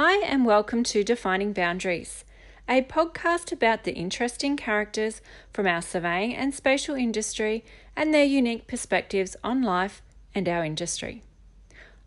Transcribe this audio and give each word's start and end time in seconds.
Hi, 0.00 0.24
and 0.24 0.46
welcome 0.46 0.84
to 0.84 1.02
Defining 1.02 1.52
Boundaries, 1.52 2.24
a 2.68 2.82
podcast 2.82 3.50
about 3.50 3.82
the 3.82 3.94
interesting 3.94 4.56
characters 4.56 5.20
from 5.52 5.66
our 5.66 5.82
surveying 5.82 6.36
and 6.36 6.54
spatial 6.54 6.94
industry 6.94 7.64
and 7.96 8.14
their 8.14 8.24
unique 8.24 8.68
perspectives 8.68 9.34
on 9.42 9.60
life 9.60 10.00
and 10.36 10.48
our 10.48 10.64
industry. 10.64 11.24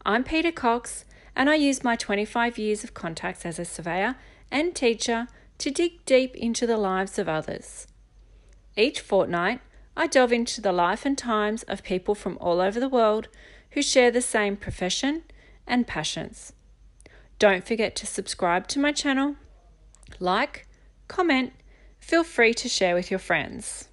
I'm 0.06 0.24
Peter 0.24 0.54
Cox, 0.54 1.04
and 1.36 1.50
I 1.50 1.56
use 1.56 1.84
my 1.84 1.98
25 1.98 2.58
years 2.58 2.86
of 2.86 2.94
contacts 2.94 3.46
as 3.46 3.60
a 3.60 3.66
surveyor 3.66 4.16
and 4.50 4.74
teacher 4.74 5.28
to 5.58 5.70
dig 5.70 6.06
deep 6.06 6.34
into 6.38 6.66
the 6.66 6.78
lives 6.78 7.20
of 7.20 7.28
others. 7.28 7.88
Each 8.78 9.02
fortnight, 9.02 9.60
I 9.98 10.08
delve 10.08 10.32
into 10.32 10.62
the 10.62 10.72
life 10.72 11.06
and 11.06 11.18
times 11.18 11.64
of 11.64 11.84
people 11.84 12.16
from 12.16 12.38
all 12.40 12.62
over 12.62 12.80
the 12.80 12.88
world 12.88 13.28
who 13.72 13.82
share 13.82 14.12
the 14.12 14.22
same 14.22 14.56
profession 14.56 15.24
and 15.68 15.86
passions. 15.86 16.54
Don't 17.42 17.66
forget 17.66 17.96
to 17.96 18.06
subscribe 18.06 18.68
to 18.68 18.78
my 18.78 18.92
channel, 18.92 19.36
like, 20.20 20.68
comment, 21.08 21.54
feel 21.98 22.24
free 22.24 22.54
to 22.54 22.70
share 22.70 22.94
with 22.94 23.10
your 23.10 23.18
friends. 23.18 23.88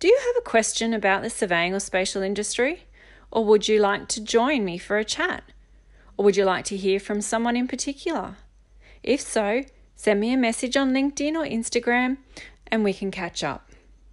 Do 0.00 0.08
you 0.08 0.18
have 0.18 0.34
a 0.36 0.50
question 0.50 0.92
about 0.92 1.22
the 1.22 1.30
surveying 1.30 1.74
or 1.74 1.78
spatial 1.78 2.22
industry? 2.22 2.88
Or 3.30 3.44
would 3.44 3.68
you 3.68 3.78
like 3.78 4.08
to 4.08 4.20
join 4.20 4.64
me 4.64 4.78
for 4.78 4.98
a 4.98 5.04
chat? 5.04 5.44
Or 6.16 6.24
would 6.24 6.36
you 6.36 6.44
like 6.44 6.64
to 6.64 6.76
hear 6.76 6.98
from 6.98 7.20
someone 7.20 7.54
in 7.54 7.68
particular? 7.68 8.34
If 9.04 9.20
so, 9.20 9.62
send 9.94 10.18
me 10.18 10.32
a 10.32 10.36
message 10.36 10.76
on 10.76 10.90
LinkedIn 10.92 11.36
or 11.36 11.46
Instagram 11.46 12.16
and 12.66 12.82
we 12.82 12.92
can 12.92 13.12
catch 13.12 13.44
up. 13.44 13.70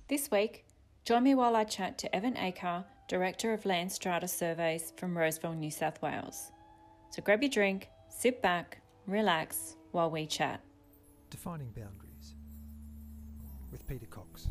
This 0.10 0.30
week, 0.30 0.64
join 1.06 1.24
me 1.24 1.34
while 1.34 1.56
I 1.56 1.64
chat 1.64 1.98
to 1.98 2.16
Evan 2.16 2.36
Acar, 2.36 2.86
Director 3.08 3.52
of 3.52 3.66
Land 3.66 3.92
Strata 3.92 4.28
Surveys 4.28 4.94
from 4.96 5.18
Roseville, 5.18 5.56
New 5.56 5.72
South 5.72 6.00
Wales. 6.04 6.52
So 7.16 7.22
grab 7.22 7.42
your 7.42 7.50
drink, 7.50 7.88
sit 8.10 8.42
back, 8.42 8.82
relax 9.08 9.78
while 9.94 10.12
we 10.12 10.26
chat. 10.26 10.60
Defining 11.30 11.70
Boundaries 11.70 12.36
with 13.72 13.88
Peter 13.88 14.06
Cox. 14.08 14.50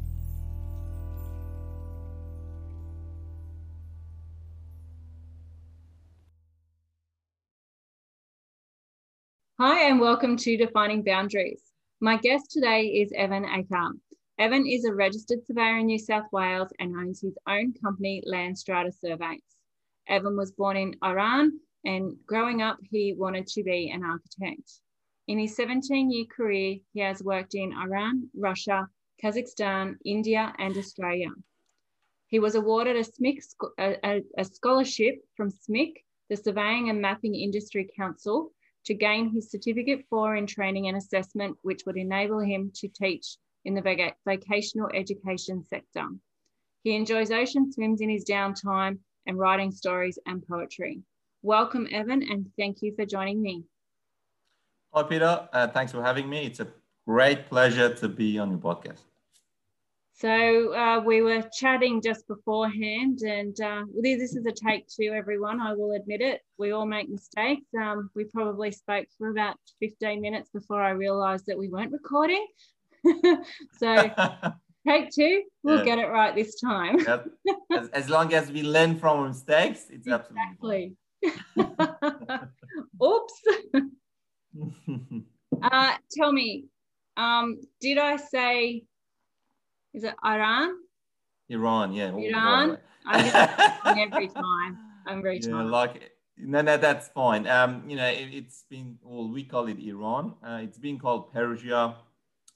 Hi, 9.60 9.82
and 9.82 10.00
welcome 10.00 10.38
to 10.38 10.56
Defining 10.56 11.02
Boundaries. 11.02 11.60
My 12.00 12.16
guest 12.16 12.50
today 12.50 12.86
is 12.86 13.12
Evan 13.14 13.44
Acar. 13.44 13.90
Evan 14.38 14.66
is 14.66 14.86
a 14.86 14.94
registered 14.94 15.44
surveyor 15.46 15.80
in 15.80 15.86
New 15.88 15.98
South 15.98 16.32
Wales 16.32 16.72
and 16.78 16.96
owns 16.96 17.20
his 17.20 17.36
own 17.46 17.74
company, 17.84 18.22
Land 18.24 18.56
Strata 18.56 18.90
Surveys. 18.90 19.42
Evan 20.08 20.34
was 20.34 20.52
born 20.52 20.78
in 20.78 20.94
Iran, 21.04 21.60
and 21.84 22.16
growing 22.26 22.62
up, 22.62 22.78
he 22.90 23.14
wanted 23.16 23.46
to 23.48 23.62
be 23.62 23.90
an 23.90 24.02
architect. 24.02 24.80
In 25.26 25.38
his 25.38 25.56
17 25.56 26.10
year 26.10 26.26
career, 26.26 26.78
he 26.92 27.00
has 27.00 27.22
worked 27.22 27.54
in 27.54 27.72
Iran, 27.72 28.28
Russia, 28.36 28.88
Kazakhstan, 29.22 29.96
India, 30.04 30.54
and 30.58 30.76
Australia. 30.76 31.30
He 32.26 32.38
was 32.38 32.54
awarded 32.54 32.96
a, 32.96 33.04
SMIC, 33.04 33.42
a, 33.78 34.22
a 34.36 34.44
scholarship 34.44 35.16
from 35.36 35.50
SMIC, 35.50 35.94
the 36.28 36.36
Surveying 36.36 36.90
and 36.90 37.00
Mapping 37.00 37.34
Industry 37.34 37.88
Council, 37.96 38.52
to 38.84 38.94
gain 38.94 39.30
his 39.30 39.50
certificate 39.50 40.04
for 40.10 40.36
in 40.36 40.46
training 40.46 40.88
and 40.88 40.96
assessment, 40.96 41.56
which 41.62 41.82
would 41.86 41.96
enable 41.96 42.40
him 42.40 42.70
to 42.74 42.88
teach 42.88 43.36
in 43.64 43.74
the 43.74 44.14
vocational 44.26 44.90
education 44.92 45.64
sector. 45.64 46.06
He 46.82 46.94
enjoys 46.94 47.30
ocean 47.30 47.72
swims 47.72 48.02
in 48.02 48.10
his 48.10 48.24
downtime 48.24 48.98
and 49.26 49.38
writing 49.38 49.70
stories 49.70 50.18
and 50.26 50.46
poetry. 50.46 51.02
Welcome, 51.44 51.86
Evan, 51.90 52.22
and 52.22 52.50
thank 52.56 52.80
you 52.80 52.94
for 52.96 53.04
joining 53.04 53.42
me. 53.42 53.64
Hi, 54.94 55.02
Peter. 55.02 55.46
Uh, 55.52 55.68
thanks 55.68 55.92
for 55.92 56.02
having 56.02 56.26
me. 56.26 56.46
It's 56.46 56.60
a 56.60 56.68
great 57.06 57.50
pleasure 57.50 57.94
to 57.96 58.08
be 58.08 58.38
on 58.38 58.48
your 58.48 58.58
podcast. 58.58 59.00
So 60.14 60.74
uh, 60.74 61.02
we 61.04 61.20
were 61.20 61.42
chatting 61.52 62.00
just 62.00 62.26
beforehand, 62.28 63.18
and 63.26 63.60
uh, 63.60 63.82
this 64.00 64.34
is 64.34 64.46
a 64.46 64.52
take 64.52 64.86
two, 64.88 65.12
everyone. 65.14 65.60
I 65.60 65.74
will 65.74 65.92
admit 65.92 66.22
it. 66.22 66.40
We 66.56 66.70
all 66.70 66.86
make 66.86 67.10
mistakes. 67.10 67.66
Um, 67.78 68.08
we 68.16 68.24
probably 68.24 68.72
spoke 68.72 69.04
for 69.18 69.28
about 69.28 69.56
15 69.80 70.22
minutes 70.22 70.48
before 70.48 70.80
I 70.80 70.92
realised 70.92 71.44
that 71.48 71.58
we 71.58 71.68
weren't 71.68 71.92
recording. 71.92 72.46
so 73.78 74.10
take 74.88 75.10
two, 75.10 75.42
we'll 75.62 75.80
yeah. 75.80 75.84
get 75.84 75.98
it 75.98 76.06
right 76.06 76.34
this 76.34 76.58
time. 76.58 77.00
yep. 77.00 77.28
as, 77.76 77.88
as, 77.90 78.08
long 78.08 78.32
as 78.32 78.50
we 78.50 78.62
learn 78.62 78.98
from 78.98 79.28
mistakes, 79.28 79.88
it's 79.90 80.06
exactly. 80.06 80.96
Oops. 83.02 83.42
uh, 85.62 85.92
tell 86.16 86.32
me, 86.32 86.66
um, 87.16 87.60
did 87.80 87.98
I 87.98 88.16
say 88.16 88.84
is 89.92 90.04
it 90.04 90.14
Iran? 90.24 90.76
Iran, 91.48 91.92
yeah. 91.92 92.14
Iran. 92.16 92.78
I'm 93.06 93.98
every 93.98 94.28
time. 94.44 94.78
I'm 95.06 95.22
very 95.22 95.38
yeah, 95.38 95.50
time. 95.50 95.70
like 95.70 96.10
no, 96.36 96.62
no, 96.62 96.76
that's 96.76 97.08
fine. 97.08 97.46
Um, 97.46 97.84
you 97.88 97.96
know, 97.96 98.06
it, 98.06 98.44
has 98.44 98.64
been 98.68 98.98
well, 99.02 99.28
we 99.28 99.44
call 99.44 99.68
it 99.68 99.78
Iran. 99.78 100.34
Uh, 100.42 100.60
it's 100.62 100.78
been 100.78 100.98
called 100.98 101.32
Persia 101.32 101.94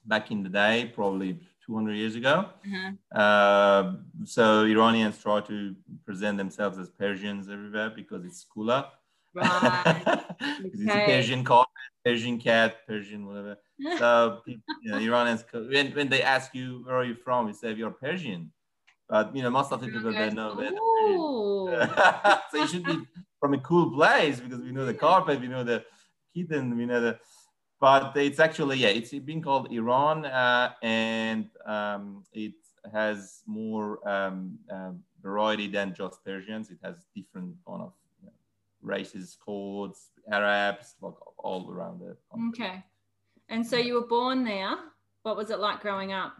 back 0.04 0.30
in 0.30 0.42
the 0.42 0.48
day, 0.48 0.90
probably 0.94 1.38
200 1.68 1.92
years 1.92 2.16
ago. 2.16 2.46
Uh-huh. 2.66 3.16
Uh, 3.20 3.92
so 4.24 4.64
Iranians 4.64 5.22
try 5.22 5.40
to 5.42 5.76
present 6.04 6.38
themselves 6.38 6.78
as 6.78 6.88
Persians 6.88 7.48
everywhere 7.48 7.90
because 7.90 8.24
it's 8.24 8.42
cooler. 8.42 8.86
Right. 9.34 10.02
okay. 10.06 10.24
it's 10.64 10.82
a 10.82 11.06
Persian 11.06 11.44
carpet, 11.44 11.70
Persian 12.04 12.38
cat, 12.38 12.86
Persian 12.86 13.26
whatever. 13.26 13.58
so 13.98 14.40
you 14.46 14.58
know, 14.84 14.98
Iranians, 14.98 15.44
when, 15.52 15.92
when 15.92 16.08
they 16.08 16.22
ask 16.22 16.54
you 16.54 16.82
where 16.84 16.96
are 16.96 17.04
you 17.04 17.14
from, 17.14 17.48
you 17.48 17.52
say 17.52 17.74
you're 17.74 17.90
Persian. 17.90 18.50
But 19.08 19.36
you 19.36 19.42
know, 19.42 19.50
most 19.50 19.70
of 19.70 19.80
the 19.80 19.88
people 19.88 20.12
don't 20.12 20.34
know 20.34 20.54
that. 20.56 22.42
so 22.50 22.56
you 22.56 22.66
should 22.66 22.84
be 22.84 22.98
from 23.40 23.54
a 23.54 23.58
cool 23.58 23.90
place 23.90 24.40
because 24.40 24.60
we 24.62 24.72
know 24.72 24.86
the 24.86 24.94
carpet, 24.94 25.40
we 25.40 25.48
know 25.48 25.64
the 25.64 25.84
kitten, 26.34 26.76
we 26.76 26.86
know 26.86 27.00
the. 27.00 27.18
But 27.80 28.16
it's 28.16 28.40
actually 28.40 28.78
yeah, 28.78 28.88
it's 28.88 29.12
been 29.12 29.40
called 29.40 29.72
Iran, 29.72 30.24
uh, 30.24 30.72
and 30.82 31.48
um, 31.64 32.24
it 32.32 32.54
has 32.92 33.42
more 33.46 34.06
um, 34.08 34.58
uh, 34.72 34.90
variety 35.22 35.68
than 35.68 35.94
just 35.94 36.24
Persians. 36.24 36.70
It 36.70 36.78
has 36.82 36.96
different 37.14 37.54
kind 37.66 37.82
of 37.82 37.92
you 38.20 38.26
know, 38.26 38.32
races, 38.82 39.36
Kurds, 39.44 40.10
Arabs, 40.30 40.96
like 41.00 41.14
all 41.38 41.70
around 41.70 42.02
it. 42.02 42.18
Okay. 42.48 42.82
And 43.48 43.66
so 43.66 43.76
you 43.76 43.94
were 43.94 44.06
born 44.06 44.44
there. 44.44 44.74
What 45.22 45.36
was 45.36 45.50
it 45.50 45.60
like 45.60 45.80
growing 45.80 46.12
up? 46.12 46.34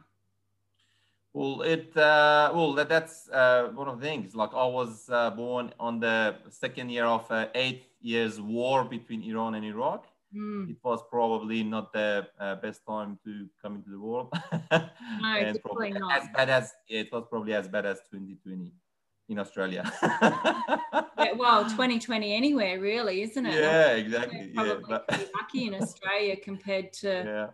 Well, 1.32 1.62
it 1.62 1.97
uh, 1.97 2.50
well 2.55 2.72
that, 2.75 2.88
that's 2.88 3.28
uh, 3.28 3.70
one 3.75 3.88
of 3.88 4.00
the 4.00 4.06
things. 4.06 4.34
Like 4.34 4.55
I 4.55 4.66
was 4.66 5.09
uh, 5.10 5.31
born 5.31 5.72
on 5.78 6.00
the 6.00 6.37
second 6.50 6.91
year 6.91 7.05
of 7.05 7.31
uh, 7.31 7.47
eight 7.55 7.87
years 8.00 8.41
war 8.41 8.84
between 8.84 9.22
Iran 9.22 9.55
and 9.55 9.65
Iraq. 9.65 10.06
Mm. 10.34 10.71
It 10.71 10.77
was 10.83 11.00
probably 11.11 11.62
not 11.62 11.93
the 11.93 12.28
uh, 12.39 12.56
best 12.56 12.83
time 12.87 13.19
to 13.25 13.49
come 13.62 13.77
into 13.77 13.91
the 13.91 14.00
world. 14.00 14.28
no, 14.71 14.81
and 15.22 15.61
probably 15.62 15.93
not. 15.93 16.22
As 16.22 16.28
bad 16.34 16.50
as 16.50 16.72
it 16.89 17.11
was 17.11 17.25
probably 17.31 17.55
as 17.55 17.69
bad 17.69 17.87
as 17.87 17.99
2020 18.11 18.72
in 19.28 19.38
Australia. 19.38 19.91
yeah, 20.03 21.33
well, 21.37 21.65
2020 21.65 22.34
anywhere, 22.34 22.81
really, 22.81 23.22
isn't 23.22 23.47
it? 23.47 23.55
Yeah, 23.55 23.93
exactly. 23.93 24.50
Probably 24.55 24.84
yeah, 24.88 24.99
but... 25.09 25.31
lucky 25.34 25.67
in 25.67 25.75
Australia 25.75 26.37
compared 26.37 26.93
to 26.94 27.09
yeah. 27.09 27.47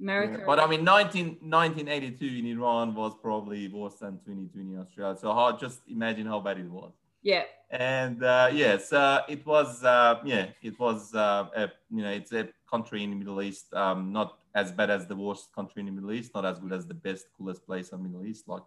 America. 0.00 0.38
Yeah. 0.38 0.44
But 0.46 0.60
I 0.60 0.66
mean, 0.66 0.84
19, 0.84 1.26
1982 1.40 2.26
in 2.26 2.46
Iran 2.46 2.94
was 2.94 3.14
probably 3.20 3.68
worse 3.68 3.96
than 3.96 4.18
2020 4.26 4.74
in 4.74 4.80
Australia. 4.80 5.16
So 5.20 5.56
just 5.60 5.80
imagine 5.88 6.26
how 6.26 6.40
bad 6.40 6.58
it 6.58 6.70
was. 6.70 6.92
Yeah. 7.28 7.44
And 7.70 8.24
uh, 8.24 8.48
yes, 8.50 8.90
uh, 8.90 9.20
it 9.28 9.44
was. 9.44 9.84
Uh, 9.84 10.20
yeah, 10.24 10.46
it 10.62 10.78
was. 10.80 11.14
Uh, 11.14 11.48
a, 11.54 11.70
you 11.90 12.02
know, 12.02 12.10
it's 12.10 12.32
a 12.32 12.48
country 12.70 13.04
in 13.04 13.10
the 13.10 13.16
Middle 13.16 13.42
East. 13.42 13.74
Um, 13.74 14.12
not 14.12 14.38
as 14.54 14.72
bad 14.72 14.88
as 14.88 15.06
the 15.06 15.14
worst 15.14 15.52
country 15.54 15.80
in 15.80 15.86
the 15.86 15.92
Middle 15.92 16.12
East. 16.12 16.34
Not 16.34 16.46
as 16.46 16.58
good 16.58 16.72
as 16.72 16.86
the 16.86 16.94
best, 16.94 17.26
coolest 17.36 17.66
place 17.66 17.90
in 17.90 18.02
the 18.02 18.08
Middle 18.08 18.24
East. 18.24 18.48
Like 18.48 18.62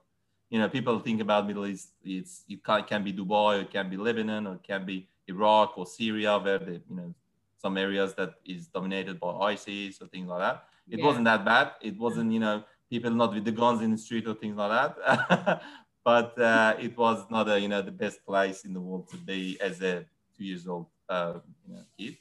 you 0.51 0.59
know, 0.59 0.69
people 0.69 0.99
think 0.99 1.21
about 1.21 1.47
Middle 1.47 1.65
East. 1.65 1.93
It's 2.03 2.43
it 2.47 2.63
can, 2.63 2.83
can 2.83 3.03
be 3.03 3.11
Dubai, 3.11 3.57
or 3.57 3.61
it 3.61 3.71
can 3.71 3.89
be 3.89 3.97
Lebanon, 3.97 4.45
or 4.45 4.53
it 4.59 4.63
can 4.63 4.85
be 4.85 5.07
Iraq 5.27 5.75
or 5.79 5.87
Syria, 5.87 6.37
where 6.37 6.59
the 6.59 6.73
you 6.73 6.95
know 6.97 7.15
some 7.57 7.77
areas 7.77 8.13
that 8.19 8.35
is 8.45 8.67
dominated 8.67 9.19
by 9.19 9.31
ISIS 9.53 9.99
or 10.03 10.07
things 10.13 10.27
like 10.27 10.41
that. 10.41 10.65
It 10.87 10.99
yeah. 10.99 11.05
wasn't 11.07 11.25
that 11.25 11.43
bad. 11.43 11.71
It 11.81 11.97
wasn't 11.97 12.31
you 12.31 12.39
know 12.39 12.63
people 12.91 13.09
not 13.09 13.33
with 13.33 13.45
the 13.45 13.55
guns 13.61 13.81
in 13.81 13.89
the 13.89 13.97
street 13.97 14.27
or 14.27 14.35
things 14.35 14.55
like 14.55 14.71
that. 14.77 15.63
but 16.03 16.39
uh, 16.39 16.75
it 16.79 16.97
was 16.97 17.25
not 17.29 17.49
a 17.49 17.59
you 17.59 17.67
know 17.67 17.81
the 17.81 17.91
best 17.91 18.25
place 18.25 18.65
in 18.65 18.73
the 18.73 18.79
world 18.79 19.09
to 19.09 19.17
be 19.17 19.59
as 19.61 19.81
a 19.81 20.05
two 20.37 20.43
years 20.43 20.67
old 20.67 20.87
uh, 21.09 21.39
you 21.67 21.75
know, 21.75 21.81
kid. 21.97 22.17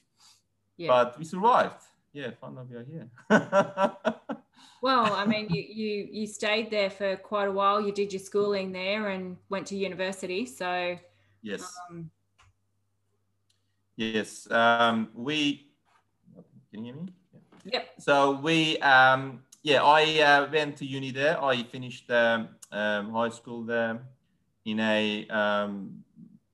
Yeah. 0.77 0.89
But 0.89 1.19
we 1.19 1.25
survived. 1.25 1.83
Yeah, 2.13 2.31
fun 2.41 2.59
of 2.59 2.71
you 2.71 2.85
here. 2.91 3.09
well, 4.83 5.13
I 5.15 5.25
mean, 5.25 5.49
you, 5.49 5.63
you 5.63 6.09
you 6.11 6.27
stayed 6.27 6.71
there 6.71 6.91
for 6.91 7.17
quite 7.17 7.49
a 7.49 7.53
while. 7.53 7.81
You 7.81 7.93
did 7.93 8.13
your 8.13 8.21
schooling 8.21 8.73
there 8.73 9.09
and 9.09 9.37
went 9.49 9.67
to 9.69 9.77
university. 9.77 10.47
So 10.47 10.99
yes. 11.43 11.73
Um, 11.89 12.11
Yes, 14.01 14.51
um, 14.51 15.11
we. 15.15 15.69
Can 16.73 16.87
you 16.87 16.95
hear 16.95 17.03
me? 17.03 17.13
Yeah. 17.65 17.73
Yep. 17.73 17.89
So 17.99 18.33
we, 18.41 18.79
um, 18.79 19.43
yeah, 19.63 19.83
I 19.83 20.21
uh, 20.21 20.49
went 20.51 20.79
to 20.79 20.87
uni 20.87 21.11
there. 21.11 21.37
I 21.45 21.63
finished 21.65 22.11
um, 22.11 22.49
um, 22.73 23.13
high 23.13 23.29
school 23.29 23.63
there 23.63 24.01
in 24.65 24.81
a 24.81 25.27
um, 25.29 26.03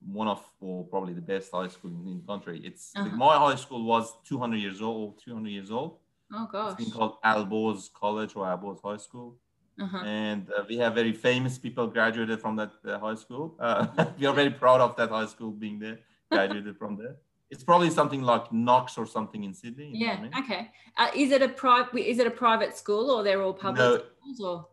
one 0.07 0.29
of, 0.29 0.43
or 0.61 0.85
probably 0.85 1.15
the 1.15 1.21
best 1.21 1.51
high 1.53 1.69
school 1.69 1.91
in 1.91 2.21
the 2.21 2.27
country. 2.27 2.61
It's 2.65 2.93
uh-huh. 2.97 3.17
my 3.17 3.37
high 3.37 3.57
school 3.57 3.85
was 3.85 4.13
200 4.29 4.57
years 4.57 4.81
old, 4.81 5.21
200 5.25 5.49
years 5.49 5.71
old. 5.71 5.99
Oh 6.33 6.49
gosh. 6.51 6.75
It's 6.79 6.85
been 6.85 6.93
called 6.93 7.17
Alborz 7.25 7.93
College 7.93 8.35
or 8.37 8.47
Alborz 8.47 8.81
High 8.83 8.97
School. 8.97 9.37
Uh-huh. 9.81 9.99
And 9.99 10.49
uh, 10.57 10.65
we 10.69 10.79
have 10.79 10.95
very 10.95 11.13
famous 11.13 11.59
people 11.59 11.87
graduated 11.87 12.41
from 12.41 12.57
that 12.57 12.73
uh, 12.87 12.99
high 12.99 13.15
school. 13.15 13.57
Uh, 13.61 13.87
we 14.19 14.27
are 14.27 14.33
very 14.33 14.51
proud 14.51 14.81
of 14.81 14.97
that 14.97 15.11
high 15.11 15.27
school 15.27 15.51
being 15.51 15.79
there, 15.79 15.99
graduated 16.31 16.79
from 16.79 16.97
there. 16.97 17.17
It's 17.51 17.63
probably 17.63 17.91
something 17.91 18.23
like 18.23 18.53
Knox 18.53 18.99
or 18.99 19.07
something 19.07 19.45
in 19.45 19.55
Sydney. 19.55 19.91
Yeah. 19.93 20.17
I 20.19 20.23
mean? 20.23 20.33
Okay. 20.39 20.71
Uh, 20.97 21.09
is 21.15 21.31
it 21.31 21.43
a 21.43 21.49
private? 21.49 21.97
Is 21.99 22.19
it 22.19 22.27
a 22.27 22.31
private 22.31 22.77
school 22.77 23.11
or 23.11 23.23
they're 23.23 23.43
all 23.43 23.53
public 23.53 23.79
no, 23.79 23.97
schools 23.99 24.41
or? 24.41 24.67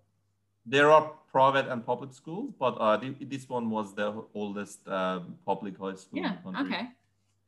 There 0.66 0.90
are 0.90 1.12
private 1.34 1.68
and 1.68 1.84
public 1.84 2.14
schools, 2.14 2.54
but 2.60 2.76
uh, 2.80 2.96
this 3.20 3.50
one 3.50 3.70
was 3.70 3.94
the 3.96 4.24
oldest 4.36 4.88
uh, 4.88 5.20
public 5.46 5.78
high 5.78 5.96
school. 5.96 6.22
Yeah. 6.22 6.36
Okay. 6.62 6.88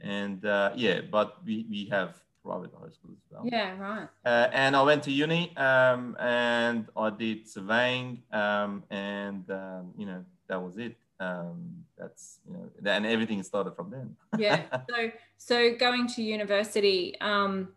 And 0.02 0.44
uh, 0.44 0.72
yeah, 0.76 1.02
but 1.10 1.46
we, 1.46 1.66
we 1.70 1.86
have 1.92 2.16
private 2.44 2.72
high 2.74 2.90
school 2.90 3.12
as 3.14 3.24
well. 3.30 3.44
Yeah, 3.46 3.78
right. 3.80 4.08
Uh, 4.26 4.50
and 4.52 4.76
I 4.76 4.82
went 4.82 5.04
to 5.04 5.12
uni 5.12 5.56
um, 5.56 6.18
and 6.20 6.88
I 6.98 7.12
did 7.12 7.48
surveying 7.48 8.24
um, 8.32 8.84
and, 8.90 9.50
um, 9.52 9.94
you 9.96 10.08
know, 10.08 10.26
that 10.48 10.62
was 10.62 10.78
it. 10.78 10.98
Um, 11.20 11.86
that's, 11.98 12.40
you 12.48 12.54
know, 12.54 12.92
and 12.92 13.06
everything 13.06 13.42
started 13.44 13.76
from 13.76 13.92
then. 13.92 14.16
yeah. 14.38 14.64
So, 14.90 15.12
so 15.38 15.76
going 15.76 16.08
to 16.08 16.24
university, 16.24 17.16
um, 17.22 17.70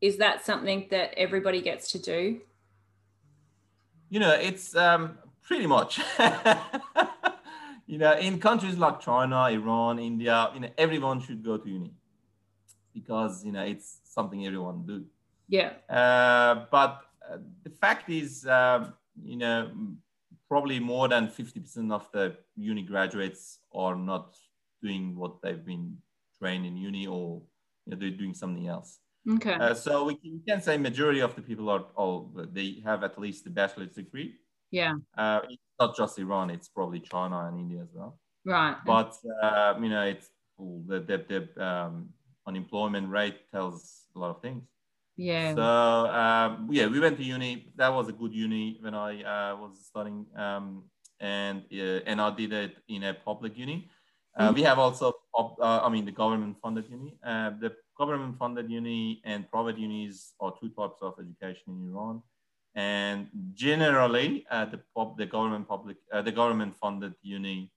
is 0.00 0.16
that 0.18 0.46
something 0.46 0.86
that 0.90 1.12
everybody 1.16 1.60
gets 1.60 1.90
to 1.92 1.98
do? 1.98 2.40
You 4.08 4.20
know, 4.20 4.32
it's 4.32 4.74
um, 4.74 5.18
pretty 5.42 5.66
much. 5.66 6.00
you 7.86 7.98
know, 7.98 8.16
in 8.18 8.38
countries 8.38 8.76
like 8.76 9.00
China, 9.00 9.44
Iran, 9.44 9.98
India, 9.98 10.50
you 10.54 10.60
know, 10.60 10.70
everyone 10.78 11.20
should 11.20 11.42
go 11.44 11.56
to 11.56 11.68
uni 11.68 11.92
because 12.94 13.44
you 13.44 13.52
know 13.52 13.62
it's 13.62 14.00
something 14.04 14.46
everyone 14.46 14.84
do. 14.86 15.04
Yeah. 15.48 15.72
Uh, 15.88 16.66
but 16.70 17.02
uh, 17.28 17.38
the 17.64 17.70
fact 17.70 18.08
is, 18.08 18.46
uh, 18.46 18.86
you 19.22 19.36
know, 19.36 19.70
probably 20.48 20.80
more 20.80 21.08
than 21.08 21.28
50% 21.28 21.92
of 21.92 22.08
the 22.12 22.36
uni 22.56 22.82
graduates 22.82 23.58
are 23.72 23.96
not 23.96 24.36
doing 24.82 25.16
what 25.16 25.42
they've 25.42 25.64
been 25.64 25.96
trained 26.38 26.66
in 26.66 26.76
uni 26.76 27.06
or 27.06 27.42
you 27.86 27.90
know, 27.92 27.98
they're 27.98 28.10
doing 28.10 28.34
something 28.34 28.68
else. 28.68 28.98
Okay. 29.28 29.54
Uh, 29.54 29.74
so 29.74 30.04
we 30.04 30.14
can, 30.14 30.32
we 30.32 30.52
can, 30.52 30.62
say 30.62 30.78
majority 30.78 31.20
of 31.20 31.34
the 31.34 31.42
people 31.42 31.68
are 31.68 31.84
all 31.94 32.32
they 32.52 32.80
have 32.84 33.04
at 33.04 33.18
least 33.18 33.46
a 33.46 33.50
bachelor's 33.50 33.94
degree. 33.94 34.36
Yeah. 34.70 34.94
Uh, 35.16 35.40
it's 35.48 35.62
not 35.78 35.96
just 35.96 36.18
Iran; 36.18 36.50
it's 36.50 36.68
probably 36.68 37.00
China 37.00 37.46
and 37.46 37.58
India 37.58 37.82
as 37.82 37.88
well. 37.92 38.18
Right. 38.44 38.76
But 38.86 39.14
uh, 39.42 39.74
you 39.80 39.88
know, 39.88 40.02
it's 40.02 40.28
the 40.58 41.00
the, 41.00 41.24
the 41.28 41.64
um, 41.64 42.10
unemployment 42.46 43.10
rate 43.10 43.50
tells 43.50 44.06
a 44.14 44.18
lot 44.18 44.30
of 44.30 44.42
things. 44.42 44.64
Yeah. 45.16 45.54
So 45.54 45.62
um, 45.62 46.68
yeah, 46.70 46.86
we 46.86 47.00
went 47.00 47.18
to 47.18 47.24
uni. 47.24 47.72
That 47.76 47.92
was 47.92 48.08
a 48.08 48.12
good 48.12 48.32
uni 48.32 48.78
when 48.80 48.94
I 48.94 49.22
uh, 49.22 49.56
was 49.56 49.86
studying, 49.86 50.26
um, 50.36 50.84
and 51.18 51.62
uh, 51.72 52.00
and 52.06 52.20
I 52.20 52.34
did 52.34 52.52
it 52.52 52.76
in 52.88 53.04
a 53.04 53.14
public 53.14 53.58
uni. 53.58 53.90
Uh, 54.36 54.44
mm-hmm. 54.44 54.54
We 54.54 54.62
have 54.62 54.78
also, 54.78 55.12
uh, 55.36 55.80
I 55.82 55.88
mean, 55.88 56.04
the 56.04 56.12
government 56.12 56.56
funded 56.62 56.88
uni. 56.88 57.18
Uh, 57.22 57.50
the 57.60 57.74
government 57.98 58.38
funded 58.38 58.70
uni 58.70 59.20
and 59.24 59.50
private 59.50 59.76
unis 59.76 60.34
are 60.40 60.54
two 60.60 60.68
types 60.70 60.98
of 61.02 61.14
education 61.18 61.64
in 61.68 61.90
Iran. 61.90 62.22
And 62.74 63.28
generally, 63.52 64.46
uh, 64.50 64.66
the 64.66 64.80
the 65.16 65.26
government 65.26 65.66
public 65.68 65.96
the 66.12 66.32
government 66.32 66.76
funded 66.76 67.14
uni 67.22 67.72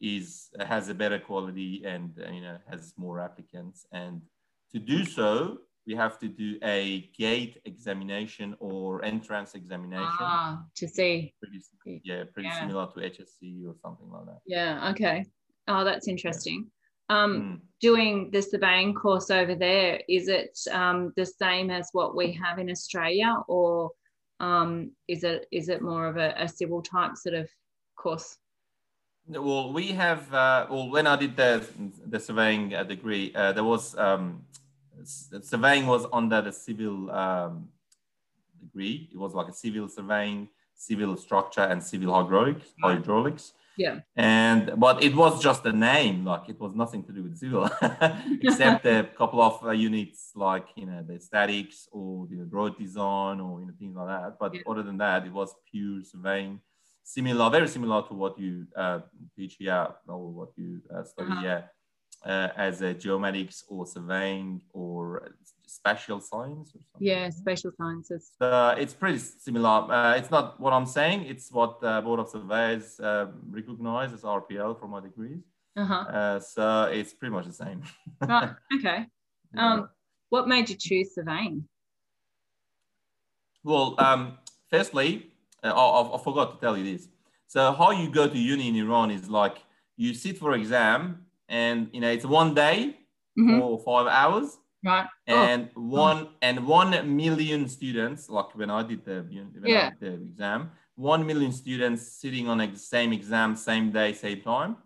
is 0.00 0.50
has 0.60 0.88
a 0.88 0.94
better 0.94 1.18
quality 1.18 1.82
and 1.84 2.12
uh, 2.24 2.30
you 2.30 2.40
know 2.40 2.58
has 2.70 2.92
more 2.96 3.20
applicants. 3.20 3.86
And 3.92 4.22
to 4.72 4.78
do 4.78 5.04
so 5.04 5.58
we 5.88 5.94
have 5.94 6.18
to 6.18 6.28
do 6.28 6.58
a 6.62 7.10
gate 7.16 7.60
examination 7.64 8.54
or 8.60 9.02
entrance 9.04 9.54
examination. 9.54 10.06
Ah, 10.20 10.62
to 10.76 10.86
see. 10.86 11.32
Pretty, 11.40 12.02
yeah 12.04 12.24
pretty 12.32 12.48
yeah. 12.48 12.60
similar 12.60 12.86
to 12.88 13.00
hsc 13.00 13.66
or 13.66 13.74
something 13.82 14.10
like 14.10 14.26
that. 14.26 14.40
Yeah 14.46 14.90
okay. 14.90 15.24
Oh 15.66 15.84
that's 15.84 16.06
interesting. 16.06 16.66
Um, 17.10 17.32
mm. 17.34 17.60
doing 17.80 18.30
the 18.32 18.42
surveying 18.42 18.92
course 18.92 19.30
over 19.30 19.54
there 19.54 20.02
is 20.10 20.28
it 20.28 20.58
um, 20.70 21.14
the 21.16 21.24
same 21.24 21.70
as 21.70 21.88
what 21.92 22.14
we 22.14 22.32
have 22.32 22.58
in 22.58 22.70
australia 22.70 23.34
or 23.48 23.90
um, 24.40 24.92
is 25.08 25.24
it 25.24 25.46
is 25.50 25.68
it 25.68 25.82
more 25.82 26.06
of 26.06 26.16
a, 26.16 26.34
a 26.36 26.48
civil 26.48 26.82
type 26.82 27.16
sort 27.16 27.34
of 27.34 27.48
course 27.96 28.38
well, 29.28 29.72
we 29.72 29.88
have. 29.88 30.32
Uh, 30.32 30.66
well, 30.70 30.88
when 30.88 31.06
I 31.06 31.16
did 31.16 31.36
the 31.36 31.66
the 32.06 32.18
surveying 32.18 32.74
uh, 32.74 32.82
degree, 32.82 33.32
uh, 33.34 33.52
there 33.52 33.64
was 33.64 33.96
um, 33.98 34.42
surveying 35.04 35.86
was 35.86 36.06
under 36.12 36.40
the 36.40 36.52
civil 36.52 37.10
um, 37.10 37.68
degree. 38.58 39.10
It 39.12 39.18
was 39.18 39.34
like 39.34 39.48
a 39.48 39.52
civil 39.52 39.88
surveying, 39.88 40.48
civil 40.74 41.16
structure, 41.16 41.60
and 41.60 41.82
civil 41.82 42.14
hydraulics. 42.14 42.72
Hydraulics. 42.82 43.52
Yeah. 43.78 44.00
And 44.16 44.72
but 44.76 45.04
it 45.04 45.14
was 45.14 45.40
just 45.40 45.64
a 45.64 45.72
name. 45.72 46.24
Like 46.24 46.48
it 46.48 46.58
was 46.60 46.74
nothing 46.74 47.04
to 47.04 47.12
do 47.12 47.22
with 47.22 47.38
civil, 47.38 47.70
except 48.42 48.84
a 48.86 49.08
couple 49.16 49.40
of 49.40 49.64
uh, 49.64 49.70
units 49.70 50.32
like 50.34 50.66
you 50.74 50.86
know 50.86 51.04
the 51.08 51.20
statics 51.20 51.88
or 51.92 52.26
the 52.26 52.44
road 52.50 52.76
design 52.76 53.38
or 53.40 53.60
you 53.60 53.66
know 53.66 53.72
things 53.78 53.94
like 53.94 54.08
that. 54.08 54.36
But 54.38 54.54
yeah. 54.54 54.62
other 54.68 54.82
than 54.82 54.98
that, 54.98 55.24
it 55.26 55.32
was 55.32 55.54
pure 55.70 56.02
surveying 56.02 56.60
similar, 57.04 57.48
very 57.50 57.68
similar 57.68 58.02
to 58.08 58.14
what 58.14 58.36
you 58.38 58.66
uh, 58.76 58.98
teach 59.36 59.54
here 59.60 59.88
or 60.08 60.28
what 60.38 60.50
you 60.56 60.82
uh, 60.94 61.04
study 61.04 61.30
uh-huh. 61.30 61.40
here 61.40 61.70
uh, 62.26 62.48
as 62.56 62.82
a 62.82 62.94
geomatics 62.94 63.62
or 63.68 63.86
surveying 63.86 64.60
or 64.72 65.30
spatial 65.68 66.20
science 66.20 66.70
or 66.74 66.80
something. 66.90 67.08
Yeah, 67.08 67.30
spatial 67.30 67.72
sciences. 67.76 68.32
Uh, 68.40 68.74
it's 68.78 68.94
pretty 68.94 69.18
similar. 69.18 69.92
Uh, 69.92 70.14
it's 70.16 70.30
not 70.30 70.58
what 70.60 70.72
I'm 70.72 70.86
saying. 70.86 71.26
It's 71.26 71.52
what 71.52 71.80
the 71.80 72.00
Board 72.02 72.20
of 72.20 72.28
Surveyors 72.28 72.98
uh, 73.00 73.26
recognize 73.50 74.12
as 74.12 74.22
RPL 74.22 74.78
for 74.80 74.88
my 74.88 75.00
degrees. 75.00 75.42
Uh-huh. 75.76 75.94
Uh, 75.94 76.40
so 76.40 76.84
it's 76.84 77.12
pretty 77.12 77.32
much 77.32 77.46
the 77.46 77.52
same. 77.52 77.82
right. 78.20 78.50
Okay. 78.78 79.06
Um, 79.56 79.88
what 80.28 80.46
made 80.46 80.68
you 80.68 80.76
choose 80.78 81.14
surveying? 81.14 81.66
Well, 83.64 83.94
um, 83.96 84.36
firstly, 84.70 85.30
uh, 85.64 85.68
I, 85.68 86.16
I, 86.16 86.22
forgot 86.22 86.52
to 86.52 86.60
tell 86.60 86.76
you 86.76 86.84
this. 86.84 87.08
So 87.46 87.72
how 87.72 87.92
you 87.92 88.10
go 88.10 88.28
to 88.28 88.38
uni 88.38 88.68
in 88.68 88.76
Iran 88.76 89.10
is 89.10 89.30
like 89.30 89.56
you 89.96 90.12
sit 90.12 90.36
for 90.36 90.52
exam 90.52 91.24
and 91.48 91.88
you 91.92 92.02
know 92.02 92.10
it's 92.10 92.26
one 92.26 92.54
day 92.54 92.98
mm-hmm. 93.38 93.60
or 93.60 93.78
five 93.78 94.06
hours. 94.06 94.58
Right. 94.84 95.06
And 95.26 95.70
oh. 95.76 95.80
one 95.80 96.28
oh. 96.28 96.32
and 96.42 96.66
one 96.66 97.16
million 97.16 97.68
students, 97.68 98.28
like 98.28 98.54
when 98.54 98.70
I 98.70 98.82
did 98.82 99.04
the, 99.04 99.26
yeah. 99.30 99.90
Did 99.90 100.00
the 100.00 100.12
exam, 100.14 100.70
one 100.94 101.26
million 101.26 101.52
students 101.52 102.12
sitting 102.12 102.48
on 102.48 102.58
the 102.58 102.76
same 102.76 103.12
exam, 103.12 103.56
same 103.56 103.90
day, 103.90 104.12
same 104.12 104.40
time. 104.40 104.76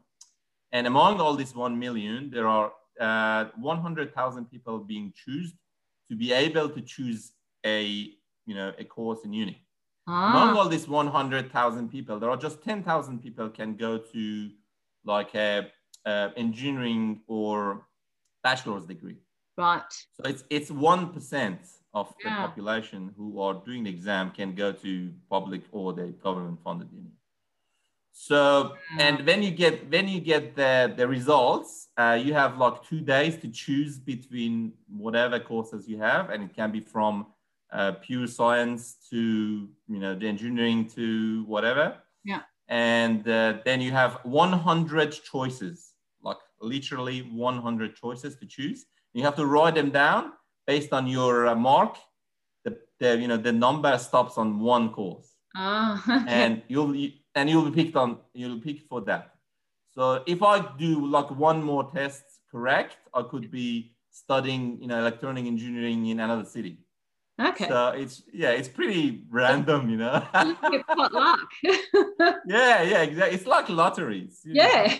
And 0.72 0.86
among 0.86 1.20
all 1.20 1.36
this 1.36 1.54
one 1.54 1.78
million, 1.78 2.30
there 2.30 2.48
are 2.48 2.72
uh, 2.98 3.46
100,000 3.60 4.46
people 4.46 4.78
being 4.78 5.12
chosen 5.14 5.58
to 6.08 6.16
be 6.16 6.32
able 6.32 6.68
to 6.70 6.80
choose 6.80 7.32
a 7.64 7.84
you 8.46 8.54
know 8.54 8.72
a 8.78 8.84
course 8.84 9.20
in 9.24 9.32
uni. 9.32 9.62
Ah. 10.06 10.30
Among 10.30 10.56
all 10.56 10.68
these 10.68 10.88
100,000 10.88 11.88
people, 11.88 12.18
there 12.18 12.30
are 12.30 12.36
just 12.36 12.62
10,000 12.62 13.20
people 13.20 13.48
can 13.48 13.76
go 13.76 13.98
to 13.98 14.50
like 15.04 15.34
a, 15.34 15.68
a, 16.04 16.30
engineering 16.36 17.20
or 17.28 17.86
bachelor's 18.42 18.84
degree. 18.84 19.18
Right. 19.56 19.92
So 20.14 20.22
it's 20.24 20.44
it's 20.50 20.70
one 20.70 21.12
percent 21.12 21.60
of 21.94 22.12
yeah. 22.24 22.30
the 22.30 22.48
population 22.48 23.12
who 23.16 23.40
are 23.40 23.54
doing 23.54 23.84
the 23.84 23.90
exam 23.90 24.30
can 24.30 24.54
go 24.54 24.72
to 24.72 25.12
public 25.28 25.62
or 25.72 25.92
the 25.92 26.06
government 26.22 26.58
funded 26.64 26.88
uni. 26.92 27.10
So 28.12 28.76
yeah. 28.96 29.08
and 29.08 29.26
when 29.26 29.42
you 29.42 29.50
get 29.50 29.90
when 29.90 30.08
you 30.08 30.20
get 30.20 30.54
the 30.54 30.92
the 30.96 31.06
results, 31.06 31.88
uh, 31.96 32.18
you 32.22 32.32
have 32.34 32.58
like 32.58 32.82
two 32.82 33.00
days 33.00 33.36
to 33.38 33.48
choose 33.48 33.98
between 33.98 34.72
whatever 34.88 35.38
courses 35.40 35.88
you 35.88 35.98
have, 35.98 36.30
and 36.30 36.44
it 36.44 36.54
can 36.54 36.70
be 36.70 36.80
from 36.80 37.26
uh, 37.72 37.92
pure 37.92 38.26
science 38.26 38.96
to 39.10 39.68
you 39.88 39.98
know 39.98 40.14
the 40.14 40.28
engineering 40.28 40.86
to 40.88 41.44
whatever. 41.44 41.96
Yeah. 42.24 42.42
And 42.68 43.26
uh, 43.28 43.58
then 43.64 43.80
you 43.80 43.90
have 43.92 44.20
100 44.22 45.12
choices, 45.12 45.92
like 46.22 46.38
literally 46.60 47.20
100 47.20 47.96
choices 47.96 48.36
to 48.36 48.46
choose. 48.46 48.86
You 49.14 49.22
have 49.24 49.36
to 49.36 49.46
write 49.46 49.74
them 49.74 49.90
down 49.90 50.32
based 50.66 50.92
on 50.92 51.06
your 51.06 51.48
uh, 51.48 51.54
mark. 51.54 51.96
The, 52.64 52.78
the 52.98 53.18
you 53.18 53.28
know 53.28 53.36
the 53.36 53.52
number 53.52 53.96
stops 53.98 54.38
on 54.38 54.60
one 54.60 54.92
course. 54.92 55.28
Ah. 55.54 56.24
and 56.28 56.62
you'll 56.68 56.94
and 57.34 57.50
you'll 57.50 57.70
be 57.70 57.84
picked 57.84 57.96
on 57.96 58.18
you'll 58.34 58.58
be 58.58 58.72
picked 58.72 58.88
for 58.88 59.00
that. 59.02 59.34
So 59.94 60.22
if 60.26 60.42
I 60.42 60.60
do 60.76 61.06
like 61.06 61.30
one 61.30 61.62
more 61.62 61.90
test 61.92 62.24
correct, 62.50 62.96
I 63.12 63.22
could 63.22 63.50
be 63.50 63.94
studying, 64.10 64.78
you 64.80 64.86
know, 64.86 64.98
electronic 64.98 65.46
engineering 65.46 66.06
in 66.06 66.20
another 66.20 66.44
city. 66.44 66.78
Okay. 67.50 67.68
So 67.68 67.88
it's 67.88 68.22
yeah, 68.32 68.50
it's 68.50 68.68
pretty 68.68 69.24
random, 69.30 69.90
you 69.90 69.96
know. 69.96 70.20
pot 70.32 71.12
luck. 71.12 71.48
yeah, 72.46 72.82
yeah, 72.82 73.02
exactly. 73.02 73.34
It's 73.36 73.46
like 73.46 73.68
lotteries. 73.68 74.40
Yeah. 74.44 74.96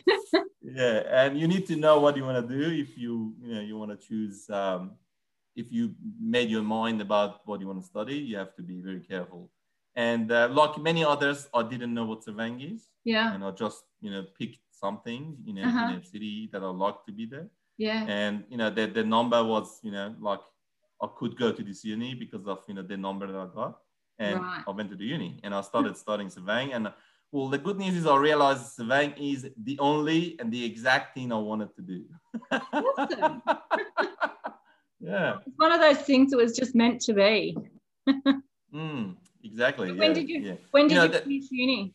yeah, 0.63 1.03
and 1.11 1.39
you 1.39 1.47
need 1.49 1.67
to 1.67 1.77
know 1.77 2.01
what 2.01 2.17
you 2.17 2.25
want 2.25 2.39
to 2.47 2.55
do 2.59 2.71
if 2.71 2.97
you 2.99 3.35
you 3.43 3.55
know 3.55 3.61
you 3.61 3.77
want 3.79 3.91
to 3.91 4.07
choose. 4.09 4.49
Um, 4.51 4.93
if 5.55 5.71
you 5.71 5.95
made 6.19 6.49
your 6.49 6.63
mind 6.63 7.01
about 7.03 7.47
what 7.47 7.61
you 7.61 7.67
want 7.67 7.81
to 7.81 7.87
study, 7.87 8.17
you 8.17 8.37
have 8.39 8.55
to 8.57 8.63
be 8.63 8.81
very 8.81 9.01
careful. 9.01 9.51
And 9.95 10.33
uh, 10.33 10.49
like 10.51 10.79
many 10.79 11.05
others, 11.05 11.47
I 11.53 11.63
didn't 11.63 11.93
know 11.93 12.07
what 12.07 12.25
surveying 12.25 12.61
is. 12.63 12.89
Yeah. 13.05 13.35
And 13.35 13.45
I 13.45 13.51
just 13.51 13.83
you 14.01 14.11
know 14.11 14.25
picked 14.39 14.61
something 14.71 15.37
you 15.45 15.55
know 15.55 15.63
Uh-huh. 15.69 15.93
in 15.93 16.01
a 16.01 16.05
city 16.05 16.49
that 16.53 16.63
I 16.63 16.71
like 16.87 17.05
to 17.07 17.13
be 17.13 17.27
there. 17.27 17.49
Yeah. 17.77 18.05
And 18.09 18.45
you 18.49 18.57
know 18.57 18.71
the 18.71 18.87
the 18.87 19.05
number 19.05 19.43
was 19.45 19.79
you 19.83 19.93
know 19.93 20.15
like 20.21 20.41
I 21.03 21.09
could 21.19 21.37
go 21.37 21.51
to 21.53 21.63
this 21.63 21.85
uni 21.85 22.15
because 22.15 22.47
of 22.47 22.61
you 22.69 22.75
know 22.75 22.83
the 22.83 22.97
number 22.97 23.27
that 23.27 23.37
I 23.37 23.47
got, 23.55 23.79
and 24.19 24.41
Right. 24.41 24.63
I 24.67 24.71
went 24.71 24.89
to 24.91 24.97
the 24.97 25.05
uni 25.05 25.41
and 25.43 25.55
I 25.55 25.61
started 25.63 25.97
studying 25.97 26.31
surveying. 26.31 26.73
And 26.73 26.93
well, 27.33 27.49
the 27.49 27.59
good 27.59 27.79
news 27.79 27.97
is 27.97 28.07
I 28.07 28.17
realized 28.17 28.65
surveying 28.79 29.13
is 29.19 29.49
the 29.65 29.79
only 29.79 30.37
and 30.39 30.53
the 30.53 30.65
exact 30.65 31.15
thing 31.15 31.33
I 31.33 31.39
wanted 31.39 31.75
to 31.77 31.83
do. 31.83 32.05
Awesome. 32.73 33.43
yeah. 35.01 35.39
It's 35.47 35.57
one 35.57 35.73
of 35.73 35.81
those 35.81 35.99
things 36.07 36.31
that 36.31 36.37
was 36.37 36.57
just 36.57 36.75
meant 36.75 37.01
to 37.03 37.13
be. 37.15 37.57
Mm, 38.75 39.17
exactly. 39.45 39.93
When 39.93 40.11
yeah, 40.13 40.15
did 40.15 40.29
you- 40.31 40.41
Yeah. 40.41 40.55
When 40.71 40.85
did 40.89 40.93
You 40.93 40.97
know, 40.99 41.05
you 41.05 41.13
that- 41.13 41.25
finish 41.25 41.45
uni? 41.51 41.95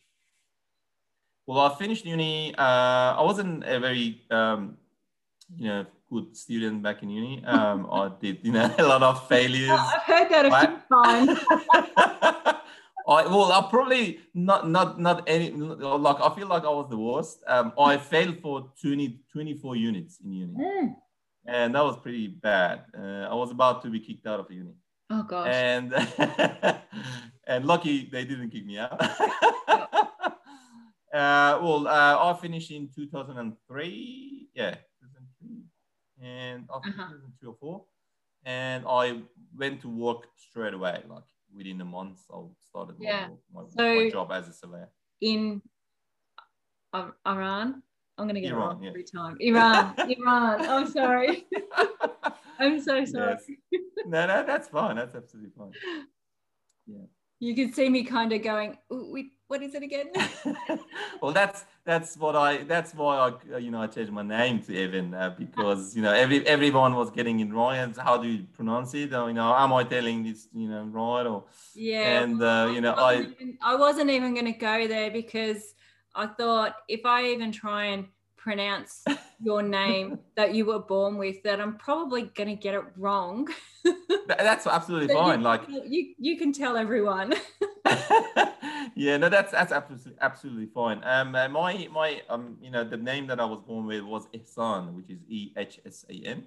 Well, 1.44 1.58
I 1.58 1.74
finished 1.74 2.04
uni. 2.06 2.54
Uh, 2.54 2.62
I 3.18 3.22
wasn't 3.22 3.64
a 3.64 3.80
very, 3.80 4.22
um, 4.30 4.76
you 5.56 5.66
know, 5.66 5.86
good 6.10 6.36
student 6.36 6.82
back 6.82 7.02
in 7.02 7.10
uni. 7.10 7.42
Um, 7.46 7.86
I 7.90 8.10
did, 8.20 8.38
you 8.42 8.52
know, 8.52 8.70
a 8.78 8.82
lot 8.84 9.02
of 9.02 9.28
failures. 9.28 9.70
Oh, 9.72 9.92
I've 9.96 10.02
heard 10.02 10.28
that 10.30 10.44
a 10.46 10.50
few 10.60 10.78
times. 10.96 11.38
I 13.08 13.24
well, 13.26 13.50
I 13.52 13.66
probably 13.70 14.20
not 14.34 14.68
not 14.68 15.00
not 15.00 15.24
any 15.26 15.50
like 15.50 16.20
I 16.20 16.28
feel 16.34 16.46
like 16.46 16.64
I 16.64 16.68
was 16.68 16.88
the 16.90 16.98
worst. 16.98 17.40
Um, 17.46 17.72
I 17.78 17.96
failed 17.96 18.36
for 18.42 18.70
20, 18.82 19.20
24 19.32 19.76
units 19.76 20.20
in 20.22 20.32
uni, 20.32 20.52
Mm. 20.54 20.94
and 21.46 21.74
that 21.74 21.82
was 21.84 21.96
pretty 21.96 22.26
bad. 22.28 22.84
Uh, 22.92 23.24
I 23.32 23.34
was 23.34 23.50
about 23.50 23.80
to 23.84 23.88
be 23.88 24.00
kicked 24.00 24.26
out 24.26 24.40
of 24.40 24.50
uni, 24.50 24.74
Oh 25.08 25.22
gosh. 25.22 25.48
and 25.50 25.94
and 27.46 27.64
lucky 27.64 28.10
they 28.12 28.24
didn't 28.26 28.50
kick 28.50 28.66
me 28.66 28.76
out. 28.78 29.00
uh, 31.14 31.58
well, 31.62 31.88
uh, 31.88 32.18
I 32.28 32.36
finished 32.40 32.70
in 32.70 32.90
two 32.94 33.06
thousand 33.08 33.38
and 33.38 33.54
three. 33.66 34.50
Yeah, 34.54 34.74
2003, 34.74 34.87
and 36.22 36.68
after 36.74 36.90
Uh-huh. 36.90 37.08
2003 37.12 37.48
or 37.48 37.54
four, 37.60 37.84
and 38.44 38.84
I 38.88 39.22
went 39.56 39.80
to 39.82 39.88
work 39.88 40.26
straight 40.36 40.74
away, 40.74 41.02
like 41.08 41.24
within 41.54 41.80
a 41.80 41.84
month. 41.84 42.20
I 42.32 42.42
started 42.60 42.98
my- 42.98 43.04
Yeah. 43.06 43.28
my, 43.52 43.62
my, 43.62 43.68
So- 43.70 44.10
job 44.10 44.32
as 44.32 44.48
a 44.48 44.52
surveyor. 44.52 44.90
in 45.20 45.60
um, 46.92 47.12
Iran. 47.26 47.82
I'm 48.16 48.24
going 48.26 48.34
to 48.34 48.40
get 48.40 48.52
Iran, 48.52 48.60
wrong 48.68 48.82
yeah. 48.82 48.88
every 48.90 49.04
time. 49.04 49.36
Iran, 49.40 49.94
Iran. 50.18 50.60
I'm 50.66 50.86
sorry. 50.90 51.46
I'm 52.58 52.80
so 52.80 53.04
sorry. 53.04 53.36
yes. 53.70 53.82
No, 54.06 54.26
no, 54.26 54.44
that's 54.44 54.68
fine. 54.68 54.96
That's 54.96 55.14
absolutely 55.14 55.52
fine. 55.56 55.72
Yeah. 56.90 57.04
You 57.38 57.54
can 57.54 57.70
see 57.74 57.90
me 57.90 58.02
kind 58.02 58.32
of 58.32 58.42
going, 58.42 58.78
we, 58.90 59.32
what 59.48 59.62
is 59.62 59.74
it 59.74 59.82
again? 59.82 60.08
well, 61.22 61.32
that's 61.32 61.64
that's 61.84 62.16
what 62.16 62.36
I. 62.36 62.58
That's 62.64 62.94
why 62.94 63.16
I, 63.16 63.54
uh, 63.54 63.58
you 63.58 63.70
know, 63.70 63.82
I 63.82 63.86
changed 63.86 64.12
my 64.12 64.22
name 64.22 64.60
to 64.62 64.76
Evan 64.84 65.14
uh, 65.14 65.34
because 65.36 65.96
you 65.96 66.02
know 66.02 66.12
every 66.12 66.46
everyone 66.46 66.94
was 66.94 67.10
getting 67.10 67.40
it 67.40 67.52
wrong. 67.52 67.74
And 67.74 67.96
how 67.96 68.18
do 68.18 68.28
you 68.28 68.44
pronounce 68.52 68.94
it? 68.94 69.12
Or, 69.14 69.28
you 69.28 69.34
know, 69.34 69.54
am 69.54 69.72
I 69.72 69.84
telling 69.84 70.22
this, 70.22 70.48
you 70.54 70.68
know, 70.68 70.84
right? 70.84 71.26
Or 71.26 71.44
Yeah. 71.74 72.22
and 72.22 72.42
uh, 72.42 72.70
you 72.74 72.80
know, 72.80 72.94
I 72.94 72.98
I 72.98 73.16
wasn't, 73.16 73.32
even, 73.40 73.58
I 73.62 73.74
wasn't 73.76 74.10
even 74.10 74.34
going 74.34 74.52
to 74.52 74.58
go 74.58 74.86
there 74.86 75.10
because 75.10 75.74
I 76.14 76.26
thought 76.26 76.76
if 76.88 77.06
I 77.06 77.26
even 77.32 77.50
try 77.50 77.86
and 77.86 78.06
pronounce 78.48 79.04
your 79.42 79.62
name 79.62 80.18
that 80.34 80.54
you 80.54 80.64
were 80.64 80.78
born 80.78 81.18
with, 81.18 81.42
that 81.42 81.60
I'm 81.60 81.76
probably 81.76 82.22
going 82.38 82.48
to 82.48 82.54
get 82.54 82.74
it 82.74 82.84
wrong. 82.96 83.46
that's 84.26 84.66
absolutely 84.66 85.08
But 85.14 85.14
you- 85.14 85.18
fine. 85.18 85.42
Like 85.42 85.62
you, 85.68 86.14
you 86.18 86.38
can 86.38 86.50
tell 86.52 86.74
everyone. 86.78 87.34
yeah, 88.94 89.16
no, 89.22 89.28
that's 89.28 89.52
that's 89.52 89.72
absolutely 89.72 90.14
absolutely 90.20 90.68
fine. 90.80 90.98
Um, 91.04 91.34
uh, 91.34 91.48
my 91.48 91.88
my 92.00 92.22
um, 92.28 92.56
you 92.60 92.70
know, 92.70 92.84
the 92.84 92.96
name 92.96 93.26
that 93.30 93.38
I 93.40 93.44
was 93.54 93.60
born 93.60 93.84
with 93.86 94.02
was 94.02 94.26
Ehsan, 94.38 94.82
which 94.96 95.10
is 95.10 95.20
E 95.28 95.52
H 95.56 95.80
S 95.86 96.06
A 96.08 96.14
N. 96.36 96.44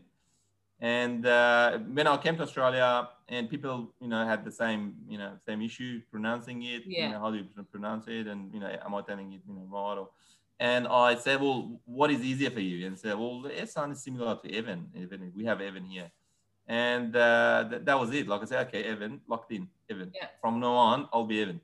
And 0.79 1.27
uh, 1.27 1.77
when 1.97 2.07
I 2.07 2.17
came 2.17 2.35
to 2.37 2.43
Australia, 2.43 3.07
and 3.29 3.47
people, 3.47 3.93
you 4.01 4.07
know, 4.07 4.25
had 4.25 4.43
the 4.43 4.51
same, 4.51 4.95
you 5.07 5.19
know, 5.19 5.31
same 5.47 5.61
issue 5.61 6.01
pronouncing 6.09 6.63
it. 6.63 6.81
Yeah. 6.87 7.05
You 7.05 7.09
know, 7.13 7.19
how 7.19 7.29
do 7.31 7.37
you 7.37 7.45
pronounce 7.71 8.05
it? 8.07 8.25
And 8.25 8.51
you 8.53 8.59
know, 8.59 8.69
am 8.85 8.95
I 8.95 9.01
telling 9.01 9.31
it, 9.33 9.41
you 9.47 9.53
know, 9.53 9.67
right? 9.69 9.97
Or, 10.01 10.09
and 10.61 10.87
I 10.87 11.15
said, 11.15 11.41
well, 11.41 11.81
what 11.85 12.11
is 12.11 12.21
easier 12.21 12.51
for 12.51 12.59
you? 12.59 12.85
And 12.85 12.97
said, 12.97 13.15
well, 13.17 13.41
the 13.41 13.49
Ehsan 13.49 13.93
is 13.93 14.03
similar 14.03 14.37
to 14.43 14.47
Evan. 14.59 14.81
Evan, 14.95 15.31
we 15.35 15.43
have 15.45 15.59
Evan 15.59 15.85
here. 15.85 16.11
And 16.67 17.15
uh, 17.15 17.65
th- 17.67 17.81
that 17.85 17.99
was 17.99 18.13
it. 18.13 18.27
Like 18.27 18.43
I 18.43 18.45
said, 18.45 18.67
okay, 18.67 18.83
Evan, 18.83 19.21
locked 19.27 19.51
in, 19.51 19.67
Evan. 19.89 20.11
Yeah. 20.13 20.27
From 20.39 20.59
now 20.59 20.73
on, 20.73 21.09
I'll 21.11 21.25
be 21.25 21.41
Evan. 21.41 21.59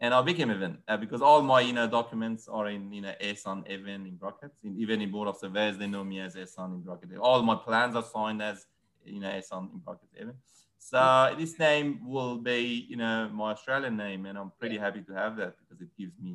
And 0.00 0.12
I 0.12 0.20
became 0.20 0.50
Evan 0.50 0.78
uh, 0.86 0.98
because 0.98 1.22
all 1.22 1.40
my, 1.40 1.60
you 1.62 1.72
know, 1.72 1.88
documents 1.88 2.46
are 2.46 2.68
in, 2.68 2.92
you 2.92 3.00
know, 3.00 3.14
Ehsan 3.22 3.66
Evan 3.74 4.06
in 4.06 4.16
brackets. 4.16 4.58
In, 4.64 4.78
even 4.78 5.00
in 5.00 5.10
Board 5.10 5.28
of 5.28 5.36
Surveyors, 5.38 5.78
they 5.78 5.86
know 5.86 6.04
me 6.04 6.20
as 6.20 6.34
Ehsan 6.34 6.74
in 6.74 6.80
brackets. 6.82 7.12
All 7.18 7.42
my 7.42 7.54
plans 7.54 7.96
are 7.96 8.04
signed 8.04 8.42
as, 8.42 8.66
you 9.06 9.20
know, 9.20 9.28
Ehsan 9.28 9.72
in 9.72 9.78
brackets 9.78 10.12
Evan. 10.20 10.34
So 10.78 11.34
this 11.38 11.58
name 11.58 12.00
will 12.04 12.36
be, 12.36 12.86
you 12.90 12.96
know, 12.96 13.30
my 13.32 13.52
Australian 13.52 13.96
name, 13.96 14.26
and 14.26 14.36
I'm 14.36 14.52
pretty 14.60 14.76
happy 14.76 15.00
to 15.08 15.12
have 15.14 15.36
that 15.36 15.54
because 15.60 15.80
it 15.80 15.88
gives 15.96 16.12
me, 16.20 16.32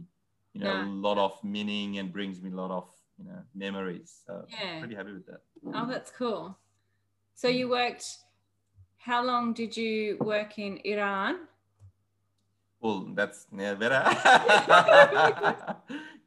you 0.57 0.63
know, 0.63 0.73
Yeah. 0.73 0.85
a 0.85 1.01
lot 1.07 1.17
of 1.17 1.43
meaning 1.43 1.99
and 1.99 2.11
brings 2.11 2.41
me 2.41 2.49
a 2.51 2.55
lot 2.55 2.71
of, 2.71 2.89
you 3.17 3.25
know, 3.25 3.43
memories. 3.53 4.23
So 4.25 4.45
Yeah. 4.49 4.79
Pretty 4.79 4.95
happy 4.95 5.13
with 5.13 5.25
that. 5.27 5.41
Oh, 5.73 5.85
that's 5.85 6.11
cool. 6.11 6.57
So 7.35 7.47
you 7.47 7.69
worked, 7.69 8.05
how 8.97 9.23
long 9.23 9.53
did 9.53 9.77
you 9.77 10.17
work 10.19 10.57
in 10.57 10.79
Iran? 10.83 11.47
Well, 12.79 13.11
that's 13.13 13.47
yeah, 13.51 13.73
better. 13.75 14.01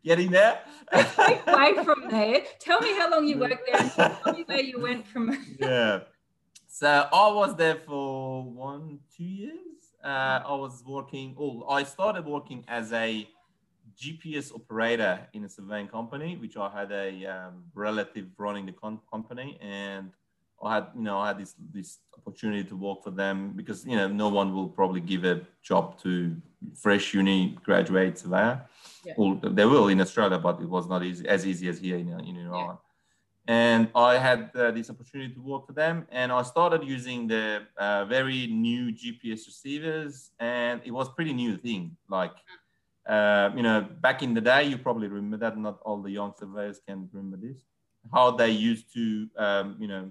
Getting 0.04 0.30
there. 0.30 0.60
Away 0.92 1.74
from 1.84 2.08
there. 2.08 2.42
Tell 2.58 2.80
me 2.80 2.92
how 2.98 3.10
long 3.10 3.26
you 3.26 3.38
worked 3.38 3.68
there 3.70 3.90
tell 3.90 4.32
me 4.32 4.44
where 4.44 4.60
you 4.60 4.80
went 4.80 5.06
from. 5.06 5.24
yeah. 5.58 6.00
So 6.66 6.88
I 7.12 7.30
was 7.32 7.54
there 7.56 7.76
for 7.76 8.42
one, 8.44 9.00
two 9.16 9.24
years. 9.24 9.92
Uh, 10.02 10.40
I 10.46 10.54
was 10.54 10.82
working. 10.86 11.36
Oh, 11.38 11.68
I 11.68 11.82
started 11.84 12.24
working 12.26 12.64
as 12.66 12.92
a 12.92 13.28
GPS 14.00 14.52
operator 14.54 15.28
in 15.32 15.44
a 15.44 15.48
surveying 15.48 15.88
company, 15.88 16.36
which 16.36 16.56
I 16.56 16.70
had 16.70 16.90
a 16.90 17.26
um, 17.26 17.64
relative 17.74 18.26
running 18.38 18.66
the 18.66 18.72
con- 18.72 19.00
company, 19.12 19.58
and 19.60 20.10
I 20.62 20.74
had, 20.74 20.86
you 20.94 21.02
know, 21.02 21.18
I 21.18 21.28
had 21.28 21.38
this 21.38 21.54
this 21.72 21.98
opportunity 22.16 22.64
to 22.64 22.76
work 22.76 23.02
for 23.04 23.10
them 23.10 23.52
because 23.54 23.86
you 23.86 23.96
know 23.96 24.08
no 24.08 24.28
one 24.28 24.54
will 24.54 24.68
probably 24.68 25.00
give 25.00 25.24
a 25.24 25.40
job 25.62 25.98
to 26.02 26.36
fresh 26.74 27.14
uni 27.14 27.58
graduate 27.64 28.18
surveyor. 28.18 28.66
Yeah. 29.04 29.14
Well, 29.16 29.38
they 29.42 29.64
will 29.64 29.88
in 29.88 30.00
Australia, 30.00 30.38
but 30.38 30.60
it 30.60 30.68
was 30.68 30.86
not 30.88 31.02
easy 31.02 31.26
as 31.28 31.46
easy 31.46 31.68
as 31.68 31.78
here 31.78 31.96
in, 31.96 32.08
in 32.20 32.36
Iran. 32.46 32.78
And 33.46 33.88
I 33.94 34.16
had 34.16 34.50
uh, 34.54 34.70
this 34.70 34.90
opportunity 34.90 35.34
to 35.34 35.40
work 35.40 35.66
for 35.66 35.72
them, 35.72 36.06
and 36.10 36.30
I 36.30 36.42
started 36.42 36.84
using 36.84 37.26
the 37.26 37.62
uh, 37.76 38.04
very 38.04 38.46
new 38.46 38.92
GPS 38.92 39.46
receivers, 39.46 40.30
and 40.38 40.80
it 40.84 40.92
was 40.92 41.08
pretty 41.08 41.32
new 41.32 41.56
thing. 41.56 41.96
Like, 42.08 42.36
uh, 43.14 43.50
you 43.56 43.62
know, 43.62 43.78
back 44.06 44.22
in 44.22 44.30
the 44.34 44.40
day, 44.52 44.62
you 44.70 44.76
probably 44.78 45.08
remember 45.08 45.38
that. 45.44 45.54
Not 45.58 45.76
all 45.86 46.00
the 46.06 46.10
young 46.20 46.32
surveyors 46.38 46.78
can 46.86 47.08
remember 47.12 47.38
this. 47.46 47.58
How 48.14 48.26
they 48.40 48.50
used 48.50 48.86
to, 48.94 49.28
um, 49.36 49.76
you 49.82 49.88
know, 49.92 50.04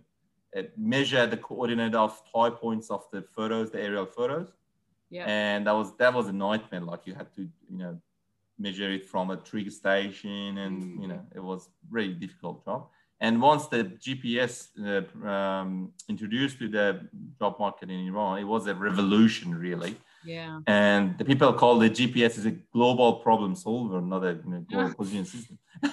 uh, 0.58 0.64
measure 0.78 1.26
the 1.28 1.38
coordinate 1.38 1.96
of 1.96 2.12
tie 2.32 2.50
points 2.50 2.88
of 2.90 3.04
the 3.14 3.22
photos, 3.36 3.72
the 3.72 3.82
aerial 3.82 4.06
photos 4.18 4.50
Yeah. 5.12 5.26
and 5.28 5.60
that 5.68 5.76
was 5.80 5.90
that 5.98 6.14
was 6.14 6.28
a 6.28 6.34
nightmare 6.48 6.82
like 6.92 7.04
you 7.08 7.16
had 7.22 7.30
to 7.38 7.42
you 7.74 7.78
know 7.82 7.94
measure 8.66 8.92
it 8.98 9.06
from 9.12 9.26
a 9.32 9.38
trigger 9.50 9.72
station 9.84 10.58
and 10.64 10.76
you 11.02 11.08
know 11.12 11.22
it 11.38 11.44
was 11.52 11.62
really 11.90 12.14
difficult 12.26 12.58
job 12.66 12.82
and 13.26 13.34
once 13.42 13.64
the 13.68 13.84
gps 14.06 14.54
uh, 14.90 15.28
um, 15.34 15.70
introduced 16.14 16.56
to 16.60 16.68
the 16.78 16.88
job 17.40 17.54
market 17.60 17.88
in 17.90 18.00
iran 18.12 18.38
it 18.44 18.48
was 18.56 18.68
a 18.68 18.76
revolution 18.90 19.48
really 19.68 19.94
Yeah. 20.24 20.60
and 20.68 21.18
the 21.18 21.26
people 21.26 21.52
call 21.54 21.80
the 21.80 21.90
gps 21.90 22.38
is 22.38 22.46
a 22.46 22.52
global 22.52 23.14
problem 23.26 23.56
solver 23.56 24.02
not 24.02 24.24
a 24.24 24.34
you 24.44 24.50
know, 24.52 24.66
global 24.70 24.94
position 25.00 25.26
system 25.26 25.58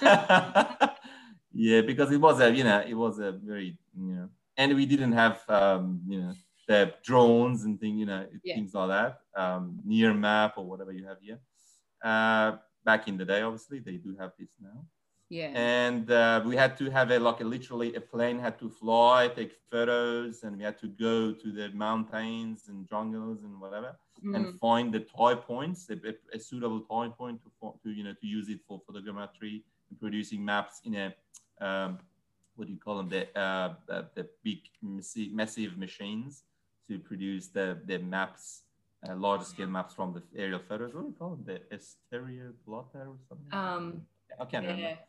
yeah 1.53 1.81
because 1.81 2.11
it 2.11 2.19
was 2.19 2.39
a 2.41 2.53
you 2.53 2.63
know 2.63 2.83
it 2.87 2.93
was 2.93 3.19
a 3.19 3.31
very 3.31 3.77
you 3.97 4.13
know 4.15 4.29
and 4.57 4.75
we 4.75 4.85
didn't 4.85 5.11
have 5.13 5.41
um, 5.49 6.01
you 6.07 6.19
know 6.21 6.33
the 6.67 6.93
drones 7.01 7.63
and 7.63 7.79
thing, 7.79 7.97
you 7.97 8.05
know, 8.05 8.27
Yeah. 8.43 8.55
things 8.55 8.73
like 8.73 8.89
that, 8.89 9.19
um, 9.41 9.79
Nearmap 9.87 10.53
or 10.57 10.65
whatever 10.65 10.91
you 10.91 11.05
have 11.07 11.17
here. 11.21 11.39
Uh, 12.03 12.57
back 12.83 13.07
in 13.07 13.17
the 13.17 13.23
day, 13.23 13.41
obviously, 13.41 13.79
they 13.79 13.95
do 13.97 14.15
have 14.19 14.31
this 14.37 14.49
now. 14.61 14.85
Yeah. 15.29 15.51
And 15.55 16.09
uh, 16.09 16.41
we 16.45 16.55
had 16.55 16.77
to 16.77 16.89
have 16.89 17.11
a 17.11 17.19
like 17.19 17.41
a, 17.41 17.43
literally 17.43 17.93
a 17.95 18.01
plane 18.01 18.39
had 18.39 18.57
to 18.59 18.69
fly, 18.69 19.29
take 19.35 19.51
photos, 19.69 20.43
and 20.43 20.57
we 20.57 20.63
had 20.63 20.79
to 20.79 20.87
go 20.87 21.33
to 21.33 21.51
the 21.51 21.69
mountains 21.69 22.69
and 22.69 22.87
jungles 22.87 23.43
and 23.43 23.59
whatever, 23.59 23.97
Mm. 24.23 24.35
and 24.35 24.59
find 24.59 24.91
the 24.91 25.01
tie 25.01 25.35
points, 25.35 25.87
a, 25.91 25.97
a- 26.33 26.39
suitable 26.39 26.79
tie 26.81 27.07
point 27.09 27.39
to, 27.43 27.49
to 27.83 27.91
you 27.91 28.03
know 28.03 28.13
to 28.13 28.25
use 28.25 28.49
it 28.49 28.61
for 28.67 28.81
photogrammetry 28.85 29.61
and 29.89 29.99
producing 29.99 30.43
maps 30.43 30.81
in 30.85 30.95
a 30.95 31.13
um, 31.61 31.99
what 32.55 32.65
do 32.65 32.73
you 32.73 32.79
call 32.79 32.97
them 32.97 33.09
the 33.09 33.23
uh, 33.39 33.75
the, 33.85 34.07
the 34.15 34.27
big 34.43 34.61
massive, 34.81 35.77
machines 35.77 36.43
to 36.87 36.97
produce 36.97 37.47
the 37.49 37.77
the 37.85 37.97
maps. 37.99 38.63
Uh, 39.07 39.15
large 39.15 39.43
scale 39.43 39.67
maps 39.67 39.93
from 39.93 40.11
the 40.11 40.23
aerial 40.35 40.59
photos. 40.67 40.91
What 40.91 41.01
do 41.03 41.07
you 41.09 41.15
call 41.19 41.29
them? 41.35 41.43
The 41.45 41.75
a 41.75 41.79
stereo 41.79 42.51
plotter 42.65 43.05
or 43.13 43.17
something? 43.29 43.53
Um, 43.53 44.01
I 44.41 44.45
can't 44.45 44.65
yeah. 44.65 44.71
remember. 44.71 44.99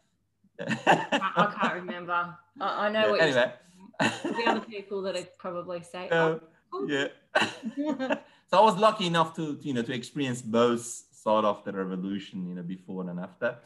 I, 0.61 1.31
I 1.37 1.55
can't 1.61 1.75
remember. 1.83 2.13
I, 2.61 2.87
I 2.87 2.91
know 2.91 3.01
Yeah, 3.07 3.11
what 3.11 3.21
anyway. 3.21 3.53
the 4.01 4.45
other 4.47 4.61
people 4.75 5.03
that 5.03 5.17
are 5.17 5.27
probably 5.39 5.83
say, 5.83 6.09
Uh, 6.09 6.39
oh, 6.73 6.87
yeah. 6.87 7.09
so 8.51 8.59
I 8.59 8.61
was 8.61 8.77
lucky 8.77 9.07
enough 9.07 9.35
to, 9.37 9.59
you 9.63 9.75
know, 9.75 9.83
to 9.83 9.93
experience 9.93 10.43
both 10.43 10.83
sort 11.13 11.45
of 11.45 11.65
the 11.65 11.73
revolution, 11.73 12.47
you 12.47 12.55
know, 12.55 12.63
before 12.63 13.09
and 13.09 13.21
after. 13.21 13.57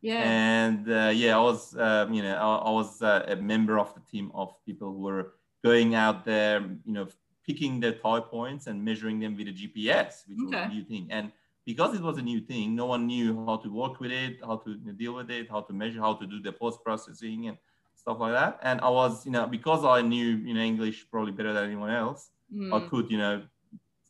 yeah, 0.00 0.22
And 0.22 0.90
uh, 0.90 1.10
yeah, 1.14 1.36
I 1.36 1.40
was, 1.40 1.76
um, 1.76 2.14
you 2.14 2.22
know, 2.22 2.34
I, 2.36 2.68
I 2.68 2.70
was 2.70 3.02
uh, 3.02 3.24
a 3.28 3.36
member 3.36 3.78
of 3.78 3.92
the 3.94 4.00
team 4.10 4.30
of 4.34 4.54
people 4.64 4.92
who 4.92 5.00
were 5.00 5.32
going 5.64 5.94
out 5.94 6.24
there, 6.24 6.60
you 6.84 6.92
know, 6.92 7.06
picking 7.46 7.80
the 7.80 7.92
tie 7.92 8.20
points 8.20 8.66
and 8.66 8.82
measuring 8.84 9.18
them 9.20 9.36
with 9.36 9.48
a 9.48 9.52
GPS, 9.52 10.26
which 10.28 10.38
was 10.40 10.52
a 10.52 10.68
new 10.68 10.84
thing. 10.84 11.08
And 11.10 11.32
because 11.66 11.94
it 11.94 12.02
was 12.02 12.18
a 12.18 12.22
new 12.22 12.40
thing, 12.40 12.74
no 12.76 12.86
one 12.86 13.06
knew 13.06 13.34
how 13.36 13.48
to 13.48 13.58
work 13.62 13.88
with 13.90 14.00
it, 14.02 14.28
how 14.34 14.48
to 14.48 14.66
deal 14.78 15.06
with 15.06 15.20
it, 15.20 15.40
how 15.42 15.54
to 15.54 15.66
measure, 15.66 15.94
how 15.94 16.08
to 16.08 16.20
do 16.26 16.40
the 16.40 16.52
post 16.52 16.78
processing 16.84 17.46
and 17.48 17.56
stuff 17.94 18.18
like 18.18 18.32
that. 18.32 18.58
And 18.62 18.80
I 18.80 18.88
was, 18.88 19.24
you 19.26 19.32
know, 19.32 19.46
because 19.46 19.84
I 19.84 20.00
knew, 20.02 20.26
you 20.36 20.54
know, 20.54 20.60
English 20.60 21.06
probably 21.10 21.32
better 21.32 21.52
than 21.52 21.64
anyone 21.64 21.90
else, 21.90 22.30
I 22.70 22.80
Mm, 22.80 22.90
could, 22.90 23.10
you 23.10 23.18
know, 23.18 23.42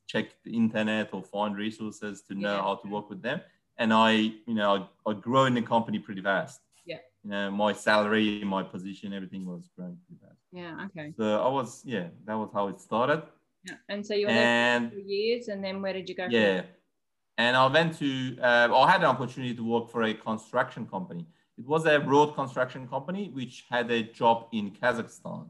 check 0.09 0.27
the 0.45 0.55
internet 0.57 1.11
or 1.13 1.23
find 1.23 1.57
resources 1.57 2.23
to 2.29 2.35
know 2.35 2.51
Yeah. 2.53 2.63
how 2.63 2.77
to 2.77 2.89
work 2.89 3.09
with 3.11 3.23
them. 3.23 3.41
And 3.79 3.93
I, 3.93 4.13
you 4.13 4.55
know, 4.55 4.89
I, 5.07 5.11
I 5.11 5.15
grow 5.15 5.45
in 5.45 5.55
the 5.55 5.63
company 5.63 5.99
pretty 5.99 6.23
fast. 6.23 6.61
Yeah. 6.85 6.99
You 7.25 7.31
know, 7.31 7.51
my 7.51 7.73
salary, 7.73 8.31
my 8.31 8.51
position, 8.51 9.03
everything 9.03 9.35
was 9.35 9.57
growing 9.65 9.87
pretty 9.93 10.09
fast. 10.13 10.31
yeah, 10.53 10.87
okay. 10.87 11.15
So 11.17 11.43
I 11.43 11.49
was, 11.49 11.83
yeah, 11.85 12.09
that 12.27 12.35
was 12.35 12.51
how 12.53 12.69
it 12.69 12.81
started. 12.81 13.23
Yeah. 13.65 13.77
And 13.89 14.05
so 14.07 14.15
you 14.15 14.27
were 14.29 14.35
there 14.35 14.49
And 14.49 14.91
for 14.91 14.99
years, 14.99 15.49
and 15.49 15.63
then 15.65 15.83
where 15.83 15.93
did 15.93 16.09
you 16.09 16.15
go? 16.15 16.31
from 16.31 16.45
yeah. 16.49 16.63
And 17.41 17.57
I 17.57 17.67
went 17.79 17.99
to, 18.01 18.37
uh, 18.43 18.69
I 18.83 18.91
had 18.93 19.01
an 19.01 19.11
opportunity 19.15 19.55
to 19.55 19.65
work 19.75 19.87
for 19.91 20.03
a 20.03 20.13
construction 20.13 20.87
company. 20.87 21.25
It 21.57 21.67
was 21.67 21.87
a 21.87 21.99
road 21.99 22.35
construction 22.41 22.87
company 22.87 23.31
which 23.39 23.65
had 23.71 23.91
a 23.91 24.03
job 24.03 24.49
in 24.53 24.65
Kazakhstan. 24.79 25.47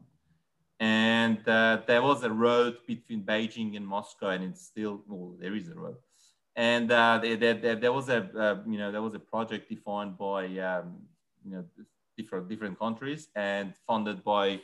And 0.79 1.39
uh, 1.47 1.81
there 1.89 2.01
was 2.01 2.23
a 2.23 2.31
road 2.31 2.77
between 2.87 3.23
Beijing 3.23 3.75
and 3.75 3.85
Moscow, 3.85 4.29
and 4.29 4.41
it's 4.45 4.61
still, 4.71 5.03
well, 5.05 5.35
there 5.41 5.53
is 5.53 5.67
a 5.67 5.75
road. 5.75 5.97
And 6.55 6.89
uh, 6.91 7.19
there, 7.21 7.55
there, 7.63 7.75
there, 7.83 7.93
was 7.99 8.07
a, 8.07 8.19
uh, 8.45 8.55
you 8.71 8.77
know, 8.77 8.89
there 8.93 9.01
was 9.01 9.15
a 9.21 9.23
project 9.33 9.69
defined 9.69 10.17
by, 10.17 10.43
um, 10.69 10.87
you 11.43 11.51
know, 11.51 11.65
different 12.17 12.47
different 12.47 12.79
countries 12.79 13.27
and 13.35 13.73
funded 13.85 14.23
by, 14.23 14.61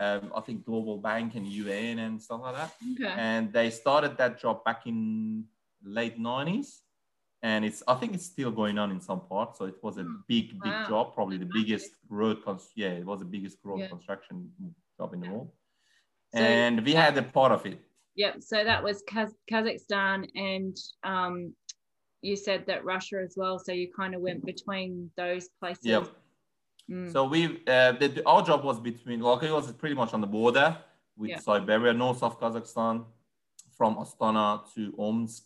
um, 0.00 0.32
I 0.34 0.40
think, 0.46 0.64
Global 0.64 0.96
Bank 0.96 1.34
and 1.34 1.46
UN 1.46 1.98
and 2.04 2.22
stuff 2.22 2.40
like 2.42 2.56
that 2.60 2.72
Okay. 2.92 3.14
and 3.28 3.52
they 3.52 3.68
started 3.70 4.12
that 4.18 4.40
job 4.40 4.64
back 4.64 4.86
in 4.86 5.44
late 5.84 6.18
90s 6.18 6.82
and 7.42 7.64
it's 7.64 7.82
i 7.88 7.94
think 7.94 8.14
it's 8.14 8.26
still 8.26 8.50
going 8.50 8.78
on 8.78 8.90
in 8.90 9.00
some 9.00 9.20
parts 9.28 9.58
so 9.58 9.64
it 9.64 9.76
was 9.82 9.96
a 9.98 10.02
Hmm. 10.02 10.16
big 10.28 10.46
big 10.62 10.72
Wow. 10.72 10.88
job 10.88 11.14
probably 11.14 11.38
the 11.38 11.50
biggest 11.60 11.90
road 12.08 12.44
cons- 12.44 12.72
yeah 12.76 12.90
it 13.00 13.06
was 13.06 13.20
the 13.20 13.30
biggest 13.36 13.58
road 13.64 13.80
Yeah. 13.80 13.88
construction 13.88 14.52
job 14.98 15.14
in 15.14 15.20
the 15.20 15.30
world 15.30 15.50
So- 16.34 16.40
and 16.40 16.84
we 16.84 16.92
had 16.92 17.16
a 17.16 17.22
part 17.22 17.52
of 17.52 17.64
it 17.66 17.78
Yep. 18.16 18.42
So 18.42 18.64
that 18.64 18.82
was 18.82 19.02
Kaz- 19.04 19.36
Kazakhstan, 19.50 20.28
and 20.34 20.76
um, 21.04 21.54
you 22.22 22.34
said 22.36 22.66
that 22.66 22.84
Russia 22.84 23.18
as 23.24 23.34
well. 23.36 23.56
So 23.58 23.70
you 23.72 23.88
kind 24.00 24.14
of 24.16 24.20
went 24.20 24.44
between 24.44 25.10
those 25.16 25.48
places. 25.60 25.84
yeah 25.86 26.04
Mm, 26.90 27.12
so 27.12 27.18
we 27.24 27.40
uh, 27.68 27.92
the, 28.00 28.08
our 28.26 28.42
job 28.42 28.64
was 28.64 28.80
between 28.80 29.20
like 29.20 29.44
it 29.44 29.52
was 29.52 29.70
pretty 29.72 29.94
much 29.94 30.12
on 30.12 30.20
the 30.20 30.26
border 30.26 30.68
with 31.16 31.30
Yeah. 31.30 31.38
siberia 31.38 31.92
north 31.94 32.20
of 32.22 32.32
kazakhstan 32.40 32.96
from 33.78 33.94
astana 34.02 34.46
to 34.74 34.92
omsk 34.98 35.44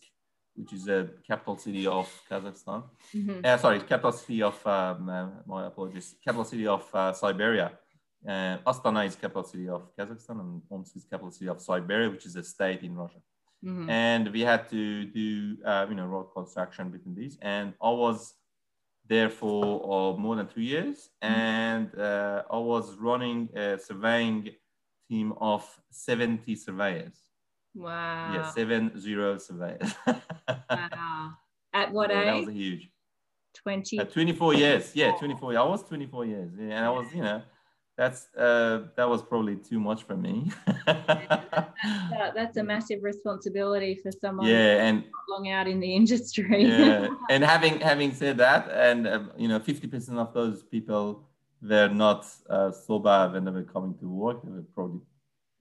which 0.55 0.73
is 0.73 0.85
the 0.85 1.09
capital 1.27 1.57
city 1.57 1.85
of 1.87 2.07
kazakhstan 2.29 2.83
mhm. 3.13 3.45
Uh, 3.45 3.57
sorry, 3.57 3.79
capital 3.79 4.11
city 4.11 4.41
of 4.41 4.57
um, 4.65 5.09
uh, 5.09 5.27
my 5.45 5.67
apologies. 5.67 6.15
Capital 6.23 6.45
city 6.45 6.67
of 6.67 6.83
uh, 6.93 7.13
Siberia. 7.13 7.71
Uh, 8.27 8.57
Astana 8.65 9.05
is 9.05 9.15
capital 9.15 9.43
city 9.43 9.69
of 9.69 9.95
Kazakhstan, 9.95 10.39
and 10.39 10.61
Omsk 10.71 10.95
is 10.95 11.05
capital 11.05 11.29
city 11.31 11.47
of 11.47 11.61
Siberia, 11.61 12.09
which 12.09 12.25
is 12.25 12.35
a 12.35 12.43
state 12.43 12.81
in 12.81 12.95
Russia. 12.95 13.21
Mhm. 13.63 13.89
And 13.89 14.31
we 14.31 14.41
had 14.41 14.67
to 14.69 15.05
do 15.05 15.57
uh, 15.63 15.85
you 15.89 15.95
know 15.95 16.07
road 16.07 16.27
construction 16.33 16.89
between 16.89 17.15
these, 17.15 17.37
and 17.41 17.73
I 17.81 17.91
was 17.91 18.33
there 19.07 19.29
for 19.29 19.63
uh, 19.93 20.17
more 20.17 20.35
than 20.35 20.47
two 20.47 20.61
years, 20.61 21.09
and 21.21 21.87
uh, 21.97 22.43
I 22.49 22.57
was 22.57 22.95
running 22.95 23.49
a 23.55 23.77
surveying 23.77 24.49
team 25.07 25.33
of 25.39 25.63
70 25.91 26.55
surveyors. 26.55 27.24
Wow. 27.75 28.33
Yeah, 28.33 28.51
seven 28.51 28.97
zero 28.99 29.37
surveyors. 29.37 29.93
Wow. 30.07 31.33
At 31.73 31.91
what 31.95 32.09
Yeah, 32.09 32.23
That 32.25 32.35
age? 32.35 32.45
was 32.47 32.55
huge. 32.55 32.89
20. 33.53 33.99
Uh, 33.99 34.03
24 34.05 34.53
years. 34.53 34.95
Yeah, 34.95 35.11
24. 35.17 35.57
I 35.57 35.63
was 35.63 35.83
24 35.83 36.25
years. 36.25 36.51
Yeah, 36.57 36.65
and 36.77 36.85
I 36.85 36.89
was, 36.89 37.13
you 37.13 37.21
know, 37.21 37.41
that's 37.97 38.27
uh, 38.35 38.87
that 38.97 39.07
was 39.09 39.21
probably 39.23 39.55
too 39.55 39.79
much 39.79 40.03
for 40.03 40.15
me. 40.17 40.51
That- 40.85 42.33
that's 42.35 42.57
a 42.57 42.63
massive 42.73 43.03
responsibility 43.03 43.95
for 44.01 44.11
someone 44.11 44.47
yeah, 44.47 44.85
and 44.87 45.03
long 45.29 45.49
out 45.49 45.67
in 45.67 45.79
the 45.79 45.95
industry. 45.95 46.65
yeah, 46.65 47.07
and 47.29 47.43
having 47.43 47.79
having 47.79 48.13
said 48.13 48.37
that, 48.37 48.69
and 48.71 49.07
uh, 49.07 49.23
you 49.37 49.47
know, 49.47 49.59
50% 49.59 50.17
of 50.17 50.33
those 50.33 50.63
people 50.63 51.27
they're 51.61 51.89
not 51.89 52.25
uh, 52.49 52.71
sober 52.71 53.29
when 53.33 53.45
they 53.45 53.51
were 53.51 53.63
coming 53.63 53.95
to 53.99 54.07
work. 54.07 54.43
They 54.43 54.51
were 54.51 54.65
probably, 54.73 55.01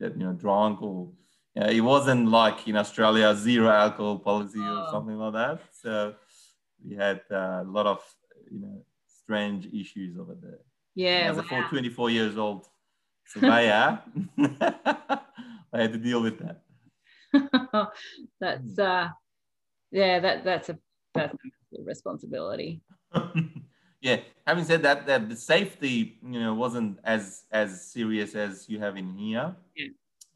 you 0.01 0.11
know, 0.17 0.33
drunk 0.33 0.83
or. 0.83 1.09
Yeah, 1.57 1.69
it 1.71 1.81
wasn't 1.81 2.29
like 2.29 2.67
in 2.67 2.77
Australia 2.77 3.35
zero 3.35 3.69
alcohol 3.71 4.19
policy 4.19 4.59
or 4.59 4.85
Oh. 4.87 4.89
something 4.91 5.17
like 5.17 5.35
that. 5.35 5.61
So 5.83 6.15
we 6.85 6.97
had 6.97 7.21
uh, 7.31 7.63
a 7.63 7.69
lot 7.77 7.87
of 7.87 8.01
you 8.51 8.61
know 8.61 8.85
strange 9.07 9.67
issues 9.73 10.19
over 10.19 10.35
there. 10.35 10.59
yeah. 10.95 11.31
as 11.31 11.39
a 11.39 11.43
wow. 11.43 11.49
full 11.49 11.63
24 11.71 12.11
years 12.11 12.37
old 12.37 12.67
surveyor, 13.27 14.01
I 15.73 15.81
had 15.83 15.93
to 15.93 15.99
deal 15.99 16.21
with 16.23 16.39
that. 16.45 16.57
that's 18.41 18.79
uh 18.79 19.09
yeah 19.91 20.21
that 20.21 20.45
that's 20.45 20.69
a 20.69 20.79
that's 21.15 21.35
a 21.35 21.83
responsibility 21.83 22.81
yeah. 24.01 24.19
Having 24.47 24.65
said 24.65 24.83
that, 24.83 25.07
that 25.07 25.29
the 25.29 25.37
safety, 25.37 26.19
you 26.23 26.39
know, 26.41 26.53
wasn't 26.55 26.99
as 27.05 27.45
as 27.51 27.91
serious 27.93 28.35
as 28.35 28.69
you 28.69 28.79
have 28.81 28.97
in 28.97 29.09
here. 29.17 29.55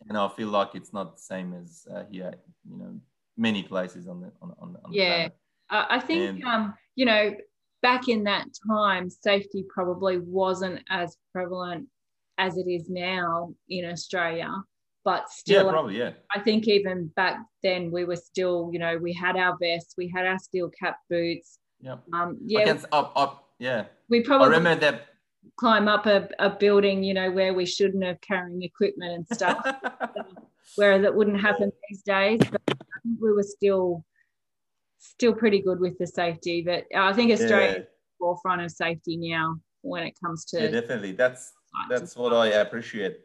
And 0.09 0.17
I 0.17 0.29
feel 0.29 0.49
like 0.49 0.75
it's 0.75 0.93
not 0.93 1.17
the 1.17 1.23
same 1.23 1.55
as 1.55 1.87
uh, 1.95 2.05
here. 2.11 2.35
You 2.71 2.77
know, 2.79 3.01
many 3.37 3.63
places 3.63 4.09
on 4.09 4.21
the 4.21 4.33
on, 4.43 4.53
on, 4.61 4.77
on 4.85 4.91
the 4.93 4.97
Yeah. 4.99 5.29
uh, 5.71 5.85
i 5.91 6.01
think 6.01 6.23
And- 6.29 6.45
um 6.45 6.75
you 6.97 7.07
know 7.07 7.35
back 7.83 8.09
in 8.09 8.25
that 8.25 8.47
time 8.69 9.09
safety 9.11 9.65
probably 9.69 10.19
wasn't 10.19 10.81
as 10.91 11.17
prevalent 11.33 11.87
as 12.39 12.57
it 12.57 12.67
is 12.69 12.89
now 12.91 13.55
in 13.69 13.85
australia 13.85 14.51
but 15.05 15.31
still, 15.31 15.65
Yeah, 15.67 15.71
probably. 15.71 15.99
Yeah. 15.99 16.13
i 16.35 16.41
think 16.41 16.67
even 16.67 17.07
back 17.15 17.37
then 17.63 17.93
we 17.93 18.05
were 18.05 18.17
still 18.17 18.71
you 18.73 18.81
know 18.81 18.99
we 18.99 19.13
had 19.13 19.37
our 19.37 19.57
vests 19.63 19.95
we 19.97 20.09
had 20.09 20.27
our 20.27 20.39
steel 20.41 20.69
cap 20.81 20.97
boots 21.09 21.59
Yeah. 21.81 21.99
um 22.13 22.31
I 22.43 22.45
yeah 22.55 22.65
can, 22.65 22.79
up, 22.91 23.13
up, 23.15 23.33
yeah. 23.61 23.85
we 24.09 24.19
I 24.19 24.23
probably 24.29 24.49
remember 24.49 24.75
that. 24.85 24.97
Climb 25.57 25.89
up 25.89 26.07
a, 26.07 26.29
a 26.39 26.51
building 26.51 27.03
you 27.03 27.15
know 27.15 27.31
where 27.31 27.55
we 27.55 27.67
shouldn't 27.67 28.05
have 28.05 28.21
carrying 28.21 28.63
equipment 28.63 29.13
and 29.13 29.27
stuff 29.27 29.65
whereas 30.77 31.05
it 31.05 31.15
wouldn't 31.15 31.41
happen 31.41 31.71
these 31.89 32.03
days. 32.03 32.41
But 32.51 32.63
um, 32.71 33.19
we 33.21 33.33
were 33.33 33.43
still 33.43 34.05
still 34.99 35.33
pretty 35.33 35.61
good 35.61 35.81
with 35.81 35.99
the 35.99 36.07
safety. 36.07 36.63
But 36.63 36.85
I 36.95 37.13
think 37.13 37.33
Australia 37.33 37.69
is 37.69 37.77
yeah, 37.77 37.85
forefront 38.19 38.63
of 38.63 38.71
safety 38.71 39.17
now 39.17 39.57
when 39.83 40.05
it 40.05 40.15
comes 40.23 40.45
to 40.47 40.63
yeah, 40.63 40.71
definitely. 40.71 41.13
That's 41.13 41.53
that's 41.89 42.17
what. 42.17 42.33
I 42.33 42.49
appreciate 42.49 43.21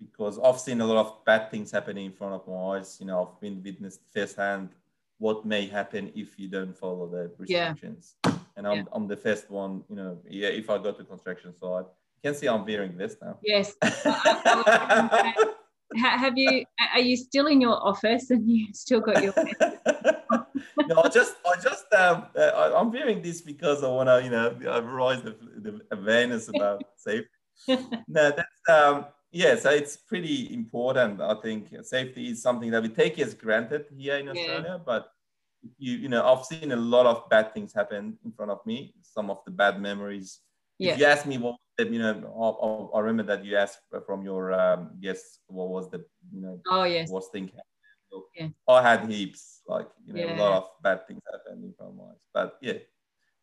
because 0.00 0.38
I've 0.38 0.60
seen 0.60 0.80
a 0.80 0.86
lot 0.86 0.98
of 0.98 1.24
bad 1.24 1.50
things 1.50 1.70
happening 1.70 2.06
in 2.06 2.12
front 2.12 2.34
of 2.34 2.46
my 2.46 2.76
eyes. 2.76 2.98
You 3.00 3.06
know, 3.06 3.22
I've 3.22 3.40
been 3.40 3.62
witnessed 3.62 4.00
firsthand 4.12 4.70
what 5.18 5.46
may 5.46 5.66
happen 5.66 6.12
if 6.14 6.38
you 6.38 6.48
don't 6.48 6.76
follow 6.76 7.06
the 7.08 7.30
Yeah. 7.46 7.70
restrictions. 7.70 8.16
And 8.56 8.66
I'm, 8.66 8.78
Yeah. 8.78 8.84
I'm 8.92 9.06
the 9.06 9.16
first 9.16 9.50
one, 9.50 9.84
you 9.88 9.96
know, 9.96 10.18
yeah, 10.28 10.48
if 10.48 10.68
I 10.70 10.78
go 10.78 10.92
to 10.92 11.04
construction 11.04 11.54
site, 11.54 11.86
you 12.16 12.20
can 12.22 12.34
see 12.34 12.46
I'm 12.48 12.64
wearing 12.64 12.96
this 12.96 13.16
now. 13.20 13.38
Yes. 13.42 13.74
Have 15.96 16.36
you? 16.36 16.64
Are 16.94 17.00
you 17.00 17.16
still 17.16 17.46
in 17.46 17.60
your 17.60 17.78
office 17.86 18.30
and 18.30 18.48
you 18.50 18.66
still 18.72 19.00
got 19.00 19.22
your? 19.22 19.32
no, 20.88 21.02
I 21.02 21.08
just, 21.08 21.36
I 21.46 21.60
just, 21.62 21.92
um, 21.94 22.26
uh, 22.36 22.40
I, 22.40 22.80
am 22.80 22.90
viewing 22.92 23.22
this 23.22 23.40
because 23.40 23.82
I 23.82 23.88
want 23.88 24.08
to, 24.08 24.22
you 24.22 24.30
know, 24.30 24.50
raise 24.82 25.22
the, 25.22 25.36
the 25.58 25.80
awareness 25.92 26.48
about 26.48 26.82
safety. 26.96 27.28
no, 27.68 28.30
that's, 28.30 28.68
um, 28.68 29.06
yeah, 29.32 29.56
so 29.56 29.70
it's 29.70 29.96
pretty 29.96 30.52
important. 30.52 31.20
I 31.20 31.34
think 31.42 31.68
safety 31.82 32.30
is 32.30 32.42
something 32.42 32.70
that 32.70 32.82
we 32.82 32.88
take 32.88 33.18
as 33.18 33.34
granted 33.34 33.86
here 33.96 34.16
in 34.16 34.28
Australia, 34.28 34.76
yeah. 34.76 34.84
but 34.84 35.08
you, 35.78 35.94
you 35.94 36.08
know, 36.08 36.24
I've 36.24 36.44
seen 36.44 36.72
a 36.72 36.76
lot 36.76 37.06
of 37.06 37.28
bad 37.28 37.52
things 37.52 37.72
happen 37.72 38.18
in 38.24 38.32
front 38.32 38.50
of 38.50 38.64
me. 38.66 38.94
Some 39.02 39.30
of 39.30 39.38
the 39.44 39.50
bad 39.50 39.80
memories. 39.80 40.40
Yeah. 40.78 40.92
If 40.92 40.98
you 40.98 41.06
ask 41.06 41.26
me 41.26 41.38
what, 41.38 41.56
you 41.78 41.98
know, 41.98 42.90
I, 42.94 42.98
I 42.98 43.00
remember 43.00 43.34
that 43.34 43.44
you 43.44 43.56
asked 43.56 43.80
from 44.06 44.22
your 44.24 44.52
um, 44.52 44.90
guests 45.00 45.40
what 45.48 45.68
was 45.68 45.90
the, 45.90 46.04
you 46.32 46.40
know, 46.40 46.60
oh 46.68 46.84
yes, 46.84 47.10
worst 47.10 47.32
thing 47.32 47.50
yeah. 48.34 48.48
I 48.68 48.82
had 48.82 49.10
heaps, 49.10 49.62
like 49.66 49.88
you 50.04 50.12
know, 50.14 50.20
yeah. 50.20 50.36
a 50.36 50.40
lot 50.40 50.52
of 50.52 50.68
bad 50.82 51.06
things 51.06 51.22
happened 51.30 51.64
in 51.64 51.72
front 51.76 51.92
of 51.92 51.96
my 51.96 52.04
eyes. 52.04 52.20
But 52.32 52.58
yeah, 52.60 52.78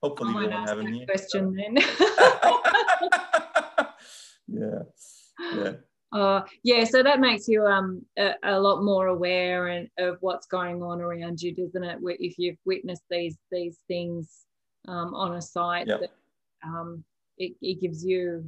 hopefully 0.01 0.33
we 0.33 0.47
won't 0.47 0.69
have 0.69 0.79
any 0.79 1.05
question 1.05 1.55
then. 1.55 1.77
yeah, 4.47 4.79
yeah. 5.55 5.71
Uh, 6.13 6.43
yeah, 6.63 6.83
so 6.83 7.01
that 7.01 7.19
makes 7.19 7.47
you 7.47 7.65
um 7.65 8.05
a, 8.19 8.33
a, 8.43 8.59
lot 8.59 8.83
more 8.83 9.07
aware 9.07 9.69
and 9.69 9.89
of 9.97 10.15
what's 10.21 10.45
going 10.45 10.83
on 10.83 11.01
around 11.01 11.41
you, 11.41 11.55
doesn't 11.55 11.83
it? 11.83 11.97
If 12.19 12.37
you've 12.37 12.59
witnessed 12.65 13.01
these 13.09 13.35
these 13.51 13.79
things 13.87 14.45
um, 14.87 15.15
on 15.15 15.33
a 15.33 15.41
site, 15.41 15.87
yep. 15.87 16.01
that, 16.01 16.11
um, 16.63 17.03
it, 17.39 17.53
it 17.63 17.81
gives 17.81 18.05
you 18.05 18.47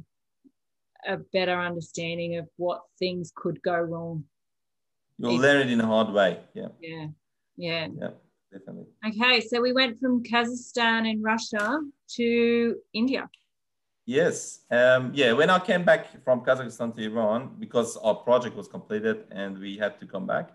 a 1.08 1.16
better 1.32 1.60
understanding 1.60 2.36
of 2.36 2.48
what 2.56 2.82
things 3.00 3.32
could 3.34 3.60
go 3.62 3.74
wrong. 3.74 4.22
You'll 5.18 5.36
learn 5.36 5.66
it 5.66 5.72
in 5.72 5.80
a 5.80 5.86
hard 5.86 6.12
way. 6.12 6.38
Yeah. 6.54 6.68
Yeah. 6.80 7.06
Yeah. 7.56 7.88
Yeah. 7.98 8.10
Definitely. 8.52 8.86
Okay, 9.06 9.40
so 9.40 9.60
we 9.60 9.72
went 9.72 9.98
from 9.98 10.22
Kazakhstan 10.22 11.10
and 11.10 11.22
Russia 11.22 11.80
to 12.14 12.76
India. 12.92 13.28
Yes. 14.06 14.60
Um, 14.70 15.10
yeah. 15.14 15.32
When 15.32 15.50
I 15.50 15.58
came 15.58 15.84
back 15.84 16.22
from 16.24 16.42
Kazakhstan 16.42 16.94
to 16.94 17.02
Iran, 17.02 17.56
because 17.58 17.96
our 17.96 18.14
project 18.14 18.56
was 18.56 18.68
completed 18.68 19.24
and 19.32 19.58
we 19.58 19.76
had 19.76 19.98
to 20.00 20.06
come 20.06 20.26
back, 20.26 20.50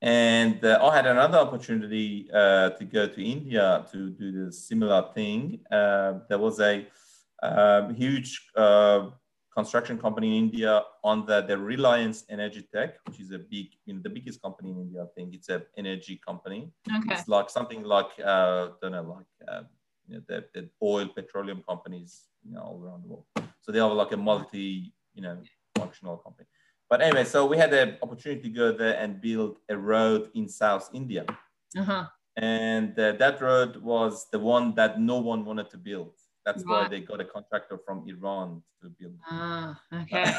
and 0.00 0.64
uh, 0.64 0.78
I 0.80 0.94
had 0.94 1.06
another 1.06 1.38
opportunity 1.38 2.30
uh, 2.32 2.70
to 2.70 2.84
go 2.84 3.08
to 3.08 3.24
India 3.24 3.84
to 3.90 4.10
do 4.10 4.44
the 4.44 4.52
similar 4.52 5.10
thing. 5.14 5.60
Uh, 5.70 6.20
there 6.28 6.38
was 6.38 6.60
a 6.60 6.86
um, 7.42 7.94
huge 7.94 8.50
uh, 8.54 9.08
construction 9.52 9.98
company 9.98 10.36
in 10.36 10.44
India 10.44 10.82
on 11.02 11.24
the, 11.26 11.40
the 11.40 11.56
Reliance 11.58 12.24
Energy 12.28 12.68
Tech, 12.72 12.96
which 13.06 13.18
is 13.20 13.32
a 13.32 13.38
big, 13.38 13.68
you 13.86 13.94
know, 13.94 14.00
the 14.02 14.10
biggest 14.10 14.40
company 14.42 14.70
in 14.70 14.80
India. 14.82 15.02
I 15.02 15.06
think 15.16 15.34
it's 15.34 15.48
an 15.48 15.62
energy 15.76 16.20
company. 16.24 16.70
Okay. 16.88 17.14
It's 17.14 17.26
like 17.26 17.48
something 17.48 17.82
like, 17.82 18.10
uh, 18.22 18.68
I 18.68 18.70
don't 18.80 18.92
know, 18.92 19.16
like 19.16 19.48
uh, 19.48 19.62
you 20.08 20.16
know, 20.16 20.22
the, 20.28 20.44
the 20.54 20.68
oil, 20.82 21.08
petroleum 21.08 21.62
companies, 21.68 22.28
you 22.44 22.52
know, 22.52 22.60
all 22.60 22.80
around 22.82 23.04
the 23.04 23.08
world. 23.08 23.24
So 23.60 23.72
they 23.72 23.80
are 23.80 23.92
like 23.92 24.12
a 24.12 24.16
multi, 24.16 24.92
you 25.14 25.22
know, 25.22 25.38
functional 25.76 26.16
company. 26.18 26.46
But 26.88 27.02
anyway, 27.02 27.24
so 27.24 27.46
we 27.46 27.56
had 27.56 27.70
the 27.70 27.98
opportunity 28.02 28.42
to 28.42 28.48
go 28.48 28.72
there 28.72 28.96
and 28.96 29.20
build 29.20 29.58
a 29.68 29.76
road 29.76 30.30
in 30.34 30.48
South 30.48 30.88
India. 30.94 31.24
Uh-huh. 31.76 32.06
And 32.36 32.98
uh, 32.98 33.12
that 33.12 33.40
road 33.40 33.76
was 33.78 34.26
the 34.30 34.38
one 34.38 34.74
that 34.74 35.00
no 35.00 35.18
one 35.18 35.44
wanted 35.44 35.70
to 35.70 35.78
build. 35.78 36.12
That's 36.44 36.62
why 36.64 36.86
they 36.86 37.00
got 37.00 37.20
a 37.20 37.24
contractor 37.24 37.76
from 37.84 38.04
Iran 38.06 38.62
to 38.80 38.88
build. 38.88 39.18
Ah, 39.28 39.80
okay. 39.92 40.32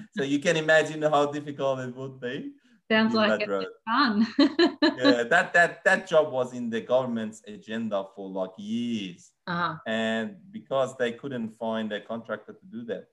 so 0.16 0.22
you 0.22 0.38
can 0.38 0.56
imagine 0.56 1.02
how 1.02 1.26
difficult 1.26 1.80
it 1.80 1.96
would 1.96 2.20
be. 2.20 2.52
Sounds 2.90 3.14
like 3.14 3.40
it's 3.40 3.66
fun. 3.86 4.26
yeah, 4.38 5.22
that 5.24 5.52
that 5.54 5.84
that 5.84 6.06
job 6.06 6.32
was 6.32 6.52
in 6.52 6.68
the 6.68 6.80
government's 6.80 7.42
agenda 7.46 8.04
for 8.14 8.28
like 8.28 8.50
years, 8.58 9.30
uh-huh. 9.46 9.76
and 9.86 10.36
because 10.50 10.96
they 10.96 11.12
couldn't 11.12 11.56
find 11.56 11.92
a 11.92 12.00
contractor 12.00 12.52
to 12.52 12.66
do 12.66 12.84
that, 12.84 13.06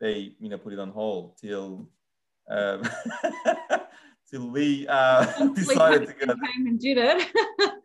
they 0.00 0.34
you 0.40 0.48
know 0.48 0.58
put 0.58 0.72
it 0.72 0.78
on 0.78 0.90
hold 0.90 1.36
till. 1.38 1.88
Um, 2.50 2.82
till 4.32 4.48
we 4.48 4.86
uh, 4.88 5.48
decided 5.54 6.08
to 6.08 6.26
go. 6.26 6.34
Came 6.34 6.66
and 6.66 6.80
did 6.80 6.98
it. 6.98 7.28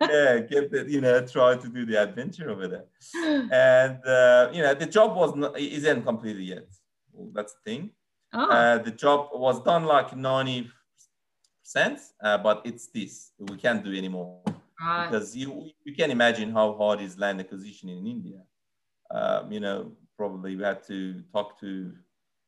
yeah, 0.02 0.40
get 0.40 0.72
the, 0.72 0.86
you 0.90 1.02
know, 1.02 1.22
try 1.26 1.56
to 1.58 1.68
do 1.68 1.86
the 1.86 2.02
adventure 2.02 2.50
over 2.50 2.68
there. 2.68 2.86
And, 3.52 4.04
uh, 4.06 4.50
you 4.54 4.62
know, 4.62 4.74
the 4.74 4.86
job 4.86 5.16
was 5.16 5.36
not, 5.36 5.60
isn't 5.60 6.04
completed 6.04 6.44
yet. 6.44 6.68
Well, 7.12 7.32
that's 7.34 7.54
the 7.54 7.72
thing. 7.72 7.92
Oh. 8.34 8.50
Uh, 8.50 8.78
the 8.80 8.92
job 8.92 9.30
was 9.34 9.62
done 9.64 9.86
like 9.86 10.12
90%, 10.12 10.70
uh, 11.76 12.38
but 12.38 12.62
it's 12.66 12.88
this. 12.88 13.32
We 13.40 13.58
can't 13.58 13.84
do 13.84 13.94
anymore. 13.94 14.42
Right. 14.80 15.10
Because 15.10 15.36
you, 15.36 15.70
you 15.84 15.96
can 15.96 16.12
imagine 16.12 16.52
how 16.52 16.74
hard 16.76 17.02
is 17.02 17.18
land 17.18 17.40
acquisition 17.40 17.90
in 17.90 18.06
India. 18.06 18.42
Um, 19.12 19.52
you 19.52 19.60
know, 19.60 19.92
probably 20.16 20.56
we 20.56 20.64
had 20.64 20.84
to 20.88 21.22
talk 21.34 21.60
to, 21.60 21.94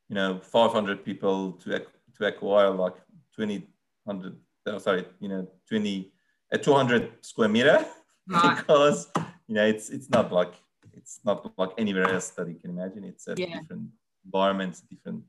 you 0.10 0.16
know, 0.16 0.40
500 0.42 1.04
people 1.04 1.54
to, 1.54 1.86
to 2.18 2.26
acquire 2.28 2.70
like 2.70 2.96
20 3.36 3.68
hundred, 4.06 4.36
oh, 4.68 4.78
sorry, 4.78 5.06
you 5.20 5.30
know, 5.30 5.48
20, 5.68 6.12
a 6.52 6.58
200 6.58 7.12
square 7.22 7.50
meter 7.50 7.86
right. 8.28 8.58
because, 8.58 9.12
you 9.48 9.56
know, 9.56 9.66
it's, 9.66 9.90
it's 9.90 10.10
not 10.10 10.32
like, 10.32 10.54
it's 10.94 11.20
not 11.24 11.52
like 11.58 11.72
anywhere 11.78 12.10
else 12.10 12.30
that 12.32 12.48
you 12.48 12.56
can 12.56 12.72
imagine. 12.72 13.04
It's 13.04 13.28
a 13.28 13.36
yeah. 13.38 13.60
different 13.60 13.90
environment, 14.26 14.82
different, 14.90 15.24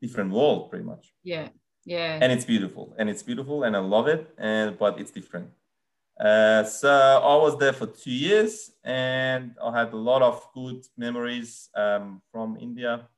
different 0.00 0.30
world 0.30 0.70
pretty 0.70 0.84
much. 0.84 1.12
Yeah. 1.22 1.48
Yeah. 1.88 2.18
And 2.20 2.30
it's 2.30 2.44
beautiful 2.44 2.94
and 2.98 3.08
it's 3.08 3.22
beautiful 3.22 3.64
and 3.64 3.74
I 3.74 3.80
love 3.80 4.08
it. 4.08 4.22
And, 4.38 4.78
but 4.78 5.00
it's 5.00 5.10
different. 5.10 5.50
Uh, 6.20 6.64
so 6.64 6.90
I 6.90 7.36
was 7.36 7.56
there 7.58 7.72
for 7.72 7.86
two 7.86 8.10
years 8.10 8.72
and 8.84 9.54
I 9.62 9.78
had 9.78 9.92
a 9.92 9.96
lot 9.96 10.20
of 10.20 10.46
good 10.52 10.84
memories 10.96 11.70
um, 11.76 12.20
from 12.32 12.56
India 12.60 13.08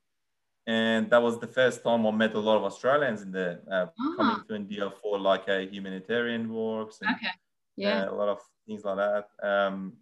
and 0.66 1.10
that 1.10 1.22
was 1.22 1.38
the 1.38 1.46
first 1.46 1.82
time 1.82 2.06
I 2.06 2.10
met 2.10 2.34
a 2.34 2.38
lot 2.38 2.56
of 2.58 2.64
Australians 2.64 3.22
in 3.22 3.32
the 3.32 3.60
uh, 3.70 3.86
oh. 3.98 4.14
coming 4.16 4.44
to 4.48 4.54
India 4.54 4.92
for 5.02 5.18
like 5.18 5.48
a 5.48 5.66
humanitarian 5.66 6.52
works 6.52 6.98
and 7.00 7.14
okay. 7.16 7.32
yeah 7.76 8.04
uh, 8.04 8.12
a 8.12 8.14
lot 8.14 8.28
of 8.28 8.38
things 8.66 8.84
like 8.84 8.96
that 8.96 9.26
um, 9.42 9.94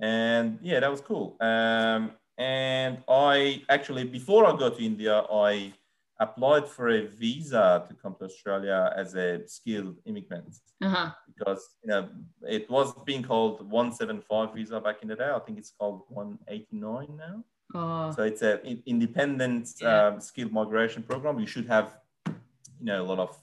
and 0.00 0.58
yeah 0.62 0.80
that 0.80 0.90
was 0.90 1.00
cool 1.00 1.36
um, 1.40 2.12
and 2.38 2.98
I 3.08 3.62
actually 3.68 4.04
before 4.04 4.46
I 4.46 4.56
go 4.56 4.70
to 4.70 4.82
India 4.82 5.24
I 5.30 5.72
applied 6.20 6.68
for 6.68 6.88
a 6.88 7.06
visa 7.06 7.84
to 7.88 7.94
come 7.94 8.14
to 8.18 8.24
Australia 8.24 8.92
as 8.96 9.14
a 9.14 9.46
skilled 9.48 9.96
immigrant 10.04 10.54
uh-huh. 10.82 11.10
because 11.26 11.76
you 11.82 11.90
know 11.90 12.08
it 12.48 12.70
was 12.70 12.92
being 13.04 13.22
called 13.22 13.68
175 13.70 14.54
visa 14.54 14.80
back 14.80 15.02
in 15.02 15.08
the 15.08 15.16
day 15.16 15.30
I 15.30 15.38
think 15.40 15.58
it's 15.58 15.72
called 15.78 16.02
189 16.08 17.16
now 17.16 17.44
Oh. 17.74 18.12
So 18.14 18.22
it's 18.22 18.42
a 18.42 18.60
independent 18.86 19.70
yeah. 19.80 20.06
um, 20.06 20.20
skilled 20.20 20.52
migration 20.52 21.02
program. 21.02 21.38
You 21.38 21.46
should 21.46 21.66
have, 21.66 21.98
you 22.26 22.34
know, 22.80 23.02
a 23.02 23.06
lot 23.06 23.18
of 23.18 23.36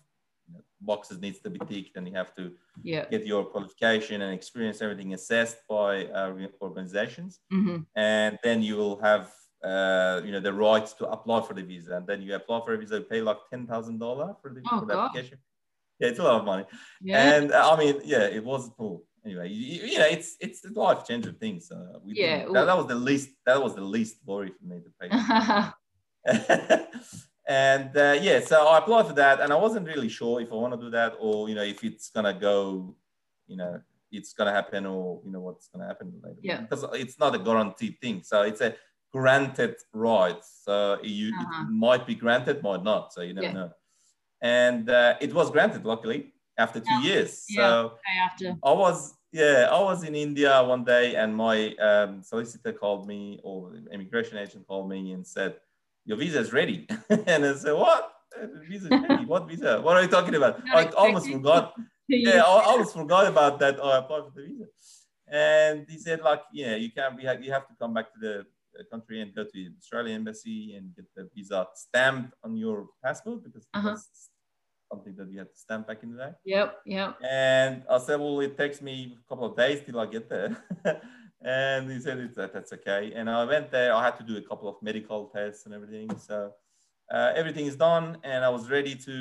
you 0.48 0.56
know, 0.56 0.62
boxes 0.82 1.20
needs 1.20 1.40
to 1.40 1.50
be 1.50 1.60
ticked, 1.60 1.98
and 1.98 2.08
you 2.08 2.14
have 2.14 2.34
to 2.36 2.52
yeah. 2.84 3.06
get 3.10 3.26
your 3.26 3.44
qualification 3.46 4.22
and 4.22 4.34
experience, 4.34 4.82
everything 4.82 5.14
assessed 5.14 5.58
by 5.68 6.06
uh, 6.06 6.34
organizations, 6.62 7.40
mm-hmm. 7.52 7.78
and 7.96 8.38
then 8.44 8.62
you 8.62 8.76
will 8.78 9.00
have. 9.02 9.32
Uh, 9.64 10.22
you 10.24 10.32
know 10.32 10.40
the 10.40 10.54
rights 10.54 10.94
to 10.94 11.06
apply 11.10 11.42
for 11.42 11.54
the 11.54 11.62
visa, 11.62 11.98
and 11.98 12.08
then 12.08 12.22
you 12.22 12.34
apply 12.34 12.62
for 12.64 12.74
a 12.74 12.78
visa, 12.78 12.96
you 12.96 13.02
pay 13.02 13.22
like 13.22 13.38
ten 13.50 13.68
thousand 13.68 14.00
dollar 14.00 14.34
for 14.42 14.54
the, 14.54 14.62
oh, 14.72 14.80
for 14.80 14.86
the 14.86 14.98
application. 14.98 15.38
Yeah, 16.00 16.08
it's 16.08 16.20
a 16.20 16.24
lot 16.24 16.40
of 16.40 16.46
money. 16.46 16.66
Yeah. 17.02 17.34
And 17.34 17.52
uh, 17.52 17.74
I 17.74 17.78
mean, 17.78 18.00
yeah, 18.06 18.28
it 18.28 18.44
was 18.44 18.72
cool 18.78 19.04
anyway, 19.26 19.50
you, 19.50 19.88
you 19.88 20.00
know, 20.00 20.06
it's 20.06 20.36
it's 20.40 20.64
a 20.66 20.70
life 20.70 21.06
changing 21.08 21.34
thing. 21.36 21.60
So 21.60 22.02
we 22.04 22.16
yeah, 22.16 22.46
that, 22.46 22.66
that, 22.66 22.78
was 22.78 22.88
the 22.88 22.96
least 22.96 23.30
that 23.46 23.62
was 23.62 23.76
the 23.76 23.82
least 23.82 24.18
worry 24.26 24.52
for 24.52 24.66
me 24.66 24.82
to 24.82 24.92
pay. 25.00 25.10
and 27.48 27.96
uh, 27.96 28.18
yeah, 28.22 28.40
so 28.42 28.68
I 28.68 28.80
applied 28.80 29.08
for 29.08 29.14
that, 29.14 29.42
and 29.42 29.52
I 29.52 29.56
wasn't 29.56 29.88
really 29.88 30.10
sure 30.10 30.42
if 30.42 30.52
I 30.52 30.56
want 30.56 30.74
to 30.74 30.80
do 30.80 30.90
that 30.92 31.16
or 31.20 31.50
you 31.50 31.56
know 31.56 31.64
if 31.64 31.84
it's 31.84 32.10
gonna 32.10 32.34
go, 32.34 32.96
you 33.48 33.58
know, 33.58 33.82
it's 34.12 34.34
gonna 34.34 34.54
happen 34.54 34.86
or 34.86 35.22
you 35.26 35.32
know 35.32 35.42
what's 35.42 35.68
gonna 35.68 35.88
happen 35.88 36.14
later. 36.24 36.40
Yeah, 36.42 36.62
because 36.62 36.86
it's 36.94 37.20
not 37.20 37.36
a 37.36 37.40
guaranteed 37.40 37.98
thing. 38.02 38.22
So 38.24 38.44
it's 38.44 38.62
a 38.62 38.76
granted 39.12 39.76
rights. 39.94 40.62
So 40.66 41.00
you 41.04 41.34
uh-huh. 41.38 41.64
it 41.64 41.72
might 41.72 42.06
be 42.08 42.16
granted, 42.16 42.64
might 42.64 42.84
not. 42.84 43.14
So 43.14 43.22
you 43.22 43.34
never 43.34 43.48
yeah. 43.48 43.54
know. 43.54 43.72
And 44.42 44.90
uh, 44.90 45.16
it 45.20 45.34
was 45.34 45.52
granted, 45.52 45.86
luckily 45.86 46.34
after 46.58 46.80
two 46.80 46.86
yeah. 46.90 47.02
years. 47.02 47.46
Yeah. 47.50 47.62
So 47.62 47.94
after. 48.24 48.56
I 48.64 48.72
was 48.72 49.16
yeah, 49.32 49.70
I 49.72 49.82
was 49.82 50.04
in 50.04 50.16
India 50.16 50.64
one 50.64 50.84
day 50.84 51.16
and 51.16 51.36
my 51.36 51.76
um, 51.76 52.24
solicitor 52.24 52.74
called 52.74 53.08
me 53.08 53.40
or 53.44 53.74
immigration 53.92 54.38
agent 54.38 54.68
called 54.68 54.90
me 54.90 55.12
and 55.12 55.26
said, 55.26 55.56
your 56.06 56.18
visa 56.18 56.40
is 56.40 56.52
ready. 56.52 56.88
and 57.10 57.46
I 57.46 57.54
said, 57.54 57.74
what? 57.74 58.12
Visa 58.68 58.90
ready? 58.90 59.26
What 59.26 59.48
visa? 59.48 59.82
What 59.82 59.98
are 59.98 60.02
you 60.02 60.08
talking 60.08 60.34
about? 60.34 60.62
I 60.74 60.86
almost 60.98 61.30
forgot. 61.30 61.76
yeah, 62.08 62.42
I 62.42 62.64
almost 62.66 62.94
forgot 62.94 63.28
about 63.28 63.60
that. 63.60 63.78
Oh, 63.80 63.90
I 63.90 64.00
applied 64.00 64.24
for 64.24 64.32
the 64.36 64.48
visa. 64.48 64.66
And 65.32 65.86
he 65.88 66.00
said, 66.00 66.22
like, 66.22 66.42
yeah, 66.52 66.76
you 66.76 66.92
can't 66.92 67.16
be, 67.16 67.24
you 67.24 67.52
have 67.52 67.68
to 67.68 67.76
come 67.80 67.94
back 67.94 68.12
to 68.14 68.20
the 68.20 68.46
country 68.84 69.22
and 69.22 69.34
go 69.36 69.44
to 69.44 69.50
the 69.54 69.70
Australian 69.78 70.18
embassy 70.18 70.76
and 70.76 70.96
get 70.96 71.06
the 71.16 71.30
visa 71.36 71.68
stamped 71.76 72.34
on 72.44 72.56
your 72.56 72.88
passport 73.04 73.44
because 73.44 73.68
uh-huh 73.74 73.96
something 74.92 75.16
that 75.16 75.30
we 75.30 75.38
had 75.38 75.50
to 75.50 75.58
stamp 75.58 75.88
back 75.88 76.04
in 76.04 76.12
the 76.12 76.18
day. 76.18 76.32
Yep, 76.46 76.78
yep. 76.86 77.18
And 77.30 77.84
I 77.90 77.98
said, 78.00 78.20
well, 78.20 78.40
it 78.40 78.58
takes 78.58 78.82
me 78.82 79.18
a 79.24 79.30
couple 79.30 79.46
of 79.46 79.56
days 79.56 79.82
till 79.86 80.00
I 80.00 80.06
get 80.06 80.30
there. 80.30 80.58
and 81.42 81.92
he 81.92 82.00
said, 82.00 82.34
that 82.36 82.54
that's 82.54 82.74
okay. 82.74 83.12
And 83.16 83.30
I 83.30 83.44
went 83.46 83.72
there. 83.72 83.94
I 83.94 84.04
had 84.04 84.18
to 84.18 84.24
do 84.24 84.38
a 84.38 84.42
couple 84.42 84.68
of 84.68 84.76
medical 84.82 85.28
tests 85.28 85.66
and 85.66 85.74
everything. 85.74 86.10
So 86.18 86.52
uh, 87.14 87.34
everything 87.36 87.66
is 87.66 87.76
done, 87.76 88.18
and 88.24 88.44
I 88.44 88.50
was 88.50 88.70
ready 88.70 88.96
to, 88.96 89.12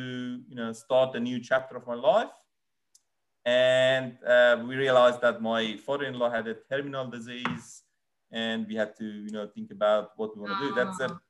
you 0.49 0.55
know, 0.55 0.73
start 0.73 1.16
a 1.16 1.21
new 1.21 1.40
chapter 1.40 1.77
of 1.77 1.87
my 1.87 1.94
life. 1.94 2.31
And 3.44 4.18
uh, 4.27 4.62
we 4.66 4.77
realized 4.77 5.23
that 5.23 5.40
my 5.40 5.79
father-in-law 5.87 6.31
had 6.31 6.47
a 6.49 6.57
terminal 6.71 7.07
disease, 7.09 7.83
and 8.33 8.67
we 8.67 8.75
had 8.75 8.97
to, 8.97 9.05
you 9.05 9.31
know, 9.31 9.49
think 9.55 9.71
about 9.71 10.11
what 10.17 10.37
we 10.37 10.43
want 10.43 10.59
to 10.61 10.69
do. 10.69 10.75
That's 10.75 11.01
a 11.01 11.21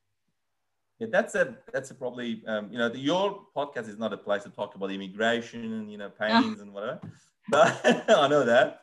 yeah, 0.98 1.06
that's 1.12 1.34
a 1.36 1.56
that's 1.72 1.90
a 1.92 1.94
probably 1.94 2.42
um, 2.46 2.72
you 2.72 2.78
know 2.78 2.88
the, 2.88 2.98
your 2.98 3.46
podcast 3.56 3.88
is 3.88 3.98
not 3.98 4.12
a 4.12 4.16
place 4.16 4.42
to 4.42 4.50
talk 4.50 4.74
about 4.74 4.90
immigration 4.90 5.72
and 5.72 5.92
you 5.92 5.98
know 5.98 6.10
pains 6.10 6.60
and 6.60 6.72
whatever. 6.72 7.00
But 7.50 7.80
I 8.10 8.28
know 8.28 8.44
that, 8.44 8.82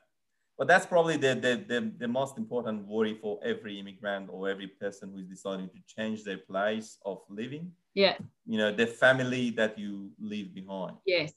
but 0.58 0.67
that's 0.67 0.88
probably 0.88 1.17
the, 1.17 1.36
the 1.36 1.63
the 1.67 1.91
the 1.99 2.08
most 2.08 2.38
important 2.38 2.88
worry 2.88 3.13
for 3.21 3.39
every 3.43 3.80
immigrant 3.80 4.30
or 4.32 4.49
every 4.49 4.67
person 4.67 5.12
who 5.12 5.19
is 5.19 5.28
deciding 5.28 5.69
to 5.69 5.80
change 5.86 6.23
their 6.23 6.39
place 6.39 6.97
of 7.06 7.19
living. 7.30 7.73
Yeah. 7.93 8.17
You 8.47 8.58
know 8.58 8.71
the 8.71 8.88
family 8.88 9.51
that 9.51 9.78
you 9.78 10.10
leave 10.19 10.56
behind. 10.56 10.95
Yes. 11.06 11.34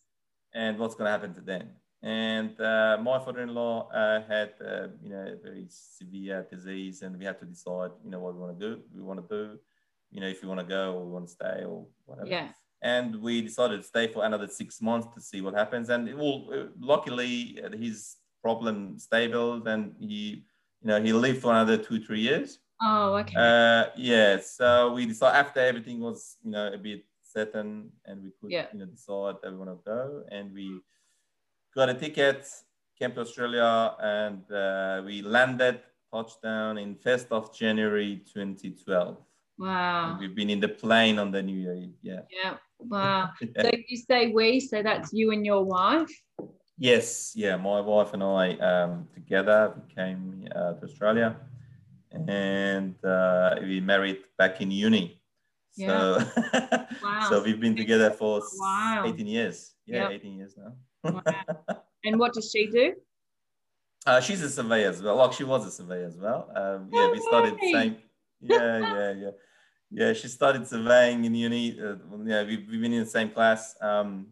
And 0.55 0.79
what's 0.79 0.95
going 0.95 1.07
to 1.07 1.11
happen 1.11 1.35
to 1.35 1.43
them? 1.43 1.69
And 2.03 2.61
uh, 2.61 2.99
my 3.03 3.19
father-in-law 3.19 3.89
uh, 3.91 4.23
had, 4.29 4.55
uh, 4.65 4.89
you 5.03 5.11
know, 5.11 5.35
a 5.35 5.37
very 5.43 5.67
severe 5.69 6.47
disease, 6.49 7.03
and 7.03 7.19
we 7.19 7.25
had 7.25 7.41
to 7.41 7.47
decide, 7.47 7.91
you 8.05 8.11
know, 8.11 8.21
what 8.21 8.35
we 8.35 8.41
want 8.41 8.59
to 8.59 8.67
do. 8.69 8.83
We 8.95 9.03
want 9.03 9.29
to 9.29 9.37
do 9.37 9.59
you 10.11 10.21
know, 10.21 10.27
if 10.27 10.43
you 10.43 10.49
want 10.49 10.61
to 10.61 10.67
go 10.67 10.95
or 10.95 11.05
we 11.05 11.13
want 11.13 11.27
to 11.27 11.33
stay 11.33 11.65
or 11.65 11.87
whatever. 12.07 12.29
Yeah. 12.29 12.49
And 12.81 13.21
we 13.21 13.43
decided 13.43 13.79
to 13.79 13.83
stay 13.83 14.07
for 14.09 14.25
another 14.25 14.47
six 14.47 14.81
months 14.81 15.09
to 15.15 15.21
see 15.21 15.41
what 15.41 15.55
happens. 15.55 15.89
And 15.89 16.13
well, 16.17 16.69
luckily, 16.81 17.61
uh, 17.63 17.77
his 17.77 18.17
problem 18.43 18.99
stable. 18.99 19.67
and 19.67 19.95
he, 19.99 20.45
you 20.83 20.89
know, 20.89 21.03
he 21.03 21.13
lived 21.13 21.43
for 21.43 21.51
another 21.51 21.77
two, 21.77 22.01
three 22.01 22.21
years. 22.21 22.59
Oh, 22.81 23.17
okay. 23.17 23.35
Uh, 23.37 23.91
yeah. 23.97 24.39
So 24.41 24.93
we 24.93 25.07
decided 25.07 25.37
after 25.37 25.61
everything 25.61 26.01
was, 26.01 26.37
you 26.45 26.53
know, 26.53 26.73
a 26.73 26.79
bit 26.79 27.05
certain 27.25 27.91
and 28.05 28.23
we 28.23 28.31
could, 28.41 28.51
yeah. 28.51 28.67
you 28.73 28.79
know, 28.79 28.87
decide 28.87 29.37
that 29.43 29.51
we 29.51 29.59
want 29.59 29.71
to 29.71 29.85
go. 29.85 30.23
And 30.31 30.55
we 30.55 30.81
got 31.75 31.89
a 31.89 31.95
ticket, 31.95 32.47
came 32.99 33.13
to 33.13 33.21
Australia, 33.21 33.95
and 34.01 34.51
uh, 34.51 35.03
we 35.05 35.23
landed 35.23 35.81
touchdown 36.13 36.79
in 36.79 36.95
1st 36.97 37.27
of 37.31 37.55
January 37.55 38.23
2012. 38.33 39.17
Wow. 39.59 40.11
And 40.11 40.21
we've 40.21 40.35
been 40.35 40.51
in 40.51 40.61
the 40.61 40.69
plane 40.69 41.19
on 41.19 41.31
the 41.31 41.43
New 41.43 41.59
Year. 41.59 41.89
Yeah. 42.03 42.21
Yeah. 42.31 42.55
Wow. 42.79 43.31
yeah. 43.41 43.63
So 43.63 43.71
you 43.89 43.97
say 43.97 44.29
we, 44.29 44.61
so 44.61 44.83
that's 44.83 45.13
you 45.13 45.33
and 45.33 45.45
your 45.45 45.65
wife? 45.65 46.11
Yes. 46.79 47.33
Yeah. 47.35 47.57
My 47.57 47.81
wife 47.81 48.15
and 48.15 48.23
I 48.23 48.55
um, 48.55 49.09
together 49.13 49.75
came 49.95 50.47
uh, 50.55 50.75
to 50.75 50.85
Australia 50.85 51.37
and 52.13 52.95
uh, 53.05 53.57
we 53.61 53.81
married 53.81 54.19
back 54.39 54.61
in 54.61 54.71
uni. 54.71 55.21
Yeah. 55.77 55.87
So, 55.89 56.87
wow. 57.03 57.27
so 57.29 57.43
we've 57.43 57.61
been 57.61 57.77
together 57.77 58.11
for 58.11 58.43
wow. 58.59 59.05
18 59.07 59.27
years. 59.27 59.75
Yeah, 59.87 60.11
yep. 60.11 60.21
18 60.21 60.37
years 60.37 60.55
now. 60.57 60.73
Wow. 61.05 61.23
And 62.05 62.19
what 62.19 62.33
does 62.33 62.51
she 62.51 62.67
do? 62.67 62.95
Uh, 64.07 64.21
she's 64.21 64.43
a 64.43 64.49
surveyor 64.49 64.91
as 64.91 65.03
well. 65.03 65.17
Like 65.17 65.33
she 65.33 65.45
was 65.45 65.67
a 65.67 65.71
surveyor 65.71 66.07
as 66.07 66.17
well. 66.17 66.51
Um, 66.55 66.89
yeah, 66.93 67.11
we 67.11 67.19
started 67.21 67.59
same. 67.61 67.97
Yeah, 68.41 68.79
yeah, 68.79 69.13
yeah 69.13 69.31
yeah, 69.91 70.13
she 70.13 70.29
started 70.29 70.67
surveying 70.67 71.25
in 71.25 71.35
uni. 71.35 71.79
Uh, 71.81 71.97
yeah, 72.25 72.45
we've, 72.45 72.67
we've 72.69 72.81
been 72.81 72.93
in 72.93 73.05
the 73.05 73.11
same 73.11 73.31
class. 73.31 73.75
Um, 73.81 74.29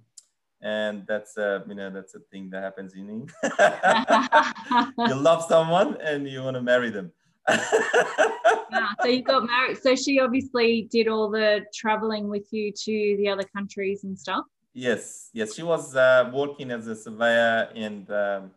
and 0.62 1.06
that's 1.06 1.36
uh, 1.36 1.60
you 1.68 1.74
know 1.74 1.90
that's 1.90 2.14
a 2.14 2.20
thing 2.30 2.50
that 2.50 2.62
happens 2.62 2.94
in 2.94 3.06
uni. 3.06 3.26
you 5.08 5.14
love 5.14 5.44
someone 5.44 5.98
and 6.00 6.26
you 6.28 6.42
want 6.42 6.56
to 6.56 6.62
marry 6.62 6.90
them. 6.90 7.12
yeah, 7.48 8.88
so 9.02 9.08
you 9.08 9.22
got 9.22 9.46
married. 9.46 9.78
So 9.78 9.94
she 9.94 10.18
obviously 10.18 10.88
did 10.90 11.08
all 11.08 11.30
the 11.30 11.64
traveling 11.74 12.28
with 12.28 12.52
you 12.52 12.72
to 12.72 13.16
the 13.18 13.28
other 13.28 13.44
countries 13.54 14.04
and 14.04 14.18
stuff. 14.18 14.44
Yes, 14.78 15.30
yes, 15.32 15.54
she 15.54 15.62
was 15.62 15.96
uh, 15.96 16.30
working 16.34 16.70
as 16.70 16.86
a 16.86 16.94
surveyor 16.94 17.70
and 17.74 18.10
um, 18.10 18.50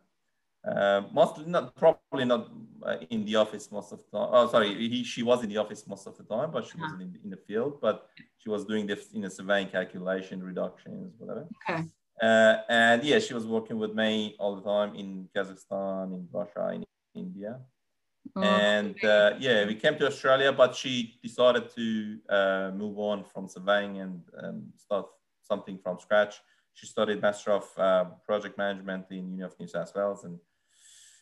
uh, 0.68 1.04
mostly 1.14 1.46
not 1.46 1.74
probably 1.78 2.26
not 2.26 2.52
uh, 2.86 2.98
in 3.10 3.24
the 3.24 3.38
office 3.38 3.72
most 3.72 3.94
of 3.94 4.00
the 4.00 4.18
time. 4.18 4.28
Oh, 4.34 4.50
sorry, 4.50 4.74
he, 4.90 5.06
she 5.06 5.24
was 5.24 5.42
in 5.46 5.50
the 5.50 5.56
office 5.56 5.88
most 5.88 6.08
of 6.08 6.18
the 6.18 6.26
time, 6.26 6.52
but 6.52 6.66
she 6.66 6.78
wasn't 6.78 7.04
in, 7.04 7.18
in, 7.24 7.30
the 7.30 7.38
field. 7.38 7.80
But 7.82 8.10
she 8.38 8.50
was 8.50 8.66
doing 8.66 8.86
this 8.86 9.14
in 9.14 9.22
know 9.22 9.30
surveying 9.30 9.70
calculation, 9.70 10.44
reductions, 10.44 11.14
whatever. 11.18 11.48
Okay. 11.70 11.86
Uh, 12.22 12.58
and 12.68 13.02
yeah, 13.02 13.20
she 13.20 13.34
was 13.34 13.48
working 13.48 13.80
with 13.80 13.96
me 13.96 14.36
all 14.40 14.58
the 14.58 14.66
time 14.70 14.96
in 14.96 15.30
Kazakhstan, 15.34 16.14
in 16.16 16.28
Russia, 16.34 16.72
in 16.74 16.84
India. 17.16 17.62
Oh, 18.36 18.42
and 18.42 19.02
uh, 19.06 19.36
yeah, 19.40 19.66
we 19.66 19.76
came 19.76 19.98
to 20.00 20.08
Australia, 20.08 20.52
but 20.52 20.76
she 20.76 21.18
decided 21.24 21.74
to 21.78 22.18
uh, 22.30 22.72
move 22.76 23.00
on 23.00 23.24
from 23.24 23.48
surveying 23.48 24.02
and 24.02 24.22
um, 24.44 24.64
start 24.76 25.06
something 25.50 25.80
from 25.84 26.00
scratch. 26.00 26.36
She 26.74 26.86
studied 26.86 27.22
Master 27.22 27.52
of 27.52 27.66
uh, 27.78 28.06
Project 28.26 28.58
Management 28.58 29.06
in 29.12 29.32
University 29.32 29.44
of 29.44 29.60
New 29.60 29.68
South 29.68 29.94
Wales, 29.96 30.24
and 30.24 30.40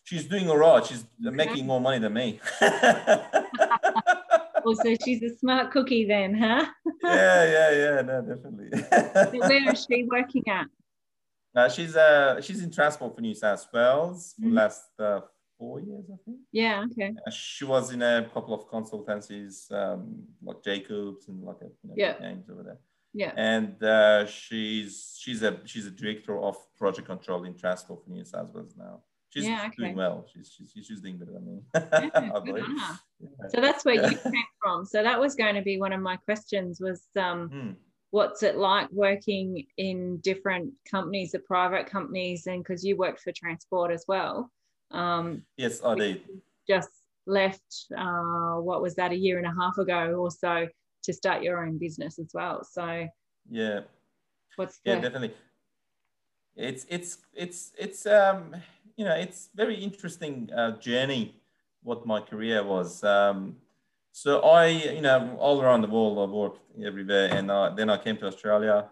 she's 0.03 0.25
doing 0.25 0.47
a 0.47 0.51
all 0.51 0.57
right. 0.57 0.85
She's 0.85 1.05
making 1.19 1.65
more 1.65 1.81
money 1.81 1.99
than 1.99 2.13
me. 2.13 2.39
well, 2.61 4.75
so 4.83 4.95
she's 5.03 5.23
a 5.23 5.35
smart 5.37 5.71
cookie 5.71 6.05
then, 6.05 6.35
huh? 6.35 6.65
yeah, 7.03 7.43
yeah, 7.55 7.71
yeah. 7.71 8.01
No, 8.01 8.21
definitely. 8.21 8.69
where 9.39 9.71
is 9.71 9.87
she 9.89 10.03
working 10.03 10.43
at? 10.47 10.67
Uh, 11.55 11.69
she's 11.69 11.95
uh 11.95 12.39
she's 12.39 12.61
in 12.61 12.69
transport 12.69 13.15
for 13.15 13.21
New 13.21 13.33
South 13.33 13.67
Wales 13.73 14.35
for 14.35 14.45
mm-hmm. 14.45 14.57
last 14.57 14.91
uh, 14.99 15.21
four 15.57 15.79
years, 15.79 16.05
I 16.13 16.17
think. 16.23 16.37
Yeah, 16.51 16.85
okay. 16.91 17.13
Uh, 17.25 17.31
she 17.31 17.65
was 17.65 17.91
in 17.91 18.01
a 18.01 18.29
couple 18.33 18.53
of 18.53 18.69
consultancies, 18.69 19.71
um, 19.71 20.23
like 20.43 20.63
Jacobs 20.63 21.27
and 21.27 21.43
like 21.43 21.57
a, 21.61 21.65
you 21.65 21.89
know, 21.89 21.95
yeah. 21.97 22.13
names 22.21 22.45
over 22.51 22.63
there. 22.63 22.77
Yeah. 23.17 23.33
And 23.35 23.81
uh, 23.83 24.25
she's 24.27 25.17
she's 25.21 25.41
a 25.43 25.59
she's 25.65 25.87
a 25.87 25.91
director 25.91 26.39
of 26.39 26.55
project 26.77 27.07
control 27.07 27.43
in 27.45 27.53
transport 27.55 28.03
for 28.03 28.11
New 28.11 28.25
South 28.25 28.53
Wales 28.53 28.75
now 28.77 29.01
she's 29.29 29.45
yeah, 29.45 29.65
okay. 29.67 29.75
doing 29.77 29.95
well. 29.95 30.25
She's, 30.33 30.51
she's, 30.73 30.85
she's 30.85 31.01
doing 31.01 31.17
better 31.17 31.33
than 31.33 31.45
me. 31.45 31.61
yeah, 31.75 32.39
yeah. 33.19 33.49
So 33.49 33.61
that's 33.61 33.85
where 33.85 33.95
you 33.95 34.17
came 34.17 34.33
from. 34.61 34.85
So 34.85 35.03
that 35.03 35.19
was 35.19 35.35
going 35.35 35.55
to 35.55 35.61
be 35.61 35.79
one 35.79 35.93
of 35.93 36.01
my 36.01 36.17
questions 36.17 36.79
was 36.79 37.03
um, 37.19 37.49
hmm. 37.49 37.71
what's 38.11 38.43
it 38.43 38.57
like 38.57 38.89
working 38.91 39.65
in 39.77 40.17
different 40.17 40.73
companies, 40.89 41.31
the 41.31 41.39
private 41.39 41.87
companies, 41.87 42.47
and 42.47 42.63
because 42.63 42.83
you 42.83 42.97
worked 42.97 43.21
for 43.21 43.31
transport 43.31 43.91
as 43.91 44.05
well. 44.07 44.51
Um, 44.91 45.43
yes, 45.57 45.81
I 45.83 45.95
did. 45.95 46.21
Just 46.67 46.89
left, 47.25 47.85
uh, 47.97 48.55
what 48.55 48.81
was 48.81 48.95
that, 48.95 49.11
a 49.11 49.15
year 49.15 49.37
and 49.37 49.47
a 49.47 49.53
half 49.59 49.77
ago 49.77 50.15
or 50.17 50.31
so 50.31 50.67
to 51.07 51.13
start 51.13 51.41
your 51.41 51.65
own 51.65 51.77
business 51.77 52.19
as 52.19 52.31
well. 52.33 52.63
So 52.63 53.07
yeah, 53.49 53.79
what's 54.55 54.79
yeah, 54.85 54.95
the- 54.95 55.01
definitely. 55.01 55.33
It's 56.55 56.85
it's 56.89 57.17
it's 57.33 57.71
it's 57.77 58.05
um 58.05 58.55
you 58.97 59.05
know, 59.05 59.13
it's 59.13 59.49
very 59.55 59.75
interesting 59.75 60.49
uh, 60.55 60.71
journey 60.79 61.35
what 61.83 62.05
my 62.05 62.19
career 62.19 62.63
was. 62.63 63.03
Um, 63.03 63.57
so 64.11 64.41
I, 64.41 64.67
you 64.67 65.01
know, 65.01 65.37
all 65.39 65.61
around 65.61 65.81
the 65.81 65.87
world, 65.87 66.17
I 66.17 66.31
worked 66.33 66.59
everywhere, 66.83 67.29
and 67.31 67.47
then 67.77 67.89
I 67.89 67.97
came 67.97 68.17
to 68.17 68.25
Australia, 68.25 68.89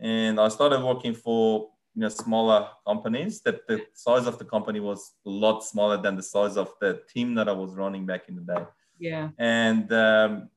and 0.00 0.40
I 0.40 0.48
started 0.48 0.82
working 0.82 1.14
for 1.14 1.68
you 1.94 2.00
know 2.00 2.08
smaller 2.08 2.68
companies. 2.86 3.42
That 3.42 3.66
the 3.68 3.82
size 3.92 4.26
of 4.26 4.38
the 4.38 4.46
company 4.46 4.80
was 4.80 5.12
a 5.26 5.30
lot 5.30 5.62
smaller 5.62 5.98
than 6.00 6.16
the 6.16 6.22
size 6.22 6.56
of 6.56 6.72
the 6.80 7.02
team 7.12 7.34
that 7.34 7.48
I 7.48 7.52
was 7.52 7.74
running 7.74 8.06
back 8.06 8.30
in 8.30 8.36
the 8.36 8.54
day. 8.54 8.64
Yeah. 8.98 9.28
And 9.36 9.92
um, 9.92 10.48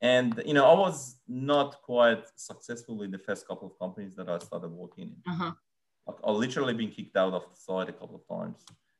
and 0.00 0.42
you 0.44 0.54
know, 0.54 0.66
I 0.66 0.78
was 0.78 1.16
not 1.26 1.80
quite 1.82 2.24
successful 2.36 3.02
in 3.02 3.10
the 3.10 3.18
first 3.18 3.46
couple 3.46 3.68
of 3.68 3.78
companies 3.78 4.14
that 4.16 4.28
I 4.28 4.38
started 4.38 4.68
working 4.68 5.04
in. 5.04 5.32
Uh-huh. 5.32 5.52
Like 6.06 6.16
literally 6.24 6.74
been 6.74 6.90
kicked 6.90 7.16
out 7.16 7.32
of 7.32 7.42
the 7.42 7.56
side 7.56 7.88
a 7.88 7.92
couple 7.92 8.16
of 8.16 8.38
times. 8.38 8.58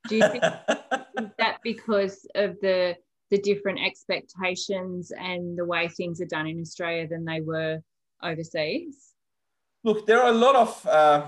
Do 0.09 0.15
you 0.17 0.27
think 0.27 0.41
that 1.37 1.59
because 1.63 2.25
of 2.35 2.57
the 2.61 2.95
the 3.29 3.37
different 3.37 3.79
expectations 3.85 5.11
and 5.17 5.57
the 5.57 5.65
way 5.65 5.87
things 5.89 6.21
are 6.21 6.25
done 6.25 6.47
in 6.47 6.61
Australia 6.61 7.07
than 7.07 7.25
they 7.25 7.41
were 7.41 7.79
overseas? 8.23 9.13
Look, 9.83 10.07
there 10.07 10.21
are 10.21 10.29
a 10.29 10.35
lot 10.35 10.55
of 10.55 10.87
uh, 10.87 11.27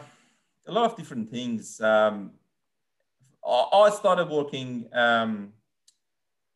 a 0.67 0.71
lot 0.71 0.91
of 0.91 0.97
different 0.97 1.29
things. 1.29 1.79
Um, 1.79 2.31
I 3.45 3.89
started 3.89 4.29
working 4.29 4.89
um, 4.93 5.53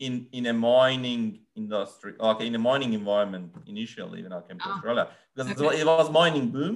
in 0.06 0.28
in 0.32 0.44
a 0.48 0.54
mining 0.54 1.24
industry, 1.56 2.14
like 2.20 2.42
in 2.42 2.56
a 2.56 2.64
mining 2.70 2.94
environment 2.94 3.46
initially 3.74 4.20
when 4.24 4.34
I 4.34 4.42
came 4.48 4.60
to 4.60 4.70
oh, 4.70 4.74
Australia, 4.74 5.06
because 5.36 5.62
okay. 5.62 5.82
it 5.82 5.86
was 5.86 6.10
mining 6.22 6.50
boom 6.50 6.76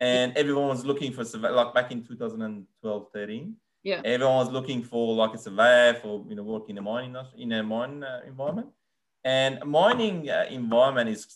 and 0.00 0.36
everyone 0.36 0.68
was 0.68 0.84
looking 0.84 1.12
for 1.12 1.22
like 1.60 1.74
back 1.74 1.92
in 1.92 2.02
2012 2.02 3.06
13 3.12 3.54
yeah 3.82 4.00
everyone 4.04 4.36
was 4.36 4.50
looking 4.50 4.82
for 4.82 5.14
like 5.14 5.34
a 5.34 5.38
surveyor 5.46 5.94
for 6.02 6.24
you 6.28 6.34
know 6.34 6.42
work 6.42 6.70
in 6.70 6.78
a 6.78 6.82
mining 6.82 7.14
in 7.36 7.52
a 7.52 7.62
mine 7.62 8.02
uh, 8.02 8.20
environment 8.26 8.68
and 9.24 9.62
mining 9.66 10.30
uh, 10.30 10.46
environment 10.50 11.08
is 11.08 11.26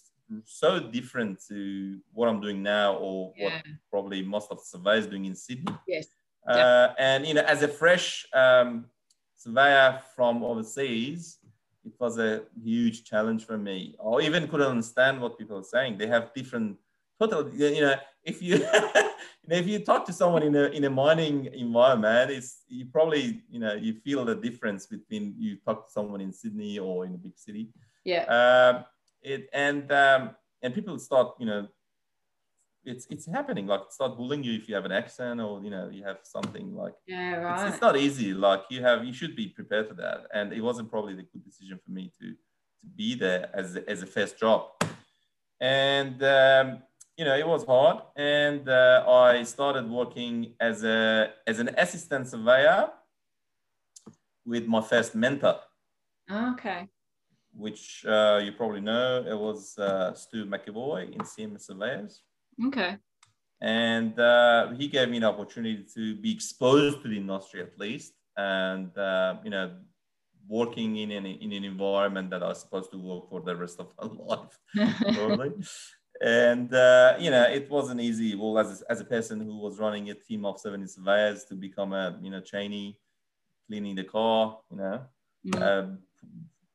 so 0.44 0.80
different 0.80 1.38
to 1.48 1.98
what 2.12 2.28
I'm 2.28 2.40
doing 2.40 2.62
now 2.62 2.94
or 2.94 3.32
Yeah. 3.37 3.44
what 3.44 3.64
probably 3.90 4.22
most 4.22 4.50
of 4.50 4.58
the 4.58 4.64
surveyors 4.64 5.06
doing 5.06 5.26
in 5.26 5.34
Sydney. 5.34 5.74
Yes. 5.87 6.06
Uh, 6.48 6.88
and 6.98 7.26
you 7.26 7.34
know, 7.34 7.42
as 7.42 7.62
a 7.62 7.68
fresh 7.68 8.26
um, 8.34 8.87
surveyor 9.44 10.00
from 10.16 10.42
overseas, 10.42 11.38
it 11.85 11.92
was 11.98 12.18
a 12.18 12.42
huge 12.62 13.04
challenge 13.04 13.44
for 13.44 13.59
me. 13.59 13.94
I 14.04 14.20
even 14.22 14.48
couldn't 14.48 14.66
understand 14.66 15.20
what 15.20 15.38
people 15.38 15.59
are 15.59 15.70
saying. 15.74 15.98
They 15.98 16.07
have 16.07 16.33
different 16.35 16.78
total. 17.20 17.48
You 17.50 17.83
know, 17.83 17.96
if 18.24 18.42
you, 18.42 18.57
you 19.42 19.48
know, 19.48 19.57
if 19.62 19.66
you 19.66 19.78
talk 19.80 20.07
to 20.07 20.12
someone 20.12 20.42
in 20.42 20.57
a 20.57 20.64
in 20.78 20.85
a 20.85 20.90
mining 20.90 21.46
environment, 21.52 22.30
it's 22.30 22.62
you 22.68 22.87
probably 22.87 23.42
you 23.50 23.61
know 23.61 23.74
you 23.74 23.92
feel 24.04 24.24
the 24.24 24.35
difference 24.35 24.87
between 24.87 25.35
you 25.38 25.57
talk 25.57 25.87
to 25.87 25.92
someone 25.92 26.22
in 26.22 26.33
Sydney 26.33 26.78
or 26.78 27.04
in 27.04 27.14
a 27.14 27.18
big 27.18 27.37
city. 27.37 27.68
Yeah. 28.04 28.24
Um, 28.38 28.85
it 29.22 29.48
and 29.52 29.90
um, 29.92 30.30
and 30.62 30.74
people 30.74 30.98
start 30.98 31.35
you 31.38 31.46
know 31.46 31.68
it's 32.85 33.07
it's 33.11 33.27
happening 33.27 33.66
like 33.66 33.83
start 33.90 34.16
bullying 34.16 34.42
you 34.42 34.55
if 34.55 34.68
you 34.68 34.75
have 34.75 34.85
an 34.85 34.92
accent 34.92 35.40
or 35.40 35.62
you 35.62 35.70
know 35.70 35.88
you 35.88 36.05
have 36.05 36.18
something 36.23 36.75
like 36.75 36.94
Yeah. 37.07 37.53
it's, 37.53 37.62
Right. 37.62 37.68
it's 37.73 37.81
not 37.81 37.97
easy 37.97 38.35
like 38.35 38.62
you 38.70 38.83
have 38.83 39.05
you 39.05 39.12
should 39.12 39.35
be 39.37 39.49
prepared 39.49 39.88
for 39.88 39.94
that 39.94 40.20
and 40.33 40.53
it 40.53 40.61
wasn't 40.61 40.90
probably 40.90 41.14
the 41.14 41.27
good 41.33 41.44
decision 41.44 41.79
for 41.85 41.90
me 41.90 42.11
to 42.18 42.27
to 42.81 42.87
be 42.97 43.14
there 43.14 43.51
as 43.55 43.77
as 43.92 44.03
a 44.03 44.07
first 44.07 44.38
job 44.38 44.61
and 45.61 46.23
um, 46.23 46.83
you 47.16 47.25
know 47.25 47.37
it 47.37 47.47
was 47.47 47.64
hard 47.64 47.99
and 48.16 48.68
uh, 48.68 49.05
i 49.07 49.42
started 49.42 49.88
working 49.88 50.55
as 50.61 50.85
a 50.85 51.31
as 51.47 51.59
an 51.61 51.70
assistant 51.79 52.27
surveyor 52.29 52.90
with 54.44 54.66
my 54.66 54.81
first 54.81 55.14
mentor 55.14 55.57
okay. 56.31 56.88
which 57.53 58.05
uh, 58.07 58.40
you 58.44 58.53
probably 58.53 58.81
know 58.81 59.25
it 59.27 59.38
was 59.38 59.79
uh, 59.79 60.12
stu 60.14 60.44
mcavoy 60.44 61.01
in 61.14 61.20
cms 61.20 61.62
surveyors 61.62 62.23
Okay. 62.66 62.96
and 63.60 64.18
uh, 64.18 64.70
he 64.78 64.88
gave 64.88 65.08
me 65.08 65.16
an 65.18 65.24
opportunity 65.24 65.84
to 65.94 66.16
be 66.16 66.32
exposed 66.32 67.02
to 67.02 67.08
the 67.08 67.16
industry 67.16 67.60
at 67.62 67.78
least 67.78 68.12
and 68.36 68.96
uh, 68.98 69.36
you 69.44 69.50
know 69.50 69.70
working 70.48 70.96
in 70.96 71.10
an, 71.10 71.24
in 71.26 71.52
an 71.52 71.64
environment 71.64 72.28
that 72.30 72.42
i 72.42 72.48
was 72.48 72.60
supposed 72.60 72.90
to 72.90 72.98
work 72.98 73.28
for 73.30 73.40
the 73.40 73.56
rest 73.56 73.80
of 73.80 73.88
my 73.98 74.06
life 74.34 74.58
probably 75.14 75.52
and 76.22 76.72
uh, 76.74 77.16
you 77.18 77.30
know 77.30 77.44
it 77.44 77.70
wasn't 77.70 78.00
easy 78.00 78.34
well 78.34 78.58
as 78.58 78.82
a, 78.82 78.90
as 78.92 79.00
a 79.00 79.04
person 79.04 79.40
who 79.40 79.56
was 79.58 79.78
running 79.78 80.10
a 80.10 80.14
team 80.14 80.44
of 80.44 80.58
70 80.58 80.86
surveyors 80.86 81.44
to 81.44 81.54
become 81.54 81.92
a 81.92 82.18
you 82.22 82.30
know 82.30 82.40
trainee 82.40 82.98
cleaning 83.66 83.94
the 83.94 84.04
car 84.04 84.58
you 84.70 84.76
know 84.76 85.00
Mm. 85.46 85.62
uh, 85.62 85.86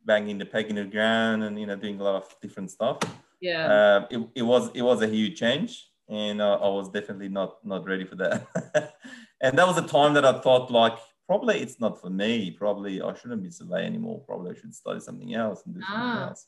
banging 0.05 0.37
the 0.37 0.45
peg 0.45 0.69
in 0.69 0.75
the 0.75 0.85
ground 0.85 1.43
and 1.43 1.59
you 1.59 1.65
know 1.65 1.75
doing 1.75 1.99
a 1.99 2.03
lot 2.03 2.13
of 2.21 2.35
different 2.39 2.69
stuff 2.69 2.99
yeah. 3.41 3.65
uh, 3.67 4.07
it, 4.09 4.19
it 4.35 4.41
was 4.43 4.69
it 4.73 4.81
was 4.81 5.01
a 5.01 5.07
huge 5.07 5.39
change 5.39 5.87
and 6.09 6.41
uh, 6.41 6.55
i 6.61 6.67
was 6.69 6.89
definitely 6.89 7.29
not 7.29 7.63
not 7.63 7.85
ready 7.85 8.05
for 8.05 8.15
that 8.15 8.47
and 9.41 9.57
that 9.57 9.67
was 9.67 9.77
a 9.77 9.87
time 9.87 10.13
that 10.13 10.25
i 10.25 10.33
thought 10.41 10.71
like 10.71 10.97
probably 11.27 11.59
it's 11.59 11.79
not 11.79 11.99
for 12.01 12.09
me 12.09 12.51
probably 12.51 13.01
i 13.01 13.13
shouldn't 13.13 13.43
be 13.43 13.49
survey 13.51 13.85
anymore 13.85 14.19
probably 14.25 14.51
i 14.51 14.55
should 14.59 14.73
study 14.73 14.99
something 14.99 15.33
else 15.35 15.63
and 15.65 15.75
do 15.75 15.81
something 15.81 16.19
Ah, 16.21 16.27
else 16.29 16.47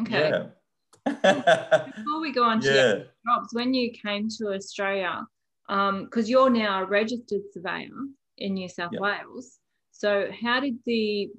okay. 0.00 0.30
yeah 0.30 0.46
Before 1.96 2.20
we 2.20 2.32
go 2.32 2.42
on 2.42 2.60
to 2.60 2.74
yeah 2.74 2.94
jobs, 3.24 3.50
when 3.52 3.72
you 3.74 3.92
came 3.92 4.28
to 4.38 4.52
Australia, 4.54 5.24
because 5.68 6.28
you're 6.28 6.50
now 6.50 6.82
a 6.82 6.84
registered 6.84 7.42
surveyor 7.52 7.90
in 8.38 8.54
New 8.54 8.68
South 8.68 8.92
Yeah. 8.92 9.00
Wales. 9.00 9.58
So 9.98 10.28
how 10.42 10.60
did 10.60 10.78
the 10.84 11.30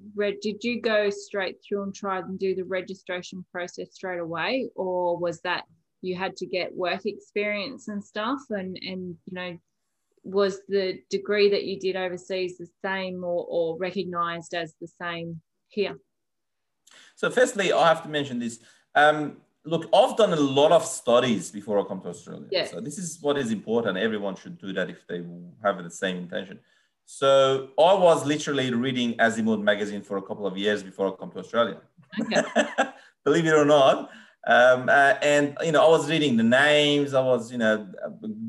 did 0.41 0.63
you 0.63 0.81
go 0.81 1.11
straight 1.11 1.57
through 1.61 1.83
and 1.83 1.93
try 1.93 2.17
and 2.17 2.39
do 2.39 2.55
the 2.55 2.63
registration 2.63 3.45
process 3.51 3.89
straight 3.93 4.19
away, 4.19 4.69
or 4.75 5.15
was 5.15 5.41
that 5.41 5.65
you 6.01 6.15
had 6.15 6.35
to 6.37 6.47
get 6.47 6.75
work 6.75 7.05
experience 7.05 7.87
and 7.87 8.03
stuff, 8.03 8.39
and 8.49 8.75
and 8.81 9.15
you 9.27 9.33
know 9.33 9.57
was 10.23 10.61
the 10.67 10.99
degree 11.11 11.49
that 11.51 11.65
you 11.65 11.79
did 11.79 11.95
overseas 11.95 12.57
the 12.57 12.67
same 12.83 13.23
or, 13.23 13.45
or 13.47 13.77
recognized 13.77 14.53
as 14.55 14.73
the 14.81 14.87
same 14.87 15.39
here? 15.69 15.95
So, 17.15 17.29
firstly, 17.29 17.71
I 17.71 17.87
have 17.87 18.01
to 18.03 18.09
mention 18.09 18.39
this. 18.39 18.59
Um, 18.95 19.37
look, 19.65 19.87
I've 19.93 20.17
done 20.17 20.33
a 20.33 20.39
lot 20.59 20.71
of 20.71 20.83
studies 20.83 21.51
before 21.51 21.79
I 21.79 21.83
come 21.83 22.01
to 22.01 22.09
Australia. 22.09 22.47
Yeah. 22.51 22.65
So, 22.65 22.81
this 22.81 22.97
is 22.97 23.19
what 23.21 23.37
is 23.37 23.51
important. 23.51 23.99
Everyone 23.99 24.35
should 24.35 24.57
do 24.57 24.73
that 24.73 24.89
if 24.89 25.05
they 25.07 25.23
have 25.63 25.83
the 25.83 25.91
same 25.91 26.17
intention. 26.17 26.59
So, 27.09 27.69
I 27.79 27.93
was 27.93 28.25
literally 28.25 28.73
reading 28.73 29.15
Azimuth 29.17 29.61
magazine 29.61 30.01
for 30.01 30.17
a 30.17 30.21
couple 30.21 30.45
of 30.45 30.57
years 30.57 30.83
before 30.83 31.07
I 31.07 31.11
come 31.17 31.31
to 31.31 31.39
Australia. 31.39 31.77
Okay. 32.19 32.43
Believe 33.23 33.45
it 33.45 33.53
or 33.53 33.63
not. 33.63 34.09
Um, 34.45 34.89
uh, 34.89 35.15
and 35.21 35.57
you 35.63 35.71
know, 35.71 35.85
I 35.85 35.89
was 35.89 36.09
reading 36.09 36.35
the 36.35 36.43
names. 36.43 37.13
I 37.13 37.21
was, 37.21 37.49
you 37.49 37.59
know, 37.59 37.87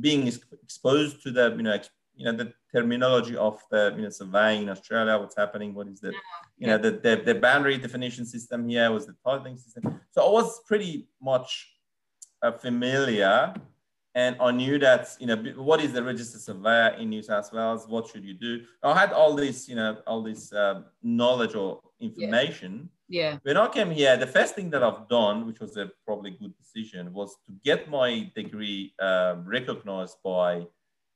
being 0.01 0.27
exposed 0.27 1.23
to 1.23 1.31
the, 1.31 1.55
you 1.57 1.62
know, 1.62 1.79
you 2.16 2.25
know, 2.25 2.33
the 2.33 2.53
terminology 2.75 3.37
of 3.37 3.61
the, 3.71 3.94
you 3.97 4.03
know, 4.03 4.11
surveying 4.11 4.62
in 4.62 4.68
Australia. 4.71 5.16
What's 5.18 5.37
happening? 5.37 5.73
What 5.73 5.87
is 5.87 6.01
the, 6.01 6.12
you 6.57 6.66
know, 6.66 6.79
the, 6.79 6.90
the 6.90 7.23
the 7.25 7.35
boundary 7.37 7.79
definition 7.79 8.27
system 8.27 8.68
here 8.68 8.90
was 8.90 9.07
the 9.07 9.14
titling 9.25 9.57
system. 9.57 10.01
So 10.11 10.27
I 10.27 10.31
was 10.31 10.61
pretty 10.66 11.09
much 11.23 11.68
uh, 12.42 12.53
familiar, 12.53 13.55
and 14.14 14.37
I 14.40 14.51
knew 14.51 14.79
that, 14.79 15.16
you 15.21 15.27
know, 15.27 15.37
what 15.57 15.81
is 15.81 15.92
the 15.92 16.03
registered 16.03 16.40
surveyor 16.40 16.97
in 16.99 17.11
New 17.11 17.23
South 17.23 17.53
Wales? 17.53 17.87
What 17.87 18.09
should 18.09 18.25
you 18.25 18.35
do? 18.35 18.64
I 18.83 18.99
had 18.99 19.12
all 19.12 19.35
this, 19.35 19.68
you 19.68 19.77
know, 19.77 19.99
all 20.07 20.23
this 20.23 20.53
uh, 20.53 20.83
knowledge 21.03 21.55
or 21.55 21.81
information 22.01 22.88
Yeah. 23.09 23.38
when 23.42 23.57
I 23.57 23.68
came 23.68 23.90
here, 23.90 24.16
the 24.16 24.27
first 24.27 24.55
thing 24.55 24.71
that 24.71 24.83
I've 24.83 25.09
done, 25.09 25.47
which 25.47 25.61
was 25.61 25.77
a 25.77 25.90
probably 26.05 26.31
good 26.33 26.55
decision, 26.57 27.12
was 27.12 27.37
to 27.47 27.53
get 27.64 27.88
my 27.90 28.31
degree 28.35 28.94
um, 29.01 29.44
recognized 29.47 30.16
by 30.25 30.66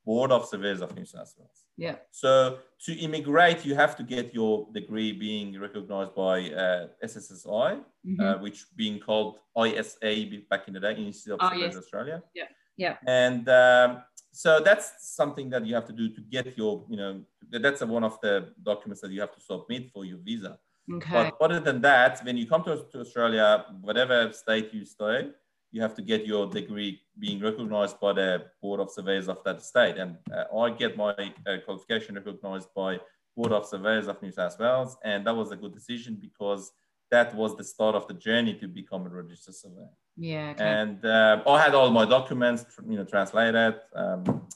Board 0.05 0.33
of 0.33 0.46
Surveyors 0.46 0.81
of 0.81 0.94
New 0.96 1.05
South 1.05 1.33
Wales. 1.38 1.59
Yeah. 1.76 1.96
So 2.11 2.59
to 2.87 2.92
immigrate, 2.94 3.64
you 3.64 3.74
have 3.74 3.96
to 3.96 4.02
get 4.02 4.35
your 4.35 4.68
degree 4.72 5.12
being 5.12 5.59
recognized 5.59 6.14
by 6.14 6.50
uh, 6.50 6.88
SSSI, 7.05 7.81
Mhm. 8.07 8.20
uh, 8.20 8.38
which 8.38 8.66
being 8.76 8.98
called 8.98 9.38
ISA 9.57 10.12
back 10.50 10.66
in 10.68 10.74
the 10.74 10.81
day, 10.81 10.94
Institute 10.96 11.35
of 11.35 11.38
Oh, 11.42 11.48
Surveyors 11.50 11.74
yes. 11.74 11.83
Australia. 11.85 12.22
Yeah. 12.35 12.48
Yeah. 12.76 12.96
And 13.06 13.48
um, 13.48 14.02
so 14.32 14.61
that's 14.61 14.92
something 15.14 15.50
that 15.50 15.66
you 15.66 15.74
have 15.74 15.87
to 15.87 15.92
do 15.92 16.08
to 16.08 16.20
get 16.20 16.56
your, 16.56 16.85
you 16.88 16.96
know, 16.96 17.22
that's 17.50 17.82
one 17.82 18.04
of 18.04 18.18
the 18.20 18.52
documents 18.62 19.00
that 19.02 19.11
you 19.11 19.20
have 19.20 19.35
to 19.35 19.40
submit 19.40 19.90
for 19.92 20.04
your 20.04 20.18
visa. 20.18 20.58
okay. 20.90 21.12
But 21.12 21.37
other 21.40 21.61
than 21.61 21.80
that, 21.82 22.24
when 22.24 22.37
you 22.37 22.46
come 22.46 22.64
to, 22.64 22.85
to 22.92 23.00
Australia, 23.00 23.66
whatever 23.80 24.32
state 24.32 24.72
you 24.72 24.85
stay, 24.85 25.30
you 25.70 25.80
have 25.80 25.94
to 25.94 26.02
get 26.02 26.26
your 26.26 26.46
degree 26.46 27.00
being 27.18 27.40
recognized 27.40 27.98
by 27.98 28.12
the 28.12 28.44
Board 28.61 28.80
of 28.80 28.90
Surveyors 28.90 29.28
of 29.28 29.42
that 29.44 29.62
state. 29.62 29.96
And 29.96 30.16
uh, 30.32 30.56
I 30.56 30.70
get 30.70 30.96
my 30.96 31.12
uh, 31.12 31.56
qualification 31.64 32.14
recognized 32.14 32.68
by 32.74 33.00
Board 33.37 33.52
of 33.52 33.66
Surveyors 33.66 34.06
of 34.06 34.20
New 34.22 34.30
South 34.30 34.58
Wales. 34.58 34.96
And 35.02 35.26
that 35.26 35.35
was 35.35 35.50
a 35.50 35.56
good 35.56 35.72
decision 35.72 36.18
because 36.20 36.72
that 37.11 37.35
was 37.35 37.56
the 37.56 37.64
start 37.64 37.94
of 37.94 38.06
the 38.06 38.14
journey 38.14 38.54
to 38.54 38.68
become 38.68 39.06
a 39.06 39.08
registered 39.08 39.54
surveyor. 39.54 39.88
Yeah. 40.16 40.51
Okay. 40.55 40.64
And 40.64 41.05
uh, 41.05 41.42
I 41.46 41.61
had 41.61 41.75
all 41.75 41.90
my 41.90 42.05
documents, 42.05 42.64
you 42.88 42.96
know, 42.96 43.05
translated, 43.05 43.77
um, 43.94 44.46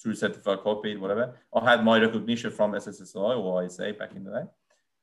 through 0.00 0.14
certified 0.14 0.60
copied, 0.62 0.98
whatever. 0.98 1.34
I 1.54 1.70
had 1.70 1.84
my 1.84 1.98
recognition 1.98 2.50
from 2.50 2.72
SSSI 2.72 3.38
or 3.38 3.64
ISA 3.64 3.94
back 3.98 4.14
in 4.14 4.24
the 4.24 4.30
day. 4.32 4.46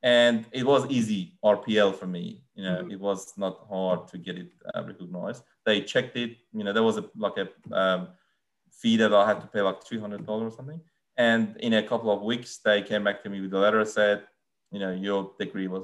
And 0.03 0.45
it 0.51 0.65
was 0.65 0.89
easy 0.89 1.37
RPL 1.43 1.93
for 1.93 2.07
me. 2.07 2.43
You 2.55 2.63
know, 2.63 2.83
Mhm. 2.83 2.91
it 2.93 2.99
was 2.99 3.33
not 3.37 3.67
hard 3.69 4.07
to 4.09 4.17
get 4.17 4.37
it 4.37 4.51
uh, 4.73 4.83
recognized. 4.83 5.43
They 5.65 5.81
checked 5.81 6.15
it. 6.17 6.37
You 6.53 6.63
know, 6.63 6.73
there 6.73 6.83
was 6.83 6.97
a 6.97 7.05
like 7.15 7.37
a 7.37 7.47
um, 7.81 8.07
fee 8.71 8.97
that 8.97 9.13
I 9.13 9.27
had 9.27 9.41
to 9.41 9.47
pay 9.47 9.61
like 9.61 9.83
three 9.83 9.99
hundred 9.99 10.25
dollars 10.25 10.53
or 10.53 10.55
something. 10.57 10.81
And 11.17 11.55
in 11.57 11.73
a 11.73 11.83
couple 11.83 12.09
of 12.11 12.21
weeks, 12.23 12.57
they 12.65 12.81
came 12.81 13.03
back 13.03 13.21
to 13.23 13.29
me 13.29 13.41
with 13.41 13.53
a 13.53 13.59
letter 13.59 13.85
said, 13.85 14.23
you 14.71 14.79
know, 14.79 14.91
your 14.91 15.33
degree 15.37 15.67
was 15.67 15.83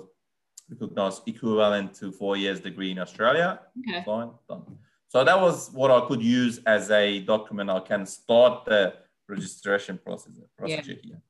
recognized 0.70 1.22
equivalent 1.28 1.94
to 1.96 2.12
four 2.12 2.38
years 2.38 2.60
degree 2.60 2.92
in 2.92 3.00
Australia 3.00 3.60
okay. 3.80 4.04
fine, 4.06 4.32
done. 4.50 4.78
So 5.10 5.24
that 5.24 5.40
was 5.40 5.72
what 5.72 5.90
I 5.90 6.06
could 6.08 6.22
use 6.22 6.60
as 6.66 6.92
a 6.92 7.22
document. 7.22 7.70
I 7.70 7.80
can 7.80 8.06
start 8.06 8.66
the 8.66 8.94
registration 9.30 9.98
process 9.98 10.34
procedure 10.58 11.00
here. 11.02 11.22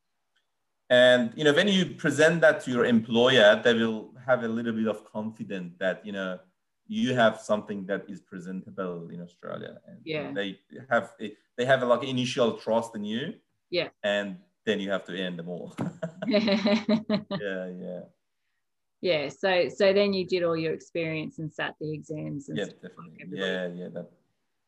And 0.89 1.31
you 1.35 1.43
know, 1.43 1.53
when 1.53 1.67
you 1.67 1.85
present 1.85 2.41
that 2.41 2.61
to 2.61 2.71
your 2.71 2.85
employer, 2.85 3.61
they 3.63 3.73
will 3.73 4.13
have 4.25 4.43
a 4.43 4.47
little 4.47 4.73
bit 4.73 4.87
of 4.87 5.05
confidence 5.05 5.73
that 5.79 6.05
you 6.05 6.13
know 6.13 6.39
you 6.87 7.13
have 7.13 7.39
something 7.41 7.85
that 7.85 8.05
is 8.09 8.21
presentable 8.21 9.09
in 9.09 9.21
Australia, 9.21 9.79
and 9.87 9.99
Yeah. 10.05 10.31
they 10.31 10.59
have 10.89 11.13
they 11.19 11.65
have 11.65 11.83
a, 11.83 11.85
like 11.85 12.03
initial 12.03 12.53
trust 12.57 12.95
in 12.95 13.03
you. 13.03 13.35
Yeah. 13.69 13.89
and 14.01 14.37
then 14.65 14.79
you 14.79 14.89
have 14.91 15.03
to 15.03 15.13
earn 15.21 15.35
them 15.35 15.49
all. 15.49 15.75
yeah, 16.27 17.67
yeah, 17.85 18.01
yeah. 19.01 19.29
So 19.29 19.69
so 19.69 19.93
then 19.93 20.13
you 20.13 20.25
did 20.25 20.43
all 20.43 20.57
your 20.57 20.73
experience 20.73 21.39
and 21.39 21.51
sat 21.53 21.75
the 21.79 21.93
exams 21.93 22.49
and 22.49 22.57
yeah, 22.57 22.65
definitely. 22.65 23.17
everybody. 23.21 23.41
Yeah, 23.51 23.67
yeah, 23.67 23.89
that. 23.93 24.09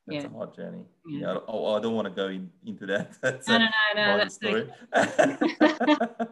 That's 0.08 0.24
Yeah. 0.24 0.30
a 0.32 0.34
hard 0.38 0.56
journey. 0.56 0.86
Yeah. 1.08 1.20
Yeah, 1.20 1.30
I, 1.32 1.34
don't- 1.34 1.78
I 1.78 1.80
don't 1.82 1.94
want 1.96 2.08
to 2.08 2.14
go 2.14 2.28
in, 2.30 2.50
into 2.66 2.86
that. 2.88 3.12
That's 3.22 3.48
No, 3.48 3.58
no, 3.60 3.66
no, 3.96 4.06
no. 4.06 4.18
That's 4.18 4.36
story. 4.36 4.68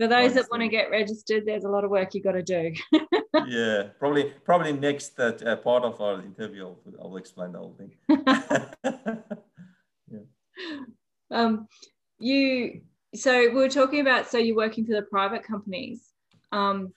For 0.00 0.06
those 0.08 0.32
that 0.34 0.46
want 0.50 0.62
to 0.62 0.68
get 0.68 0.90
registered, 0.90 1.44
there's 1.46 1.64
a 1.64 1.68
lot 1.68 1.84
of 1.84 1.90
work 1.90 2.14
you 2.14 2.22
got 2.22 2.32
to 2.32 2.42
do. 2.42 2.72
yeah, 3.46 3.88
probably 3.98 4.32
probably 4.44 4.72
next 4.72 5.20
uh, 5.20 5.32
uh, 5.44 5.56
part 5.56 5.84
of 5.84 6.00
our 6.00 6.22
interview, 6.22 6.64
I'll, 6.68 6.78
I'll 7.02 7.16
explain 7.18 7.52
the 7.52 7.58
whole 7.58 7.76
thing. 7.76 7.92
yeah. 10.10 10.20
Um, 11.30 11.68
you 12.18 12.80
so 13.14 13.40
we 13.40 13.54
were 13.54 13.68
talking 13.68 14.00
about 14.00 14.26
so 14.28 14.38
you're 14.38 14.56
working 14.56 14.86
for 14.86 14.92
the 14.94 15.02
private 15.02 15.44
companies, 15.44 16.08
um, 16.50 16.92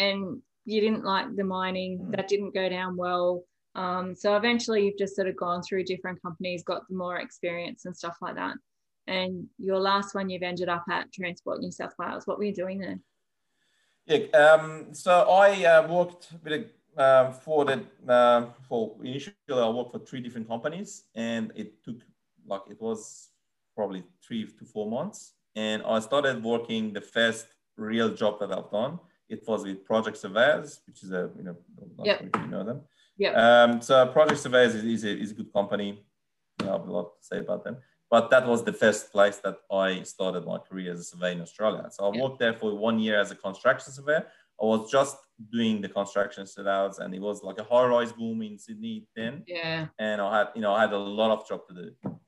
and 0.00 0.40
you 0.64 0.80
didn't 0.80 1.04
like 1.04 1.36
the 1.36 1.44
mining 1.44 1.98
mm. 1.98 2.16
that 2.16 2.28
didn't 2.28 2.54
go 2.54 2.68
down 2.68 2.96
well. 2.96 3.44
Um, 3.74 4.14
so 4.16 4.36
eventually, 4.36 4.84
you've 4.84 4.98
just 4.98 5.14
sort 5.14 5.28
of 5.28 5.36
gone 5.36 5.62
through 5.62 5.84
different 5.84 6.20
companies, 6.22 6.62
got 6.64 6.82
more 6.90 7.18
experience 7.18 7.84
and 7.84 7.96
stuff 7.96 8.16
like 8.20 8.34
that. 8.34 8.56
And 9.06 9.46
your 9.58 9.78
last 9.78 10.14
one, 10.14 10.28
you've 10.28 10.42
ended 10.42 10.68
up 10.68 10.84
at 10.90 11.12
Transport 11.12 11.60
New 11.60 11.70
South 11.70 11.94
Wales. 11.98 12.26
What 12.26 12.38
were 12.38 12.44
you 12.44 12.54
doing 12.54 12.78
there? 12.78 12.98
Yeah, 14.06 14.26
um, 14.36 14.92
so 14.92 15.12
I 15.30 15.64
uh, 15.64 15.86
worked 15.86 16.32
with 16.42 16.52
a, 16.52 17.00
uh, 17.00 17.32
for 17.32 17.64
the 17.64 17.84
uh, 18.08 18.46
for 18.68 18.96
initially 19.04 19.34
I 19.48 19.68
worked 19.68 19.92
for 19.92 20.00
three 20.00 20.20
different 20.20 20.48
companies, 20.48 21.04
and 21.14 21.52
it 21.54 21.84
took 21.84 21.98
like 22.46 22.62
it 22.70 22.80
was 22.80 23.28
probably 23.76 24.02
three 24.26 24.46
to 24.46 24.64
four 24.64 24.90
months, 24.90 25.34
and 25.54 25.82
I 25.84 26.00
started 26.00 26.42
working 26.42 26.92
the 26.92 27.00
first 27.00 27.46
real 27.76 28.10
job 28.14 28.40
that 28.40 28.52
I've 28.52 28.70
done. 28.70 28.98
It 29.30 29.42
was 29.46 29.64
with 29.64 29.84
Project 29.84 30.16
Surveyors, 30.16 30.80
which 30.86 31.02
is 31.04 31.12
a 31.12 31.30
you 31.38 31.44
know 31.44 31.56
yep. 32.04 32.18
you 32.22 32.46
know 32.48 32.64
them. 32.64 32.80
Yeah. 33.16 33.32
Um, 33.44 33.80
so 33.80 34.06
Project 34.06 34.40
Surveyors 34.40 34.74
is, 34.74 34.84
is, 34.84 35.04
a, 35.04 35.12
is 35.24 35.30
a 35.30 35.34
good 35.34 35.52
company. 35.52 36.04
I 36.60 36.64
have 36.64 36.88
a 36.88 36.92
lot 36.92 37.06
to 37.20 37.26
say 37.30 37.38
about 37.38 37.64
them. 37.64 37.76
But 38.10 38.30
that 38.30 38.46
was 38.46 38.64
the 38.64 38.72
first 38.72 39.12
place 39.12 39.36
that 39.44 39.58
I 39.70 40.02
started 40.02 40.44
my 40.44 40.58
career 40.58 40.92
as 40.92 41.00
a 41.00 41.04
surveyor 41.04 41.32
in 41.32 41.40
Australia. 41.42 41.86
So 41.90 42.08
I 42.08 42.14
yeah. 42.14 42.22
worked 42.22 42.40
there 42.40 42.54
for 42.54 42.74
one 42.74 42.98
year 42.98 43.20
as 43.20 43.30
a 43.30 43.36
construction 43.36 43.92
surveyor. 43.92 44.26
I 44.60 44.64
was 44.64 44.90
just 44.90 45.16
doing 45.52 45.80
the 45.80 45.88
construction 45.88 46.46
surveys, 46.46 46.98
and 46.98 47.14
it 47.14 47.20
was 47.20 47.42
like 47.42 47.58
a 47.58 47.64
high-rise 47.64 48.12
boom 48.12 48.42
in 48.42 48.58
Sydney 48.58 49.06
then. 49.14 49.44
Yeah. 49.46 49.86
And 49.98 50.20
I 50.20 50.38
had, 50.38 50.48
you 50.54 50.60
know, 50.60 50.74
I 50.74 50.80
had 50.80 50.92
a 50.92 50.98
lot 50.98 51.30
of 51.30 51.48
job 51.48 51.60
to 51.68 51.74
do. 51.74 52.18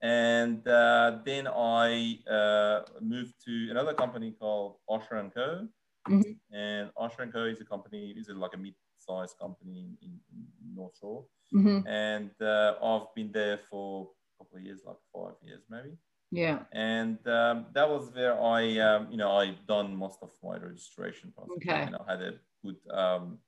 And 0.00 0.66
uh, 0.66 1.18
then 1.24 1.46
I 1.46 2.18
uh, 2.28 2.80
moved 3.00 3.34
to 3.44 3.68
another 3.70 3.94
company 3.94 4.32
called 4.32 4.76
Osher 4.88 5.20
and 5.20 5.32
Co. 5.32 5.68
Mm-hmm. 6.08 6.56
And 6.56 6.90
and 6.98 7.32
Co. 7.32 7.44
is 7.44 7.60
a 7.60 7.64
company, 7.64 8.14
is 8.16 8.28
like 8.28 8.54
a 8.54 8.58
mid-sized 8.58 9.36
company 9.38 9.96
in, 10.02 10.18
in 10.32 10.46
North 10.74 10.96
Shore. 11.00 11.24
Mm-hmm. 11.54 11.86
And 11.86 12.30
uh, 12.40 12.74
I've 12.82 13.14
been 13.14 13.32
there 13.32 13.58
for 13.70 14.08
a 14.08 14.44
couple 14.44 14.58
of 14.58 14.64
years, 14.64 14.80
like 14.84 14.96
five 15.14 15.34
years 15.42 15.62
maybe. 15.70 15.96
Yeah. 16.30 16.60
And 16.72 17.18
um, 17.28 17.66
that 17.72 17.88
was 17.88 18.10
where 18.12 18.40
I, 18.40 18.78
um, 18.78 19.08
you 19.10 19.16
know, 19.16 19.30
I 19.30 19.54
done 19.68 19.94
most 19.94 20.18
of 20.22 20.30
my 20.42 20.56
registration 20.58 21.32
process. 21.34 21.56
Okay. 21.56 21.82
And 21.82 21.96
I 21.96 22.10
had 22.10 22.22
a 22.22 22.32
good 22.64 22.76
um, 22.90 23.38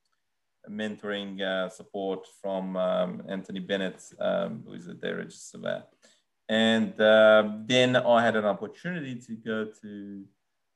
mentoring 0.70 1.40
uh, 1.40 1.68
support 1.68 2.26
from 2.40 2.76
um, 2.76 3.22
Anthony 3.28 3.60
Bennett, 3.60 4.02
um, 4.20 4.62
who 4.64 4.74
is 4.74 4.86
a 4.86 4.94
day 4.94 5.12
register 5.12 5.58
surveyor. 5.58 5.84
And 6.48 6.98
um, 7.00 7.64
then 7.66 7.96
I 7.96 8.24
had 8.24 8.36
an 8.36 8.44
opportunity 8.44 9.16
to 9.16 9.34
go 9.34 9.66
to 9.82 10.24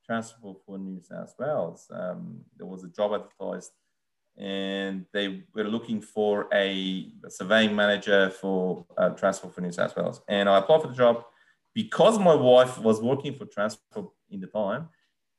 Transport 0.05 0.57
for 0.65 0.77
New 0.77 1.01
South 1.01 1.33
Wales. 1.39 1.87
there 1.89 2.67
was 2.67 2.83
a 2.83 2.89
job 2.89 3.13
advertised 3.13 3.71
and 4.37 5.05
they 5.13 5.43
were 5.53 5.65
looking 5.65 6.01
for 6.01 6.47
a, 6.53 7.11
surveying 7.29 7.75
manager 7.75 8.29
for 8.29 8.85
uh, 8.97 9.09
Transport 9.09 9.53
for 9.53 9.61
New 9.61 9.71
South 9.71 9.95
Wales. 9.95 10.21
And 10.27 10.49
I 10.49 10.57
applied 10.57 10.81
for 10.81 10.87
the 10.87 10.95
job 10.95 11.23
because 11.73 12.17
my 12.19 12.33
wife 12.33 12.77
was 12.79 13.01
working 13.01 13.33
for 13.33 13.45
Transport 13.45 14.09
in 14.29 14.39
the 14.39 14.47
time. 14.47 14.89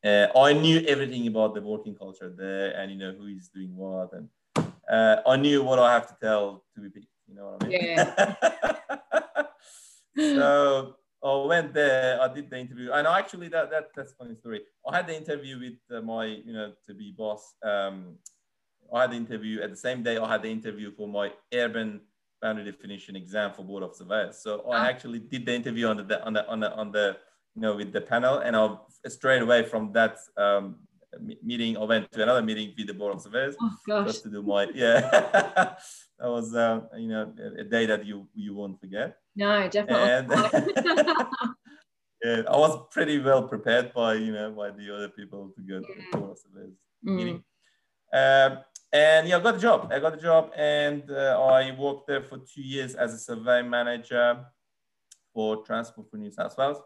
Uh, 0.05 0.29
I 0.37 0.53
knew 0.53 0.81
everything 0.87 1.27
about 1.27 1.55
the 1.55 1.63
working 1.63 1.95
culture 1.95 2.33
there, 2.37 2.77
and 2.79 2.93
you 2.93 2.99
know 2.99 3.13
who 3.13 3.27
is 3.27 3.49
doing 3.49 3.75
what, 3.75 4.13
and 4.13 4.29
uh, 4.91 5.23
I 5.27 5.37
knew 5.37 5.63
what 5.63 5.79
I 5.79 5.95
have 5.95 6.07
to 6.09 6.17
tell 6.21 6.65
to 6.75 6.81
be 6.81 6.91
picked. 6.91 7.07
You 7.27 7.37
know 7.37 7.57
what 7.57 7.65
I 7.65 7.69
mean? 7.69 7.81
Yeah. 7.83 9.47
so 10.37 10.97
I 11.25 11.47
went 11.47 11.73
there. 11.73 12.21
I 12.21 12.33
did 12.33 12.51
the 12.51 12.59
interview, 12.59 12.93
and 12.93 13.07
actually 13.07 13.49
that, 13.49 13.71
that 13.71 13.89
that's 13.97 14.13
a 14.13 14.17
funny 14.17 14.35
story. 14.35 14.61
I 14.87 14.97
had 14.97 15.07
the 15.07 15.17
interview 15.17 15.59
with 15.59 15.97
uh, 15.97 16.03
my 16.03 16.27
you 16.27 16.53
know 16.53 16.73
to 16.87 16.95
be 16.95 17.15
boss. 17.17 17.55
Um, 17.65 18.17
I 18.93 19.03
had 19.03 19.13
the 19.13 19.17
interview 19.17 19.63
at 19.63 19.71
the 19.71 19.77
same 19.77 20.03
day. 20.03 20.19
I 20.19 20.29
had 20.31 20.43
the 20.43 20.51
interview 20.51 20.93
for 20.93 21.09
my 21.09 21.33
urban 21.55 22.01
boundary 22.43 22.71
definition 22.71 23.17
exam 23.17 23.53
for 23.55 23.63
board 23.65 23.83
of 23.83 23.97
surveyors. 23.97 24.39
So 24.43 24.61
I 24.71 24.77
ah. 24.77 24.87
actually 24.87 25.21
did 25.21 25.47
the 25.47 25.55
interview 25.55 25.87
on 25.87 25.97
the 25.97 26.25
on 26.25 26.33
the 26.35 26.47
on 26.47 26.61
the 26.61 26.73
on 26.75 26.93
the 26.93 27.17
you 27.55 27.63
know 27.63 27.75
with 27.75 27.93
the 27.93 28.03
panel, 28.03 28.39
and 28.39 28.55
I 28.55 28.77
straight 29.09 29.43
away 29.43 29.65
from 29.65 29.93
that 29.93 30.19
um, 30.37 30.77
meeting, 31.43 31.77
I 31.77 31.85
went 31.85 32.13
to 32.13 32.23
another 32.23 32.43
meeting 32.43 32.75
with 32.77 32.87
the 32.87 32.95
board 32.95 33.15
of 33.15 33.23
surveyors 33.23 33.57
oh, 33.61 34.05
just 34.05 34.23
to 34.25 34.31
do 34.31 34.43
my 34.43 34.69
yeah. 34.75 35.75
that 36.19 36.29
was 36.29 36.55
uh, 36.55 36.83
you 36.97 37.09
know 37.09 37.33
a 37.59 37.65
day 37.65 37.87
that 37.87 38.05
you 38.07 38.29
you 38.35 38.55
won't 38.55 38.81
forget. 38.81 39.17
No, 39.37 39.69
definitely. 39.69 40.37
Yeah, 42.25 42.41
I 42.49 42.57
was 42.57 42.87
pretty 42.91 43.19
well 43.19 43.43
prepared 43.47 43.93
by 43.93 44.15
you 44.15 44.33
know 44.33 44.51
by 44.51 44.71
the 44.71 44.95
other 44.95 45.11
people 45.11 45.51
to 45.55 45.61
go 45.61 45.75
yeah. 45.75 46.21
to 46.21 46.35
the 46.55 46.73
mm. 47.07 47.17
meeting. 47.17 47.45
Um, 48.15 48.59
and 48.95 49.29
yeah, 49.29 49.37
I 49.37 49.41
got 49.41 49.57
a 49.57 49.59
job. 49.59 49.93
I 49.93 49.99
got 49.99 50.15
a 50.15 50.23
job, 50.23 50.51
and 50.57 51.11
uh, 51.11 51.39
I 51.39 51.77
worked 51.79 52.07
there 52.07 52.23
for 52.23 52.39
two 52.39 52.63
years 52.63 52.95
as 52.95 53.13
a 53.13 53.19
survey 53.19 53.61
manager 53.61 54.43
for 55.35 55.65
Transport 55.67 56.11
for 56.11 56.17
New 56.17 56.31
South 56.31 56.57
Wales. 56.57 56.79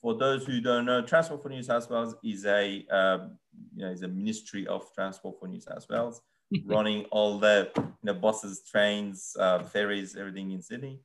For 0.00 0.14
those 0.14 0.46
who 0.46 0.60
don't 0.60 0.84
know, 0.84 1.02
Transport 1.02 1.42
for 1.42 1.48
New 1.48 1.62
South 1.64 1.90
Wales 1.90 2.14
is 2.22 2.46
a 2.46 2.86
um, 2.88 3.38
you 3.74 3.84
know 3.84 3.90
is 3.90 4.02
a 4.02 4.08
ministry 4.08 4.64
of 4.68 4.92
Transport 4.94 5.40
for 5.40 5.48
New 5.48 5.60
South 5.60 5.86
Wales, 5.90 6.20
running 6.66 7.04
all 7.06 7.38
the 7.38 7.70
you 7.76 7.84
know 8.02 8.14
buses, 8.14 8.62
trains, 8.70 9.36
uh, 9.38 9.62
ferries, 9.62 10.16
everything 10.16 10.52
in 10.52 10.62
Sydney. 10.62 11.00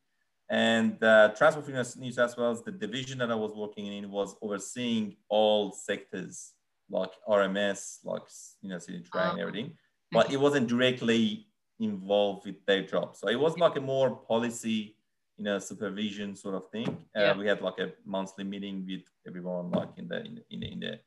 And 0.51 1.03
uh, 1.03 1.29
Transport 1.37 1.65
for 1.65 1.99
New 1.99 2.11
South 2.11 2.35
Wales, 2.35 2.63
the 2.63 2.71
division 2.71 3.19
that 3.19 3.31
I 3.31 3.35
was 3.35 3.53
working 3.55 3.85
in, 3.85 4.09
was 4.09 4.35
overseeing 4.41 5.15
all 5.29 5.71
sectors 5.71 6.53
like 6.89 7.11
RMS, 7.27 7.99
like 8.03 8.23
you 8.61 8.69
know, 8.69 8.79
Sydney 8.79 9.01
Train, 9.01 9.23
uh-huh. 9.23 9.37
everything 9.39 9.73
but 10.11 10.31
it 10.31 10.37
wasn't 10.37 10.67
directly 10.67 11.47
involved 11.79 12.45
with 12.45 12.65
their 12.65 12.83
job. 12.83 13.15
So 13.15 13.27
it 13.29 13.39
was 13.39 13.57
like 13.57 13.75
a 13.75 13.81
more 13.81 14.15
policy, 14.15 14.95
you 15.37 15.43
know, 15.43 15.59
supervision 15.59 16.35
sort 16.35 16.55
of 16.55 16.69
thing. 16.71 16.87
Uh, 17.15 17.21
yeah. 17.21 17.37
We 17.37 17.47
had 17.47 17.61
like 17.61 17.79
a 17.79 17.91
monthly 18.05 18.43
meeting 18.43 18.85
with 18.87 19.03
everyone, 19.27 19.71
like 19.71 19.89
in 19.97 20.07
the 20.07 20.25
in 20.25 20.35
the, 20.35 20.43
in 20.49 20.59
the, 20.59 20.71
in 20.71 20.79
the 20.79 20.99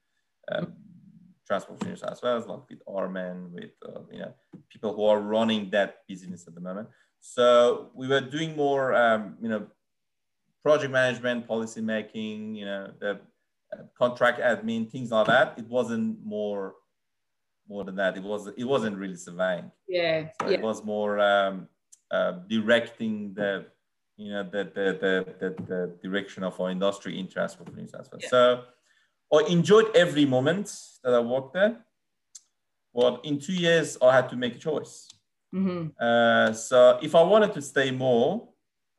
um, 0.56 0.72
transport 1.46 1.84
as 1.86 2.22
well 2.22 2.36
as 2.36 2.46
like 2.46 2.60
with 2.68 2.84
RMN, 2.86 3.50
with 3.50 3.70
uh, 3.86 4.00
you 4.10 4.20
know 4.20 4.34
people 4.68 4.94
who 4.94 5.04
are 5.04 5.20
running 5.20 5.70
that 5.70 6.06
business 6.08 6.46
at 6.46 6.54
the 6.54 6.60
moment. 6.60 6.88
So 7.20 7.90
we 7.94 8.08
were 8.08 8.20
doing 8.20 8.56
more, 8.56 8.94
um, 8.94 9.36
you 9.40 9.48
know, 9.48 9.66
project 10.62 10.92
management, 10.92 11.46
policy 11.46 11.80
making, 11.80 12.56
you 12.56 12.64
know, 12.64 12.90
the 12.98 13.20
uh, 13.72 13.82
contract 13.96 14.40
admin, 14.40 14.90
things 14.90 15.10
like 15.10 15.26
that. 15.26 15.54
It 15.56 15.66
wasn't 15.68 16.24
more 16.24 16.74
more 17.68 17.84
than 17.84 17.96
that. 17.96 18.16
It 18.16 18.22
was 18.22 18.48
it 18.56 18.64
wasn't 18.64 18.96
really 18.96 19.16
surveying. 19.16 19.70
Yeah. 19.88 20.28
So 20.40 20.48
yeah. 20.48 20.58
It 20.58 20.62
was 20.62 20.84
more 20.84 21.20
um, 21.20 21.68
uh, 22.10 22.32
directing 22.48 23.34
the 23.34 23.66
you 24.16 24.32
know 24.32 24.42
the 24.42 24.64
the, 24.64 24.86
the 25.00 25.14
the, 25.40 25.62
the 25.64 25.96
direction 26.02 26.42
of 26.44 26.60
our 26.60 26.70
industry 26.70 27.18
in 27.18 27.28
transport 27.28 27.70
for 27.72 27.80
as 27.80 28.10
well. 28.10 28.20
Yeah. 28.20 28.28
So 28.28 28.64
I 29.32 29.44
enjoyed 29.48 29.94
every 29.96 30.26
moment 30.26 30.72
that 31.02 31.14
I 31.14 31.20
worked 31.20 31.54
there. 31.54 31.84
Well, 32.92 33.20
in 33.22 33.38
two 33.38 33.54
years, 33.54 33.96
I 34.02 34.14
had 34.14 34.28
to 34.30 34.36
make 34.36 34.56
a 34.56 34.58
choice. 34.58 35.08
Mm-hmm. 35.54 35.88
Uh, 35.98 36.52
so 36.52 36.98
if 37.02 37.14
I 37.14 37.22
wanted 37.22 37.52
to 37.54 37.62
stay 37.62 37.90
more, 37.90 38.48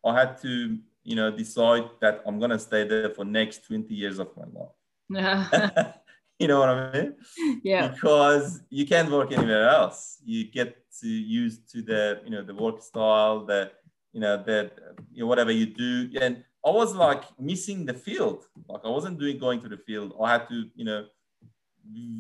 I 0.04 0.20
had 0.20 0.42
to, 0.42 0.78
you 1.04 1.16
know, 1.16 1.30
decide 1.32 1.90
that 2.02 2.22
I'm 2.26 2.40
gonna 2.40 2.60
stay 2.60 2.88
there 2.88 3.10
for 3.12 3.24
next 3.26 3.66
20 3.68 3.94
years 3.94 4.20
of 4.20 4.30
my 4.36 4.46
life. 4.54 5.96
You 6.40 6.48
know 6.48 6.60
what 6.60 6.70
I 6.70 6.92
mean? 6.92 7.16
Yeah. 7.64 7.88
Because 7.90 8.62
you 8.70 8.86
can't 8.86 9.10
work 9.10 9.32
anywhere 9.32 9.70
else. 9.70 10.18
You 10.26 10.46
get 10.46 10.76
to 11.00 11.08
use 11.08 11.60
to 11.72 11.82
the 11.82 12.22
you 12.26 12.32
know 12.32 12.44
the 12.44 12.54
work 12.54 12.82
style, 12.82 13.46
the 13.46 13.72
you 14.12 14.20
know 14.20 14.44
the 14.44 14.72
you 15.14 15.22
know, 15.22 15.28
whatever 15.28 15.52
you 15.52 15.68
do, 15.68 16.10
and 16.20 16.44
I 16.66 16.70
was 16.70 16.96
like 16.96 17.24
missing 17.40 17.86
the 17.86 17.94
field. 17.94 18.46
Like 18.68 18.82
I 18.84 18.90
wasn't 18.90 19.20
doing 19.20 19.38
going 19.38 19.62
to 19.62 19.70
the 19.70 19.78
field. 19.78 20.14
I 20.22 20.34
had 20.34 20.48
to 20.50 20.70
you 20.76 20.86
know 20.86 21.06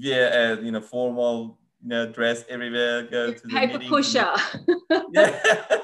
wear 0.03 0.53
a 0.53 0.61
you 0.61 0.71
know 0.71 0.81
formal 0.81 1.59
you 1.81 1.89
know 1.89 2.11
dress 2.11 2.43
everywhere, 2.49 3.03
go 3.03 3.33
to 3.33 3.41
the 3.41 3.49
paper 3.49 3.73
meeting. 3.73 3.89
pusher. 3.89 4.33
yeah. 5.11 5.79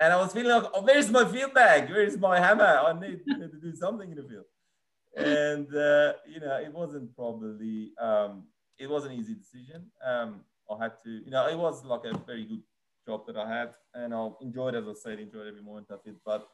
And 0.00 0.12
I 0.12 0.16
was 0.16 0.32
feeling 0.32 0.52
like, 0.52 0.70
oh, 0.72 0.82
where's 0.82 1.10
my 1.10 1.24
field 1.24 1.54
bag? 1.54 1.90
Where's 1.90 2.16
my 2.16 2.38
hammer? 2.38 2.82
I 2.86 2.92
need, 2.92 3.18
need 3.26 3.50
to 3.50 3.60
do 3.60 3.74
something 3.74 4.08
in 4.08 4.16
the 4.16 4.22
field 4.22 4.44
and 5.16 5.74
uh, 5.74 6.12
you 6.28 6.38
know 6.40 6.56
it 6.62 6.72
wasn't 6.72 7.14
probably 7.16 7.90
um, 8.00 8.44
it 8.78 8.88
was 8.88 9.04
an 9.04 9.12
easy 9.12 9.34
decision. 9.34 9.90
Um, 10.04 10.40
I 10.70 10.84
had 10.84 10.92
to, 11.04 11.10
you 11.10 11.30
know, 11.30 11.48
it 11.48 11.58
was 11.58 11.84
like 11.84 12.02
a 12.04 12.16
very 12.18 12.44
good 12.44 12.62
job 13.06 13.26
that 13.26 13.36
I 13.36 13.48
had, 13.48 13.74
and 13.94 14.14
I 14.14 14.28
enjoyed, 14.40 14.74
as 14.74 14.86
I 14.86 14.92
said, 14.94 15.18
enjoyed 15.18 15.48
every 15.48 15.62
moment 15.62 15.90
of 15.90 16.00
it. 16.04 16.14
But 16.24 16.48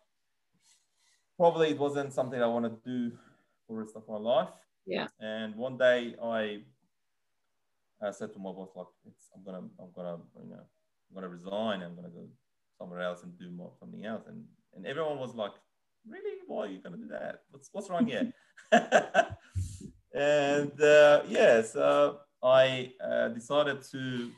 probably 1.36 1.70
it 1.70 1.78
wasn't 1.78 2.12
something 2.12 2.42
I 2.42 2.46
want 2.46 2.64
to 2.64 2.88
do 2.88 3.10
for 3.66 3.74
the 3.74 3.80
rest 3.80 3.96
of 3.96 4.08
my 4.08 4.16
life. 4.16 4.48
Yeah. 4.86 5.06
And 5.20 5.54
one 5.56 5.78
day 5.78 6.14
I, 6.22 6.60
I 8.02 8.10
said 8.10 8.32
to 8.34 8.38
my 8.38 8.52
boss, 8.52 8.70
like, 8.76 8.86
it's, 9.06 9.30
I'm 9.34 9.42
gonna, 9.44 9.66
I'm 9.80 9.90
gonna, 9.94 10.18
you 10.42 10.50
know, 10.50 10.60
I'm 10.60 11.14
gonna 11.14 11.28
resign. 11.28 11.82
I'm 11.82 11.94
gonna 11.94 12.08
go 12.08 12.28
somewhere 12.78 13.00
else 13.00 13.22
and 13.22 13.38
do 13.38 13.50
more 13.50 13.72
something 13.78 14.04
else. 14.04 14.24
And 14.28 14.44
and 14.74 14.86
everyone 14.86 15.18
was 15.18 15.34
like, 15.34 15.52
really? 16.08 16.38
Why 16.46 16.64
are 16.64 16.68
you 16.68 16.78
gonna 16.78 16.96
do 16.96 17.08
that? 17.08 17.42
What's 17.50 17.68
what's 17.72 17.88
wrong 17.88 18.06
here? 18.06 18.32
and 18.72 20.80
uh, 20.80 21.22
yeah, 21.28 21.62
so 21.62 22.18
I 22.42 22.92
uh, 23.02 23.28
decided 23.28 23.82
to 23.92 24.30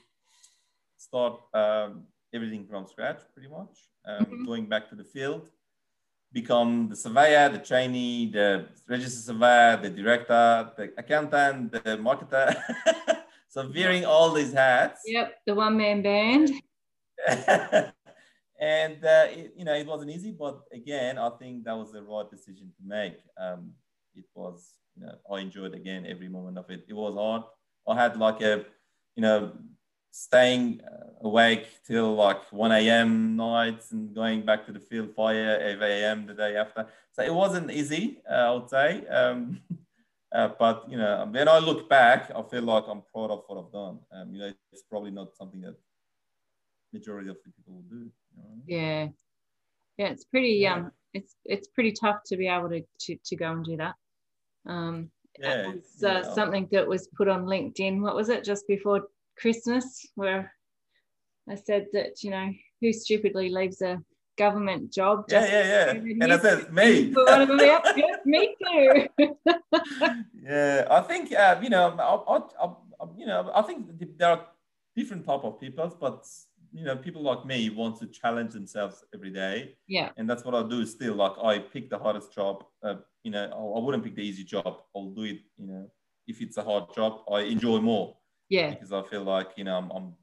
start 0.97 1.41
um, 1.55 2.05
everything 2.35 2.67
from 2.67 2.87
scratch, 2.87 3.21
pretty 3.35 3.49
much, 3.49 3.89
um, 4.07 4.25
mm-hmm. 4.25 4.45
going 4.45 4.67
back 4.67 4.89
to 4.91 4.95
the 4.95 5.05
field, 5.05 5.49
become 6.33 6.89
the 6.89 6.97
surveyor, 6.97 7.49
the 7.49 7.59
trainee, 7.59 8.31
the 8.31 8.67
registered 8.89 9.25
surveyor, 9.25 9.79
the 9.83 9.91
director, 9.91 10.71
the 10.77 10.93
accountant, 10.99 11.73
the 11.73 11.97
marketer. 11.99 12.55
so 13.49 13.71
wearing 13.75 14.05
all 14.05 14.33
these 14.33 14.53
hats. 14.53 15.03
Yep, 15.07 15.35
the 15.47 15.55
one 15.55 15.77
man 15.77 16.03
band. 16.03 16.51
and 18.61 19.05
uh, 19.05 19.27
it, 19.31 19.55
you 19.57 19.65
know 19.65 19.75
it 19.75 19.87
wasn't 19.87 20.11
easy, 20.11 20.33
but 20.33 20.61
again, 20.73 21.19
I 21.19 21.31
think 21.39 21.65
that 21.65 21.77
was 21.77 21.93
the 21.93 22.03
right 22.03 22.31
decision 22.31 22.73
to 22.77 22.83
make. 22.87 23.19
Um, 23.39 23.73
it 24.15 24.25
was, 24.35 24.75
you 24.97 25.07
know, 25.07 25.15
I 25.33 25.41
enjoyed 25.41 25.75
again 25.75 26.07
every 26.07 26.29
moment 26.29 26.59
of 26.59 26.71
it. 26.71 26.85
It 26.89 26.95
was 26.95 27.15
hard. 27.15 27.43
I 27.89 28.03
had 28.03 28.17
like 28.17 28.41
a, 28.41 28.65
you 29.15 29.23
know, 29.23 29.53
staying 30.11 30.81
uh, 30.81 31.06
awake 31.23 31.67
till 31.87 32.15
like 32.15 32.53
1 32.53 32.73
a.m. 32.73 33.37
nights 33.37 33.93
and 33.93 34.15
going 34.15 34.45
back 34.45 34.67
to 34.67 34.73
the 34.73 34.81
field 34.81 35.15
5 35.15 35.37
a.m. 35.37 36.27
the 36.27 36.35
day 36.35 36.57
after. 36.57 36.87
So 37.13 37.23
it 37.23 37.33
wasn't 37.33 37.71
easy, 37.71 38.19
uh, 38.31 38.35
I 38.35 38.53
would 38.53 38.69
say. 38.69 39.07
Um, 39.07 39.61
uh, 40.35 40.51
but 40.59 40.85
you 40.91 40.99
know, 40.99 41.27
when 41.31 41.49
I 41.49 41.59
look 41.59 41.89
back, 41.89 42.31
I 42.35 42.43
feel 42.43 42.63
like 42.63 42.85
I'm 42.89 43.03
proud 43.13 43.31
of 43.31 43.45
what 43.47 43.65
I've 43.65 43.73
done. 43.73 43.99
Um, 44.13 44.35
you 44.35 44.41
know, 44.41 44.53
it's 44.73 44.83
probably 44.83 45.11
not 45.11 45.37
something 45.37 45.61
that 45.63 45.77
majority 46.93 47.31
of 47.31 47.37
the 47.37 47.51
people 47.53 47.75
will 47.75 47.99
do. 47.99 48.11
You 48.37 48.43
know? 48.43 48.63
Yeah, 48.67 49.09
yeah, 49.99 50.09
it's 50.13 50.25
pretty. 50.25 50.55
Yeah. 50.55 50.75
Um, 50.75 50.93
it's 51.15 51.35
it's 51.47 51.69
pretty 51.69 51.93
tough 51.93 52.19
to 52.27 52.37
be 52.37 52.47
able 52.47 52.69
to 52.69 52.83
to, 53.01 53.17
to 53.25 53.37
go 53.37 53.53
and 53.53 53.65
do 53.65 53.77
that. 53.79 53.95
Um, 54.67 55.11
yeah, 55.39 55.71
it's 55.71 56.03
uh, 56.03 56.23
yeah. 56.25 56.35
something 56.35 56.69
that 56.73 56.87
was 56.87 57.09
put 57.17 57.29
on 57.29 57.47
LinkedIn. 57.47 58.01
What 58.01 58.15
was 58.15 58.29
it 58.29 58.45
just 58.45 58.67
before 58.67 59.03
Christmas, 59.39 60.07
where 60.15 60.53
I 61.49 61.55
said 61.55 61.87
that 61.93 62.23
you 62.23 62.31
know 62.31 62.53
who 62.81 62.93
stupidly 62.93 63.51
leaves 63.51 63.81
a 63.83 64.03
government 64.37 64.93
job. 64.93 65.25
yeah, 65.29 65.47
yeah, 65.47 65.93
yeah. 65.95 66.15
And 66.21 66.33
I 66.33 66.39
said 66.39 66.73
me. 66.79 67.15
me 68.25 68.55
too. 68.63 69.09
yeah, 70.43 70.87
I 70.91 71.01
think 71.01 71.33
uh, 71.33 71.59
you 71.63 71.71
know, 71.71 71.97
I, 71.99 72.35
I, 72.35 72.65
I, 72.65 73.07
you 73.17 73.27
know, 73.27 73.51
I 73.55 73.63
think 73.63 73.87
there 74.19 74.31
are 74.31 74.47
different 74.95 75.25
type 75.27 75.45
of 75.45 75.61
people, 75.61 75.97
but 76.01 76.27
you 76.73 76.85
know, 76.85 76.97
people 76.97 77.23
like 77.23 77.47
me 77.47 77.71
want 77.71 77.99
to 78.01 78.07
challenge 78.07 78.53
themselves 78.53 79.05
every 79.15 79.31
day. 79.31 79.77
Yeah. 79.87 80.11
And 80.17 80.29
that's 80.29 80.45
what 80.45 80.55
I 80.55 80.63
do 80.69 80.85
still. 80.85 81.15
Like 81.15 81.33
I 81.43 81.59
pick 81.59 81.89
the 81.89 81.99
hardest 81.99 82.35
job. 82.35 82.65
Uh, 82.83 82.97
you 83.23 83.31
know, 83.31 83.45
I, 83.45 83.79
I 83.79 83.83
wouldn't 83.83 84.05
pick 84.05 84.15
the 84.15 84.23
easy 84.23 84.45
job. 84.45 84.83
I'll 84.95 85.11
do 85.11 85.23
it. 85.23 85.41
You 85.57 85.67
know, 85.67 85.91
if 86.27 86.41
it's 86.43 86.57
a 86.57 86.63
hard 86.63 86.95
job, 86.95 87.23
I 87.33 87.41
enjoy 87.41 87.79
more. 87.81 88.17
Yeah. 88.49 88.71
Because 88.71 88.93
I 88.93 89.03
feel 89.03 89.25
like 89.25 89.51
you 89.57 89.65
know 89.65 89.77
I'm, 89.77 89.91
I'm 89.91 90.15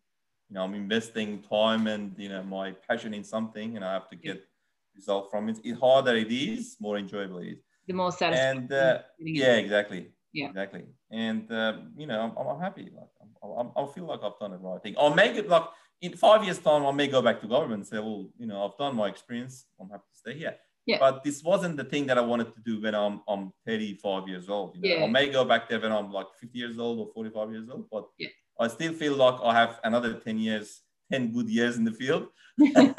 you 0.54 0.60
know 0.60 0.66
I'm 0.66 0.76
investing 0.76 1.42
time 1.42 1.88
and 1.88 2.14
you 2.16 2.30
know 2.30 2.44
my 2.44 2.74
passion 2.88 3.14
in 3.16 3.24
something, 3.24 3.76
and 3.76 3.84
I 3.84 3.94
have 3.94 4.08
to 4.10 4.16
get 4.16 4.36
yeah. 4.36 4.96
result 4.96 5.32
from 5.32 5.50
it. 5.50 5.64
The 5.64 5.72
harder 5.72 6.16
it 6.16 6.32
is, 6.32 6.78
more 6.80 7.00
enjoyable 7.00 7.40
it 7.40 7.54
is. 7.54 7.60
The 7.88 7.94
more 7.94 8.12
satisfying. 8.12 8.58
And 8.58 8.72
uh, 8.72 9.00
yeah, 9.18 9.56
exactly. 9.56 10.12
Yeah. 10.32 10.50
Exactly. 10.50 10.84
And 11.12 11.52
uh, 11.52 11.74
you 11.98 12.06
know, 12.06 12.20
I'm, 12.22 12.48
I'm 12.48 12.60
happy. 12.60 12.92
Like 12.96 13.10
I'm, 13.44 13.52
I'm, 13.60 13.72
I 13.76 13.92
feel 13.92 14.06
like 14.06 14.20
I've 14.24 14.38
done 14.40 14.52
the 14.52 14.58
right 14.58 14.82
thing. 14.84 14.94
I'll 15.00 15.16
make 15.16 15.36
it 15.36 15.50
like 15.50 15.66
in 16.02 16.16
five 16.18 16.44
years' 16.44 16.60
time, 16.60 16.86
I 16.86 16.92
may 16.92 17.08
go 17.08 17.22
back 17.22 17.42
to 17.42 17.48
government 17.48 17.80
and 17.82 17.88
say, 17.88 17.98
well, 17.98 18.30
you 18.38 18.46
know, 18.46 18.64
I've 18.64 18.78
done 18.78 18.96
my 18.96 19.08
experience. 19.08 19.66
I'm 19.80 19.90
happy 19.90 20.04
to 20.12 20.18
stay 20.18 20.38
here. 20.38 20.56
Yeah. 20.86 20.98
But 21.00 21.24
this 21.24 21.42
wasn't 21.42 21.78
the 21.78 21.86
thing 21.86 22.06
that 22.08 22.18
I 22.18 22.22
wanted 22.22 22.54
to 22.54 22.62
do 22.62 22.82
when 22.82 22.94
I'm, 22.94 23.22
I'm 23.28 23.54
35 23.66 24.28
years 24.28 24.50
old. 24.50 24.76
You 24.76 24.82
know? 24.82 24.96
yeah. 24.98 25.06
I 25.06 25.08
may 25.08 25.30
go 25.30 25.46
back 25.46 25.70
there 25.70 25.80
when 25.80 25.94
I'm 25.94 26.12
like 26.12 26.28
50 26.42 26.60
years 26.60 26.78
old 26.78 27.00
or 27.00 27.08
45 27.14 27.52
years 27.52 27.70
old, 27.70 27.86
but 27.90 28.06
yeah. 28.18 28.28
I 28.64 28.68
still 28.68 28.94
feel 28.94 29.16
like 29.16 29.36
I 29.44 29.54
have 29.54 29.80
another 29.84 30.14
10 30.14 30.38
years, 30.40 30.82
10 31.12 31.32
good 31.32 31.50
years 31.50 31.78
in 31.78 31.84
the 31.84 31.92
field. 31.92 32.28
and 32.58 32.96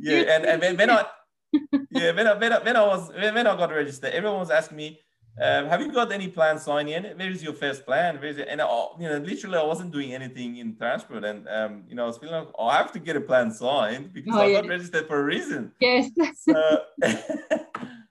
yeah, 0.00 0.20
and, 0.34 0.46
and 0.46 0.60
when, 0.60 0.76
when 0.76 0.90
I, 0.90 1.06
yeah, 1.90 2.12
when 2.12 2.26
I, 2.26 2.34
when 2.34 2.52
I, 2.52 2.58
when 2.62 2.76
I 2.76 2.86
was, 2.86 3.08
when 3.10 3.46
I 3.46 3.56
got 3.56 3.70
registered, 3.70 4.12
everyone 4.12 4.40
was 4.40 4.50
asking 4.50 4.76
me, 4.76 5.00
um, 5.40 5.66
have 5.66 5.80
you 5.80 5.90
got 5.90 6.12
any 6.12 6.28
plans 6.28 6.62
signing 6.62 6.92
in? 6.92 7.04
Where 7.16 7.30
is 7.30 7.42
your 7.42 7.54
first 7.54 7.86
plan? 7.86 8.16
Where 8.16 8.26
is 8.26 8.36
it? 8.36 8.48
And 8.50 8.60
I, 8.60 8.66
you 9.00 9.08
know, 9.08 9.16
literally, 9.16 9.56
I 9.56 9.62
wasn't 9.62 9.90
doing 9.90 10.12
anything 10.12 10.58
in 10.58 10.76
transport, 10.76 11.24
and 11.24 11.48
um, 11.48 11.84
you 11.88 11.94
know, 11.94 12.04
I 12.04 12.06
was 12.06 12.18
feeling 12.18 12.34
like 12.34 12.48
oh, 12.58 12.66
I 12.66 12.76
have 12.76 12.92
to 12.92 12.98
get 12.98 13.16
a 13.16 13.20
plan 13.20 13.50
signed 13.50 14.12
because 14.12 14.34
oh, 14.34 14.42
I 14.42 14.46
yeah. 14.46 14.60
got 14.60 14.68
registered 14.68 15.06
for 15.06 15.20
a 15.20 15.24
reason. 15.24 15.72
Yes. 15.80 16.10
so, 16.36 16.82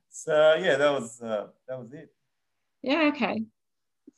so 0.10 0.56
yeah, 0.56 0.78
that 0.78 0.92
was 0.92 1.22
uh, 1.22 1.48
that 1.68 1.80
was 1.80 1.94
it. 1.94 2.12
Yeah. 2.82 3.12
Okay. 3.14 3.44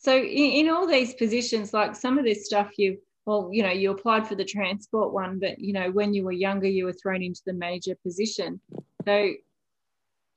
So 0.03 0.17
in, 0.17 0.67
in 0.67 0.69
all 0.69 0.85
these 0.85 1.13
positions, 1.13 1.73
like 1.73 1.95
some 1.95 2.17
of 2.17 2.25
this 2.25 2.45
stuff, 2.45 2.77
you 2.77 2.97
well, 3.25 3.49
you 3.53 3.63
know, 3.63 3.71
you 3.71 3.91
applied 3.91 4.27
for 4.27 4.35
the 4.35 4.43
transport 4.43 5.13
one, 5.13 5.39
but 5.39 5.57
you 5.57 5.71
know, 5.71 5.89
when 5.91 6.13
you 6.13 6.25
were 6.25 6.33
younger, 6.33 6.67
you 6.67 6.83
were 6.85 6.93
thrown 6.93 7.23
into 7.23 7.41
the 7.45 7.53
manager 7.53 7.95
position. 8.03 8.59
So, 9.05 9.31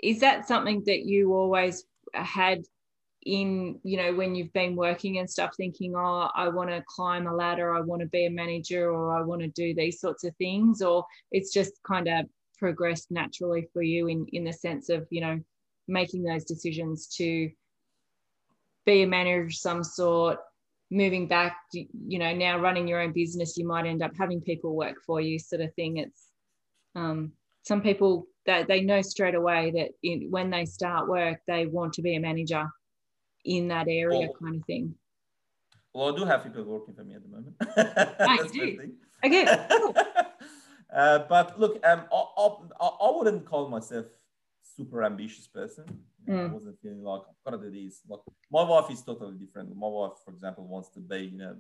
is 0.01 0.21
that 0.21 0.47
something 0.47 0.85
that 0.87 1.05
you 1.05 1.35
always 1.35 1.85
had 2.15 2.63
in 3.23 3.81
you 3.83 3.97
know 3.97 4.15
when 4.15 4.37
you've 4.37 4.53
been 4.53 4.77
working 4.77 5.19
and 5.19 5.29
stuff 5.29 5.51
thinking 5.57 5.95
oh 5.97 6.31
i 6.37 6.47
want 6.47 6.71
to 6.71 6.81
climb 6.87 7.27
a 7.27 7.35
ladder 7.35 7.75
i 7.75 7.81
want 7.81 8.01
to 8.01 8.07
be 8.07 8.27
a 8.27 8.31
manager 8.31 8.93
or 8.93 9.19
i 9.19 9.21
want 9.21 9.41
to 9.41 9.49
do 9.49 9.75
these 9.75 10.01
sorts 10.01 10.23
of 10.23 10.33
things 10.37 10.81
or 10.81 11.05
it's 11.33 11.53
just 11.53 11.73
kind 11.83 12.07
of 12.07 12.25
progressed 12.57 13.11
naturally 13.11 13.69
for 13.73 13.83
you 13.83 14.07
in 14.07 14.27
in 14.33 14.45
the 14.45 14.53
sense 14.53 14.89
of 14.91 15.09
you 15.11 15.21
know 15.21 15.41
making 15.89 16.23
those 16.23 16.45
decisions 16.45 17.09
to 17.09 17.51
be 18.87 19.03
a 19.03 19.07
manager 19.07 19.43
of 19.43 19.55
some 19.55 19.85
sort 19.85 20.39
moving 20.91 21.27
back 21.27 21.57
you 21.73 22.19
know 22.19 22.33
now 22.33 22.59
running 22.59 22.87
your 22.87 23.01
own 23.01 23.13
business 23.13 23.57
you 23.57 23.67
might 23.67 23.87
end 23.87 24.03
up 24.03 24.13
having 24.17 24.41
people 24.41 24.77
work 24.77 24.95
for 25.05 25.21
you 25.21 25.37
sort 25.39 25.61
of 25.61 25.75
thing 25.75 25.97
it's 25.97 26.29
um, 26.95 27.33
some 27.63 27.83
people 27.83 28.27
that 28.47 28.69
they 28.69 28.81
know 28.81 29.03
straight 29.03 29.35
away 29.35 29.73
that 29.73 29.91
in, 30.03 30.31
when 30.31 30.51
they 30.51 30.65
start 30.65 31.09
work, 31.09 31.39
they 31.47 31.67
want 31.67 31.93
to 31.95 32.03
be 32.03 32.15
a 32.17 32.21
manager 32.21 32.65
in 33.45 33.69
that 33.69 33.87
area, 33.89 34.29
oh. 34.31 34.45
kind 34.45 34.57
of 34.57 34.65
thing. 34.67 34.95
Well, 35.93 36.13
I 36.15 36.17
do 36.17 36.25
have 36.25 36.45
people 36.45 36.65
working 36.65 36.95
for 36.95 37.05
me 37.05 37.15
at 37.15 37.23
the 37.23 37.29
moment. 37.29 37.57
I 38.21 38.49
do. 38.53 38.93
Okay. 39.25 39.47
uh, 40.95 41.19
but 41.29 41.59
look, 41.59 41.85
um, 41.87 42.05
I, 42.13 42.25
I, 42.81 42.87
I, 42.87 43.11
wouldn't 43.17 43.47
call 43.47 43.69
myself 43.69 44.07
super 44.77 45.03
ambitious 45.03 45.47
person. 45.47 45.85
Mm. 46.29 46.51
I 46.51 46.53
wasn't 46.53 46.81
feeling 46.83 47.03
like 47.03 47.23
I've 47.29 47.53
got 47.53 47.63
to 47.63 47.71
do 47.71 47.85
this. 47.85 48.01
Like 48.09 48.21
my 48.51 48.63
wife 48.63 48.91
is 48.91 49.03
totally 49.03 49.37
different. 49.37 49.75
My 49.77 49.89
wife, 49.89 50.13
for 50.25 50.33
example, 50.33 50.67
wants 50.67 50.91
to 50.91 51.01
be, 51.01 51.19
you 51.33 51.39
know, 51.39 51.57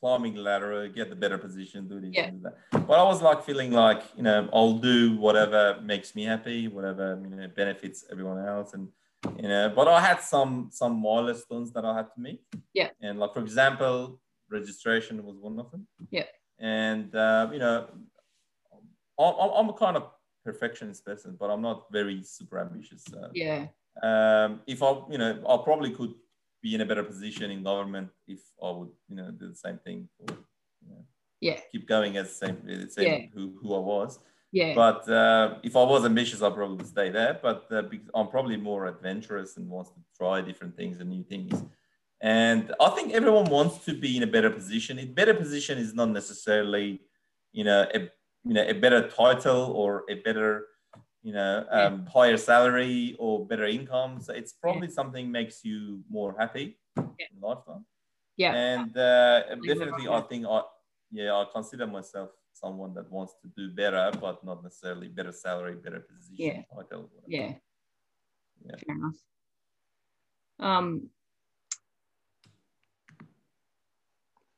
climbing 0.00 0.34
the 0.34 0.40
ladder, 0.40 0.88
get 0.88 1.10
the 1.10 1.16
better 1.16 1.38
position, 1.38 1.88
do 1.88 2.00
this, 2.00 2.10
yeah. 2.12 2.30
do 2.30 2.40
that. 2.42 2.86
But 2.88 2.98
I 2.98 3.04
was 3.04 3.22
like 3.22 3.44
feeling 3.44 3.70
like, 3.70 4.02
you 4.16 4.24
know, 4.24 4.48
I'll 4.52 4.78
do 4.78 5.16
whatever 5.16 5.80
makes 5.80 6.16
me 6.16 6.24
happy, 6.24 6.66
whatever, 6.66 7.20
you 7.22 7.36
know, 7.36 7.48
benefits 7.54 8.04
everyone 8.10 8.44
else. 8.44 8.74
And, 8.74 8.88
you 9.40 9.48
know, 9.48 9.72
but 9.74 9.86
I 9.86 10.00
had 10.00 10.20
some, 10.20 10.70
some 10.72 11.00
milestones 11.00 11.72
that 11.74 11.84
I 11.84 11.96
had 11.96 12.12
to 12.14 12.20
meet. 12.20 12.42
Yeah. 12.74 12.88
And 13.00 13.20
like, 13.20 13.32
for 13.32 13.40
example, 13.40 14.18
registration 14.50 15.24
was 15.24 15.36
one 15.38 15.58
of 15.60 15.70
them. 15.70 15.86
Yeah. 16.10 16.24
And, 16.58 17.14
uh, 17.14 17.48
you 17.52 17.60
know, 17.60 17.86
I'm, 19.20 19.50
I'm 19.56 19.68
a 19.68 19.74
kind 19.74 19.96
of 19.96 20.10
perfectionist 20.44 21.04
person, 21.06 21.36
but 21.38 21.48
I'm 21.48 21.62
not 21.62 21.86
very 21.92 22.24
super 22.24 22.58
ambitious. 22.58 23.04
So, 23.08 23.30
yeah. 23.34 23.66
Um, 24.02 24.60
if 24.66 24.82
I, 24.82 24.94
you 25.10 25.18
know, 25.18 25.42
I 25.48 25.56
probably 25.62 25.90
could 25.90 26.14
be 26.62 26.74
in 26.74 26.80
a 26.80 26.86
better 26.86 27.02
position 27.02 27.50
in 27.50 27.62
government 27.62 28.10
if 28.28 28.40
I 28.62 28.70
would, 28.70 28.90
you 29.08 29.16
know, 29.16 29.30
do 29.30 29.48
the 29.48 29.54
same 29.54 29.78
thing. 29.78 30.08
Or, 30.20 30.36
you 30.82 30.90
know, 30.90 31.04
yeah. 31.40 31.58
Keep 31.72 31.88
going 31.88 32.16
as 32.16 32.28
the 32.28 32.46
same, 32.46 32.88
same 32.90 33.06
yeah. 33.06 33.20
who, 33.34 33.58
who 33.60 33.74
I 33.74 33.78
was. 33.78 34.18
Yeah. 34.52 34.74
But 34.74 35.08
uh, 35.08 35.56
if 35.62 35.74
I 35.76 35.82
was 35.82 36.04
ambitious, 36.04 36.42
I 36.42 36.50
probably 36.50 36.76
would 36.76 36.86
stay 36.86 37.10
there. 37.10 37.38
But 37.42 37.66
uh, 37.70 37.82
I'm 38.14 38.28
probably 38.28 38.56
more 38.56 38.86
adventurous 38.86 39.56
and 39.56 39.68
wants 39.68 39.90
to 39.90 40.00
try 40.16 40.40
different 40.42 40.76
things 40.76 41.00
and 41.00 41.10
new 41.10 41.24
things. 41.24 41.64
And 42.20 42.72
I 42.80 42.90
think 42.90 43.12
everyone 43.12 43.46
wants 43.46 43.84
to 43.86 43.98
be 43.98 44.16
in 44.16 44.22
a 44.22 44.26
better 44.28 44.50
position. 44.50 44.98
A 45.00 45.06
better 45.06 45.34
position 45.34 45.78
is 45.78 45.92
not 45.94 46.10
necessarily, 46.10 47.00
you 47.52 47.64
know, 47.64 47.86
a 47.92 48.08
you 48.44 48.54
know 48.54 48.62
a 48.62 48.74
better 48.74 49.08
title 49.08 49.72
or 49.72 50.04
a 50.08 50.14
better 50.14 50.66
you 51.22 51.32
know, 51.32 51.64
um, 51.70 52.04
yeah. 52.04 52.12
higher 52.12 52.36
salary 52.36 53.16
or 53.18 53.46
better 53.46 53.66
income. 53.66 54.20
So 54.20 54.32
it's 54.32 54.52
probably 54.52 54.88
yeah. 54.88 54.94
something 54.94 55.30
makes 55.30 55.64
you 55.64 56.02
more 56.10 56.34
happy 56.38 56.78
yeah. 56.96 57.26
in 57.32 57.40
lifetime. 57.40 57.84
Yeah. 58.36 58.54
And 58.54 58.96
uh, 58.96 59.42
definitely, 59.66 60.08
I 60.08 60.20
think 60.22 60.46
I, 60.46 60.62
yeah, 61.10 61.32
I 61.32 61.44
consider 61.52 61.86
myself 61.86 62.30
someone 62.52 62.94
that 62.94 63.10
wants 63.10 63.34
to 63.42 63.48
do 63.56 63.70
better, 63.70 64.10
but 64.20 64.44
not 64.44 64.62
necessarily 64.62 65.08
better 65.08 65.32
salary, 65.32 65.76
better 65.76 66.00
position, 66.00 66.36
yeah. 66.36 66.62
title. 66.74 67.10
Yeah. 67.26 67.52
Yeah. 68.64 68.76
Fair 68.86 68.96
enough. 68.96 69.16
Um, 70.58 71.08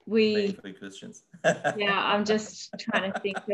we 0.07 0.53
questions. 0.53 1.23
yeah, 1.77 2.03
I'm 2.05 2.25
just 2.25 2.75
trying 2.79 3.13
to 3.13 3.21
think 3.21 3.39
of. 3.39 3.45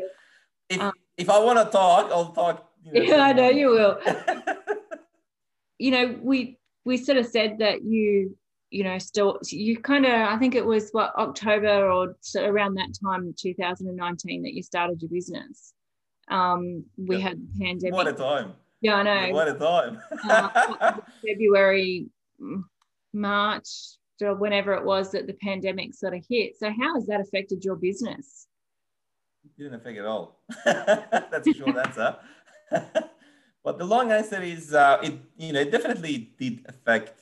If, 0.68 0.80
um, 0.80 0.92
if 1.16 1.30
I 1.30 1.38
want 1.38 1.58
to 1.58 1.70
talk, 1.70 2.11
I'll 2.11 2.32
talk. 2.32 2.70
You 2.85 2.93
know, 2.93 3.16
yeah, 3.16 3.22
I 3.24 3.33
know 3.33 3.51
you 3.51 3.68
will. 3.68 3.99
you 5.78 5.91
know, 5.91 6.18
we 6.22 6.59
we 6.85 6.97
sort 6.97 7.18
of 7.18 7.26
said 7.26 7.59
that 7.59 7.83
you 7.83 8.37
you 8.70 8.85
know 8.85 8.99
still 8.99 9.39
you 9.47 9.78
kind 9.78 10.07
of 10.07 10.12
I 10.12 10.37
think 10.39 10.55
it 10.55 10.64
was 10.64 10.91
what 10.93 11.14
October 11.16 11.91
or 11.91 12.16
so 12.20 12.45
around 12.45 12.74
that 12.74 12.95
time 13.03 13.35
2019 13.39 14.43
that 14.43 14.55
you 14.55 14.62
started 14.62 15.03
your 15.03 15.11
business. 15.11 15.74
Um, 16.31 16.85
we 16.97 17.16
yeah. 17.16 17.28
had 17.28 17.41
the 17.41 17.64
pandemic. 17.64 17.95
What 17.95 18.09
a 18.09 18.12
time! 18.12 18.53
Yeah, 18.81 18.95
I 18.97 19.03
know. 19.03 19.35
What 19.35 19.49
a 19.49 19.55
time! 19.55 20.01
uh, 20.28 20.97
February, 21.26 22.07
March, 23.12 23.68
or 24.22 24.35
whenever 24.35 24.74
it 24.74 24.85
was 24.85 25.12
that 25.12 25.26
the 25.26 25.35
pandemic 25.35 25.95
sort 25.95 26.14
of 26.14 26.24
hit. 26.28 26.59
So 26.59 26.70
how 26.70 26.95
has 26.95 27.07
that 27.07 27.20
affected 27.20 27.64
your 27.64 27.76
business? 27.76 28.47
It 29.45 29.57
didn't 29.57 29.81
affect 29.81 29.99
at 29.99 30.05
all. 30.05 30.41
That's 30.64 31.49
a 31.49 31.55
short 31.55 31.76
answer. 31.76 32.16
but 33.64 33.79
the 33.79 33.85
long 33.85 34.11
answer 34.12 34.41
is, 34.43 34.75
uh, 34.75 34.99
it 35.03 35.14
you 35.37 35.53
know, 35.53 35.61
it 35.61 35.71
definitely 35.71 36.33
did 36.39 36.64
affect 36.68 37.18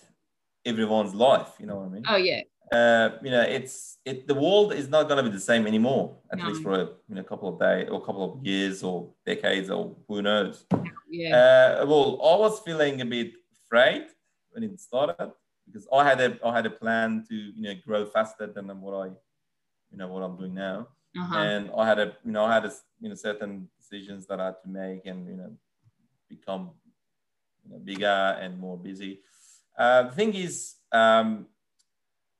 everyone's 0.64 1.14
life. 1.14 1.52
You 1.58 1.66
know 1.66 1.76
what 1.76 1.86
I 1.86 1.88
mean? 1.88 2.04
Oh 2.08 2.16
yeah. 2.16 2.42
Uh, 2.70 3.16
you 3.22 3.30
know, 3.30 3.40
it's 3.40 3.98
it. 4.04 4.26
The 4.26 4.34
world 4.34 4.74
is 4.74 4.88
not 4.88 5.08
going 5.08 5.16
to 5.16 5.30
be 5.30 5.34
the 5.34 5.40
same 5.40 5.66
anymore. 5.66 6.16
At 6.30 6.38
no. 6.38 6.48
least 6.48 6.62
for 6.62 6.72
a 6.74 6.88
you 7.08 7.14
know, 7.14 7.22
couple 7.22 7.48
of 7.48 7.58
days 7.58 7.88
or 7.88 7.98
a 8.02 8.04
couple 8.04 8.24
of 8.32 8.46
years 8.46 8.82
or 8.82 9.10
decades 9.24 9.70
or 9.70 9.96
who 10.06 10.20
knows. 10.20 10.66
Yeah. 11.08 11.78
Uh, 11.80 11.86
well, 11.86 12.20
I 12.22 12.36
was 12.36 12.60
feeling 12.60 13.00
a 13.00 13.06
bit 13.06 13.32
afraid 13.64 14.06
when 14.50 14.64
it 14.64 14.78
started 14.80 15.32
because 15.66 15.88
I 15.92 16.04
had 16.04 16.20
a 16.20 16.38
I 16.44 16.54
had 16.54 16.66
a 16.66 16.70
plan 16.70 17.24
to 17.28 17.34
you 17.34 17.62
know 17.62 17.74
grow 17.86 18.04
faster 18.04 18.46
than 18.46 18.66
what 18.80 18.94
I 18.94 19.06
you 19.90 19.96
know 19.96 20.08
what 20.08 20.22
I'm 20.22 20.36
doing 20.36 20.54
now, 20.54 20.88
uh-huh. 21.18 21.38
and 21.38 21.70
I 21.76 21.86
had 21.86 21.98
a 21.98 22.16
you 22.24 22.32
know 22.32 22.44
I 22.44 22.54
had 22.54 22.64
a 22.64 22.72
you 23.00 23.08
know 23.08 23.14
certain 23.14 23.68
decisions 23.88 24.26
that 24.26 24.40
I 24.40 24.46
had 24.46 24.60
to 24.62 24.68
make 24.68 25.06
and 25.06 25.26
you 25.26 25.36
know 25.36 25.52
become 26.28 26.70
you 27.64 27.72
know, 27.72 27.78
bigger 27.78 28.38
and 28.40 28.58
more 28.58 28.76
busy. 28.76 29.20
Uh, 29.76 30.02
the 30.04 30.12
thing 30.12 30.34
is, 30.34 30.74
um, 30.92 31.46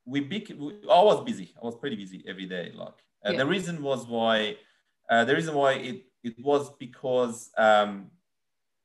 we, 0.05 0.21
bec- 0.21 0.51
I 0.51 1.03
was 1.03 1.25
busy. 1.25 1.55
I 1.61 1.65
was 1.65 1.77
pretty 1.77 1.97
busy 1.97 2.25
every 2.27 2.47
day. 2.47 2.73
Like 2.75 2.95
uh, 3.25 3.31
yeah. 3.31 3.39
the 3.39 3.47
reason 3.47 3.83
was 3.83 4.07
why 4.07 4.57
uh, 5.11 5.25
the 5.25 5.35
reason 5.35 5.55
why 5.55 5.73
it 5.73 6.05
it 6.23 6.35
was 6.43 6.71
because 6.79 7.51
um, 7.57 8.11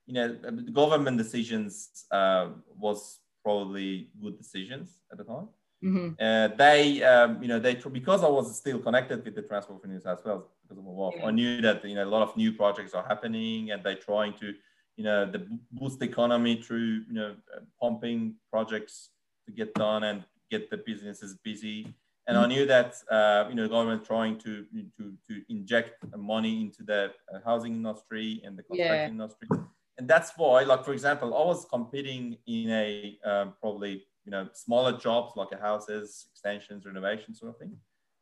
you 0.05 0.13
know 0.13 0.27
the 0.33 0.71
government 0.71 1.17
decisions 1.17 2.05
uh, 2.11 2.49
was 2.77 3.19
probably 3.43 4.09
good 4.21 4.37
decisions 4.37 4.99
at 5.11 5.17
the 5.17 5.23
time. 5.23 5.47
Mm-hmm. 5.83 6.09
Uh, 6.19 6.55
they, 6.55 7.03
um, 7.03 7.41
you 7.41 7.47
know, 7.47 7.59
they 7.59 7.75
because 7.75 8.23
I 8.23 8.29
was 8.29 8.57
still 8.57 8.79
connected 8.79 9.23
with 9.25 9.35
the 9.35 9.41
Transport 9.41 9.81
for 9.81 9.87
New 9.87 9.99
South 9.99 10.23
Wales 10.25 10.45
because 10.61 10.77
of 10.77 10.85
my. 10.85 11.09
Yeah. 11.17 11.27
I 11.27 11.31
knew 11.31 11.61
that 11.61 11.83
you 11.83 11.95
know 11.95 12.05
a 12.05 12.13
lot 12.15 12.21
of 12.21 12.37
new 12.37 12.53
projects 12.53 12.93
are 12.93 13.05
happening, 13.05 13.71
and 13.71 13.83
they're 13.83 13.95
trying 13.95 14.33
to, 14.35 14.53
you 14.95 15.03
know, 15.03 15.29
the 15.29 15.45
boost 15.71 15.99
the 15.99 16.05
economy 16.05 16.61
through 16.61 17.03
you 17.07 17.13
know 17.13 17.35
uh, 17.55 17.59
pumping 17.81 18.35
projects 18.49 19.09
to 19.45 19.51
get 19.51 19.73
done 19.73 20.03
and 20.05 20.23
get 20.49 20.69
the 20.69 20.77
businesses 20.77 21.37
busy. 21.43 21.93
And 22.25 22.37
mm-hmm. 22.37 22.45
I 22.45 22.47
knew 22.47 22.65
that 22.65 22.95
uh, 23.11 23.45
you 23.49 23.55
know 23.55 23.63
the 23.63 23.69
government 23.69 24.05
trying 24.05 24.37
to 24.39 24.65
to 24.97 25.13
to 25.27 25.41
inject 25.49 25.95
money 26.15 26.61
into 26.61 26.83
the 26.83 27.11
uh, 27.33 27.39
housing 27.43 27.73
industry 27.75 28.41
and 28.45 28.57
the 28.57 28.63
construction 28.63 29.17
yeah. 29.17 29.23
industry 29.23 29.49
and 29.97 30.07
that's 30.07 30.31
why 30.37 30.63
like 30.63 30.83
for 30.83 30.93
example 30.93 31.35
i 31.35 31.45
was 31.45 31.65
competing 31.65 32.37
in 32.47 32.69
a 32.71 33.17
um, 33.25 33.53
probably 33.61 34.03
you 34.25 34.31
know 34.31 34.47
smaller 34.53 34.97
jobs 34.97 35.33
like 35.35 35.59
houses 35.59 36.27
extensions 36.31 36.85
renovation 36.85 37.33
sort 37.35 37.51
of 37.51 37.57
thing. 37.57 37.75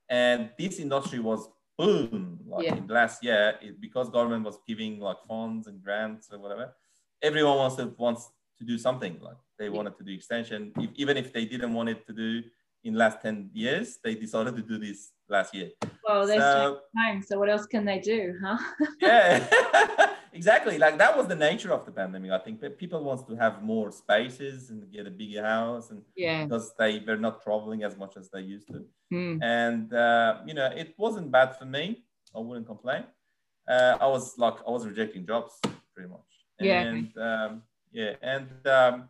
And 0.09 0.49
this 0.57 0.79
industry 0.79 1.19
was 1.19 1.47
boom 1.77 2.39
like 2.45 2.65
yeah. 2.65 2.75
in 2.75 2.85
the 2.85 2.93
last 2.93 3.23
year 3.23 3.55
it, 3.61 3.79
because 3.79 4.09
government 4.09 4.43
was 4.43 4.57
giving 4.67 4.99
like 4.99 5.17
funds 5.27 5.67
and 5.67 5.81
grants 5.81 6.27
or 6.31 6.37
whatever 6.37 6.73
everyone 7.21 7.57
wants 7.57 7.75
to 7.77 7.85
wants 7.97 8.29
to 8.59 8.65
do 8.65 8.77
something. 8.77 9.17
Like 9.21 9.37
they 9.57 9.65
yeah. 9.65 9.71
wanted 9.71 9.97
to 9.97 10.03
do 10.03 10.13
extension. 10.13 10.71
If, 10.77 10.91
even 10.95 11.17
if 11.17 11.33
they 11.33 11.45
didn't 11.45 11.73
want 11.73 11.89
it 11.89 12.05
to 12.07 12.13
do 12.13 12.43
in 12.83 12.95
last 12.95 13.21
10 13.21 13.51
years 13.53 13.99
they 14.03 14.15
decided 14.15 14.55
to 14.55 14.61
do 14.61 14.79
this 14.79 15.11
last 15.29 15.53
year. 15.53 15.69
Well 16.07 16.25
they 16.25 16.37
so, 16.37 16.79
time 16.97 17.21
so 17.21 17.37
what 17.37 17.49
else 17.49 17.67
can 17.67 17.85
they 17.85 17.99
do 17.99 18.35
huh? 18.43 18.57
Yeah 19.01 20.07
exactly 20.33 20.77
like 20.77 20.97
that 20.97 21.15
was 21.15 21.27
the 21.27 21.35
nature 21.35 21.71
of 21.71 21.85
the 21.85 21.91
pandemic 21.91 22.31
i 22.31 22.37
think 22.37 22.61
people 22.77 23.03
wants 23.03 23.23
to 23.23 23.35
have 23.35 23.61
more 23.63 23.91
spaces 23.91 24.69
and 24.69 24.91
get 24.91 25.07
a 25.07 25.11
bigger 25.11 25.43
house 25.43 25.91
and 25.91 26.01
yeah. 26.15 26.43
because 26.43 26.73
they 26.77 26.99
were 27.05 27.17
not 27.17 27.43
traveling 27.43 27.83
as 27.83 27.97
much 27.97 28.15
as 28.17 28.29
they 28.29 28.41
used 28.41 28.67
to. 28.67 28.85
Mm. 29.13 29.43
and 29.43 29.93
uh, 29.93 30.39
you 30.45 30.53
know 30.53 30.67
it 30.67 30.93
wasn't 30.97 31.29
bad 31.31 31.57
for 31.57 31.65
me 31.65 32.03
i 32.35 32.39
wouldn't 32.39 32.65
complain. 32.65 33.03
Uh, 33.67 33.97
i 33.99 34.07
was 34.07 34.37
like 34.37 34.55
i 34.67 34.71
was 34.71 34.85
rejecting 34.87 35.25
jobs 35.25 35.59
pretty 35.93 36.09
much. 36.09 36.31
Yeah. 36.59 36.81
And 36.81 37.17
um, 37.17 37.63
yeah 37.91 38.13
and 38.21 38.67
um, 38.67 39.09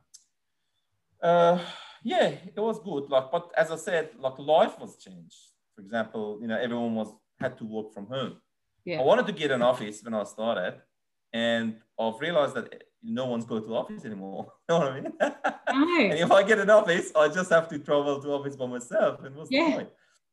uh, 1.21 1.59
yeah 2.03 2.27
it 2.55 2.59
was 2.67 2.79
good 2.79 3.09
like 3.09 3.31
but 3.31 3.51
as 3.55 3.69
i 3.69 3.75
said 3.75 4.09
like 4.17 4.37
life 4.39 4.79
was 4.79 4.97
changed. 4.97 5.37
For 5.75 5.81
example 5.81 6.39
you 6.41 6.47
know 6.47 6.57
everyone 6.57 6.95
was 6.95 7.13
had 7.39 7.57
to 7.57 7.65
work 7.65 7.93
from 7.93 8.07
home. 8.07 8.37
Yeah. 8.85 8.99
I 8.99 9.03
wanted 9.03 9.27
to 9.27 9.33
get 9.33 9.51
an 9.51 9.61
office 9.61 10.03
when 10.03 10.13
I 10.13 10.23
started, 10.23 10.81
and 11.33 11.77
I've 11.99 12.19
realized 12.19 12.55
that 12.55 12.83
no 13.03 13.25
one's 13.25 13.45
going 13.45 13.63
to 13.63 13.67
the 13.67 13.73
office 13.73 14.05
anymore. 14.05 14.51
you 14.69 14.75
know 14.75 14.79
what 14.79 14.91
I 14.91 15.01
mean? 15.01 15.13
No. 15.19 16.11
and 16.11 16.19
if 16.19 16.31
I 16.31 16.43
get 16.43 16.59
an 16.59 16.69
office, 16.69 17.11
I 17.15 17.27
just 17.29 17.49
have 17.49 17.67
to 17.69 17.79
travel 17.79 18.21
to 18.21 18.29
office 18.29 18.55
by 18.55 18.67
myself. 18.67 19.23
And 19.23 19.35
what's 19.35 19.51
yeah. 19.51 19.65
the 19.65 19.71
point? 19.71 19.89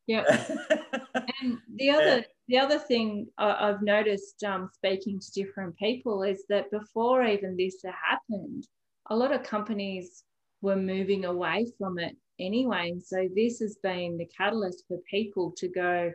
Yeah. 0.06 0.24
and 1.14 1.58
the 1.74 1.90
other 1.90 2.16
yeah. 2.16 2.22
the 2.48 2.58
other 2.58 2.78
thing 2.78 3.26
I've 3.36 3.82
noticed 3.82 4.42
um, 4.42 4.70
speaking 4.72 5.20
to 5.20 5.32
different 5.32 5.76
people 5.76 6.22
is 6.22 6.44
that 6.48 6.70
before 6.70 7.24
even 7.24 7.56
this 7.56 7.82
happened, 7.84 8.66
a 9.10 9.16
lot 9.16 9.32
of 9.32 9.42
companies 9.42 10.24
were 10.62 10.76
moving 10.76 11.24
away 11.24 11.66
from 11.78 11.98
it 11.98 12.16
anyway. 12.38 12.90
And 12.90 13.02
so 13.02 13.28
this 13.34 13.60
has 13.60 13.76
been 13.82 14.18
the 14.18 14.28
catalyst 14.36 14.84
for 14.88 14.98
people 15.10 15.52
to 15.58 15.68
go, 15.68 16.12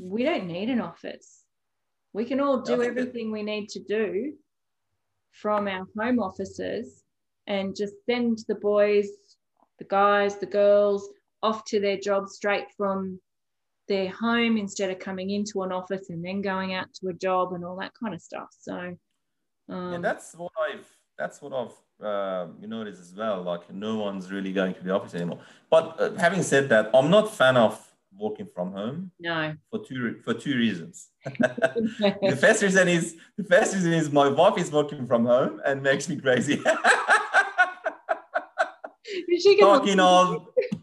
we 0.00 0.24
don't 0.24 0.46
need 0.46 0.70
an 0.70 0.80
office 0.80 1.43
we 2.14 2.24
can 2.24 2.40
all 2.40 2.60
do 2.60 2.82
everything 2.82 3.30
we 3.30 3.42
need 3.42 3.68
to 3.68 3.80
do 3.80 4.32
from 5.32 5.66
our 5.66 5.86
home 5.98 6.20
offices 6.20 7.02
and 7.48 7.76
just 7.76 7.94
send 8.06 8.38
the 8.48 8.54
boys, 8.54 9.08
the 9.78 9.84
guys, 9.84 10.38
the 10.38 10.46
girls 10.46 11.10
off 11.42 11.64
to 11.66 11.80
their 11.80 11.98
jobs 11.98 12.36
straight 12.36 12.66
from 12.76 13.20
their 13.88 14.08
home 14.08 14.56
instead 14.56 14.90
of 14.90 14.98
coming 15.00 15.30
into 15.30 15.62
an 15.62 15.72
office 15.72 16.08
and 16.08 16.24
then 16.24 16.40
going 16.40 16.72
out 16.72 16.86
to 16.94 17.08
a 17.08 17.12
job 17.12 17.52
and 17.52 17.64
all 17.64 17.76
that 17.76 17.92
kind 18.00 18.14
of 18.14 18.22
stuff. 18.22 18.48
So, 18.58 18.96
um, 19.68 19.92
yeah, 19.92 19.98
that's 19.98 20.34
what 20.34 20.52
I've 20.58 20.88
that's 21.18 21.42
what 21.42 21.52
I've 21.52 22.04
uh, 22.04 22.46
you 22.60 22.68
noticed 22.68 23.00
as 23.00 23.14
well. 23.14 23.42
Like 23.42 23.72
no 23.72 23.96
one's 23.96 24.30
really 24.30 24.52
going 24.52 24.74
to 24.74 24.82
the 24.82 24.92
office 24.92 25.14
anymore. 25.14 25.40
But 25.68 26.00
uh, 26.00 26.14
having 26.14 26.44
said 26.44 26.68
that, 26.68 26.90
I'm 26.94 27.10
not 27.10 27.34
fan 27.34 27.56
of 27.56 27.93
working 28.18 28.48
from 28.54 28.72
home. 28.72 29.10
No. 29.18 29.54
For 29.70 29.84
two 29.84 30.20
for 30.24 30.34
two 30.34 30.56
reasons. 30.56 31.08
the 31.24 32.38
first 32.40 32.62
reason 32.62 32.88
is 32.88 33.16
the 33.36 33.44
first 33.44 33.74
reason 33.74 33.92
is 33.92 34.10
my 34.10 34.28
wife 34.28 34.58
is 34.58 34.70
working 34.70 35.06
from 35.06 35.26
home 35.26 35.60
and 35.64 35.82
makes 35.82 36.08
me 36.08 36.16
crazy. 36.16 36.62
she 39.38 39.58
talking 39.58 40.00
all. 40.00 40.48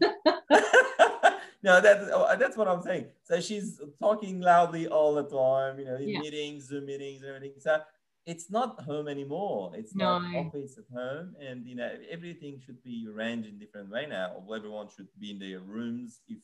no, 1.62 1.80
that's 1.80 2.08
oh, 2.12 2.36
that's 2.38 2.56
what 2.56 2.68
I'm 2.68 2.82
saying. 2.82 3.06
So 3.24 3.40
she's 3.40 3.80
talking 3.98 4.40
loudly 4.40 4.86
all 4.88 5.14
the 5.14 5.24
time, 5.24 5.78
you 5.78 5.84
know, 5.86 5.96
in 5.96 6.08
yeah. 6.08 6.20
meetings, 6.20 6.68
Zoom 6.68 6.86
meetings, 6.86 7.22
and 7.22 7.34
everything. 7.34 7.60
So 7.60 7.80
it's 8.26 8.50
not 8.50 8.80
home 8.82 9.08
anymore. 9.08 9.72
It's 9.74 9.94
no. 9.94 10.18
not 10.18 10.46
office 10.46 10.78
at 10.78 10.84
home, 10.94 11.34
and 11.40 11.66
you 11.66 11.74
know 11.74 11.90
everything 12.10 12.60
should 12.64 12.82
be 12.82 13.08
arranged 13.12 13.48
in 13.48 13.58
different 13.58 13.90
way 13.90 14.06
now. 14.08 14.42
Everyone 14.54 14.88
should 14.94 15.08
be 15.18 15.30
in 15.32 15.38
their 15.38 15.60
rooms 15.60 16.20
if 16.28 16.38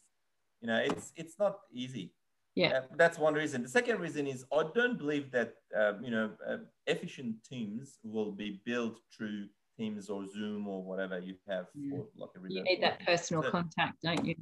you 0.61 0.69
know 0.69 0.77
it's 0.77 1.13
it's 1.17 1.39
not 1.39 1.59
easy. 1.73 2.13
Yeah. 2.55 2.69
Uh, 2.69 2.83
that's 2.97 3.19
one 3.19 3.35
reason. 3.35 3.63
The 3.63 3.69
second 3.69 4.01
reason 4.01 4.27
is 4.27 4.45
i 4.53 4.65
don't 4.75 4.99
believe 4.99 5.31
that 5.31 5.55
um, 5.81 6.03
you 6.03 6.11
know 6.11 6.31
uh, 6.49 6.59
efficient 6.87 7.37
teams 7.49 7.99
will 8.03 8.33
be 8.33 8.61
built 8.65 8.99
through 9.15 9.47
teams 9.77 10.09
or 10.11 10.27
zoom 10.27 10.67
or 10.67 10.83
whatever 10.83 11.21
you 11.21 11.37
have 11.49 11.67
yeah. 11.75 11.91
for 11.91 12.07
like 12.17 12.31
a 12.37 12.53
you 12.53 12.63
need 12.65 12.83
that 12.83 12.99
personal 13.07 13.43
so, 13.45 13.51
contact 13.51 14.03
don't 14.03 14.25
you? 14.25 14.35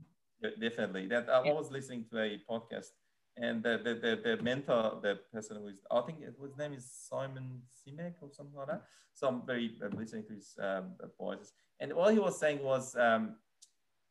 Definitely. 0.61 1.07
That 1.07 1.29
i 1.29 1.53
was 1.53 1.71
listening 1.71 2.05
to 2.11 2.19
a 2.21 2.41
podcast 2.51 2.91
and 3.39 3.63
the, 3.63 3.81
the, 3.85 3.95
the, 3.95 4.37
the 4.37 4.43
mentor, 4.43 4.99
the 5.03 5.19
person 5.33 5.59
who 5.59 5.69
is, 5.69 5.81
I 5.91 6.01
think 6.01 6.21
his 6.21 6.57
name 6.59 6.73
is 6.73 6.91
Simon 6.91 7.61
Sinek 7.77 8.15
or 8.23 8.31
something 8.33 8.57
like 8.57 8.69
that. 8.69 8.83
So 9.13 9.29
I'm 9.29 9.43
very 9.47 9.73
I'm 9.85 9.99
listening 9.99 10.25
to 10.29 10.35
his 10.35 10.55
um, 10.63 10.93
voices. 11.19 11.53
And 11.81 11.93
all 11.93 12.09
he 12.09 12.19
was 12.19 12.39
saying 12.39 12.63
was, 12.63 12.97
um, 12.97 13.37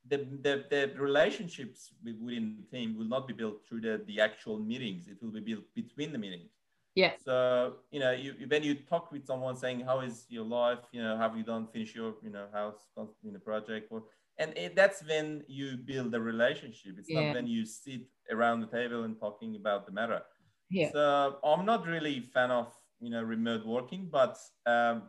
the, 0.08 0.18
the, 0.42 0.64
the 0.70 0.94
relationships 1.00 1.94
within 2.04 2.58
the 2.58 2.78
team 2.78 2.98
will 2.98 3.08
not 3.08 3.28
be 3.28 3.34
built 3.34 3.66
through 3.68 3.82
the, 3.82 4.02
the 4.06 4.20
actual 4.22 4.60
meetings. 4.60 5.08
It 5.08 5.18
will 5.22 5.32
be 5.32 5.40
built 5.42 5.64
between 5.76 6.12
the 6.12 6.18
meetings. 6.18 6.52
Yeah. 6.96 7.14
So 7.18 7.74
you 7.92 8.00
know, 8.00 8.12
you 8.12 8.34
when 8.48 8.64
you 8.64 8.76
talk 8.76 9.12
with 9.12 9.26
someone 9.26 9.56
saying, 9.56 9.82
"How 9.82 10.02
is 10.02 10.26
your 10.30 10.46
life? 10.46 10.80
You 10.92 11.02
know, 11.04 11.18
have 11.18 11.36
you 11.38 11.44
done 11.44 11.68
finish 11.68 11.96
your 11.96 12.16
you 12.24 12.30
know 12.30 12.48
house 12.54 12.88
you 13.24 13.32
know 13.32 13.40
project?" 13.40 13.88
Or 13.92 14.04
and 14.38 14.54
it, 14.58 14.76
that's 14.76 15.04
when 15.08 15.44
you 15.48 15.78
build 15.78 16.14
a 16.14 16.20
relationship. 16.22 16.96
It's 16.98 17.10
Yeah. 17.10 17.22
not 17.22 17.34
when 17.34 17.48
you 17.48 17.66
sit 17.66 18.02
around 18.32 18.62
the 18.62 18.68
table 18.68 19.04
and 19.04 19.18
talking 19.20 19.56
about 19.56 19.86
the 19.86 19.92
matter. 19.92 20.22
Yeah. 20.70 20.92
So 20.92 21.38
I'm 21.44 21.66
not 21.66 21.86
really 21.88 22.20
fan 22.22 22.52
of 22.52 22.74
you 23.00 23.10
know 23.10 23.24
remote 23.24 23.66
working, 23.66 24.10
but 24.12 24.38
um, 24.66 25.04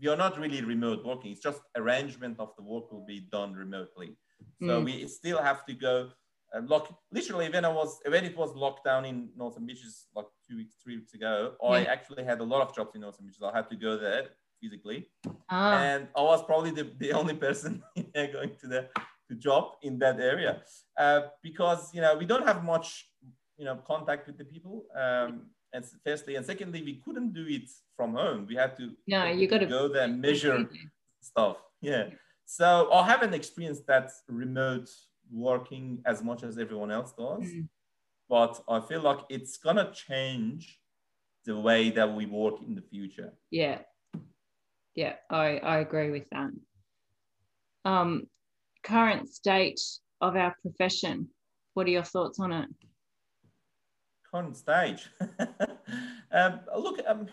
we 0.00 0.08
are 0.08 0.16
not 0.16 0.38
really 0.38 0.62
remote 0.62 1.04
working. 1.04 1.32
It's 1.32 1.40
just 1.42 1.62
arrangement 1.76 2.38
of 2.40 2.54
the 2.56 2.62
work 2.62 2.90
will 2.92 3.04
be 3.06 3.20
done 3.20 3.52
remotely. 3.54 4.16
So 4.60 4.80
Mm. 4.80 4.84
we 4.84 5.06
still 5.08 5.40
have 5.42 5.64
to 5.66 5.74
go. 5.74 6.10
Uh, 6.52 6.62
lock 6.66 6.84
literally 7.12 7.48
when 7.48 7.64
I 7.64 7.72
was 7.80 8.00
when 8.14 8.24
it 8.24 8.36
was 8.36 8.50
locked 8.56 8.84
down 8.84 9.04
in 9.04 9.30
Northern 9.36 9.64
Beaches 9.66 10.08
like 10.16 10.26
two 10.46 10.56
weeks, 10.56 10.74
three 10.82 10.96
weeks 10.96 11.14
ago, 11.14 11.54
I 11.62 11.84
actually 11.84 12.24
had 12.24 12.40
a 12.40 12.44
lot 12.52 12.60
of 12.66 12.74
jobs 12.74 12.94
in 12.96 13.02
Northern 13.02 13.24
Beaches. 13.26 13.42
I 13.42 13.54
had 13.56 13.68
to 13.70 13.76
go 13.76 13.96
there 13.96 14.22
physically, 14.60 15.08
Ah, 15.48 15.72
and 15.84 16.08
I 16.16 16.22
was 16.22 16.42
probably 16.42 16.72
the, 16.72 16.84
the 16.98 17.12
only 17.12 17.34
person 17.34 17.82
going 18.36 18.52
to 18.62 18.66
the 18.66 18.88
to 19.28 19.34
job 19.36 19.64
in 19.82 19.96
that 20.00 20.18
area 20.18 20.52
uh, 20.98 21.20
because 21.40 21.94
you 21.94 22.00
know 22.00 22.16
we 22.18 22.26
don't 22.26 22.44
have 22.50 22.64
much 22.64 22.88
you 23.56 23.64
know 23.64 23.76
contact 23.92 24.26
with 24.26 24.36
the 24.36 24.44
people. 24.44 24.86
Um, 25.04 25.30
and 25.72 25.84
firstly, 26.04 26.34
and 26.34 26.44
secondly, 26.44 26.82
we 26.82 26.94
couldn't 27.04 27.32
do 27.32 27.46
it 27.46 27.70
from 27.96 28.14
home. 28.14 28.46
We 28.48 28.56
had 28.56 28.76
to 28.78 28.84
no, 29.06 29.24
you 29.26 29.46
got 29.46 29.58
to 29.58 29.66
go 29.66 29.86
there 29.86 30.02
and 30.08 30.20
measure 30.20 30.68
stuff. 31.20 31.58
Yeah. 31.80 32.04
So 32.52 32.92
I 32.92 33.06
haven't 33.06 33.32
experienced 33.32 33.86
that 33.86 34.10
remote 34.26 34.90
working 35.30 36.02
as 36.04 36.20
much 36.20 36.42
as 36.42 36.58
everyone 36.58 36.90
else 36.90 37.12
does, 37.12 37.44
Mm. 37.44 37.68
but 38.28 38.60
I 38.68 38.80
feel 38.80 39.02
like 39.02 39.20
it's 39.28 39.56
gonna 39.56 39.92
change 39.92 40.82
the 41.44 41.56
way 41.56 41.90
that 41.90 42.12
we 42.12 42.26
work 42.26 42.60
in 42.60 42.74
the 42.74 42.82
future. 42.82 43.38
Yeah. 43.50 43.82
Yeah, 44.96 45.14
I, 45.30 45.58
I 45.58 45.78
agree 45.78 46.10
with 46.10 46.28
that. 46.30 46.50
Um, 47.84 48.28
current 48.82 49.28
state 49.28 49.80
of 50.20 50.34
our 50.34 50.56
profession. 50.60 51.28
What 51.74 51.86
are 51.86 51.90
your 51.90 52.02
thoughts 52.02 52.40
on 52.40 52.50
it? 52.50 52.68
Current 54.28 54.56
stage. 54.56 55.08
um, 56.32 56.60
look, 56.76 56.98
um, 57.06 57.28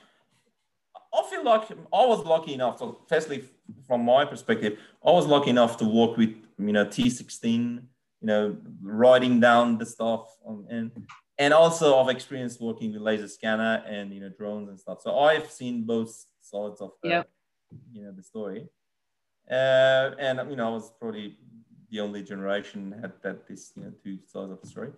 I 1.11 1.23
feel 1.27 1.43
like 1.43 1.71
I 1.71 2.05
was 2.05 2.23
lucky 2.23 2.53
enough. 2.53 2.77
So, 2.77 3.01
firstly, 3.07 3.49
from 3.87 4.03
my 4.05 4.25
perspective, 4.25 4.77
I 5.05 5.11
was 5.11 5.25
lucky 5.25 5.49
enough 5.49 5.77
to 5.77 5.85
work 5.85 6.17
with 6.17 6.29
you 6.57 6.73
know 6.73 6.85
T16. 6.85 7.81
You 8.19 8.25
know, 8.27 8.57
writing 8.81 9.39
down 9.39 9.77
the 9.77 9.85
stuff, 9.85 10.35
um, 10.47 10.65
and 10.71 10.91
and 11.37 11.53
also 11.53 11.99
I've 11.99 12.09
experienced 12.09 12.59
working 12.59 12.91
with 12.91 13.01
laser 13.03 13.27
scanner 13.27 13.83
and 13.87 14.11
you 14.11 14.21
know 14.21 14.29
drones 14.29 14.69
and 14.69 14.79
stuff. 14.79 15.01
So 15.01 15.19
I've 15.19 15.51
seen 15.51 15.83
both 15.83 16.25
sides 16.41 16.81
of 16.81 16.91
the 17.03 17.09
Yep. 17.09 17.29
you 17.93 18.01
know 18.03 18.11
the 18.11 18.23
story. 18.23 18.67
Uh, 19.49 20.11
and 20.19 20.39
you 20.49 20.55
know, 20.55 20.67
I 20.67 20.71
was 20.71 20.91
probably 20.99 21.37
the 21.91 21.99
only 21.99 22.23
generation 22.23 22.93
had 23.01 23.13
that 23.23 23.47
this 23.47 23.71
you 23.75 23.83
know 23.83 23.93
two 24.03 24.17
sides 24.25 24.51
of 24.51 24.61
the 24.61 24.67
story. 24.67 24.89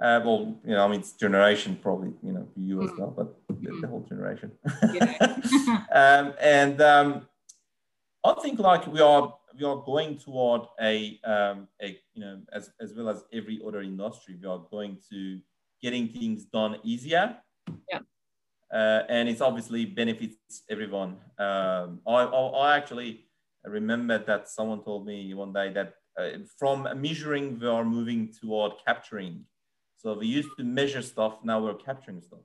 Uh, 0.00 0.20
well, 0.24 0.56
you 0.64 0.74
know, 0.74 0.84
I 0.84 0.88
mean, 0.88 1.00
it's 1.00 1.12
generation 1.14 1.76
probably, 1.82 2.12
you 2.22 2.32
know, 2.32 2.46
for 2.54 2.60
you 2.60 2.80
as 2.84 2.90
Mm. 2.90 2.98
well, 2.98 3.10
but 3.16 3.34
the, 3.60 3.80
the 3.80 3.88
whole 3.88 4.06
generation. 4.08 4.52
Yeah. 4.94 5.16
um, 5.92 6.34
and 6.40 6.80
um, 6.80 7.28
I 8.28 8.34
think 8.42 8.58
like 8.58 8.86
we 8.86 9.00
are 9.00 9.34
we 9.58 9.64
are 9.64 9.82
going 9.84 10.18
toward 10.18 10.62
a 10.80 11.18
um, 11.24 11.68
a 11.80 11.98
you 12.14 12.20
know 12.20 12.40
as 12.52 12.70
as 12.80 12.94
well 12.94 13.08
as 13.08 13.24
every 13.32 13.60
other 13.66 13.82
industry, 13.82 14.36
we 14.40 14.46
are 14.46 14.62
going 14.70 14.98
to 15.10 15.40
getting 15.82 16.08
things 16.08 16.44
done 16.44 16.76
easier. 16.82 17.36
Yeah. 17.90 18.00
Uh, 18.72 19.02
and 19.08 19.28
it's 19.28 19.40
obviously 19.40 19.86
benefits 19.86 20.62
everyone. 20.68 21.16
Um, 21.38 22.00
I, 22.06 22.24
I 22.24 22.42
I 22.64 22.76
actually 22.76 23.24
remember 23.64 24.18
that 24.18 24.48
someone 24.48 24.82
told 24.84 25.06
me 25.06 25.32
one 25.32 25.52
day 25.52 25.72
that 25.72 25.94
uh, 26.18 26.38
from 26.58 26.88
measuring 26.96 27.58
we 27.58 27.66
are 27.66 27.84
moving 27.84 28.32
toward 28.40 28.72
capturing. 28.86 29.44
So 29.96 30.18
we 30.18 30.26
used 30.26 30.50
to 30.58 30.64
measure 30.64 31.02
stuff, 31.02 31.38
now 31.42 31.60
we're 31.60 31.74
capturing 31.74 32.20
stuff. 32.20 32.44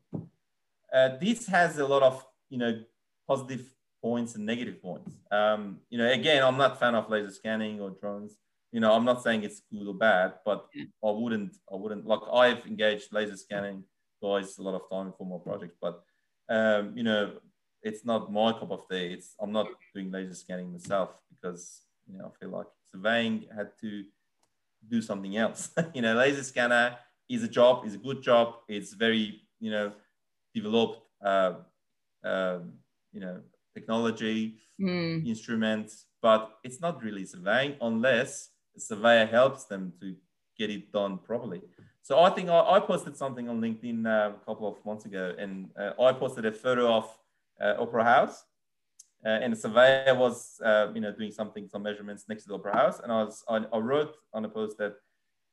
Uh, 0.93 1.09
this 1.19 1.45
has 1.47 1.77
a 1.77 1.86
lot 1.86 2.03
of 2.03 2.25
you 2.49 2.57
know 2.57 2.81
positive 3.27 3.72
points 4.03 4.35
and 4.35 4.45
negative 4.45 4.81
points. 4.81 5.15
Um, 5.31 5.79
you 5.89 5.97
know, 5.97 6.11
again, 6.11 6.43
I'm 6.43 6.57
not 6.57 6.73
a 6.73 6.75
fan 6.75 6.93
of 6.93 7.09
laser 7.09 7.31
scanning 7.31 7.81
or 7.81 7.89
drones. 7.91 8.35
You 8.71 8.81
know, 8.81 8.91
I'm 8.93 9.05
not 9.05 9.23
saying 9.23 9.43
it's 9.43 9.61
good 9.71 9.87
or 9.87 9.95
bad, 9.95 10.33
but. 10.45 10.67
I 10.75 11.11
wouldn't, 11.11 11.57
I 11.71 11.75
wouldn't 11.75 12.05
like 12.05 12.21
I've 12.31 12.65
engaged 12.65 13.13
laser 13.13 13.37
scanning 13.37 13.83
guys 14.21 14.57
a 14.57 14.61
lot 14.61 14.75
of 14.75 14.89
time 14.89 15.13
for 15.17 15.25
my 15.25 15.37
projects, 15.43 15.75
but 15.81 16.03
um, 16.49 16.93
you 16.95 17.03
know, 17.03 17.33
it's 17.81 18.05
not 18.05 18.31
my 18.31 18.53
cup 18.53 18.71
of 18.71 18.87
tea. 18.89 19.13
It's 19.13 19.35
I'm 19.39 19.51
not 19.51 19.67
doing 19.93 20.11
laser 20.11 20.33
scanning 20.33 20.71
myself 20.71 21.09
because 21.29 21.81
you 22.09 22.17
know 22.17 22.31
I 22.33 22.39
feel 22.39 22.49
like 22.49 22.67
surveying 22.91 23.45
had 23.55 23.71
to 23.81 24.05
do 24.89 25.01
something 25.01 25.35
else. 25.37 25.69
you 25.93 26.01
know, 26.01 26.15
laser 26.15 26.43
scanner 26.43 26.97
is 27.29 27.43
a 27.43 27.47
job, 27.47 27.85
is 27.85 27.95
a 27.95 27.97
good 27.97 28.21
job. 28.21 28.55
It's 28.67 28.93
very 28.93 29.41
you 29.59 29.71
know 29.71 29.91
developed 30.55 31.01
uh, 31.23 31.53
um, 32.23 32.73
you 33.11 33.19
know 33.19 33.41
technology 33.74 34.59
Mm, 34.82 35.26
instruments, 35.28 36.07
but 36.21 36.57
it's 36.63 36.82
not 36.82 37.03
really 37.03 37.26
surveying 37.26 37.76
unless 37.80 38.49
the 38.74 38.82
surveyor 38.82 39.28
helps 39.28 39.65
them 39.65 39.93
to 40.01 40.15
get 40.57 40.71
it 40.71 40.91
done 40.91 41.19
properly. 41.19 41.61
So 42.01 42.19
I 42.19 42.32
think 42.32 42.49
I, 42.49 42.59
I 42.59 42.80
posted 42.80 43.15
something 43.15 43.47
on 43.47 43.61
LinkedIn 43.61 44.05
uh, 44.05 44.34
a 44.36 44.45
couple 44.45 44.67
of 44.67 44.84
months 44.84 45.05
ago, 45.05 45.36
and 45.38 45.69
uh, 45.80 45.91
I 46.01 46.11
posted 46.13 46.45
a 46.45 46.51
photo 46.51 46.91
of 46.91 47.17
uh, 47.61 47.76
Opera 47.80 48.03
House, 48.03 48.43
uh, 49.26 49.30
and 49.30 49.53
the 49.53 49.57
surveyor 49.57 50.15
was, 50.15 50.59
uh, 50.65 50.88
you 50.93 51.01
know, 51.01 51.13
doing 51.13 51.32
something, 51.32 51.69
some 51.69 51.84
measurements 51.84 52.26
next 52.28 52.43
to 52.43 52.49
the 52.49 52.55
Opera 52.55 52.76
House, 52.76 52.99
and 52.99 53.11
I 53.11 53.24
was, 53.24 53.43
I, 53.47 53.57
I 53.71 53.78
wrote 53.78 54.15
on 54.34 54.43
a 54.43 54.49
post 54.49 54.80
that 54.80 54.95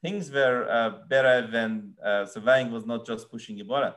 things 0.03 0.31
were 0.31 0.67
uh, 0.69 1.07
better 1.09 1.47
when 1.53 1.93
uh, 2.03 2.25
surveying 2.25 2.73
was 2.73 2.87
not 2.87 3.07
just 3.07 3.31
pushing 3.31 3.61
a 3.61 3.65
button. 3.65 3.93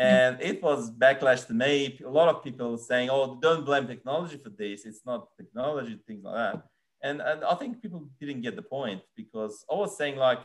And 0.00 0.40
it 0.40 0.62
was 0.62 0.90
backlash 0.90 1.46
to 1.48 1.52
me. 1.52 2.00
A 2.04 2.08
lot 2.08 2.28
of 2.34 2.42
people 2.42 2.78
saying, 2.78 3.10
"Oh, 3.10 3.38
don't 3.40 3.66
blame 3.66 3.86
technology 3.86 4.38
for 4.38 4.48
this. 4.48 4.86
It's 4.86 5.04
not 5.04 5.28
technology, 5.36 5.98
things 6.06 6.24
like 6.24 6.36
that." 6.36 6.62
And 7.02 7.20
and 7.20 7.44
I 7.44 7.54
think 7.54 7.82
people 7.82 8.08
didn't 8.18 8.40
get 8.40 8.56
the 8.56 8.62
point 8.62 9.02
because 9.14 9.64
I 9.70 9.74
was 9.74 9.96
saying 9.98 10.16
like, 10.16 10.40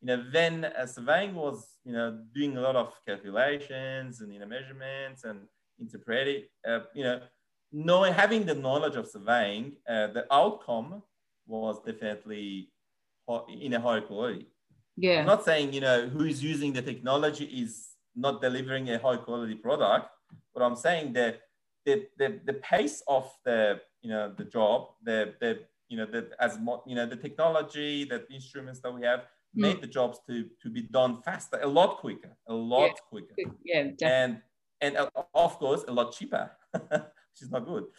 you 0.00 0.06
know, 0.06 0.24
when 0.32 0.66
uh, 0.66 0.86
surveying 0.86 1.34
was, 1.34 1.58
you 1.84 1.92
know, 1.92 2.20
doing 2.32 2.56
a 2.56 2.60
lot 2.60 2.76
of 2.76 2.94
calculations 3.04 4.20
and 4.20 4.32
you 4.32 4.38
know 4.38 4.46
measurements 4.46 5.24
and 5.24 5.38
interpreting, 5.80 6.44
uh, 6.68 6.80
you 6.94 7.02
know, 7.02 7.20
knowing 7.72 8.12
having 8.12 8.44
the 8.46 8.54
knowledge 8.54 8.94
of 8.94 9.08
surveying, 9.08 9.76
uh, 9.88 10.08
the 10.08 10.26
outcome 10.30 11.02
was 11.46 11.80
definitely 11.84 12.70
in 13.60 13.72
a 13.74 13.80
higher 13.80 14.00
quality. 14.00 14.46
I'm 14.96 15.02
yeah. 15.02 15.24
not 15.24 15.44
saying 15.44 15.72
you 15.72 15.80
know 15.80 16.06
who 16.06 16.24
is 16.24 16.42
using 16.42 16.72
the 16.72 16.82
technology 16.82 17.46
is 17.46 17.91
not 18.14 18.40
delivering 18.40 18.90
a 18.90 18.98
high 18.98 19.16
quality 19.16 19.54
product, 19.54 20.08
but 20.54 20.62
I'm 20.62 20.76
saying 20.76 21.12
that 21.14 21.42
the, 21.84 22.08
the, 22.16 22.40
the 22.44 22.54
pace 22.54 23.02
of 23.08 23.30
the 23.44 23.80
you 24.02 24.10
know 24.10 24.32
the 24.36 24.44
job, 24.44 24.94
the 25.02 25.34
the 25.40 25.66
you 25.88 25.96
know 25.96 26.06
the 26.06 26.30
as 26.40 26.58
mo- 26.58 26.82
you 26.86 26.94
know 26.94 27.06
the 27.06 27.16
technology, 27.16 28.04
the 28.04 28.26
instruments 28.32 28.80
that 28.80 28.92
we 28.92 29.02
have 29.02 29.26
made 29.54 29.80
the 29.80 29.86
jobs 29.86 30.20
to 30.28 30.48
to 30.60 30.70
be 30.70 30.82
done 30.82 31.22
faster, 31.22 31.58
a 31.60 31.66
lot 31.66 31.98
quicker, 31.98 32.36
a 32.46 32.54
lot 32.54 32.94
Yeah. 32.96 33.00
quicker, 33.08 33.34
Yeah, 33.64 33.82
definitely. 33.96 34.06
and 34.08 34.42
and 34.80 34.96
uh, 34.96 35.10
of 35.34 35.58
course 35.58 35.84
a 35.88 35.92
lot 35.92 36.12
cheaper, 36.12 36.50
which 36.72 37.42
is 37.42 37.50
not 37.50 37.64
good. 37.66 37.84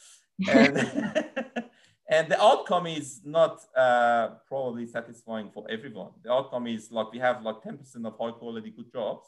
And, 0.50 0.76
and 2.10 2.28
the 2.30 2.42
outcome 2.42 2.88
is 2.88 3.22
not 3.24 3.62
uh, 3.78 4.36
probably 4.48 4.86
satisfying 4.88 5.52
for 5.52 5.66
everyone. 5.70 6.12
The 6.24 6.32
outcome 6.32 6.68
is 6.68 6.92
like 6.92 7.12
we 7.12 7.20
have 7.20 7.44
like 7.44 7.62
10% 7.62 8.06
of 8.06 8.18
high 8.20 8.32
quality 8.32 8.72
good 8.72 8.92
jobs, 8.92 9.28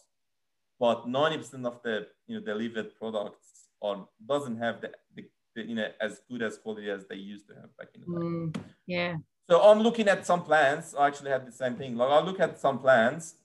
but 0.80 1.08
90% 1.08 1.66
of 1.66 1.82
the 1.84 2.08
you 2.28 2.40
know 2.40 2.46
delivered 2.46 2.96
products 2.96 3.70
are 3.82 4.08
doesn't 4.26 4.58
have 4.58 4.82
the, 4.82 4.92
the, 5.16 5.24
the 5.56 5.62
you 5.70 5.76
know 5.76 5.90
as 6.02 6.22
good 6.30 6.42
as 6.42 6.58
quality 6.58 6.90
as 6.90 7.06
they 7.08 7.16
used 7.16 7.48
to 7.48 7.56
have 7.56 7.76
back 7.78 7.90
in 7.96 8.02
the 8.02 8.08
day. 8.08 8.14
Mm, 8.14 8.64
yeah. 8.88 9.16
So 9.50 9.62
I'm 9.62 9.80
looking 9.80 10.08
at 10.08 10.26
some 10.26 10.44
plans. 10.44 10.96
I 10.96 11.08
actually 11.08 11.32
had 11.32 11.46
the 11.46 11.52
same 11.52 11.76
thing. 11.76 11.96
Like 11.96 12.10
I 12.10 12.20
look 12.26 12.40
at 12.40 12.60
some 12.60 12.80
plans 12.80 13.36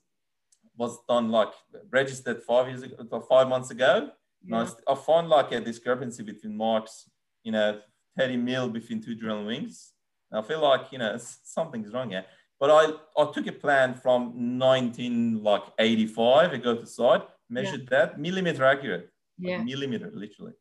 was 0.77 0.97
done 1.07 1.29
like 1.29 1.53
registered 1.89 2.41
five 2.43 2.67
years 2.67 2.83
ago, 2.83 3.19
five 3.29 3.47
months 3.47 3.71
ago. 3.71 4.11
I 4.51 4.55
Yeah. 4.57 4.63
s- 4.63 4.81
I 4.87 4.95
find 4.95 5.29
like 5.29 5.51
a 5.51 5.59
discrepancy 5.61 6.23
between 6.23 6.57
marks, 6.57 7.09
you 7.43 7.51
know, 7.51 7.81
30 8.17 8.37
mil 8.37 8.69
between 8.69 9.01
two 9.01 9.15
drill 9.15 9.45
wings. 9.45 9.93
And 10.31 10.39
I 10.43 10.47
feel 10.47 10.61
like, 10.61 10.91
you 10.91 10.97
know, 10.97 11.17
something's 11.57 11.93
wrong 11.93 12.09
here. 12.09 12.25
But 12.61 12.69
I, 12.69 13.21
I 13.21 13.31
took 13.31 13.47
a 13.47 13.51
plan 13.51 13.95
from 13.95 14.33
19 14.35 15.43
like 15.43 15.63
85, 15.79 16.53
I 16.53 16.57
go 16.57 16.75
to 16.75 16.85
site, 16.85 17.23
measured 17.49 17.89
that, 17.89 18.19
millimeter 18.19 18.63
accurate, 18.63 19.09
like 19.41 19.65
millimeter 19.65 20.11
literally. 20.13 20.53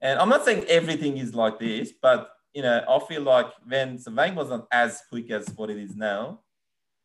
And 0.00 0.18
I'm 0.18 0.30
not 0.30 0.46
saying 0.46 0.64
everything 0.68 1.18
is 1.18 1.34
like 1.34 1.58
this, 1.58 1.92
but 2.00 2.30
you 2.54 2.62
know, 2.62 2.82
I 2.88 2.98
feel 3.06 3.20
like 3.20 3.48
when 3.66 3.98
surveying 3.98 4.34
was 4.34 4.48
not 4.48 4.66
as 4.72 5.02
quick 5.10 5.30
as 5.30 5.46
what 5.54 5.68
it 5.68 5.76
is 5.76 5.94
now, 5.94 6.40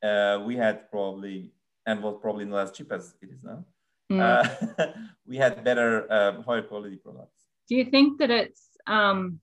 uh, 0.02 0.42
we 0.46 0.56
had 0.56 0.90
probably 0.90 1.52
and 1.86 2.02
was 2.02 2.18
probably 2.22 2.46
not 2.46 2.60
as 2.60 2.72
cheap 2.72 2.94
as 2.94 3.16
it 3.22 3.30
is 3.32 3.44
now. 3.44 3.66
mm. 4.10 4.22
uh, 4.22 4.94
we 5.28 5.36
had 5.36 5.66
better, 5.66 6.10
uh, 6.10 6.42
higher 6.44 6.62
quality 6.62 6.96
products. 6.96 7.42
Do 7.68 7.76
you 7.76 7.86
think 7.86 8.20
that 8.20 8.32
it's 8.32 8.70
um, 8.88 9.42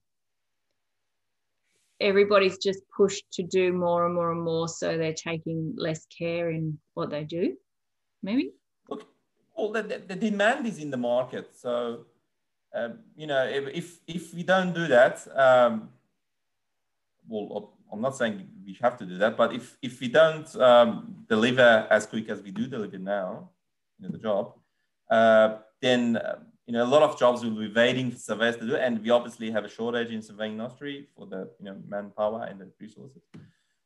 everybody's 1.99 2.57
just 2.57 2.81
pushed 2.95 3.25
to 3.33 3.43
do 3.43 3.73
more 3.73 4.05
and 4.05 4.15
more 4.15 4.31
and 4.31 4.41
more, 4.41 4.67
so 4.67 4.97
they're 4.97 5.13
taking 5.13 5.73
less 5.77 6.05
care 6.05 6.51
in 6.51 6.77
what 6.93 7.09
they 7.09 7.23
do? 7.23 7.55
Maybe. 8.23 8.51
Look, 8.89 9.07
well, 9.55 9.71
the, 9.71 10.01
the 10.07 10.15
demand 10.15 10.67
is 10.67 10.79
in 10.79 10.91
the 10.91 10.97
market, 10.97 11.51
so 11.55 12.05
um, 12.73 12.99
you 13.15 13.27
know, 13.27 13.45
if 13.45 13.99
if 14.07 14.33
we 14.33 14.43
don't 14.43 14.73
do 14.73 14.87
that, 14.87 15.25
um, 15.35 15.89
well, 17.27 17.73
I'm 17.91 18.01
not 18.01 18.15
saying 18.15 18.47
we 18.65 18.77
have 18.81 18.97
to 18.97 19.05
do 19.05 19.17
that, 19.17 19.37
but 19.37 19.53
if 19.53 19.77
if 19.81 19.99
we 19.99 20.09
don't 20.09 20.53
um, 20.57 21.25
deliver 21.29 21.87
as 21.89 22.05
quick 22.05 22.29
as 22.29 22.41
we 22.41 22.51
do 22.51 22.67
deliver 22.67 22.97
now, 22.97 23.49
you 23.99 24.07
know, 24.07 24.11
the 24.11 24.17
job, 24.17 24.53
uh, 25.09 25.57
then 25.81 26.17
uh, 26.17 26.39
you 26.67 26.73
know 26.73 26.83
a 26.83 26.91
lot 26.95 27.01
of 27.01 27.17
jobs 27.17 27.43
will 27.43 27.51
be 27.51 27.71
waiting 27.73 28.11
for 28.11 28.17
surveyors 28.17 28.57
to 28.57 28.67
do, 28.67 28.75
and 28.75 29.01
we 29.01 29.09
obviously 29.09 29.49
have 29.49 29.65
a 29.65 29.69
shortage 29.69 30.11
in 30.11 30.21
surveying 30.21 30.53
industry 30.53 31.07
for 31.15 31.25
the 31.25 31.49
you 31.59 31.65
know 31.65 31.77
manpower 31.87 32.43
and 32.43 32.59
the 32.59 32.69
resources. 32.79 33.23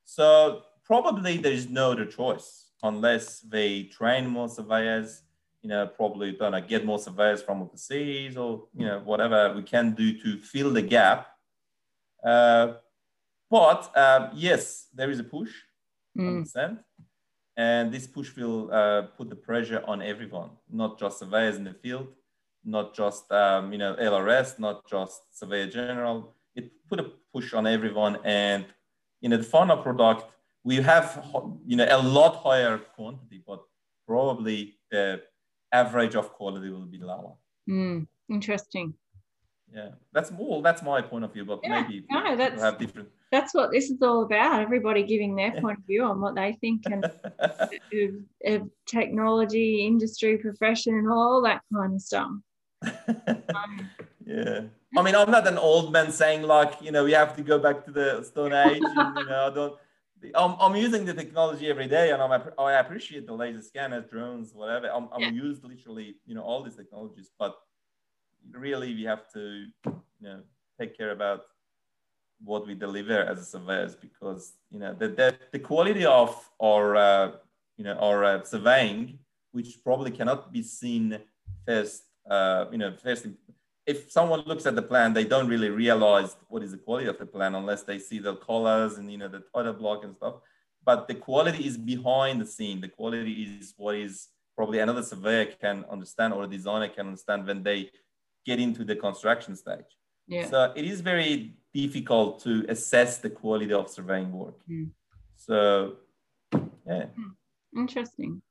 So 0.03 0.63
probably 0.83 1.37
there 1.37 1.53
is 1.53 1.69
no 1.69 1.93
other 1.93 2.05
choice 2.05 2.71
unless 2.83 3.39
they 3.41 3.83
train 3.83 4.27
more 4.27 4.49
surveyors 4.49 5.23
you 5.61 5.69
know, 5.69 5.87
probably 5.87 6.31
gonna 6.31 6.61
get 6.61 6.85
more 6.85 6.99
surveyors 6.99 7.41
from 7.41 7.61
overseas 7.61 8.35
or, 8.35 8.63
you 8.75 8.85
know, 8.85 8.99
whatever 8.99 9.53
we 9.55 9.61
can 9.61 9.91
do 9.93 10.17
to 10.19 10.37
fill 10.39 10.71
the 10.71 10.81
gap. 10.81 11.27
Uh, 12.23 12.73
but 13.49 13.91
uh, 13.95 14.29
yes, 14.33 14.87
there 14.93 15.11
is 15.11 15.19
a 15.19 15.23
push, 15.23 15.51
mm. 16.17 16.77
And 17.57 17.91
this 17.91 18.07
push 18.07 18.35
will 18.35 18.71
uh, 18.71 19.03
put 19.17 19.29
the 19.29 19.35
pressure 19.35 19.83
on 19.85 20.01
everyone, 20.01 20.51
not 20.71 20.97
just 20.97 21.19
surveyors 21.19 21.57
in 21.57 21.65
the 21.65 21.73
field, 21.73 22.07
not 22.63 22.95
just, 22.95 23.31
um, 23.31 23.71
you 23.71 23.77
know, 23.77 23.95
LRS, 23.95 24.59
not 24.59 24.87
just 24.87 25.37
surveyor 25.37 25.67
general. 25.67 26.35
It 26.55 26.71
put 26.89 26.99
a 26.99 27.11
push 27.33 27.53
on 27.53 27.67
everyone. 27.67 28.17
And, 28.23 28.65
you 29.21 29.29
know, 29.29 29.37
the 29.37 29.43
final 29.43 29.77
product, 29.77 30.25
we 30.63 30.75
have, 30.77 31.25
you 31.65 31.75
know, 31.75 31.87
a 31.89 32.01
lot 32.01 32.35
higher 32.35 32.77
quantity, 32.77 33.43
but 33.45 33.63
probably 34.07 34.75
the 34.91 35.21
average 35.71 36.15
of 36.15 36.33
quality 36.33 36.69
will 36.69 36.85
be 36.85 36.99
lower. 36.99 37.33
Mm, 37.69 38.07
interesting. 38.29 38.93
Yeah, 39.73 39.89
that's 40.11 40.31
more. 40.31 40.61
That's 40.61 40.83
my 40.83 41.01
point 41.01 41.23
of 41.23 41.31
view, 41.31 41.45
but 41.45 41.61
yeah, 41.63 41.81
maybe 41.81 42.05
no, 42.09 42.35
that's, 42.35 42.61
have 42.61 42.77
different. 42.77 43.07
That's 43.31 43.53
what 43.53 43.71
this 43.71 43.89
is 43.89 44.01
all 44.01 44.23
about. 44.23 44.59
Everybody 44.59 45.03
giving 45.03 45.33
their 45.33 45.53
point 45.61 45.79
of 45.79 45.85
view 45.85 46.03
on 46.03 46.19
what 46.19 46.35
they 46.35 46.57
think 46.59 46.81
and 46.87 47.05
of, 47.39 47.69
of 48.45 48.69
technology, 48.85 49.85
industry, 49.85 50.37
profession, 50.37 50.95
and 50.95 51.09
all 51.09 51.41
that 51.43 51.61
kind 51.73 51.93
of 51.93 52.01
stuff. 52.01 52.31
Um, 52.83 53.89
yeah. 54.25 54.61
I 54.97 55.01
mean, 55.01 55.15
I'm 55.15 55.31
not 55.31 55.47
an 55.47 55.57
old 55.57 55.91
man 55.91 56.11
saying 56.11 56.43
like, 56.43 56.81
you 56.81 56.91
know, 56.91 57.05
we 57.05 57.13
have 57.13 57.35
to 57.37 57.43
go 57.43 57.57
back 57.59 57.85
to 57.85 57.91
the 57.91 58.23
Stone 58.23 58.53
Age. 58.53 58.81
and, 58.83 59.17
you 59.17 59.25
know, 59.25 59.47
I 59.47 59.53
don't 59.53 59.75
I'm, 60.35 60.55
I'm 60.59 60.75
using 60.75 61.05
the 61.05 61.13
technology 61.13 61.69
every 61.69 61.87
day 61.87 62.11
and 62.11 62.21
I'm, 62.21 62.31
I 62.59 62.73
appreciate 62.73 63.25
the 63.25 63.33
laser 63.33 63.61
scanners, 63.61 64.05
drones, 64.09 64.53
whatever. 64.53 64.87
I'm, 64.87 65.09
I'm 65.11 65.21
yeah. 65.21 65.29
used 65.31 65.63
literally, 65.63 66.15
you 66.25 66.35
know, 66.35 66.43
all 66.43 66.63
these 66.63 66.75
technologies, 66.75 67.31
but 67.39 67.57
really 68.51 68.93
we 68.93 69.03
have 69.03 69.31
to, 69.33 69.65
you 69.85 70.01
know, 70.21 70.41
take 70.79 70.95
care 70.97 71.11
about 71.11 71.41
what 72.43 72.67
we 72.67 72.75
deliver 72.75 73.19
as 73.23 73.39
a 73.39 73.45
surveyors 73.45 73.95
because, 73.95 74.53
you 74.69 74.79
know, 74.79 74.93
the, 74.93 75.07
the, 75.09 75.35
the 75.51 75.59
quality 75.59 76.05
of 76.05 76.49
our, 76.61 76.95
uh, 76.95 77.31
you 77.77 77.83
know, 77.83 77.95
our 77.95 78.23
uh, 78.23 78.43
surveying, 78.43 79.19
which 79.51 79.83
probably 79.83 80.11
cannot 80.11 80.51
be 80.51 80.61
seen 80.61 81.19
first, 81.65 82.03
uh, 82.29 82.65
you 82.71 82.77
know, 82.77 82.93
first 83.03 83.27
if 83.85 84.11
someone 84.11 84.43
looks 84.45 84.65
at 84.65 84.75
the 84.75 84.81
plan, 84.81 85.13
they 85.13 85.23
don't 85.23 85.47
really 85.47 85.69
realize 85.69 86.35
what 86.47 86.63
is 86.63 86.71
the 86.71 86.77
quality 86.77 87.07
of 87.07 87.17
the 87.17 87.25
plan 87.25 87.55
unless 87.55 87.83
they 87.83 87.97
see 87.97 88.19
the 88.19 88.35
colors 88.35 88.97
and 88.97 89.11
you 89.11 89.17
know 89.17 89.27
the 89.27 89.43
title 89.53 89.73
block 89.73 90.03
and 90.03 90.15
stuff. 90.15 90.35
But 90.83 91.07
the 91.07 91.15
quality 91.15 91.65
is 91.65 91.77
behind 91.77 92.41
the 92.41 92.45
scene. 92.45 92.81
The 92.81 92.87
quality 92.87 93.57
is 93.59 93.73
what 93.77 93.95
is 93.95 94.29
probably 94.55 94.79
another 94.79 95.03
surveyor 95.03 95.45
can 95.59 95.85
understand 95.89 96.33
or 96.33 96.43
a 96.43 96.47
designer 96.47 96.89
can 96.89 97.07
understand 97.07 97.47
when 97.47 97.63
they 97.63 97.89
get 98.45 98.59
into 98.59 98.83
the 98.83 98.95
construction 98.95 99.55
stage. 99.55 99.91
Yeah. 100.27 100.49
So 100.49 100.73
it 100.75 100.85
is 100.85 101.01
very 101.01 101.53
difficult 101.73 102.41
to 102.43 102.65
assess 102.69 103.17
the 103.17 103.29
quality 103.29 103.73
of 103.73 103.89
surveying 103.89 104.31
work. 104.31 104.59
Mm. 104.69 104.89
So 105.35 105.97
yeah. 106.85 107.05
Hmm. 107.05 107.79
Interesting. 107.79 108.41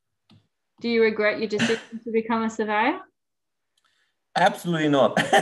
Do 0.80 0.88
you 0.88 1.02
regret 1.02 1.38
your 1.38 1.48
decision 1.48 2.00
to 2.04 2.10
become 2.10 2.42
a 2.42 2.50
surveyor? 2.50 3.00
Absolutely 4.36 4.88
not. 4.88 5.16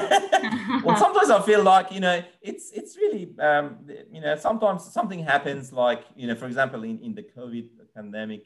well, 0.84 0.96
sometimes 0.96 1.30
I 1.30 1.42
feel 1.42 1.62
like 1.62 1.92
you 1.92 2.00
know 2.00 2.22
it's 2.40 2.70
it's 2.72 2.96
really 2.96 3.34
um, 3.38 3.86
you 4.10 4.20
know 4.20 4.34
sometimes 4.36 4.90
something 4.90 5.22
happens 5.22 5.72
like 5.72 6.04
you 6.16 6.26
know 6.26 6.34
for 6.34 6.46
example 6.46 6.82
in, 6.84 6.98
in 7.00 7.14
the 7.14 7.22
COVID 7.36 7.68
pandemic, 7.94 8.44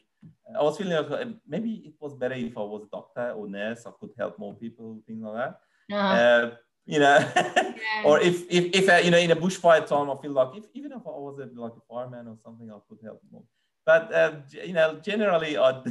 I 0.57 0.61
was 0.61 0.77
feeling 0.77 0.93
like 0.93 1.09
uh, 1.11 1.25
maybe 1.47 1.83
it 1.85 1.93
was 1.99 2.13
better 2.13 2.35
if 2.35 2.57
I 2.57 2.61
was 2.61 2.83
a 2.83 2.89
doctor 2.89 3.31
or 3.31 3.47
nurse. 3.47 3.85
I 3.85 3.91
could 3.99 4.11
help 4.17 4.37
more 4.37 4.53
people, 4.53 5.01
things 5.07 5.23
like 5.23 5.35
that. 5.35 5.95
Uh-huh. 5.95 6.13
Uh, 6.13 6.55
you 6.85 6.99
know, 6.99 7.17
yeah. 7.35 8.03
or 8.03 8.19
if 8.19 8.43
if 8.49 8.65
if 8.75 8.89
uh, 8.89 8.97
you 8.97 9.11
know 9.11 9.17
in 9.17 9.31
a 9.31 9.37
bushfire 9.37 9.87
time, 9.87 10.09
I 10.09 10.21
feel 10.21 10.31
like 10.31 10.57
if 10.57 10.65
even 10.73 10.91
if 10.91 11.07
I 11.07 11.11
was 11.11 11.39
a, 11.39 11.47
like 11.59 11.71
a 11.71 11.81
fireman 11.89 12.27
or 12.27 12.37
something, 12.43 12.69
I 12.69 12.77
could 12.89 12.99
help 13.01 13.21
more. 13.31 13.43
But 13.85 14.13
uh, 14.13 14.33
you 14.51 14.73
know, 14.73 14.99
generally, 14.99 15.57
I'd 15.57 15.85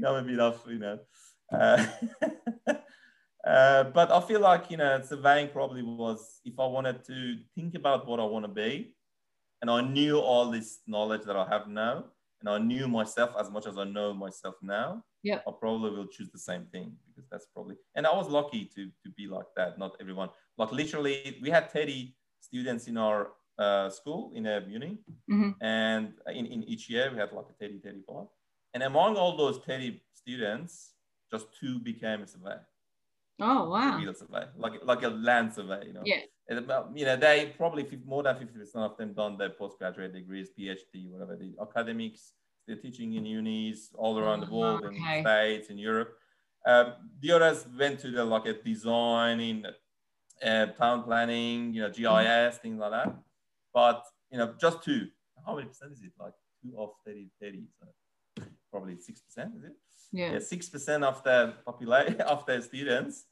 know 0.00 0.16
a 0.16 0.22
bit 0.22 0.40
of 0.40 0.60
you 0.68 0.78
know. 0.80 0.98
Uh, 3.46 3.50
uh, 3.50 3.84
but 3.84 4.10
I 4.10 4.20
feel 4.20 4.40
like, 4.40 4.70
you 4.70 4.76
know, 4.76 5.00
surveying 5.02 5.48
probably 5.48 5.82
was 5.82 6.40
if 6.44 6.58
I 6.58 6.66
wanted 6.66 7.04
to 7.04 7.36
think 7.54 7.74
about 7.74 8.06
what 8.06 8.20
I 8.20 8.24
want 8.24 8.44
to 8.44 8.50
be, 8.50 8.94
and 9.60 9.70
I 9.70 9.80
knew 9.80 10.18
all 10.18 10.50
this 10.50 10.80
knowledge 10.86 11.22
that 11.24 11.36
I 11.36 11.46
have 11.48 11.68
now, 11.68 12.04
and 12.40 12.48
I 12.48 12.58
knew 12.58 12.86
myself 12.88 13.34
as 13.38 13.50
much 13.50 13.66
as 13.66 13.76
I 13.78 13.84
know 13.84 14.14
myself 14.14 14.54
now, 14.62 15.04
yeah, 15.22 15.40
I 15.46 15.50
probably 15.58 15.90
will 15.90 16.06
choose 16.06 16.30
the 16.30 16.38
same 16.38 16.66
thing 16.66 16.92
because 17.08 17.28
that's 17.30 17.46
probably, 17.52 17.76
and 17.96 18.06
I 18.06 18.14
was 18.14 18.28
lucky 18.28 18.70
to, 18.74 18.86
to 18.86 19.10
be 19.16 19.26
like 19.26 19.46
that. 19.56 19.78
Not 19.78 19.96
everyone, 20.00 20.30
like 20.56 20.70
literally, 20.70 21.38
we 21.42 21.50
had 21.50 21.70
30 21.70 22.14
students 22.40 22.86
in 22.86 22.96
our 22.96 23.32
uh, 23.58 23.90
school 23.90 24.30
in 24.34 24.46
a 24.46 24.64
uni, 24.68 24.98
mm-hmm. 25.30 25.50
and 25.60 26.12
in, 26.28 26.46
in 26.46 26.62
each 26.64 26.88
year 26.88 27.10
we 27.12 27.18
had 27.18 27.32
like 27.32 27.46
a 27.50 27.54
30, 27.54 27.80
35. 27.80 28.26
And 28.74 28.82
among 28.84 29.16
all 29.16 29.36
those 29.36 29.58
30 29.66 30.00
students, 30.14 30.92
just 31.32 31.46
two 31.58 31.80
became 31.80 32.22
a 32.22 32.26
surveyor. 32.26 32.64
Oh 33.40 33.70
wow! 33.70 33.98
Real 33.98 34.14
survey, 34.14 34.46
like 34.56 34.80
like 34.84 35.02
a 35.02 35.08
land 35.08 35.54
survey, 35.54 35.86
you 35.86 35.92
know. 35.92 36.02
Yeah. 36.04 36.20
And 36.48 36.58
about, 36.58 36.90
you 36.94 37.04
know, 37.04 37.14
they 37.14 37.52
probably 37.56 37.86
more 38.06 38.22
than 38.22 38.36
fifty 38.36 38.58
percent 38.58 38.84
of 38.84 38.96
them 38.96 39.12
done 39.12 39.36
their 39.36 39.50
postgraduate 39.50 40.12
degrees, 40.12 40.48
PhD, 40.58 41.10
whatever 41.10 41.36
the 41.36 41.54
academics. 41.60 42.32
They're 42.66 42.76
teaching 42.76 43.14
in 43.14 43.24
unis 43.24 43.90
all 43.94 44.18
around 44.18 44.40
the 44.40 44.54
world, 44.54 44.84
okay. 44.84 44.96
in 44.96 45.02
the 45.02 45.20
states, 45.22 45.70
in 45.70 45.78
Europe. 45.78 46.16
Um, 46.66 46.94
the 47.20 47.32
others 47.32 47.66
went 47.78 48.00
to 48.00 48.10
the 48.10 48.24
like 48.24 48.46
a 48.46 48.54
design 48.54 49.40
in 49.40 49.66
uh, 50.42 50.66
town 50.66 51.04
planning, 51.04 51.72
you 51.72 51.82
know, 51.82 51.88
GIS, 51.88 52.04
mm-hmm. 52.04 52.56
things 52.56 52.80
like 52.80 52.90
that. 52.90 53.14
But 53.72 54.04
you 54.30 54.38
know, 54.38 54.54
just 54.60 54.82
two. 54.82 55.08
How 55.46 55.54
many 55.54 55.68
percent 55.68 55.92
is 55.92 56.02
it? 56.02 56.12
Like 56.18 56.34
two 56.62 56.74
of 56.78 56.90
30, 57.06 57.28
30. 57.40 57.62
So 57.78 58.44
probably 58.70 58.98
six 58.98 59.20
percent, 59.20 59.52
is 59.56 59.64
it? 59.64 59.72
Yeah. 60.12 60.38
Six 60.38 60.68
percent 60.68 61.04
of 61.04 61.22
the 61.22 61.54
population 61.64 62.20
of 62.22 62.44
the 62.46 62.60
students 62.62 63.24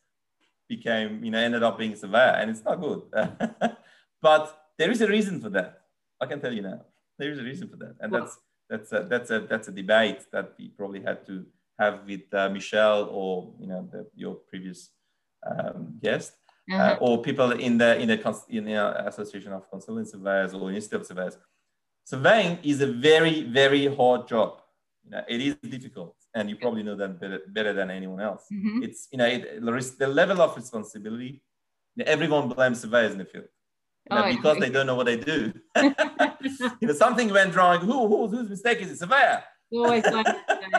became, 0.69 1.25
you 1.25 1.31
know, 1.31 1.39
ended 1.39 1.63
up 1.63 1.79
being 1.79 1.93
a 1.93 1.97
surveyor, 1.97 2.37
and 2.39 2.51
it's 2.51 2.65
not 2.65 2.81
good. 2.81 3.03
but 4.23 4.67
there 4.79 4.91
is 4.91 5.01
a 5.01 5.09
reason 5.09 5.41
for 5.41 5.51
that. 5.51 5.83
I 6.21 6.27
can 6.27 6.41
tell 6.41 6.53
you 6.53 6.63
now. 6.63 6.83
There 7.19 7.31
is 7.31 7.39
a 7.39 7.43
reason 7.43 7.69
for 7.69 7.77
that, 7.77 7.97
and 8.01 8.13
that's 8.13 8.37
that's 8.69 8.93
a, 8.93 9.07
that's 9.09 9.31
a 9.31 9.41
that's 9.41 9.69
a 9.69 9.73
debate 9.73 10.27
that 10.33 10.53
we 10.59 10.69
probably 10.69 11.01
had 11.01 11.25
to 11.27 11.47
have 11.79 12.01
with 12.07 12.33
uh, 12.33 12.49
Michelle 12.51 13.05
or 13.11 13.55
you 13.61 13.67
know 13.67 13.89
the, 13.91 14.07
your 14.15 14.35
previous 14.35 14.91
um, 15.47 15.99
guest. 16.03 16.33
Uh, 16.69 16.97
or 17.01 17.23
people 17.23 17.53
in 17.53 17.79
the 17.79 17.97
in 18.01 18.09
the 18.09 18.45
in 18.49 18.65
the 18.65 19.07
association 19.07 19.53
of 19.53 19.71
consulting 19.71 20.05
surveyors 20.05 20.53
or 20.53 20.73
institute 20.73 21.01
of 21.01 21.07
surveyors. 21.07 21.39
Surveying 22.05 22.59
is 22.65 22.81
a 22.81 22.89
very 22.89 23.45
very 23.45 23.87
hard 23.87 24.27
job. 24.27 24.61
You 25.07 25.13
know, 25.13 25.23
it 25.29 25.41
is 25.41 25.55
difficult 25.71 26.17
and 26.35 26.51
you 26.51 26.57
probably 26.57 26.83
know 26.83 26.97
that 26.97 27.21
better, 27.21 27.41
better 27.49 27.73
than 27.73 27.91
anyone 27.91 28.21
else. 28.21 28.45
Mm-hmm. 28.53 28.83
It's 28.83 29.09
you 29.13 29.19
know 29.19 29.27
it, 29.27 29.65
the 29.99 30.09
level 30.09 30.43
of 30.43 30.57
responsibility. 30.57 31.43
Everyone 32.05 32.49
blames 32.49 32.81
surveyors 32.81 33.13
in 33.13 33.19
the 33.19 33.25
field 33.25 33.47
you 34.11 34.17
know, 34.17 34.25
oh, 34.25 34.37
because 34.37 34.59
they 34.59 34.71
don't 34.71 34.87
know 34.87 34.95
what 34.95 35.07
they 35.07 35.17
do. 35.17 35.53
you 35.83 35.95
know, 36.83 36.93
something 36.93 37.33
went 37.33 37.55
wrong. 37.57 37.81
Who, 37.81 38.07
who 38.07 38.29
whose 38.29 38.49
mistake 38.49 38.81
is 38.81 38.91
it? 38.91 38.99
Surveyor. 38.99 39.43
Always 39.73 40.05
like, 40.05 40.27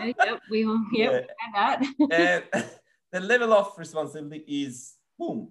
yep, 0.01 0.39
we 0.49 0.65
all, 0.65 0.82
yep, 0.93 1.30
yeah. 1.49 1.80
that. 1.80 2.43
and 2.53 2.65
the 3.11 3.19
level 3.19 3.51
of 3.53 3.73
responsibility 3.78 4.45
is 4.47 4.93
boom. 5.19 5.49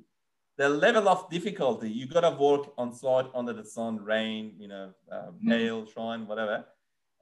The 0.57 0.71
level 0.71 1.07
of 1.07 1.29
difficulty, 1.29 1.91
you 1.91 2.07
got 2.07 2.23
to 2.23 2.31
work 2.31 2.73
on 2.79 2.95
site 2.95 3.27
under 3.35 3.53
the 3.53 3.65
sun, 3.65 4.03
rain, 4.03 4.55
you 4.59 4.69
know, 4.69 4.93
uh, 5.13 5.33
hail, 5.45 5.85
shine, 5.85 6.27
whatever 6.27 6.65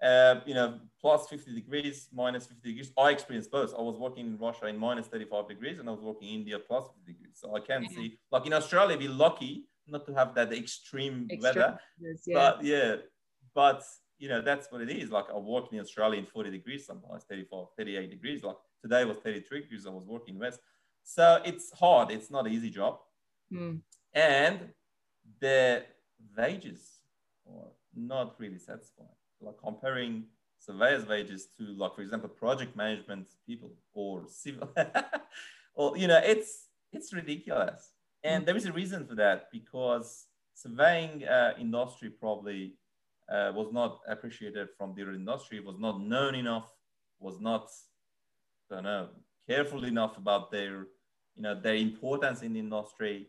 uh, 0.05 0.40
you 0.44 0.55
know, 0.55 0.78
plus 1.00 1.26
50 1.28 1.55
degrees, 1.55 2.09
minus 2.12 2.46
50 2.46 2.68
degrees. 2.68 2.92
I 2.98 3.11
experienced 3.11 3.50
both. 3.50 3.74
I 3.76 3.80
was 3.80 3.96
working 3.96 4.26
in 4.26 4.38
Russia 4.38 4.66
in 4.66 4.76
minus 4.76 5.07
35 5.07 5.48
degrees 5.48 5.78
and 5.78 5.88
I 5.88 5.92
was 5.92 6.02
working 6.02 6.28
in 6.28 6.34
India 6.40 6.59
plus 6.59 6.84
50 6.84 7.12
degrees. 7.12 7.38
So 7.40 7.57
I 7.57 7.61
can 7.61 7.84
yeah. 7.84 7.88
see, 7.88 8.18
like 8.30 8.46
in 8.46 8.52
Australia, 8.52 8.98
we're 8.98 9.09
lucky 9.09 9.64
not 9.88 10.07
to 10.07 10.14
have 10.14 10.34
that 10.34 10.52
extreme, 10.52 11.26
extreme 11.30 11.42
weather. 11.42 11.78
Yeah. 11.98 12.34
But 12.34 12.64
yeah, 12.64 12.96
but 13.55 13.82
you 14.18 14.28
know, 14.28 14.42
that's 14.42 14.70
what 14.70 14.82
it 14.82 14.90
is. 14.90 15.11
Like 15.11 15.26
I 15.34 15.38
work 15.38 15.72
in 15.72 15.80
Australia 15.80 16.18
in 16.18 16.26
40 16.26 16.50
degrees, 16.50 16.86
sometimes 16.86 17.24
35, 17.24 17.66
38 17.78 18.11
degrees. 18.11 18.42
Like 18.42 18.57
today 18.82 19.05
was 19.05 19.16
33 19.18 19.62
degrees. 19.62 19.86
I 19.86 19.90
was 19.90 20.05
working 20.07 20.38
west. 20.38 20.61
So 21.02 21.40
it's 21.44 21.72
hard. 21.72 22.11
It's 22.11 22.30
not 22.30 22.46
an 22.46 22.52
easy 22.52 22.70
job. 22.70 22.98
Mm. 23.52 23.80
And 24.12 24.61
the 25.40 25.84
wages 26.36 27.00
are 27.46 27.70
not 27.94 28.38
really 28.38 28.59
satisfying. 28.59 29.09
Like 29.45 29.59
comparing 29.62 30.24
surveyors' 30.59 31.07
wages 31.07 31.49
to, 31.59 31.64
like, 31.76 31.95
for 31.95 32.03
example, 32.03 32.28
project 32.28 32.76
management 32.76 33.28
people 33.47 33.72
or 33.92 34.22
civil, 34.28 34.68
or, 35.74 35.97
you 35.97 36.07
know, 36.07 36.20
it's, 36.24 36.68
it's 36.92 37.12
ridiculous. 37.12 37.92
And 38.22 38.42
mm. 38.42 38.47
there 38.47 38.57
is 38.57 38.66
a 38.66 38.72
reason 38.72 39.07
for 39.07 39.14
that 39.16 39.49
because 39.53 40.26
surveying 40.55 41.24
uh, 41.24 41.53
industry 41.59 42.11
probably 42.11 42.74
uh, 43.30 43.53
was 43.55 43.72
not 43.72 44.01
appreciated 44.09 44.68
from 44.76 44.95
the 44.95 45.03
industry, 45.03 45.61
was 45.61 45.78
not 45.78 46.01
known 46.01 46.34
enough, 46.34 46.70
was 47.18 47.40
not, 47.40 47.68
I 48.70 48.76
don't 48.76 48.84
know, 48.84 49.09
careful 49.49 49.84
enough 49.84 50.16
about 50.16 50.51
their, 50.51 50.86
you 51.34 51.42
know, 51.42 51.59
their 51.59 51.76
importance 51.76 52.42
in 52.42 52.53
the 52.55 52.61
industry. 52.61 53.28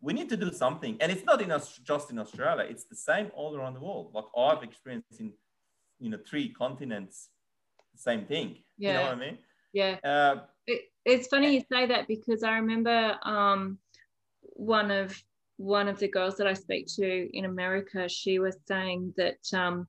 We 0.00 0.12
need 0.12 0.28
to 0.30 0.36
do 0.36 0.52
something, 0.52 0.98
and 1.00 1.10
it's 1.10 1.24
not 1.24 1.40
in 1.40 1.50
us 1.50 1.78
just 1.82 2.10
in 2.10 2.18
Australia. 2.18 2.66
It's 2.68 2.84
the 2.84 2.96
same 2.96 3.30
all 3.34 3.56
around 3.56 3.74
the 3.74 3.80
world. 3.80 4.10
Like 4.12 4.24
I've 4.36 4.62
experienced 4.62 5.20
in, 5.20 5.32
you 6.04 6.10
know, 6.10 6.18
three 6.28 6.50
continents, 6.50 7.30
same 7.96 8.26
thing. 8.26 8.58
Yeah. 8.76 8.88
You 8.88 8.94
know 8.94 9.04
what 9.04 9.12
I 9.12 9.20
mean? 9.20 9.38
Yeah. 9.72 9.96
Uh, 10.04 10.40
it, 10.66 10.82
it's 11.06 11.28
funny 11.28 11.54
you 11.54 11.62
say 11.72 11.86
that 11.86 12.06
because 12.06 12.42
I 12.42 12.58
remember 12.58 13.16
um, 13.22 13.78
one 14.40 14.90
of 14.90 15.18
one 15.56 15.88
of 15.88 15.98
the 15.98 16.08
girls 16.08 16.36
that 16.36 16.46
I 16.46 16.52
speak 16.52 16.88
to 16.96 17.28
in 17.32 17.46
America, 17.46 18.06
she 18.06 18.38
was 18.38 18.56
saying 18.68 19.14
that 19.16 19.38
um, 19.54 19.88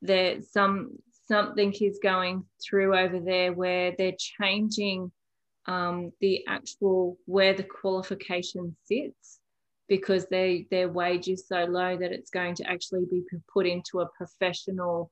there's 0.00 0.52
some 0.52 0.92
something 1.26 1.72
is 1.72 1.98
going 2.00 2.44
through 2.62 2.96
over 2.96 3.18
there 3.18 3.52
where 3.52 3.94
they're 3.98 4.16
changing 4.40 5.10
um, 5.66 6.12
the 6.20 6.44
actual 6.46 7.16
where 7.26 7.54
the 7.54 7.64
qualification 7.64 8.76
sits 8.84 9.40
because 9.88 10.26
they 10.26 10.68
their 10.70 10.88
wage 10.88 11.26
is 11.26 11.48
so 11.48 11.64
low 11.64 11.96
that 11.96 12.12
it's 12.12 12.30
going 12.30 12.54
to 12.54 12.70
actually 12.70 13.06
be 13.10 13.24
put 13.52 13.66
into 13.66 14.00
a 14.00 14.08
professional 14.16 15.10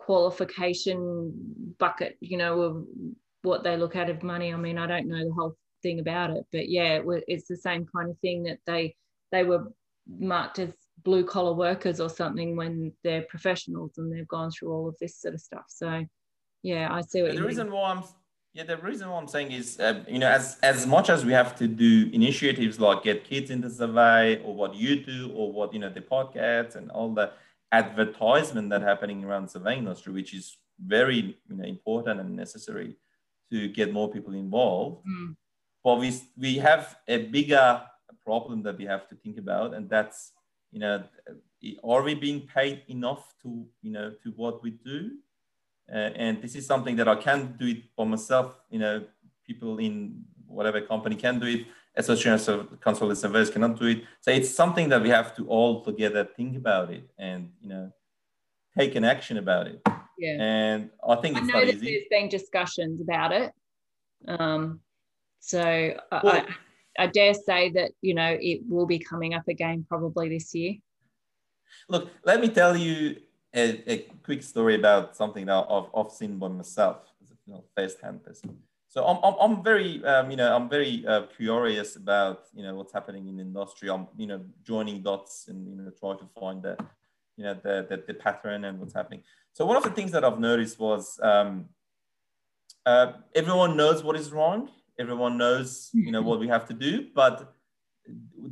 qualification 0.00 1.30
bucket 1.78 2.16
you 2.20 2.38
know 2.38 2.62
of 2.62 2.84
what 3.42 3.62
they 3.62 3.76
look 3.76 3.94
at 3.96 4.08
of 4.08 4.22
money 4.22 4.52
i 4.52 4.56
mean 4.56 4.78
i 4.78 4.86
don't 4.86 5.06
know 5.06 5.22
the 5.22 5.32
whole 5.32 5.54
thing 5.82 6.00
about 6.00 6.30
it 6.30 6.44
but 6.52 6.68
yeah 6.70 7.00
it's 7.28 7.46
the 7.48 7.56
same 7.56 7.86
kind 7.94 8.10
of 8.10 8.18
thing 8.20 8.42
that 8.42 8.58
they 8.66 8.94
they 9.30 9.44
were 9.44 9.70
marked 10.18 10.58
as 10.58 10.72
blue 11.04 11.24
collar 11.24 11.52
workers 11.52 12.00
or 12.00 12.08
something 12.08 12.56
when 12.56 12.92
they're 13.04 13.26
professionals 13.28 13.92
and 13.98 14.10
they've 14.10 14.28
gone 14.28 14.50
through 14.50 14.72
all 14.72 14.88
of 14.88 14.96
this 15.00 15.20
sort 15.20 15.34
of 15.34 15.40
stuff 15.40 15.64
so 15.68 16.02
yeah 16.62 16.88
i 16.90 17.02
see 17.02 17.22
what 17.22 17.34
the 17.34 17.42
reason 17.42 17.66
mean. 17.66 17.76
why 17.76 17.90
i'm 17.90 18.02
yeah 18.54 18.64
the 18.64 18.78
reason 18.78 19.08
why 19.08 19.18
i'm 19.18 19.28
saying 19.28 19.52
is 19.52 19.78
uh, 19.80 20.02
you 20.08 20.18
know 20.18 20.28
as 20.28 20.58
as 20.62 20.86
much 20.86 21.10
as 21.10 21.26
we 21.26 21.32
have 21.32 21.54
to 21.54 21.68
do 21.68 22.08
initiatives 22.12 22.80
like 22.80 23.02
get 23.02 23.22
kids 23.24 23.50
into 23.50 23.68
survey 23.68 24.42
or 24.44 24.54
what 24.54 24.74
you 24.74 25.04
do 25.04 25.30
or 25.34 25.52
what 25.52 25.72
you 25.74 25.78
know 25.78 25.90
the 25.90 26.00
podcasts 26.00 26.74
and 26.74 26.90
all 26.90 27.12
the 27.12 27.30
advertisement 27.72 28.70
that 28.70 28.82
happening 28.82 29.24
around 29.24 29.44
the 29.44 29.50
surveying 29.50 29.80
industry 29.80 30.12
which 30.12 30.34
is 30.34 30.56
very 30.84 31.36
you 31.48 31.56
know 31.56 31.64
important 31.64 32.20
and 32.20 32.34
necessary 32.34 32.96
to 33.50 33.68
get 33.68 33.92
more 33.92 34.10
people 34.10 34.34
involved. 34.34 35.04
Mm. 35.06 35.36
But 35.82 35.98
we, 35.98 36.14
we 36.36 36.56
have 36.58 36.96
a 37.08 37.18
bigger 37.26 37.82
problem 38.24 38.62
that 38.62 38.78
we 38.78 38.84
have 38.84 39.08
to 39.08 39.14
think 39.16 39.38
about 39.38 39.74
and 39.74 39.88
that's 39.88 40.32
you 40.70 40.78
know 40.80 41.02
are 41.84 42.02
we 42.02 42.14
being 42.14 42.46
paid 42.46 42.82
enough 42.88 43.34
to 43.42 43.66
you 43.82 43.90
know 43.90 44.12
to 44.22 44.30
what 44.36 44.62
we 44.62 44.70
do? 44.70 45.12
Uh, 45.92 46.10
and 46.14 46.40
this 46.40 46.54
is 46.54 46.64
something 46.64 46.94
that 46.94 47.08
i 47.08 47.16
can't 47.16 47.58
do 47.58 47.66
it 47.66 47.82
by 47.96 48.04
myself. 48.04 48.54
You 48.70 48.78
know 48.78 49.04
people 49.46 49.78
in 49.78 50.24
whatever 50.46 50.80
company 50.80 51.16
can 51.16 51.38
do 51.38 51.46
it 51.46 51.66
association 51.96 52.60
of 52.60 52.80
consultant 52.80 53.18
surveyors 53.18 53.50
cannot 53.50 53.78
do 53.78 53.86
it. 53.86 54.04
So 54.20 54.30
it's 54.30 54.50
something 54.50 54.88
that 54.90 55.02
we 55.02 55.08
have 55.08 55.34
to 55.36 55.46
all 55.48 55.84
together 55.84 56.24
think 56.24 56.56
about 56.56 56.90
it 56.90 57.08
and 57.18 57.50
you 57.60 57.68
know 57.68 57.92
take 58.76 58.94
an 58.94 59.04
action 59.04 59.38
about 59.38 59.66
it. 59.66 59.80
Yeah. 60.18 60.36
And 60.38 60.90
i 61.08 61.16
think 61.16 61.38
it's 61.38 61.48
I 61.48 61.52
know 61.52 61.64
not 61.64 61.68
easy. 61.74 61.86
there's 61.86 62.04
been 62.10 62.28
discussions 62.28 63.00
about 63.00 63.32
it. 63.32 63.52
Um 64.28 64.80
so 65.40 65.94
well, 66.12 66.22
I, 66.24 66.46
I 66.98 67.06
dare 67.06 67.34
say 67.34 67.70
that 67.70 67.92
you 68.02 68.14
know 68.14 68.36
it 68.40 68.60
will 68.68 68.86
be 68.86 68.98
coming 68.98 69.34
up 69.34 69.48
again 69.48 69.86
probably 69.88 70.28
this 70.28 70.54
year. 70.54 70.74
Look, 71.88 72.10
let 72.24 72.40
me 72.40 72.48
tell 72.48 72.76
you 72.76 73.16
a, 73.54 73.92
a 73.92 73.98
quick 74.22 74.42
story 74.42 74.74
about 74.74 75.16
something 75.16 75.46
that 75.46 75.66
I've, 75.68 75.86
I've 75.94 76.12
seen 76.12 76.38
by 76.38 76.48
myself 76.48 76.98
as 77.22 77.30
a 77.30 77.34
you 77.46 77.54
know, 77.54 77.64
first-hand 77.76 78.22
person. 78.24 78.58
So 78.90 79.04
I'm, 79.04 79.18
I'm, 79.22 79.34
I'm 79.40 79.64
very, 79.64 80.04
um, 80.04 80.30
you 80.32 80.36
know, 80.36 80.54
I'm 80.54 80.68
very 80.68 81.06
uh, 81.06 81.22
curious 81.36 81.94
about, 81.94 82.40
you 82.52 82.64
know, 82.64 82.74
what's 82.74 82.92
happening 82.92 83.28
in 83.28 83.38
industry. 83.38 83.88
I'm, 83.88 84.08
you 84.18 84.26
know, 84.26 84.44
joining 84.64 85.00
dots 85.00 85.46
and, 85.48 85.58
you 85.66 85.76
know, 85.76 85.90
try 85.98 86.14
to 86.16 86.28
find 86.38 86.60
the, 86.60 86.76
you 87.36 87.44
know, 87.44 87.54
the, 87.54 87.86
the, 87.88 88.02
the 88.08 88.14
pattern 88.14 88.64
and 88.64 88.80
what's 88.80 88.92
happening. 88.92 89.22
So 89.52 89.64
one 89.64 89.76
of 89.76 89.84
the 89.84 89.90
things 89.90 90.10
that 90.10 90.24
I've 90.24 90.40
noticed 90.40 90.80
was 90.80 91.20
um, 91.22 91.66
uh, 92.84 93.12
everyone 93.34 93.76
knows 93.76 94.02
what 94.02 94.16
is 94.16 94.32
wrong 94.32 94.68
everyone 94.98 95.38
knows 95.38 95.90
you 95.94 96.12
know 96.12 96.22
what 96.22 96.38
we 96.38 96.46
have 96.46 96.66
to 96.66 96.74
do 96.74 97.06
but 97.14 97.54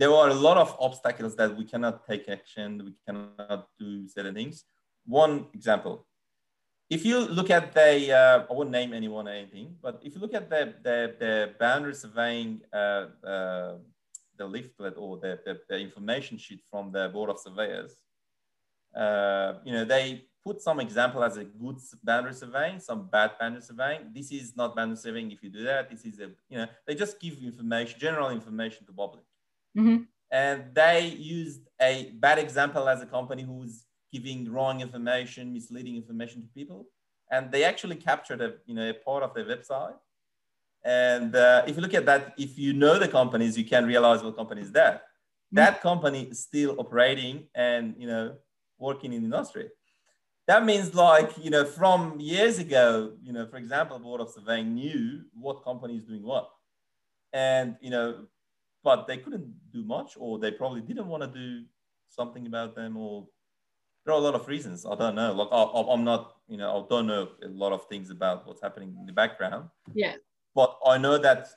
there 0.01 0.11
are 0.11 0.29
a 0.29 0.35
lot 0.35 0.57
of 0.57 0.75
obstacles 0.81 1.37
that 1.37 1.55
we 1.57 1.65
cannot 1.65 2.07
take 2.09 2.29
action 2.29 2.83
we 2.85 2.95
cannot 3.05 3.69
do 3.79 4.09
certain 4.09 4.35
things 4.35 4.65
one 5.05 5.47
example 5.53 6.07
if 6.91 7.05
you 7.05 7.19
look 7.21 7.51
at 7.51 7.73
the 7.75 8.13
uh, 8.13 8.47
i 8.51 8.53
won't 8.53 8.71
name 8.71 8.93
anyone 8.93 9.29
or 9.29 9.33
anything 9.33 9.75
but 9.83 10.01
if 10.03 10.15
you 10.15 10.21
look 10.21 10.35
at 10.35 10.49
the 10.49 10.75
the, 10.83 11.15
the 11.19 11.55
boundary 11.59 11.95
surveying 11.95 12.61
uh, 12.73 13.07
uh, 13.25 13.75
the 14.37 14.47
leaflet 14.47 14.95
or 14.97 15.19
the, 15.19 15.39
the, 15.45 15.59
the, 15.69 15.79
information 15.79 16.39
sheet 16.39 16.63
from 16.71 16.93
the 16.93 17.09
board 17.09 17.29
of 17.31 17.39
surveyors 17.39 17.93
uh, 18.97 19.55
you 19.65 19.73
know 19.73 19.85
they 19.85 20.29
put 20.49 20.63
some 20.63 20.81
example 20.81 21.23
as 21.23 21.37
a 21.37 21.45
good 21.45 21.77
boundary 22.03 22.33
surveying, 22.33 22.81
some 22.81 23.07
bad 23.07 23.33
boundary 23.39 23.61
surveying. 23.61 24.11
This 24.15 24.33
is 24.33 24.57
not 24.57 24.75
boundary 24.75 24.97
surveying 24.97 25.31
if 25.31 25.43
you 25.43 25.51
do 25.51 25.63
that. 25.65 25.91
This 25.91 26.05
is 26.05 26.19
a, 26.21 26.29
you 26.49 26.59
know, 26.59 26.67
they 26.87 26.95
just 26.95 27.21
give 27.21 27.35
information, 27.43 28.01
general 28.01 28.31
information 28.31 28.87
to 28.87 28.93
public. 28.93 29.25
Mm-hmm. 29.77 30.05
And 30.31 30.75
they 30.75 31.07
used 31.39 31.63
a 31.81 32.13
bad 32.15 32.39
example 32.39 32.89
as 32.89 33.03
a 33.03 33.07
company 33.07 33.43
who's 33.43 33.85
giving 34.13 34.51
wrong 34.51 34.81
information, 34.81 35.53
misleading 35.53 35.97
information 35.97 36.43
to 36.43 36.49
people. 36.49 36.87
And 37.31 37.53
they 37.53 37.65
actually 37.65 37.97
captured 37.97 38.41
a, 38.41 38.55
you 38.67 38.75
know, 38.75 38.89
a 38.89 38.95
part 38.95 39.23
of 39.23 39.35
their 39.35 39.45
website. 39.45 39.97
And 40.85 41.35
uh, 41.35 41.65
if 41.67 41.77
you 41.77 41.83
look 41.83 41.95
at 41.95 42.07
that, 42.07 42.35
if 42.39 42.59
you 42.59 42.73
know 42.73 42.99
the 42.99 43.09
companies, 43.09 43.59
you 43.59 43.65
can 43.65 43.85
realize 43.85 44.23
what 44.23 44.37
company 44.37 44.63
is 44.63 44.73
that. 44.73 44.95
Mm-hmm. 44.95 45.57
That 45.57 45.83
company 45.83 46.23
is 46.25 46.41
still 46.41 46.77
operating 46.79 47.49
and, 47.55 47.95
you 47.99 48.07
know, 48.07 48.37
working 48.79 49.13
in 49.13 49.21
the 49.23 49.27
industry 49.27 49.69
that 50.49 50.65
means 50.65 50.95
like 50.95 51.31
you 51.37 51.51
know 51.51 51.65
from 51.65 52.19
years 52.19 52.59
ago 52.59 53.13
you 53.23 53.33
know 53.33 53.47
for 53.47 53.59
example 53.59 53.99
board 53.99 54.21
of 54.21 54.31
surveying 54.31 54.75
knew 54.75 55.21
what 55.35 55.63
company 55.63 55.97
is 55.97 56.05
doing 56.05 56.23
what 56.23 56.51
and 57.33 57.77
you 57.81 57.91
know 57.91 58.25
but 58.83 59.07
they 59.07 59.19
couldn't 59.19 59.55
do 59.71 59.85
much 59.85 60.17
or 60.19 60.39
they 60.39 60.51
probably 60.51 60.81
didn't 60.81 61.07
want 61.07 61.23
to 61.23 61.29
do 61.29 61.65
something 62.09 62.47
about 62.47 62.75
them 62.75 62.97
or 62.97 63.27
there 64.09 64.17
are 64.17 64.21
a 64.21 64.23
lot 64.23 64.35
of 64.35 64.49
reasons 64.49 64.87
i 64.87 64.95
don't 64.95 65.15
know 65.15 65.35
like 65.35 65.49
I, 65.53 65.93
i'm 65.93 66.03
not 66.03 66.37
you 66.49 66.57
know 66.57 66.71
i 66.83 66.89
don't 66.89 67.07
know 67.07 67.29
a 67.45 67.49
lot 67.49 67.73
of 67.73 67.87
things 67.89 68.09
about 68.09 68.47
what's 68.47 68.63
happening 68.63 68.97
in 68.99 69.05
the 69.05 69.13
background 69.13 69.69
yeah 69.93 70.15
but 70.55 70.79
i 70.87 70.97
know 70.97 71.19
that 71.19 71.49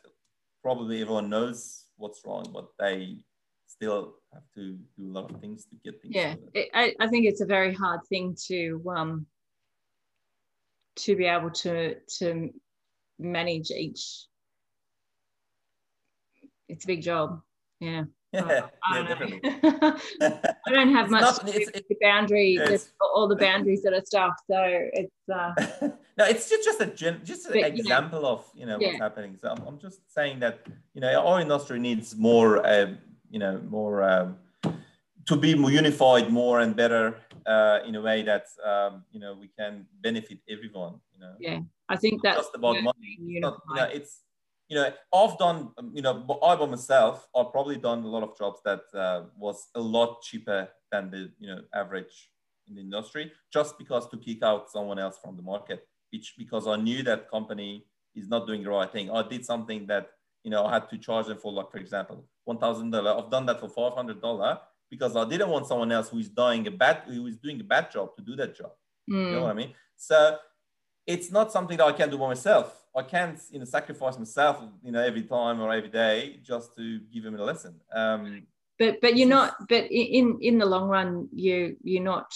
probably 0.61 1.01
everyone 1.01 1.29
knows 1.29 1.85
what's 1.95 2.21
wrong 2.25 2.45
but 2.53 2.67
they 2.77 3.23
still 3.67 4.15
have 4.33 4.43
to 4.53 4.77
do 4.97 5.09
a 5.09 5.13
lot 5.13 5.31
of 5.31 5.39
things 5.39 5.65
to 5.65 5.75
get 5.83 6.01
things. 6.01 6.13
Yeah, 6.13 6.35
it, 6.53 6.69
I, 6.73 6.93
I 6.99 7.07
think 7.07 7.25
it's 7.25 7.41
a 7.41 7.45
very 7.45 7.73
hard 7.73 8.01
thing 8.09 8.35
to 8.47 8.83
um 8.95 9.25
to 10.97 11.15
be 11.15 11.25
able 11.25 11.51
to 11.51 11.95
to 12.19 12.49
manage 13.17 13.71
each. 13.71 14.25
It's 16.67 16.83
a 16.83 16.87
big 16.87 17.01
job. 17.01 17.41
Yeah. 17.79 18.03
Yeah, 18.33 18.67
I, 18.83 18.99
yeah, 18.99 19.07
definitely. 19.07 19.41
I 20.21 20.71
don't 20.71 20.93
have 20.93 21.09
much 21.09 21.21
not, 21.21 21.49
it's, 21.49 21.69
it's, 21.73 21.99
boundary, 22.01 22.57
all 23.13 23.27
the 23.27 23.35
boundaries 23.35 23.83
that 23.83 23.93
are 23.93 24.05
stuff. 24.05 24.35
So 24.49 24.63
it's 24.63 25.29
uh, 25.29 25.51
no, 26.17 26.25
it's 26.25 26.49
just 26.49 26.63
just 26.63 26.79
a 26.79 26.85
gen, 26.85 27.19
just 27.25 27.45
an 27.47 27.57
example 27.57 28.21
know, 28.21 28.27
of 28.29 28.45
you 28.55 28.65
know 28.65 28.77
yeah. 28.79 28.87
what's 28.87 28.99
happening. 28.99 29.35
So 29.35 29.49
I'm, 29.49 29.61
I'm, 29.67 29.79
just 29.79 30.13
saying 30.13 30.39
that 30.39 30.65
you 30.93 31.01
know 31.01 31.13
our 31.13 31.41
industry 31.41 31.77
needs 31.79 32.15
more 32.15 32.65
uh, 32.65 32.93
you 33.29 33.39
know 33.39 33.59
more 33.69 34.03
um, 34.03 34.37
to 35.25 35.35
be 35.35 35.53
more 35.53 35.71
unified 35.71 36.31
more 36.31 36.61
and 36.61 36.73
better 36.73 37.17
uh, 37.45 37.79
in 37.85 37.95
a 37.95 38.01
way 38.01 38.23
that 38.23 38.45
um, 38.63 39.03
you 39.11 39.19
know 39.19 39.33
we 39.33 39.49
can 39.59 39.85
benefit 39.99 40.39
everyone. 40.49 41.01
You 41.13 41.19
know. 41.19 41.33
Yeah, 41.37 41.59
I 41.89 41.97
think 41.97 42.21
that's 42.23 42.37
just 42.37 42.55
about 42.55 42.81
money. 42.81 43.17
It's 43.19 43.41
not, 43.41 43.61
you 43.69 43.75
know, 43.75 43.89
it's 43.91 44.21
you 44.71 44.77
know 44.77 44.89
I've 45.13 45.37
done 45.37 45.71
um, 45.77 45.91
you 45.93 46.01
know 46.01 46.25
I 46.41 46.55
by 46.55 46.65
myself 46.65 47.27
I've 47.35 47.51
probably 47.51 47.75
done 47.75 48.03
a 48.03 48.07
lot 48.07 48.23
of 48.23 48.37
jobs 48.37 48.59
that 48.63 48.83
uh, 48.95 49.23
was 49.37 49.67
a 49.75 49.81
lot 49.81 50.21
cheaper 50.23 50.69
than 50.91 51.11
the 51.11 51.29
you 51.39 51.47
know 51.49 51.61
average 51.75 52.29
in 52.67 52.75
the 52.75 52.81
industry 52.81 53.33
just 53.51 53.77
because 53.77 54.07
to 54.09 54.17
kick 54.17 54.41
out 54.43 54.71
someone 54.71 54.97
else 54.97 55.17
from 55.21 55.35
the 55.35 55.43
market. 55.43 55.85
Which 56.11 56.35
because 56.37 56.67
I 56.67 56.77
knew 56.77 57.03
that 57.03 57.29
company 57.29 57.85
is 58.15 58.27
not 58.29 58.47
doing 58.47 58.63
the 58.63 58.69
right 58.69 58.91
thing. 58.91 59.11
I 59.11 59.27
did 59.27 59.45
something 59.45 59.87
that 59.87 60.09
you 60.43 60.51
know 60.51 60.65
I 60.65 60.73
had 60.75 60.89
to 60.91 60.97
charge 60.97 61.27
them 61.27 61.37
for 61.37 61.51
like 61.51 61.69
for 61.69 61.77
example 61.77 62.25
one 62.45 62.57
thousand 62.57 62.91
dollar. 62.91 63.11
I've 63.11 63.29
done 63.29 63.45
that 63.47 63.59
for 63.59 63.69
five 63.69 63.93
hundred 63.93 64.21
dollar 64.21 64.57
because 64.89 65.17
I 65.17 65.25
didn't 65.27 65.49
want 65.49 65.67
someone 65.67 65.91
else 65.91 66.07
who 66.09 66.19
is 66.19 66.29
doing 66.29 66.65
a 66.67 66.71
bad 66.71 67.03
who 67.07 67.27
is 67.27 67.37
doing 67.37 67.59
a 67.59 67.65
bad 67.65 67.91
job 67.91 68.15
to 68.15 68.21
do 68.21 68.37
that 68.37 68.55
job. 68.55 68.71
Mm. 69.09 69.25
You 69.25 69.31
know 69.31 69.37
hmm. 69.37 69.43
what 69.43 69.51
I 69.51 69.53
mean? 69.53 69.73
So 69.97 70.37
it's 71.05 71.31
not 71.31 71.51
something 71.51 71.77
that 71.77 71.85
I 71.85 71.91
can 71.91 72.09
do 72.09 72.17
by 72.17 72.27
myself. 72.27 72.77
I 72.95 73.03
can't, 73.03 73.39
you 73.49 73.59
know, 73.59 73.65
sacrifice 73.65 74.17
myself, 74.17 74.61
you 74.83 74.91
know, 74.91 75.01
every 75.01 75.23
time 75.23 75.61
or 75.61 75.71
every 75.71 75.89
day 75.89 76.39
just 76.43 76.75
to 76.75 76.99
give 77.13 77.25
him 77.25 77.35
a 77.35 77.43
lesson. 77.43 77.75
Um, 77.93 78.43
but 78.77 78.99
but 79.01 79.15
you're 79.15 79.29
not. 79.29 79.55
But 79.69 79.85
in 79.91 80.39
in 80.41 80.57
the 80.57 80.65
long 80.65 80.89
run, 80.89 81.29
you 81.33 81.77
you're 81.83 82.03
not. 82.03 82.33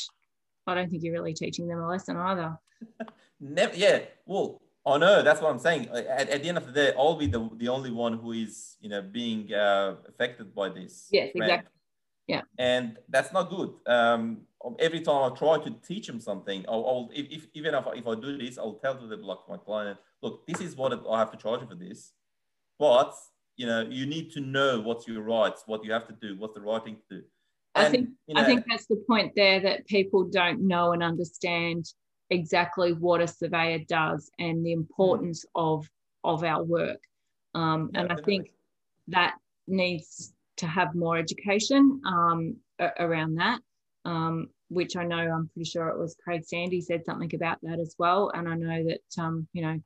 I 0.68 0.76
don't 0.76 0.90
think 0.90 1.04
you're 1.04 1.14
really 1.14 1.34
teaching 1.34 1.68
them 1.68 1.80
a 1.80 1.88
lesson 1.88 2.18
either. 2.18 2.58
Never. 3.40 3.76
Yeah. 3.76 4.00
Well, 4.26 4.62
I 4.86 4.98
know. 4.98 5.22
That's 5.24 5.42
what 5.42 5.52
I'm 5.52 5.60
saying. 5.60 5.90
At, 5.90 6.30
at 6.30 6.42
the 6.42 6.50
end 6.50 6.58
of 6.58 6.66
the 6.68 6.72
day, 6.72 6.94
I'll 6.98 7.16
be 7.16 7.28
the 7.28 7.50
the 7.58 7.68
only 7.68 7.92
one 7.92 8.18
who 8.18 8.32
is, 8.32 8.78
you 8.80 8.90
know, 8.90 9.02
being 9.02 9.54
uh, 9.54 9.96
affected 10.08 10.54
by 10.54 10.70
this. 10.70 11.08
Yes, 11.12 11.32
exactly. 11.34 11.72
Yeah. 12.28 12.42
And 12.58 12.98
that's 13.10 13.32
not 13.34 13.50
good. 13.50 13.74
Um, 13.86 14.42
every 14.80 15.02
time 15.02 15.32
I 15.32 15.36
try 15.36 15.60
to 15.60 15.72
teach 15.88 16.08
them 16.08 16.20
something, 16.20 16.66
I'll, 16.68 16.86
I'll 16.86 17.10
if, 17.14 17.28
if, 17.30 17.48
even 17.54 17.74
if 17.74 17.88
I, 17.88 17.92
if 17.92 18.08
I 18.08 18.16
do 18.16 18.38
this, 18.38 18.58
I'll 18.58 18.74
tell 18.74 18.96
to 18.96 19.08
the 19.08 19.18
like 19.18 19.38
my 19.48 19.58
client, 19.58 19.98
look, 20.22 20.46
this 20.48 20.62
is 20.62 20.76
what 20.76 20.94
I 21.10 21.20
have 21.20 21.32
to 21.32 21.38
charge 21.38 21.62
you 21.62 21.68
for 21.68 21.76
this, 21.76 22.14
but 22.80 23.14
you 23.58 23.66
know, 23.66 23.82
you 23.90 24.06
need 24.06 24.32
to 24.32 24.42
know 24.42 24.82
what's 24.82 25.08
your 25.08 25.22
rights, 25.22 25.64
what 25.66 25.84
you 25.86 25.92
have 25.94 26.08
to 26.08 26.14
do, 26.14 26.36
what's 26.38 26.56
the 26.56 26.62
right 26.62 26.84
thing 26.84 26.98
to 27.10 27.18
do. 27.18 27.24
And, 27.76 27.88
I 27.88 27.90
think 27.90 28.10
you 28.28 28.36
know, 28.36 28.42
I 28.42 28.46
think 28.46 28.66
that's 28.70 28.86
the 28.88 29.04
point 29.08 29.34
there 29.36 29.60
that 29.62 29.86
people 29.88 30.24
don't 30.26 30.62
know 30.62 30.94
and 30.94 31.04
understand 31.04 31.86
exactly 32.30 32.94
what 32.94 33.22
a 33.22 33.28
surveyor 33.28 33.80
does 33.88 34.32
and 34.40 34.66
the 34.66 34.72
importance 34.72 35.46
mm. 35.46 35.62
of 35.78 35.90
of 36.24 36.44
our 36.44 36.64
work. 36.64 37.00
Um, 37.54 37.92
yeah, 37.94 38.02
and 38.02 38.12
I 38.12 38.16
think 38.26 38.52
that 39.10 39.36
needs 39.68 40.34
to 40.58 40.68
have 40.68 40.96
more 40.96 41.18
education 41.18 42.02
um, 42.06 42.58
around 43.00 43.36
that, 43.36 43.60
um, 44.06 44.50
which 44.70 44.96
I 44.96 45.04
know 45.04 45.18
I'm 45.18 45.50
pretty 45.54 45.70
sure 45.70 45.88
it 45.90 46.00
was 46.00 46.16
Craig 46.24 46.44
Sandy 46.46 46.82
said 46.82 47.06
something 47.06 47.34
about 47.36 47.60
that 47.64 47.80
as 47.80 47.96
well. 47.98 48.32
And 48.34 48.48
I 48.48 48.56
know 48.56 48.84
that, 48.86 49.22
um, 49.22 49.48
you 49.54 49.62
know, 49.62 49.80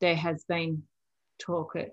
there 0.00 0.16
has 0.16 0.44
been 0.48 0.82
talk 1.38 1.76
at, 1.76 1.90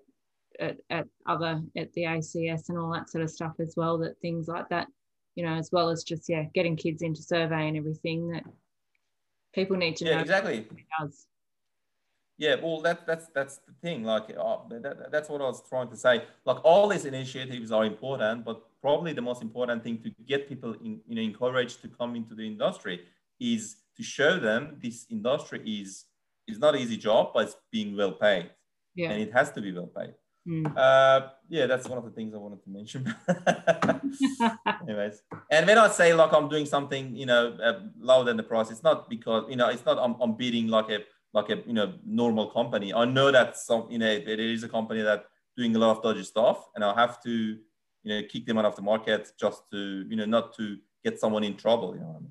at, 0.60 0.78
at 0.90 1.06
other, 1.26 1.62
at 1.78 1.94
the 1.94 2.04
ACS 2.04 2.70
and 2.70 2.78
all 2.78 2.92
that 2.94 3.10
sort 3.10 3.24
of 3.24 3.30
stuff 3.30 3.54
as 3.60 3.74
well, 3.78 3.98
that 4.00 4.20
things 4.22 4.48
like 4.48 4.70
that, 4.70 4.88
you 5.36 5.46
know, 5.46 5.54
as 5.54 5.70
well 5.72 5.90
as 5.90 6.04
just, 6.04 6.28
yeah, 6.28 6.44
getting 6.54 6.76
kids 6.76 7.02
into 7.02 7.22
survey 7.22 7.68
and 7.68 7.78
everything 7.78 8.30
that 8.30 8.44
people 9.54 9.78
need 9.78 9.96
to 9.98 10.06
yeah, 10.06 10.16
know. 10.16 10.22
Exactly. 10.22 10.68
Yeah, 12.38 12.56
well, 12.62 12.82
that, 12.82 13.06
that's 13.06 13.28
that's 13.28 13.58
the 13.58 13.74
thing. 13.82 14.04
Like 14.04 14.36
uh, 14.38 14.58
that, 14.70 15.12
that's 15.12 15.30
what 15.30 15.42
I 15.42 15.46
was 15.46 15.62
trying 15.70 15.90
to 15.90 15.98
say. 15.98 16.24
Like 16.46 16.58
all 16.64 16.88
these 16.88 17.06
initiatives 17.06 17.72
are 17.72 17.86
important, 17.86 18.44
but 18.44 18.64
probably 18.82 19.14
the 19.14 19.22
most 19.22 19.42
important 19.42 19.84
thing 19.84 20.00
to 20.00 20.10
get 20.26 20.50
people 20.50 20.74
in, 20.84 21.00
you 21.08 21.16
know 21.16 21.22
encouraged 21.22 21.82
to 21.84 21.88
come 21.90 22.16
into 22.16 22.34
the 22.34 22.46
industry 22.46 23.02
is 23.40 23.78
to 23.98 24.04
show 24.04 24.40
them 24.40 24.78
this 24.82 25.06
industry 25.12 25.62
is 25.66 26.06
is 26.48 26.60
not 26.60 26.76
an 26.76 26.82
easy 26.82 26.98
job, 26.98 27.32
but 27.34 27.44
it's 27.46 27.56
being 27.72 27.96
well 27.96 28.14
paid. 28.14 28.50
Yeah. 28.96 29.12
And 29.12 29.22
it 29.22 29.32
has 29.34 29.52
to 29.52 29.62
be 29.62 29.72
well 29.72 29.88
paid. 29.88 30.14
Mm. 30.48 30.76
Uh, 30.76 31.30
yeah, 31.48 31.68
that's 31.68 31.88
one 31.88 31.98
of 31.98 32.04
the 32.04 32.12
things 32.12 32.34
I 32.34 32.38
wanted 32.38 32.62
to 32.64 32.70
mention. 32.70 33.16
Anyways, 34.82 35.22
and 35.50 35.66
when 35.66 35.78
I 35.78 35.88
say 35.88 36.14
like 36.14 36.34
I'm 36.34 36.50
doing 36.50 36.66
something, 36.66 37.16
you 37.16 37.26
know, 37.26 37.56
uh, 37.64 37.80
lower 37.98 38.26
than 38.26 38.36
the 38.36 38.44
price, 38.44 38.70
it's 38.70 38.84
not 38.84 39.10
because 39.10 39.46
you 39.50 39.56
know 39.56 39.70
it's 39.70 39.86
not 39.86 39.98
I'm, 39.98 40.16
I'm 40.20 40.36
bidding 40.36 40.68
like 40.68 40.90
a 40.90 41.00
like 41.34 41.50
a 41.50 41.58
you 41.66 41.74
know 41.74 41.94
normal 42.06 42.48
company. 42.48 42.94
I 42.94 43.06
know 43.06 43.32
that 43.32 43.58
some 43.58 43.88
you 43.90 43.98
know 43.98 44.10
it 44.10 44.40
is 44.40 44.64
a 44.64 44.70
company 44.70 45.02
that 45.02 45.26
doing 45.58 45.76
a 45.76 45.80
lot 45.80 45.98
of 45.98 46.04
dodgy 46.04 46.24
stuff, 46.24 46.70
and 46.76 46.84
I 46.84 46.94
have 46.94 47.22
to 47.24 47.32
you 47.32 47.58
know 48.06 48.22
kick 48.28 48.46
them 48.46 48.58
out 48.58 48.66
of 48.66 48.76
the 48.76 48.82
market 48.82 49.32
just 49.40 49.64
to 49.72 50.06
you 50.10 50.16
know 50.16 50.26
not 50.26 50.56
to 50.58 50.78
get 51.04 51.20
someone 51.20 51.44
in 51.44 51.56
trouble. 51.56 51.96
You 51.96 52.02
know. 52.02 52.22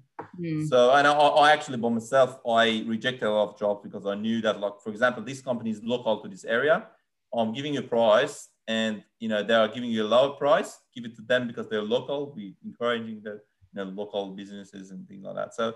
Mm. 0.41 0.69
So 0.69 0.93
and 0.93 1.07
I, 1.07 1.13
I, 1.13 1.53
actually 1.53 1.79
by 1.79 1.89
myself 1.89 2.39
I 2.49 2.85
rejected 2.87 3.27
a 3.27 3.31
lot 3.31 3.51
of 3.51 3.59
jobs 3.59 3.81
because 3.83 4.07
I 4.07 4.15
knew 4.15 4.41
that 4.43 4.61
like 4.61 4.81
for 4.83 4.91
example 4.91 5.23
this 5.23 5.41
company 5.41 5.71
is 5.71 5.83
local 5.83 6.21
to 6.21 6.29
this 6.29 6.45
area. 6.45 6.87
I'm 7.35 7.53
giving 7.53 7.75
you 7.75 7.81
a 7.81 7.83
price 7.83 8.49
and 8.69 9.03
you 9.19 9.29
know 9.29 9.43
they 9.43 9.55
are 9.55 9.69
giving 9.69 9.91
you 9.91 10.05
a 10.05 10.09
lower 10.09 10.31
price. 10.37 10.79
Give 10.95 11.05
it 11.05 11.17
to 11.17 11.23
them 11.23 11.49
because 11.49 11.69
they're 11.69 11.83
local. 11.83 12.33
We 12.35 12.55
encouraging 12.65 13.23
the 13.23 13.41
you 13.73 13.85
know 13.85 13.85
local 13.85 14.31
businesses 14.31 14.91
and 14.91 15.07
things 15.09 15.25
like 15.25 15.37
that. 15.37 15.55
So 15.55 15.75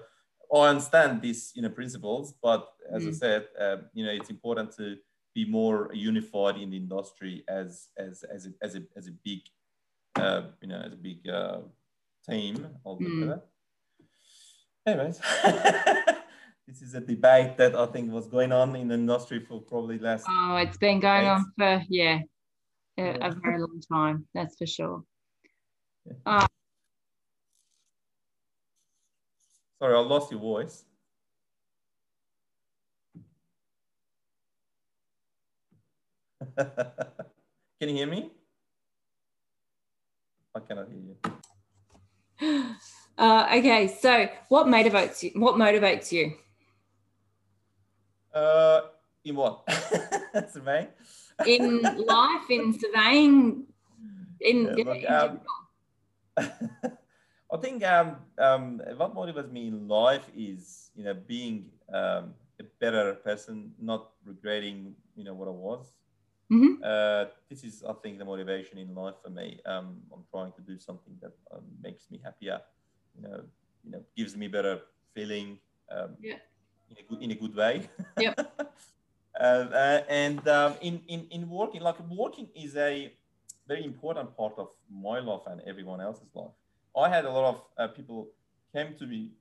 I 0.54 0.68
understand 0.68 1.22
these 1.22 1.52
you 1.54 1.62
know 1.62 1.70
principles, 1.70 2.34
but 2.42 2.68
as 2.92 3.04
mm. 3.04 3.08
I 3.08 3.12
said, 3.12 3.46
uh, 3.60 3.76
you 3.94 4.04
know 4.04 4.12
it's 4.12 4.30
important 4.30 4.76
to 4.76 4.96
be 5.34 5.44
more 5.44 5.90
unified 5.92 6.56
in 6.56 6.70
the 6.70 6.76
industry 6.76 7.44
as 7.48 7.88
as 7.96 8.24
as 8.24 8.46
a 8.46 8.50
as 8.62 8.74
a, 8.76 8.82
as 8.96 9.06
a 9.08 9.12
big 9.24 9.40
uh, 10.16 10.42
you 10.62 10.68
know 10.68 10.80
as 10.80 10.92
a 10.92 10.96
big 10.96 11.28
uh, 11.28 11.58
team 12.28 12.66
altogether. 12.84 13.42
Mm. 13.42 13.42
Anyways, 14.86 15.18
this 16.68 16.80
is 16.80 16.94
a 16.94 17.00
debate 17.00 17.56
that 17.58 17.74
I 17.74 17.86
think 17.86 18.12
was 18.12 18.28
going 18.28 18.52
on 18.52 18.76
in 18.76 18.88
the 18.88 18.94
industry 18.94 19.40
for 19.40 19.60
probably 19.60 19.98
last. 19.98 20.26
Oh, 20.28 20.56
it's 20.56 20.78
been 20.78 21.00
going 21.00 21.22
days. 21.22 21.30
on 21.30 21.52
for 21.58 21.82
yeah, 21.88 22.20
a, 22.98 23.02
yeah. 23.02 23.26
a, 23.26 23.34
very 23.34 23.60
long 23.60 23.80
time. 23.92 24.26
That's 24.34 24.56
for 24.56 24.66
sure. 24.66 25.02
Yeah. 26.06 26.12
Uh, 26.24 26.46
Sorry, 29.78 29.94
I 29.94 29.98
lost 29.98 30.30
your 30.30 30.40
voice. 30.40 30.84
Can 36.56 37.88
you 37.90 37.94
hear 37.94 38.06
me? 38.06 38.30
I 40.54 40.60
cannot 40.60 40.88
hear 40.88 41.00
you. 42.40 42.74
Uh, 43.18 43.48
okay, 43.56 43.88
so 43.98 44.28
what 44.50 44.66
motivates 44.66 45.22
you? 45.22 45.30
What 45.40 45.54
motivates 45.54 46.12
you? 46.12 46.34
Uh, 48.30 48.82
in 49.24 49.34
what? 49.36 49.64
surveying. 50.52 50.88
in 51.46 51.80
life, 51.80 52.50
in 52.50 52.78
surveying, 52.78 53.64
in, 54.38 54.74
yeah, 54.76 54.84
look, 54.84 54.98
in 54.98 55.14
um, 55.14 55.40
I 57.52 57.56
think 57.58 57.84
um, 57.84 58.16
um, 58.38 58.82
what 58.96 59.14
motivates 59.14 59.52
me 59.52 59.68
in 59.68 59.86
life 59.86 60.26
is, 60.36 60.90
you 60.96 61.04
know, 61.04 61.14
being 61.14 61.66
um, 61.92 62.34
a 62.58 62.64
better 62.80 63.14
person, 63.14 63.72
not 63.80 64.10
regretting, 64.24 64.94
you 65.14 65.24
know, 65.24 65.34
what 65.34 65.46
I 65.46 65.52
was. 65.52 65.86
Mm-hmm. 66.52 66.82
Uh, 66.82 67.26
this 67.48 67.62
is, 67.62 67.84
I 67.88 67.92
think, 68.02 68.18
the 68.18 68.24
motivation 68.24 68.78
in 68.78 68.94
life 68.94 69.14
for 69.22 69.30
me. 69.30 69.60
Um, 69.64 69.98
I'm 70.12 70.24
trying 70.30 70.52
to 70.52 70.60
do 70.60 70.78
something 70.78 71.14
that 71.22 71.32
um, 71.52 71.62
makes 71.82 72.10
me 72.10 72.20
happier. 72.22 72.60
You 73.16 73.22
know, 73.28 73.40
you 73.84 73.90
know, 73.92 74.02
gives 74.16 74.36
me 74.36 74.48
better 74.48 74.80
feeling. 75.14 75.58
Um, 75.90 76.16
yeah. 76.20 76.36
In 76.90 76.96
a 76.98 77.02
good, 77.08 77.22
in 77.22 77.30
a 77.30 77.34
good 77.34 77.54
way. 77.54 77.88
Yeah. 78.18 78.34
uh, 79.40 79.42
uh, 79.42 80.02
and 80.08 80.46
um, 80.48 80.74
in, 80.80 81.00
in 81.08 81.26
in 81.30 81.48
working, 81.48 81.80
like 81.80 81.98
working 82.08 82.48
is 82.54 82.76
a 82.76 83.12
very 83.66 83.84
important 83.84 84.36
part 84.36 84.54
of 84.56 84.68
my 84.88 85.18
life 85.18 85.42
and 85.46 85.60
everyone 85.66 86.00
else's 86.00 86.30
life. 86.34 86.54
I 86.96 87.08
had 87.08 87.24
a 87.24 87.30
lot 87.30 87.44
of 87.44 87.62
uh, 87.76 87.88
people 87.88 88.28
came 88.72 88.94
to 88.98 89.06
me 89.06 89.32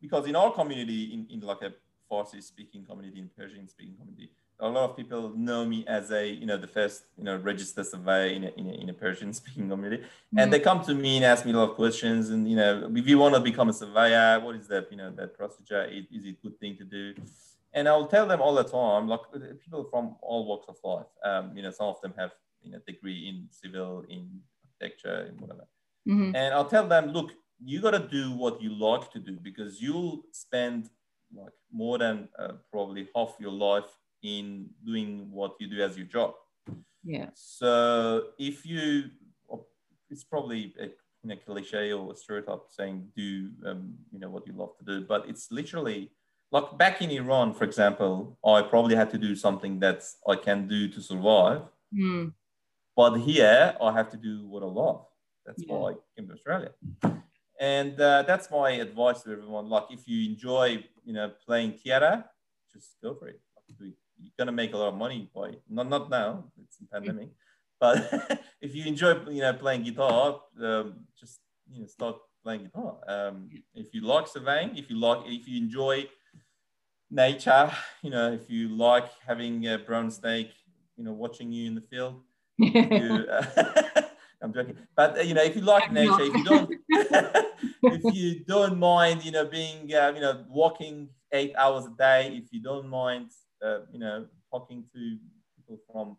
because 0.00 0.26
in 0.26 0.36
our 0.36 0.52
community, 0.52 1.14
in, 1.14 1.26
in 1.30 1.40
like 1.40 1.62
a 1.62 1.72
Farsi 2.10 2.42
speaking 2.42 2.84
community, 2.84 3.20
in 3.20 3.30
Persian 3.36 3.68
speaking 3.68 3.94
community, 3.96 4.30
a 4.60 4.68
lot 4.68 4.90
of 4.90 4.96
people 4.96 5.30
know 5.36 5.64
me 5.64 5.84
as 5.86 6.10
a, 6.10 6.28
you 6.28 6.46
know, 6.46 6.56
the 6.56 6.66
first, 6.66 7.04
you 7.16 7.24
know, 7.24 7.36
registered 7.36 7.86
surveyor 7.86 8.34
in 8.34 8.44
a, 8.44 8.48
in 8.56 8.66
a, 8.66 8.72
in 8.72 8.88
a 8.90 8.92
Persian 8.92 9.32
speaking 9.40 9.68
community. 9.68 10.02
Mm-hmm. 10.02 10.38
And 10.38 10.52
they 10.52 10.60
come 10.60 10.84
to 10.84 10.94
me 10.94 11.16
and 11.16 11.24
ask 11.24 11.44
me 11.44 11.52
a 11.52 11.56
lot 11.56 11.70
of 11.70 11.76
questions. 11.76 12.30
And, 12.30 12.48
you 12.48 12.56
know, 12.56 12.90
if 12.94 13.06
you 13.08 13.18
want 13.18 13.34
to 13.34 13.40
become 13.40 13.68
a 13.68 13.72
surveyor, 13.72 14.40
what 14.40 14.56
is 14.56 14.68
that, 14.68 14.90
you 14.90 14.96
know, 14.96 15.10
that 15.12 15.36
procedure? 15.36 15.84
Is, 15.84 16.04
is 16.12 16.26
it 16.26 16.36
a 16.38 16.42
good 16.42 16.58
thing 16.60 16.76
to 16.76 16.84
do? 16.84 17.14
And 17.72 17.88
I'll 17.88 18.06
tell 18.06 18.26
them 18.26 18.40
all 18.40 18.54
the 18.54 18.64
time, 18.64 19.08
like 19.08 19.20
people 19.60 19.84
from 19.90 20.16
all 20.22 20.46
walks 20.46 20.66
of 20.68 20.76
life, 20.84 21.06
um, 21.24 21.56
you 21.56 21.62
know, 21.62 21.72
some 21.72 21.86
of 21.86 22.00
them 22.00 22.14
have, 22.16 22.30
you 22.62 22.70
know, 22.72 22.78
degree 22.86 23.28
in 23.28 23.48
civil, 23.50 24.04
in 24.08 24.40
architecture, 24.62 25.26
in 25.28 25.40
whatever. 25.40 25.66
Mm-hmm. 26.08 26.36
And 26.36 26.54
I'll 26.54 26.68
tell 26.68 26.86
them, 26.86 27.08
look, 27.08 27.32
you 27.64 27.80
got 27.80 27.92
to 27.92 28.06
do 28.08 28.32
what 28.32 28.60
you 28.60 28.70
like 28.74 29.10
to 29.12 29.18
do 29.18 29.38
because 29.42 29.80
you'll 29.80 30.22
spend 30.32 30.90
like 31.34 31.52
more 31.72 31.98
than 31.98 32.28
uh, 32.38 32.52
probably 32.70 33.08
half 33.14 33.34
your 33.40 33.52
life 33.52 33.90
in 34.22 34.68
doing 34.84 35.28
what 35.30 35.54
you 35.60 35.68
do 35.68 35.82
as 35.82 35.96
your 35.96 36.06
job. 36.06 36.34
Yeah. 37.02 37.28
So 37.34 38.28
if 38.38 38.64
you, 38.64 39.04
it's 40.10 40.24
probably 40.24 40.74
a 40.80 40.84
you 40.86 41.30
know 41.30 41.36
cliche 41.36 41.92
or 41.92 42.12
a 42.12 42.16
stereotype 42.16 42.64
saying 42.68 43.08
do 43.16 43.50
um, 43.66 43.94
you 44.12 44.18
know 44.18 44.28
what 44.28 44.46
you 44.46 44.52
love 44.52 44.76
to 44.78 44.84
do, 44.84 45.06
but 45.06 45.28
it's 45.28 45.50
literally 45.50 46.10
like 46.52 46.78
back 46.78 47.02
in 47.02 47.10
Iran, 47.10 47.52
for 47.52 47.64
example, 47.64 48.38
I 48.44 48.62
probably 48.62 48.94
had 48.94 49.10
to 49.10 49.18
do 49.18 49.34
something 49.34 49.80
that 49.80 50.04
I 50.28 50.36
can 50.36 50.68
do 50.68 50.88
to 50.88 51.00
survive. 51.00 51.62
Mm. 51.92 52.32
But 52.96 53.16
here, 53.16 53.74
I 53.82 53.92
have 53.92 54.10
to 54.10 54.16
do 54.16 54.46
what 54.46 54.62
I 54.62 54.66
love. 54.66 55.04
That's 55.46 55.62
Yeah. 55.66 55.74
why 55.76 55.90
I 55.92 55.94
came 56.16 56.26
to 56.28 56.34
Australia. 56.34 56.72
And 57.60 58.00
uh, 58.00 58.22
that's 58.22 58.50
my 58.50 58.70
advice 58.72 59.22
to 59.22 59.32
everyone. 59.32 59.68
Like, 59.68 59.84
if 59.90 60.08
you 60.08 60.30
enjoy, 60.30 60.84
you 61.04 61.12
know, 61.12 61.30
playing 61.46 61.72
theater, 61.72 62.24
just 62.72 62.96
go 63.02 63.14
for 63.14 63.28
it. 63.28 63.40
You're 63.78 64.32
gonna 64.38 64.52
make 64.52 64.72
a 64.72 64.76
lot 64.76 64.88
of 64.88 64.94
money 64.94 65.30
by 65.34 65.56
not 65.68 65.88
not 65.88 66.10
now. 66.10 66.44
It's 66.62 66.78
a 66.80 66.86
pandemic, 66.86 67.30
but 67.80 67.96
if 68.60 68.74
you 68.74 68.84
enjoy, 68.86 69.12
you 69.28 69.40
know, 69.42 69.52
playing 69.54 69.82
guitar, 69.82 70.40
um, 70.62 71.06
just 71.18 71.40
you 71.70 71.80
know, 71.80 71.86
start 71.86 72.16
playing 72.42 72.64
guitar. 72.64 72.98
Um, 73.08 73.50
if 73.74 73.92
you 73.94 74.00
like 74.02 74.26
surveying, 74.28 74.76
if 74.76 74.88
you 74.90 74.96
like, 74.98 75.20
if 75.26 75.48
you 75.48 75.58
enjoy 75.58 76.06
nature, 77.10 77.70
you 78.02 78.10
know, 78.10 78.32
if 78.32 78.48
you 78.50 78.68
like 78.68 79.08
having 79.26 79.66
a 79.66 79.78
brown 79.78 80.10
snake, 80.10 80.50
you 80.96 81.04
know, 81.04 81.12
watching 81.12 81.52
you 81.52 81.66
in 81.66 81.74
the 81.74 81.80
field, 81.80 82.20
you, 82.58 83.26
uh, 83.30 84.02
I'm 84.44 84.52
joking. 84.52 84.76
But 84.94 85.18
uh, 85.18 85.22
you 85.22 85.34
know, 85.34 85.42
if 85.42 85.56
you 85.56 85.62
like 85.62 85.88
I'm 85.88 85.94
nature, 85.94 86.10
not. 86.10 86.20
if 86.20 86.36
you 86.36 86.44
don't, 86.44 86.70
if 87.88 88.14
you 88.14 88.44
don't 88.44 88.78
mind, 88.78 89.24
you 89.24 89.32
know, 89.32 89.46
being, 89.46 89.92
uh, 89.94 90.12
you 90.14 90.20
know, 90.20 90.44
walking 90.48 91.08
eight 91.32 91.54
hours 91.56 91.86
a 91.86 91.94
day, 91.96 92.36
if 92.36 92.52
you 92.52 92.60
don't 92.62 92.88
mind, 92.88 93.30
uh, 93.64 93.80
you 93.90 93.98
know, 93.98 94.26
talking 94.52 94.84
to 94.94 95.18
people 95.56 95.78
from, 95.90 96.18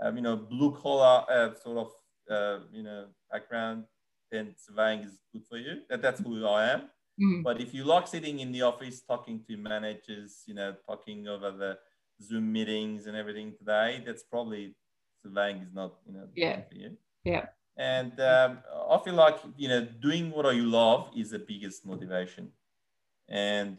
um, 0.00 0.16
you 0.16 0.22
know, 0.22 0.36
blue 0.36 0.72
collar 0.76 1.24
uh, 1.28 1.54
sort 1.54 1.78
of, 1.78 1.90
uh, 2.30 2.64
you 2.72 2.84
know, 2.84 3.06
background, 3.32 3.84
then 4.30 4.54
surveying 4.56 5.00
is 5.00 5.18
good 5.32 5.44
for 5.48 5.58
you. 5.58 5.82
That, 5.90 6.02
that's 6.02 6.20
who 6.20 6.46
I 6.46 6.68
am. 6.70 6.82
Mm. 7.20 7.42
But 7.42 7.60
if 7.60 7.74
you 7.74 7.84
like 7.84 8.06
sitting 8.06 8.38
in 8.40 8.52
the 8.52 8.62
office 8.62 9.02
talking 9.02 9.42
to 9.48 9.56
managers, 9.56 10.42
you 10.46 10.54
know, 10.54 10.76
talking 10.86 11.26
over 11.26 11.50
the 11.50 11.78
Zoom 12.22 12.52
meetings 12.52 13.06
and 13.06 13.16
everything 13.16 13.54
today, 13.58 14.02
that's 14.06 14.22
probably 14.22 14.76
surveying 15.22 15.56
is 15.58 15.72
not, 15.72 15.94
you 16.06 16.12
know, 16.12 16.28
Yeah. 16.34 16.60
for 16.68 16.74
you. 16.74 16.96
Yeah. 17.26 17.46
And 17.76 18.18
um, 18.20 18.58
I 18.88 18.98
feel 19.04 19.14
like, 19.14 19.38
you 19.56 19.68
know, 19.68 19.84
doing 20.00 20.30
what 20.30 20.54
you 20.54 20.64
love 20.64 21.10
is 21.14 21.30
the 21.30 21.40
biggest 21.40 21.84
motivation. 21.84 22.52
And 23.28 23.76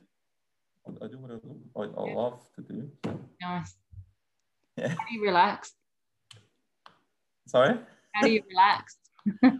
I, 0.85 1.05
I 1.05 1.07
do 1.07 1.17
what 1.17 1.31
I, 1.31 1.35
do, 1.35 1.57
I, 1.75 1.81
I 1.81 2.13
love 2.13 2.41
to 2.55 2.61
do. 2.61 2.91
Nice. 3.41 3.75
Yeah. 4.75 4.89
How 4.89 4.95
do 4.95 5.13
you 5.15 5.23
relax? 5.23 5.71
Sorry? 7.47 7.79
How 8.13 8.27
do 8.27 8.31
you 8.31 8.43
relax? 8.49 8.97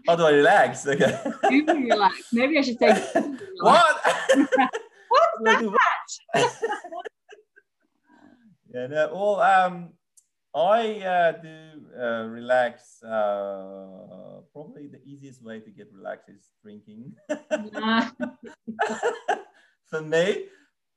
How 0.06 0.16
do 0.16 0.26
I 0.26 0.32
relax? 0.32 0.86
Okay. 0.86 1.20
Do 1.50 1.56
you 1.56 1.66
relax? 1.66 2.16
Maybe 2.32 2.58
I 2.58 2.62
should 2.62 2.80
say. 2.80 2.94
do 3.14 3.20
you 3.20 3.38
relax. 3.62 3.94
what? 5.10 5.40
What's 5.40 5.40
What 5.40 5.60
do 5.60 5.76
yeah, 8.74 8.88
no, 8.88 9.10
well, 9.14 9.40
um, 9.42 9.94
I 10.56 11.02
uh, 11.02 11.32
do 11.34 11.58
uh, 12.00 12.24
relax. 12.24 13.04
Uh, 13.04 14.42
probably 14.54 14.88
the 14.88 15.02
easiest 15.06 15.44
way 15.44 15.60
to 15.60 15.70
get 15.70 15.88
relaxed 15.94 16.30
is 16.30 16.50
drinking 16.64 17.14
for 19.86 20.02
me, 20.02 20.46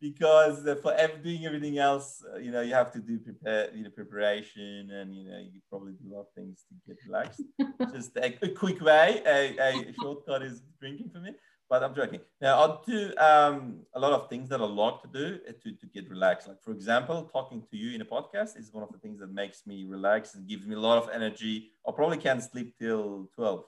because 0.01 0.63
for 0.83 0.97
doing 1.23 1.45
everything 1.45 1.79
else, 1.79 2.25
uh, 2.35 2.39
you 2.39 2.51
know, 2.51 2.63
you 2.63 2.75
have 2.75 2.93
to 2.93 2.99
do 2.99 3.19
prepare, 3.19 3.69
you 3.75 3.85
know, 3.85 3.91
preparation, 3.91 4.91
and 4.91 5.15
you 5.15 5.25
know, 5.25 5.39
you 5.39 5.61
probably 5.69 5.93
do 5.93 6.13
a 6.13 6.17
lot 6.17 6.21
of 6.23 6.33
things 6.35 6.65
to 6.69 6.75
get 6.87 6.97
relaxed. 7.07 7.43
Just 7.95 8.17
a, 8.17 8.39
a 8.43 8.49
quick 8.49 8.81
way, 8.81 9.23
a, 9.27 9.59
a 9.59 9.95
shortcut 10.01 10.43
is 10.43 10.63
drinking 10.81 11.11
for 11.11 11.21
me. 11.21 11.33
But 11.69 11.85
I'm 11.85 11.95
joking. 11.95 12.19
Now, 12.41 12.59
I'll 12.59 12.83
do 12.85 13.13
um, 13.17 13.83
a 13.95 14.01
lot 14.01 14.13
of 14.13 14.29
things 14.29 14.49
that 14.49 14.61
I 14.61 14.65
like 14.65 15.03
to 15.03 15.09
do 15.09 15.39
uh, 15.49 15.53
to, 15.63 15.73
to 15.73 15.87
get 15.95 16.11
relaxed. 16.11 16.49
Like, 16.49 16.61
for 16.61 16.73
example, 16.73 17.31
talking 17.33 17.63
to 17.71 17.77
you 17.77 17.95
in 17.95 18.01
a 18.01 18.05
podcast 18.05 18.59
is 18.59 18.73
one 18.73 18.83
of 18.83 18.91
the 18.91 18.99
things 18.99 19.21
that 19.21 19.33
makes 19.33 19.69
me 19.69 19.85
relax 19.85 20.35
and 20.35 20.49
gives 20.49 20.67
me 20.67 20.75
a 20.75 20.81
lot 20.81 20.99
of 20.99 21.09
energy. 21.15 21.71
I 21.87 21.93
probably 21.93 22.17
can't 22.17 22.43
sleep 22.43 22.75
till 22.77 23.31
12. 23.37 23.65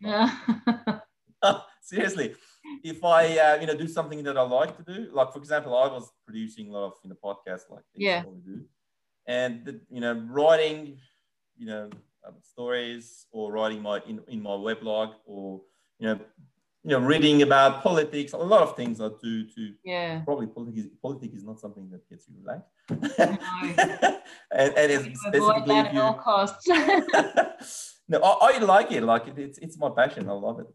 Yeah. 0.00 0.34
Seriously, 1.82 2.34
if 2.82 3.04
I 3.04 3.38
uh, 3.38 3.60
you 3.60 3.66
know 3.66 3.76
do 3.76 3.88
something 3.88 4.22
that 4.24 4.36
I 4.36 4.42
like 4.42 4.76
to 4.76 4.82
do, 4.94 5.08
like 5.12 5.32
for 5.32 5.38
example, 5.38 5.76
I 5.76 5.86
was 5.88 6.10
producing 6.26 6.68
a 6.68 6.72
lot 6.72 6.86
of 6.86 6.92
you 7.02 7.10
know 7.10 7.16
podcasts 7.22 7.70
like 7.70 7.84
this, 7.94 8.02
Yeah. 8.08 8.22
do, 8.22 8.64
and 9.26 9.64
the, 9.64 9.80
you 9.90 10.00
know 10.00 10.14
writing, 10.30 10.98
you 11.56 11.66
know 11.66 11.90
um, 12.26 12.34
stories 12.42 13.26
or 13.32 13.52
writing 13.52 13.82
my 13.82 14.00
in, 14.06 14.20
in 14.28 14.42
my 14.42 14.50
weblog 14.50 15.14
or 15.26 15.60
you 15.98 16.08
know 16.08 16.18
you 16.84 16.90
know 16.90 17.00
reading 17.00 17.42
about 17.42 17.82
politics, 17.82 18.32
a 18.32 18.36
lot 18.36 18.62
of 18.62 18.76
things 18.76 19.00
I 19.00 19.08
do 19.22 19.44
to 19.54 19.74
yeah. 19.84 20.20
probably 20.24 20.46
politics. 20.46 20.88
Politics 21.00 21.34
is 21.36 21.44
not 21.44 21.60
something 21.60 21.88
that 21.90 22.08
gets 22.08 22.26
you 22.28 22.34
relaxed, 22.42 22.68
No. 22.90 24.18
and, 24.52 24.74
and 24.76 24.92
it's 24.92 25.20
specifically 25.20 25.78
if 25.78 25.86
at 25.86 25.94
you 25.94 26.00
all 26.00 26.14
costs. 26.14 26.66
no, 28.08 28.18
I, 28.20 28.54
I 28.54 28.58
like 28.58 28.90
it. 28.92 29.02
Like 29.02 29.28
it, 29.28 29.38
it's 29.38 29.58
it's 29.58 29.78
my 29.78 29.90
passion. 29.96 30.28
I 30.28 30.32
love 30.32 30.58
it. 30.60 30.66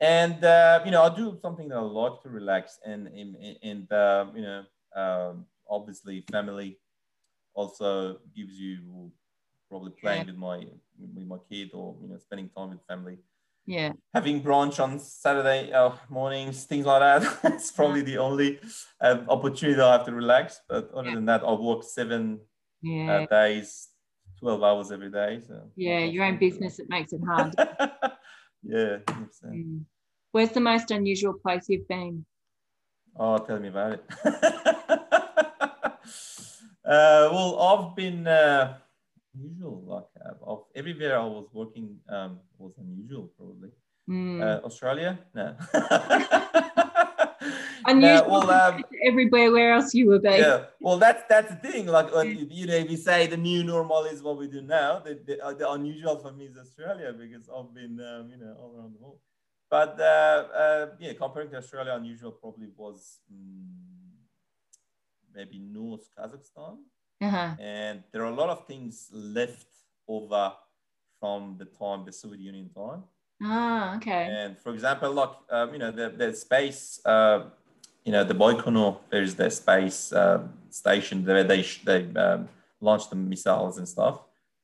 And 0.00 0.44
uh, 0.44 0.82
you 0.84 0.90
know, 0.90 1.02
I 1.02 1.14
do 1.14 1.38
something 1.40 1.68
that 1.68 1.76
I 1.78 1.80
like 1.80 2.22
to 2.22 2.28
relax, 2.28 2.78
and 2.84 3.06
and, 3.08 3.90
uh, 3.92 4.26
you 4.34 4.42
know, 4.42 4.64
um, 4.94 5.46
obviously, 5.68 6.20
family 6.30 6.78
also 7.54 8.18
gives 8.34 8.58
you 8.60 9.10
probably 9.70 9.92
playing 9.92 10.26
with 10.26 10.36
my 10.36 10.58
with 10.98 11.26
my 11.26 11.38
kid 11.50 11.70
or 11.72 11.96
you 12.02 12.08
know, 12.08 12.18
spending 12.18 12.50
time 12.50 12.70
with 12.70 12.84
family, 12.86 13.18
yeah. 13.64 13.92
having 14.12 14.42
brunch 14.42 14.78
on 14.82 14.98
Saturday 14.98 15.72
uh, 15.72 15.92
mornings, 16.10 16.64
things 16.64 16.84
like 16.84 17.00
that. 17.00 17.38
it's 17.54 17.72
probably 17.72 18.02
the 18.02 18.18
only 18.18 18.60
uh, 19.00 19.24
opportunity 19.28 19.80
I 19.80 19.92
have 19.92 20.04
to 20.06 20.12
relax. 20.12 20.60
But 20.68 20.90
other 20.92 21.08
Yeah. 21.08 21.14
than 21.14 21.24
that, 21.26 21.42
I 21.42 21.52
work 21.52 21.82
seven 21.84 22.40
Yeah. 22.82 23.22
uh, 23.22 23.26
days, 23.26 23.88
twelve 24.38 24.62
hours 24.62 24.92
every 24.92 25.10
day. 25.10 25.40
So 25.40 25.70
yeah. 25.74 26.00
Your 26.00 26.24
own 26.24 26.38
business, 26.38 26.78
it 26.78 26.88
makes 26.90 27.14
it 27.14 27.22
hard. 27.26 27.54
yeah. 28.66 28.98
Mm. 29.44 29.84
Where's 30.32 30.50
the 30.50 30.60
most 30.60 30.90
unusual 30.90 31.34
place 31.34 31.64
you've 31.68 31.88
been? 31.88 32.24
Oh, 33.18 33.38
tell 33.38 33.58
me 33.58 33.68
about 33.68 33.92
it. 33.94 34.04
uh, 36.84 37.28
well, 37.32 37.58
I've 37.60 37.96
been 37.96 38.26
uh, 38.26 38.76
unusual. 39.34 39.82
Like 39.86 40.04
uh, 40.24 40.34
of 40.44 40.64
everywhere 40.74 41.18
I 41.18 41.24
was 41.24 41.48
working 41.52 41.96
um, 42.08 42.40
was 42.58 42.72
unusual. 42.78 43.30
Probably 43.36 43.70
Mm. 44.08 44.40
uh, 44.40 44.60
Australia. 44.64 45.18
No. 45.34 45.56
unusual 47.86 48.30
well, 48.30 48.50
um, 48.50 48.84
everywhere 49.04 49.52
where 49.52 49.74
else 49.74 49.94
you 49.94 50.08
were 50.08 50.18
been. 50.18 50.40
yeah. 50.40 50.64
Well, 50.80 50.98
that's 50.98 51.22
that's 51.28 51.50
the 51.50 51.56
thing. 51.56 51.86
Like 51.86 52.14
when 52.14 52.48
you, 52.50 52.66
know, 52.66 52.74
if 52.74 52.90
you 52.90 52.96
say 52.96 53.26
the 53.26 53.36
new 53.36 53.62
normal 53.64 54.04
is 54.04 54.22
what 54.22 54.38
we 54.38 54.48
do 54.48 54.62
now, 54.62 55.00
the, 55.00 55.18
the, 55.26 55.44
uh, 55.44 55.54
the 55.54 55.70
unusual 55.70 56.16
for 56.18 56.32
me 56.32 56.46
is 56.46 56.56
Australia 56.56 57.12
because 57.12 57.48
I've 57.48 57.72
been 57.74 58.00
um, 58.00 58.30
you 58.30 58.38
know 58.38 58.54
all 58.60 58.74
around 58.76 58.94
the 58.94 58.98
world. 58.98 59.18
But 59.70 59.98
uh, 60.00 60.44
uh, 60.62 60.86
yeah, 60.98 61.12
comparing 61.14 61.50
to 61.50 61.56
Australia, 61.56 61.94
unusual 61.94 62.32
probably 62.32 62.68
was 62.76 63.20
mm, 63.32 63.66
maybe 65.34 65.58
North 65.58 66.08
Kazakhstan, 66.16 66.78
Uh-huh. 67.20 67.54
and 67.58 68.02
there 68.12 68.22
are 68.22 68.32
a 68.32 68.38
lot 68.42 68.50
of 68.50 68.66
things 68.66 69.08
left 69.12 69.68
over 70.06 70.52
from 71.18 71.56
the 71.58 71.64
time 71.64 72.04
the 72.04 72.12
Soviet 72.12 72.40
Union 72.40 72.68
time. 72.70 73.02
Ah, 73.42 73.96
okay. 73.96 74.26
And 74.30 74.58
for 74.58 74.72
example, 74.72 75.12
like 75.12 75.30
um, 75.50 75.72
you 75.72 75.78
know, 75.78 75.90
the, 75.90 76.08
the 76.10 76.34
space, 76.34 77.00
uh, 77.04 77.44
you 78.04 78.12
know, 78.12 78.24
the 78.24 78.34
Baikonur, 78.34 78.98
there's 79.10 79.34
the 79.34 79.50
space 79.50 80.12
um, 80.12 80.52
station 80.70 81.24
where 81.24 81.44
they 81.44 81.62
sh- 81.62 81.82
they 81.84 82.06
um, 82.16 82.48
launched 82.80 83.10
the 83.10 83.16
missiles 83.16 83.78
and 83.78 83.88
stuff 83.88 84.20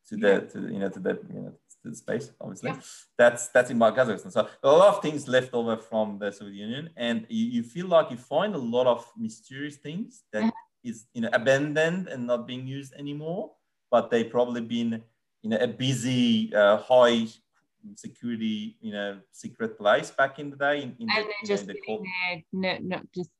to 0.09 0.17
the 0.17 0.41
to 0.53 0.61
you 0.73 0.79
know 0.79 0.89
to 0.89 1.01
the 1.01 1.19
you 1.33 1.41
know 1.41 1.53
to 1.83 1.91
the 1.91 1.95
space. 1.97 2.31
Obviously, 2.41 2.71
Yeah. 2.71 2.81
that's 3.19 3.49
that's 3.49 3.71
in 3.71 3.79
Kazakhstan. 3.79 4.33
So 4.33 4.49
a 4.63 4.69
lot 4.69 4.97
of 4.97 5.03
things 5.03 5.29
left 5.29 5.53
over 5.53 5.77
from 5.77 6.19
the 6.19 6.31
Soviet 6.33 6.55
Union, 6.55 6.91
and 6.97 7.27
you, 7.29 7.47
you 7.47 7.63
feel 7.63 7.87
like 7.89 8.11
you 8.11 8.17
find 8.17 8.55
a 8.55 8.59
lot 8.59 8.87
of 8.87 9.05
mysterious 9.17 9.77
things 9.77 10.23
that 10.33 10.45
Uh-huh. 10.45 10.53
is 10.85 11.07
you 11.13 11.21
know 11.23 11.31
abandoned 11.33 12.09
and 12.09 12.27
not 12.27 12.47
being 12.47 12.67
used 12.67 12.95
anymore, 12.95 13.53
but 13.91 14.11
they 14.11 14.25
probably 14.25 14.61
been 14.63 15.03
you 15.43 15.51
know 15.51 15.59
a 15.59 15.69
busy 15.69 16.55
uh, 16.55 16.79
high 16.79 17.27
security, 17.95 18.77
you 18.81 18.93
know, 18.93 19.21
secret 19.31 19.79
place 19.79 20.11
back 20.11 20.39
in 20.39 20.51
the 20.51 20.57
day. 20.57 20.83
In, 20.83 20.97
in 20.99 21.07
the, 21.07 21.15
And 21.17 21.27
know, 21.27 21.33
just 21.47 21.63
in 21.63 21.69
the 21.69 21.75
sitting 21.75 21.97
cold, 21.97 22.07
there, 22.29 22.43
no, 22.53 22.79
no, 22.97 23.03
just 23.15 23.31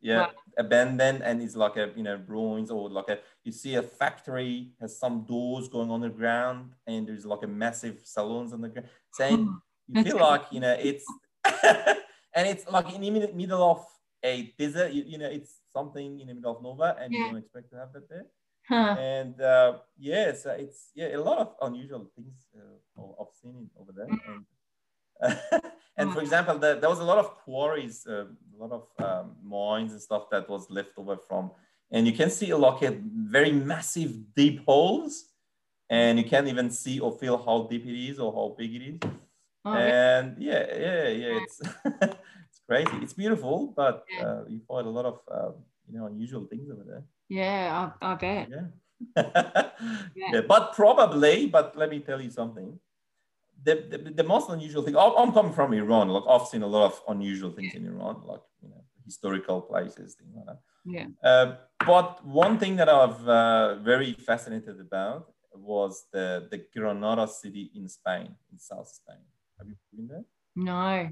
yeah, 0.00 0.26
abandoned, 0.56 1.22
and 1.22 1.42
it's 1.42 1.56
like 1.56 1.76
a 1.76 1.90
you 1.96 2.02
know 2.02 2.20
ruins 2.26 2.70
or 2.70 2.88
like 2.88 3.08
a 3.08 3.18
you 3.44 3.52
see 3.52 3.74
a 3.74 3.82
factory 3.82 4.70
has 4.80 4.98
some 4.98 5.24
doors 5.24 5.68
going 5.68 5.90
on 5.90 6.00
the 6.00 6.08
ground, 6.08 6.72
and 6.86 7.08
there's 7.08 7.26
like 7.26 7.42
a 7.42 7.48
massive 7.48 8.00
salons 8.04 8.52
on 8.52 8.60
the 8.60 8.68
ground. 8.68 8.88
Saying 9.12 9.48
Oh, 9.48 9.58
you 9.88 10.04
feel 10.04 10.18
like 10.18 10.42
you 10.52 10.60
know 10.60 10.76
it's 10.78 11.04
and 12.34 12.46
it's 12.46 12.68
like 12.68 12.92
in 12.94 13.00
the 13.00 13.10
middle 13.10 13.62
of 13.62 13.84
a 14.22 14.54
desert. 14.58 14.92
You, 14.92 15.04
you 15.06 15.18
know, 15.18 15.28
it's 15.28 15.60
something 15.72 16.20
in 16.20 16.28
the 16.28 16.34
middle 16.34 16.56
of 16.56 16.62
nowhere, 16.62 16.96
and 17.00 17.12
you 17.12 17.24
don't 17.24 17.38
expect 17.38 17.70
to 17.70 17.76
have 17.76 17.92
that 17.94 18.08
there. 18.08 18.26
Huh. 18.68 18.96
And 18.98 19.40
uh, 19.40 19.78
yeah, 19.98 20.32
so 20.34 20.50
it's 20.52 20.90
yeah 20.94 21.16
a 21.16 21.20
lot 21.20 21.38
of 21.38 21.54
unusual 21.62 22.10
things 22.16 22.46
uh, 22.56 23.02
I've 23.20 23.34
seen 23.42 23.70
over 23.78 23.92
there. 23.92 24.08
And 24.28 24.44
and 25.96 26.12
for 26.12 26.20
example, 26.20 26.58
the, 26.58 26.78
there 26.80 26.90
was 26.90 27.00
a 27.00 27.04
lot 27.04 27.18
of 27.18 27.36
quarries, 27.38 28.06
uh, 28.06 28.26
a 28.26 28.56
lot 28.58 28.72
of 28.72 28.88
um, 29.04 29.36
mines 29.42 29.92
and 29.92 30.00
stuff 30.00 30.30
that 30.30 30.48
was 30.48 30.68
left 30.70 30.92
over 30.96 31.16
from, 31.16 31.50
and 31.90 32.06
you 32.06 32.12
can 32.12 32.30
see 32.30 32.50
a 32.50 32.58
lot 32.58 32.82
of 32.82 32.96
very 32.96 33.52
massive 33.52 34.34
deep 34.34 34.64
holes, 34.66 35.32
and 35.88 36.18
you 36.18 36.24
can't 36.24 36.48
even 36.48 36.70
see 36.70 37.00
or 37.00 37.12
feel 37.18 37.38
how 37.38 37.66
deep 37.70 37.86
it 37.86 38.08
is 38.10 38.18
or 38.18 38.32
how 38.32 38.54
big 38.58 38.74
it 38.74 38.82
is. 38.82 39.00
Oh, 39.64 39.72
and 39.74 40.36
yeah, 40.38 40.66
yeah, 40.68 41.08
yeah, 41.08 41.40
it's 41.42 41.60
it's 41.84 42.60
crazy. 42.68 42.96
It's 43.02 43.14
beautiful, 43.14 43.72
but 43.76 44.06
uh, 44.20 44.44
you 44.48 44.60
find 44.60 44.86
a 44.86 44.90
lot 44.90 45.06
of 45.06 45.20
uh, 45.30 45.52
you 45.88 45.98
know 45.98 46.06
unusual 46.06 46.44
things 46.46 46.70
over 46.70 46.84
there. 46.84 47.04
Yeah, 47.28 47.90
I, 48.00 48.12
I 48.12 48.14
bet. 48.14 48.48
Yeah. 48.50 48.66
yeah. 49.16 49.70
yeah. 50.16 50.40
But 50.46 50.74
probably, 50.74 51.46
but 51.46 51.76
let 51.76 51.90
me 51.90 52.00
tell 52.00 52.20
you 52.20 52.30
something 52.30 52.78
the, 53.66 53.84
the, 53.90 54.10
the, 54.10 54.24
most 54.24 54.48
unusual 54.48 54.82
thing, 54.82 54.96
I'm 54.96 55.32
coming 55.32 55.52
from 55.52 55.72
Iran, 55.72 56.08
like 56.08 56.22
I've 56.28 56.46
seen 56.46 56.62
a 56.62 56.66
lot 56.66 56.86
of 56.86 57.02
unusual 57.08 57.50
things 57.50 57.74
in 57.74 57.84
Iran, 57.84 58.22
like, 58.24 58.40
you 58.62 58.68
know, 58.68 58.84
historical 59.04 59.60
places, 59.60 60.14
things 60.14 60.32
like 60.36 60.46
that. 60.46 60.60
Yeah. 60.84 61.06
Uh, 61.22 61.56
but 61.84 62.24
one 62.24 62.58
thing 62.58 62.76
that 62.76 62.88
I've 62.88 63.28
uh, 63.28 63.76
very 63.76 64.12
fascinated 64.12 64.80
about 64.80 65.32
was 65.52 66.06
the, 66.12 66.46
the 66.50 66.64
Granada 66.74 67.26
city 67.26 67.72
in 67.74 67.88
Spain, 67.88 68.36
in 68.52 68.58
South 68.58 68.88
Spain. 68.88 69.24
Have 69.58 69.68
you 69.68 69.76
been 69.92 70.06
there? 70.06 70.24
No. 70.54 71.10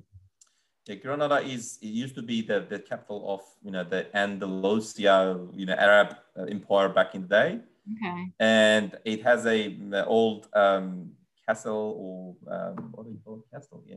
Yeah, 0.86 0.96
Granada 0.96 1.38
is, 1.40 1.78
it 1.80 1.88
used 1.88 2.14
to 2.16 2.22
be 2.22 2.42
the, 2.42 2.66
the 2.68 2.78
capital 2.78 3.24
of, 3.34 3.40
you 3.62 3.70
know, 3.70 3.84
the 3.84 4.14
Andalusia, 4.16 5.40
you 5.52 5.66
know, 5.66 5.74
Arab 5.74 6.16
uh, 6.38 6.44
empire 6.44 6.88
back 6.88 7.14
in 7.14 7.22
the 7.22 7.28
day. 7.28 7.60
Okay. 7.96 8.32
And 8.38 8.96
it 9.04 9.22
has 9.22 9.46
a, 9.46 9.76
old, 10.06 10.48
um, 10.54 11.12
castle 11.46 12.36
or 12.46 12.54
um, 12.54 12.90
what 12.92 13.04
do 13.04 13.12
you 13.12 13.18
call 13.24 13.36
it? 13.36 13.54
Castle, 13.54 13.82
yeah, 13.86 13.96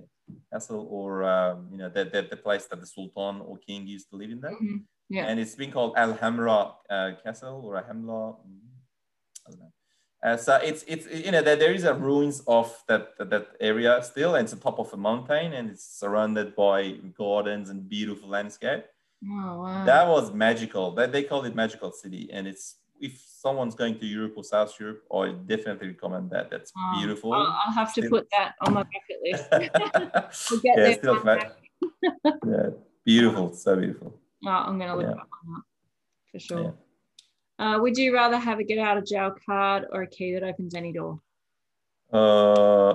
castle 0.52 0.88
or 0.90 1.24
um, 1.24 1.68
you 1.72 1.78
know 1.78 1.90
the, 1.90 2.06
the, 2.06 2.28
the 2.30 2.38
place 2.38 2.66
that 2.66 2.80
the 2.80 2.86
sultan 2.86 3.42
or 3.42 3.58
king 3.58 3.88
used 3.88 4.10
to 4.10 4.16
live 4.16 4.30
in 4.30 4.42
there. 4.42 4.52
Mm-hmm. 4.52 4.78
Yeah, 5.10 5.26
and 5.28 5.40
it's 5.40 5.56
been 5.56 5.72
called 5.72 5.94
Alhambra 5.96 6.74
uh, 6.90 7.12
Castle 7.24 7.62
or 7.64 7.78
Alhambra. 7.78 8.14
Mm, 8.14 8.68
I 9.48 9.52
don't 9.52 9.60
know. 9.60 9.74
Uh, 10.28 10.36
so 10.36 10.56
it's 10.56 10.84
it's 10.88 11.06
you 11.26 11.32
know 11.32 11.42
there, 11.42 11.56
there 11.56 11.74
is 11.74 11.86
a 11.86 11.94
ruins 11.94 12.42
of 12.48 12.68
that, 12.88 13.18
that, 13.18 13.30
that 13.30 13.48
area 13.62 14.02
still, 14.04 14.36
and 14.36 14.44
it's 14.46 14.54
on 14.54 14.60
top 14.60 14.80
of 14.80 14.92
a 14.94 14.98
mountain, 14.98 15.54
and 15.54 15.70
it's 15.70 15.86
surrounded 16.02 16.56
by 16.56 16.92
gardens 17.18 17.70
and 17.70 17.88
beautiful 17.88 18.28
landscape. 18.28 18.84
Oh, 19.24 19.62
wow. 19.62 19.86
That 19.86 20.08
was 20.08 20.34
magical. 20.34 20.92
They, 20.92 21.08
they 21.08 21.24
call 21.24 21.46
it 21.46 21.56
magical 21.56 21.92
city, 21.92 22.30
and 22.34 22.46
it's 22.46 22.76
if 23.00 23.14
someone's 23.20 23.76
going 23.76 24.00
to 24.00 24.06
Europe 24.06 24.34
or 24.36 24.44
South 24.44 24.74
Europe, 24.80 25.04
I 25.14 25.32
definitely 25.46 25.90
recommend 25.90 26.30
that. 26.32 26.50
That's 26.50 26.74
oh, 26.76 26.98
beautiful. 26.98 27.34
I'll, 27.34 27.58
I'll 27.66 27.74
have 27.74 27.94
to 27.94 28.10
put 28.10 28.28
that 28.32 28.56
on 28.62 28.74
my 28.74 28.84
bucket 28.84 29.20
list. 29.24 29.46
we'll 30.52 30.62
yeah, 30.64 30.94
still 30.94 31.20
fat. 31.22 31.58
yeah, 32.46 32.70
beautiful, 33.06 33.54
so 33.54 33.76
beautiful. 33.78 34.20
Oh, 34.46 34.50
I'm 34.50 34.78
going 34.78 34.90
to 34.90 34.98
look 34.98 35.16
yeah. 35.16 35.22
up 35.22 35.30
for 36.32 36.40
sure. 36.40 36.64
Yeah. 36.64 36.72
Uh, 37.60 37.78
would 37.82 37.98
you 37.98 38.14
rather 38.14 38.38
have 38.38 38.60
a 38.60 38.64
get 38.64 38.78
out 38.78 38.98
of 38.98 39.06
jail 39.06 39.34
card 39.46 39.86
or 39.92 40.04
a 40.04 40.08
key 40.08 40.34
that 40.34 40.44
opens 40.44 40.76
any 40.76 40.94
door? 40.94 41.20
Uh, 42.12 42.94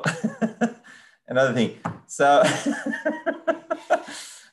another 1.29 1.53
thing. 1.53 1.79
So 2.07 2.43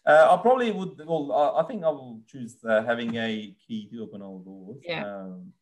Uh, 0.10 0.27
I 0.31 0.41
probably 0.41 0.72
would. 0.72 0.99
Well, 1.06 1.31
I, 1.31 1.61
I 1.61 1.64
think 1.68 1.84
I 1.84 1.90
will 1.90 2.22
choose 2.26 2.57
uh, 2.68 2.81
having 2.84 3.15
a 3.15 3.56
key 3.68 3.88
to 3.91 4.02
open 4.02 4.23
all 4.23 4.40
doors. 4.40 4.81
Yeah. 4.84 5.06
Um, 5.06 5.53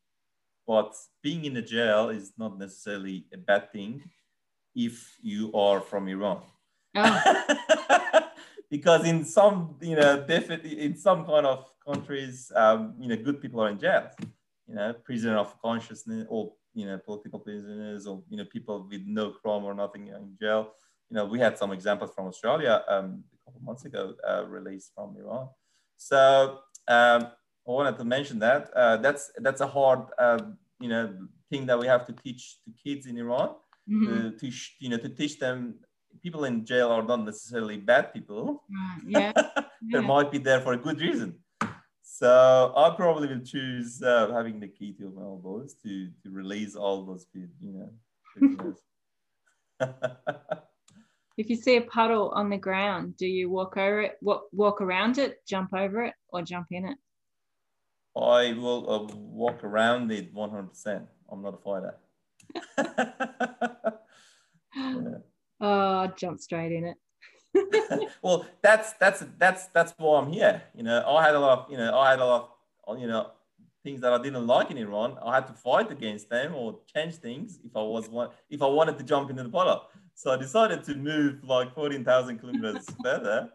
but 0.65 0.95
being 1.21 1.43
in 1.43 1.57
a 1.57 1.61
jail 1.61 2.07
is 2.09 2.31
not 2.37 2.57
necessarily 2.57 3.25
a 3.33 3.37
bad 3.37 3.73
thing 3.73 4.03
if 4.73 5.17
you 5.21 5.51
are 5.53 5.81
from 5.81 6.07
Iran. 6.07 6.39
Oh. 6.95 7.43
because 8.71 9.05
in 9.05 9.25
some, 9.25 9.75
you 9.81 9.97
know, 9.97 10.23
definitely 10.25 10.79
in 10.79 10.95
some 10.95 11.25
kind 11.25 11.45
of 11.45 11.69
countries, 11.85 12.49
um, 12.55 12.95
you 12.99 13.09
know, 13.09 13.17
good 13.17 13.41
people 13.41 13.59
are 13.61 13.69
in 13.69 13.79
jail. 13.79 14.09
You 14.67 14.75
know, 14.75 14.93
prisoner 15.03 15.37
of 15.37 15.59
consciousness 15.61 16.27
or 16.29 16.53
you 16.73 16.85
know, 16.85 16.97
political 16.97 17.39
prisoners 17.39 18.05
or 18.05 18.21
you 18.29 18.37
know, 18.37 18.45
people 18.45 18.87
with 18.89 19.01
no 19.05 19.31
crime 19.31 19.63
or 19.63 19.73
nothing 19.73 20.07
in 20.07 20.37
jail. 20.39 20.73
You 21.09 21.15
know, 21.15 21.25
we 21.25 21.39
had 21.39 21.57
some 21.57 21.71
examples 21.71 22.11
from 22.13 22.27
Australia. 22.27 22.83
Um, 22.87 23.23
a 23.41 23.45
couple 23.45 23.61
months 23.61 23.85
ago 23.85 24.13
uh, 24.27 24.45
released 24.45 24.91
from 24.93 25.15
Iran. 25.17 25.47
So 25.95 26.59
um, 26.87 27.21
I 27.67 27.71
wanted 27.71 27.97
to 27.97 28.05
mention 28.05 28.39
that 28.39 28.69
uh, 28.75 28.97
that's 28.97 29.31
that's 29.37 29.61
a 29.61 29.67
hard 29.67 30.01
uh, 30.17 30.39
you 30.79 30.89
know 30.89 31.17
thing 31.49 31.65
that 31.65 31.79
we 31.79 31.87
have 31.87 32.05
to 32.07 32.13
teach 32.13 32.57
to 32.63 32.71
kids 32.83 33.07
in 33.07 33.17
Iran 33.17 33.49
mm-hmm. 33.89 34.05
to 34.05 34.37
teach 34.37 34.75
you 34.79 34.89
know 34.89 34.97
to 34.97 35.09
teach 35.09 35.39
them 35.39 35.75
people 36.21 36.45
in 36.45 36.65
jail 36.65 36.89
are 36.89 37.03
not 37.03 37.23
necessarily 37.23 37.77
bad 37.77 38.13
people. 38.13 38.63
Yeah. 39.05 39.31
they 39.91 40.01
might 40.01 40.31
be 40.31 40.37
there 40.37 40.61
for 40.61 40.73
a 40.73 40.77
good 40.77 40.99
reason. 40.99 41.39
So 42.17 42.73
I 42.75 42.95
probably 42.95 43.27
will 43.27 43.45
choose 43.45 44.01
uh, 44.01 44.33
having 44.33 44.59
the 44.59 44.67
key 44.67 44.91
to 44.93 45.11
my 45.15 45.21
elbows 45.21 45.75
to 45.83 46.09
to 46.23 46.31
release 46.31 46.75
all 46.75 47.05
those 47.05 47.27
you 47.35 47.47
know. 47.61 48.75
If 51.37 51.51
you 51.51 51.55
see 51.55 51.75
a 51.77 51.81
puddle 51.81 52.29
on 52.29 52.49
the 52.49 52.57
ground, 52.57 53.15
do 53.17 53.27
you 53.27 53.51
walk 53.51 53.77
over 53.77 54.01
it, 54.01 54.17
walk, 54.21 54.45
walk 54.51 54.81
around 54.81 55.19
it, 55.19 55.45
jump 55.47 55.71
over 55.71 56.05
it, 56.05 56.15
or 56.29 56.41
jump 56.41 56.65
in 56.71 56.85
it? 56.85 56.97
I 58.19 58.53
will 58.53 58.89
uh, 58.89 59.03
walk 59.13 59.63
around 59.63 60.11
it 60.11 60.33
100%. 60.33 61.05
I'm 61.31 61.43
not 61.43 61.53
a 61.53 61.57
fighter. 61.57 61.97
yeah. 64.75 65.17
Oh, 65.61 66.07
jump 66.17 66.39
straight 66.39 66.71
in 66.71 66.85
it. 66.85 66.97
well, 68.21 68.45
that's 68.61 68.93
that's 68.93 69.23
that's 69.37 69.67
that's 69.67 69.93
why 69.97 70.19
I'm 70.19 70.31
here. 70.31 70.61
You 70.75 70.83
know, 70.83 71.05
I 71.07 71.25
had 71.25 71.35
a 71.35 71.39
lot 71.39 71.59
of 71.59 71.71
you 71.71 71.77
know 71.77 71.97
I 71.97 72.11
had 72.11 72.19
a 72.19 72.25
lot 72.25 72.51
of 72.87 72.99
you 72.99 73.07
know 73.07 73.31
things 73.83 74.01
that 74.01 74.13
I 74.13 74.21
didn't 74.21 74.47
like 74.47 74.69
in 74.71 74.77
Iran. 74.77 75.17
I 75.23 75.35
had 75.35 75.47
to 75.47 75.53
fight 75.53 75.91
against 75.91 76.29
them 76.29 76.55
or 76.55 76.79
change 76.93 77.15
things 77.15 77.59
if 77.63 77.75
I 77.75 77.81
was 77.81 78.09
one 78.09 78.29
if 78.49 78.61
I 78.61 78.67
wanted 78.67 78.97
to 78.97 79.03
jump 79.03 79.29
into 79.29 79.43
the 79.43 79.49
puddle. 79.49 79.83
So 80.13 80.31
I 80.31 80.37
decided 80.37 80.83
to 80.85 80.95
move 80.95 81.43
like 81.43 81.73
14,000 81.75 82.39
kilometers 82.39 82.85
further 83.03 83.49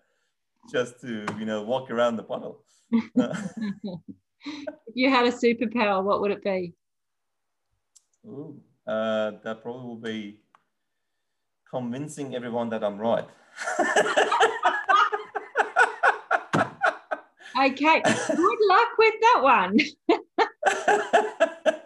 just 0.70 1.00
to, 1.00 1.26
you 1.38 1.44
know, 1.44 1.62
walk 1.62 1.90
around 1.90 2.16
the 2.16 2.22
puddle. 2.22 2.62
if 2.92 3.02
you 4.94 5.10
had 5.10 5.26
a 5.26 5.32
superpower, 5.32 6.02
what 6.04 6.20
would 6.20 6.30
it 6.30 6.44
be? 6.44 6.72
Ooh, 8.26 8.60
uh, 8.86 9.32
that 9.42 9.60
probably 9.62 9.86
will 9.86 9.96
be 9.96 10.40
convincing 11.68 12.36
everyone 12.36 12.68
that 12.68 12.84
I'm 12.84 12.98
right. 12.98 13.26
okay, 17.64 18.02
good 18.02 18.58
luck 18.68 18.88
with 18.98 19.14
that 19.20 19.40
one. 19.42 19.78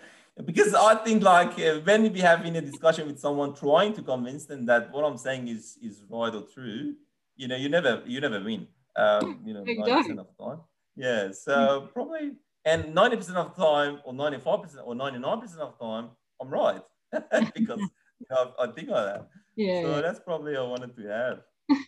because 0.45 0.75
I 0.75 0.97
think 0.97 1.23
like 1.23 1.59
uh, 1.59 1.81
when 1.81 2.13
we 2.13 2.21
have 2.21 2.45
in 2.45 2.57
a 2.57 2.61
discussion 2.61 3.07
with 3.07 3.19
someone 3.19 3.55
trying 3.55 3.95
to 3.95 4.03
convince 4.03 4.47
them 4.47 4.67
that 4.67 4.93
what 4.93 5.05
I'm 5.05 5.19
saying 5.19 5.49
is 5.49 5.79
is 5.83 6.03
right 6.09 6.35
or 6.35 6.43
true, 6.43 6.95
you 7.37 7.49
know, 7.49 7.57
you 7.57 7.69
never 7.69 8.03
you 8.07 8.21
never 8.21 8.43
win. 8.43 8.67
Um, 8.97 9.41
you 9.45 9.55
know, 9.55 9.65
ninety 9.65 9.93
percent 9.93 10.21
of 10.21 10.27
the 10.27 10.45
time. 10.45 10.61
Yeah. 10.97 11.31
So 11.33 11.89
probably 11.93 12.33
and 12.65 12.95
ninety 12.95 13.17
percent 13.17 13.39
of 13.39 13.55
the 13.55 13.63
time, 13.63 14.01
or 14.05 14.13
ninety 14.13 14.39
five 14.39 14.63
percent, 14.63 14.83
or 14.85 14.95
ninety 14.95 15.19
nine 15.19 15.41
percent 15.41 15.61
of 15.61 15.75
the 15.79 15.85
time, 15.85 16.11
I'm 16.41 16.49
right 16.49 16.83
because 17.55 17.81
you 17.81 18.27
know, 18.31 18.53
I, 18.59 18.65
I 18.65 18.73
think 18.73 18.89
like 18.89 19.07
that. 19.07 19.29
Yeah. 19.57 19.83
So 19.83 20.03
that's 20.03 20.21
probably 20.21 20.57
I 20.57 20.63
wanted 20.63 20.95
to 20.97 21.09
have. 21.09 21.41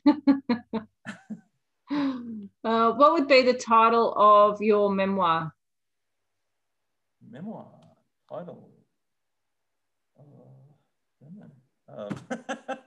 uh, 2.64 2.92
what 2.92 3.12
would 3.12 3.28
be 3.28 3.42
the 3.42 3.54
title 3.54 4.14
of 4.16 4.60
your 4.60 4.90
memoir? 4.90 5.52
Memoir 7.30 7.66
title. 8.28 8.68
Uh, 10.18 10.22
um, 11.88 12.08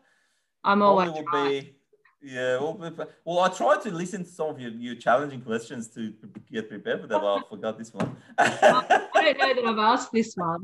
I'm 0.63 0.81
always 0.81 1.11
will 1.11 1.25
be, 1.31 1.75
yeah. 2.21 2.59
Well, 2.59 2.93
well, 3.25 3.39
I 3.39 3.49
tried 3.49 3.81
to 3.83 3.91
listen 3.91 4.23
to 4.23 4.29
some 4.29 4.49
of 4.49 4.59
your, 4.59 4.71
your 4.71 4.95
challenging 4.95 5.41
questions 5.41 5.87
to 5.89 6.13
get 6.51 6.69
prepared 6.69 7.01
for 7.01 7.07
that, 7.07 7.19
but 7.19 7.37
I 7.37 7.41
forgot 7.49 7.77
this 7.77 7.93
one. 7.93 8.15
I 8.37 9.07
don't 9.15 9.37
know 9.37 9.53
that 9.55 9.65
I've 9.65 9.79
asked 9.79 10.11
this 10.11 10.35
one. 10.35 10.61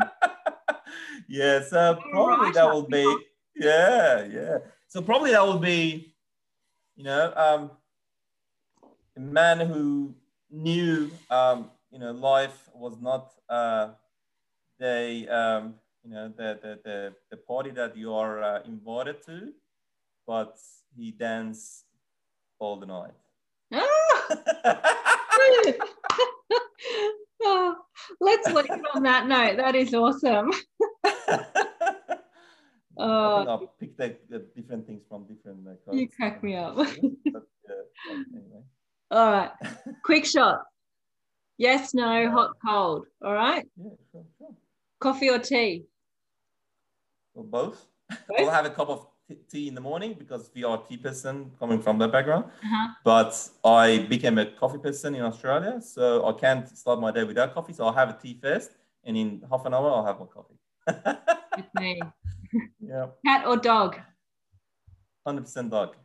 yeah, 1.28 1.62
so 1.64 1.98
probably 2.12 2.46
right, 2.48 2.54
that 2.54 2.72
will 2.72 2.88
be, 2.88 3.18
yeah, 3.56 4.26
yeah. 4.26 4.58
So 4.88 5.02
probably 5.02 5.32
that 5.32 5.46
will 5.46 5.60
be, 5.60 6.14
you 6.98 7.04
know, 7.04 7.32
um, 7.36 7.72
a 9.16 9.20
man 9.20 9.60
who 9.60 10.16
knew, 10.50 11.12
um, 11.30 11.70
you 11.92 12.00
know, 12.00 12.12
life 12.12 12.70
was 12.74 12.98
not. 13.00 13.34
Uh, 13.48 13.90
they 14.80 15.28
um, 15.28 15.76
you 16.04 16.12
know 16.12 16.32
the, 16.36 16.60
the 16.62 16.80
the 16.84 17.14
the 17.32 17.38
party 17.38 17.70
that 17.72 17.96
you 17.96 18.14
are 18.14 18.44
uh, 18.44 18.62
invited 18.66 19.24
to, 19.26 19.54
but 20.26 20.58
he 20.96 21.12
danced 21.12 21.86
all 22.60 22.78
the 22.80 22.86
night. 22.86 23.14
oh, 27.44 27.76
let's 28.20 28.48
leave 28.48 28.70
on 28.96 29.04
that 29.04 29.28
note. 29.28 29.58
That 29.58 29.76
is 29.76 29.94
awesome. 29.94 30.52
Oh, 33.00 33.46
I'll 33.48 33.68
pick 33.80 33.96
the, 33.98 34.16
the 34.30 34.40
different 34.56 34.88
things 34.88 35.04
from 35.08 35.26
different. 35.26 35.68
Uh, 35.68 35.94
you 35.94 36.08
crack 36.10 36.44
me 36.44 36.56
up. 36.56 36.76
But, 37.32 37.44
but 37.68 38.18
anyway. 38.34 38.64
All 39.12 39.32
right. 39.32 39.52
Quick 40.04 40.26
shot. 40.26 40.62
Yes, 41.58 41.94
no, 41.94 42.30
hot, 42.32 42.52
cold. 42.66 43.06
All 43.24 43.34
right. 43.34 43.66
Yeah, 43.76 43.90
sure, 44.12 44.24
sure. 44.38 44.54
Coffee 45.00 45.30
or 45.30 45.40
tea? 45.40 45.86
Well, 47.34 47.46
both. 47.46 47.88
Both? 48.10 48.40
I'll 48.40 48.50
have 48.50 48.66
a 48.66 48.70
cup 48.70 48.90
of 48.90 49.08
tea 49.50 49.68
in 49.68 49.76
the 49.76 49.82
morning 49.82 50.16
because 50.18 50.50
we 50.56 50.64
are 50.64 50.82
tea 50.84 50.98
person 50.98 51.52
coming 51.60 51.82
from 51.82 51.98
that 52.00 52.12
background. 52.12 52.46
Uh-huh. 52.46 52.88
But 53.04 53.50
I 53.64 54.00
became 54.10 54.38
a 54.38 54.46
coffee 54.46 54.78
person 54.78 55.16
in 55.16 55.22
Australia, 55.22 55.82
so 55.82 56.26
I 56.26 56.34
can't 56.34 56.68
start 56.70 57.00
my 57.00 57.12
day 57.12 57.24
without 57.24 57.54
coffee. 57.54 57.74
So 57.74 57.86
I'll 57.86 57.94
have 57.94 58.10
a 58.10 58.18
tea 58.22 58.40
first, 58.42 58.72
and 59.04 59.18
in 59.18 59.44
half 59.50 59.66
an 59.66 59.74
hour 59.74 59.90
I'll 59.92 60.06
have 60.06 60.20
my 60.20 60.26
coffee. 60.26 60.58
With 61.58 61.74
me. 61.76 62.02
Yeah, 62.80 63.08
Cat 63.26 63.46
or 63.48 63.58
dog? 63.58 63.98
hundred 65.26 65.42
percent 65.42 65.70
dog. 65.72 65.96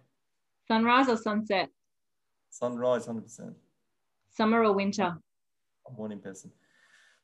Sunrise 0.69 1.09
or 1.09 1.17
sunset? 1.17 1.69
Sunrise, 2.51 3.07
hundred 3.07 3.23
percent. 3.23 3.55
Summer 4.31 4.65
or 4.65 4.73
winter? 4.73 5.17
I'm 5.89 5.95
morning 5.97 6.19
person. 6.21 6.51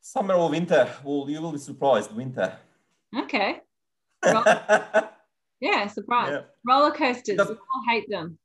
Summer 0.00 0.34
or 0.34 0.48
winter? 0.50 0.88
Well, 1.04 1.26
you 1.28 1.40
will 1.40 1.52
be 1.52 1.58
surprised. 1.58 2.14
Winter. 2.14 2.56
Okay. 3.16 3.60
okay, 4.24 5.02
Yeah, 5.60 5.86
surprise. 5.88 6.30
Yeah. 6.32 6.40
Roller 6.66 6.90
coasters. 6.92 7.36
Because- 7.36 7.48
We 7.50 7.54
all 7.56 7.84
hate 7.88 8.08
them. 8.08 8.38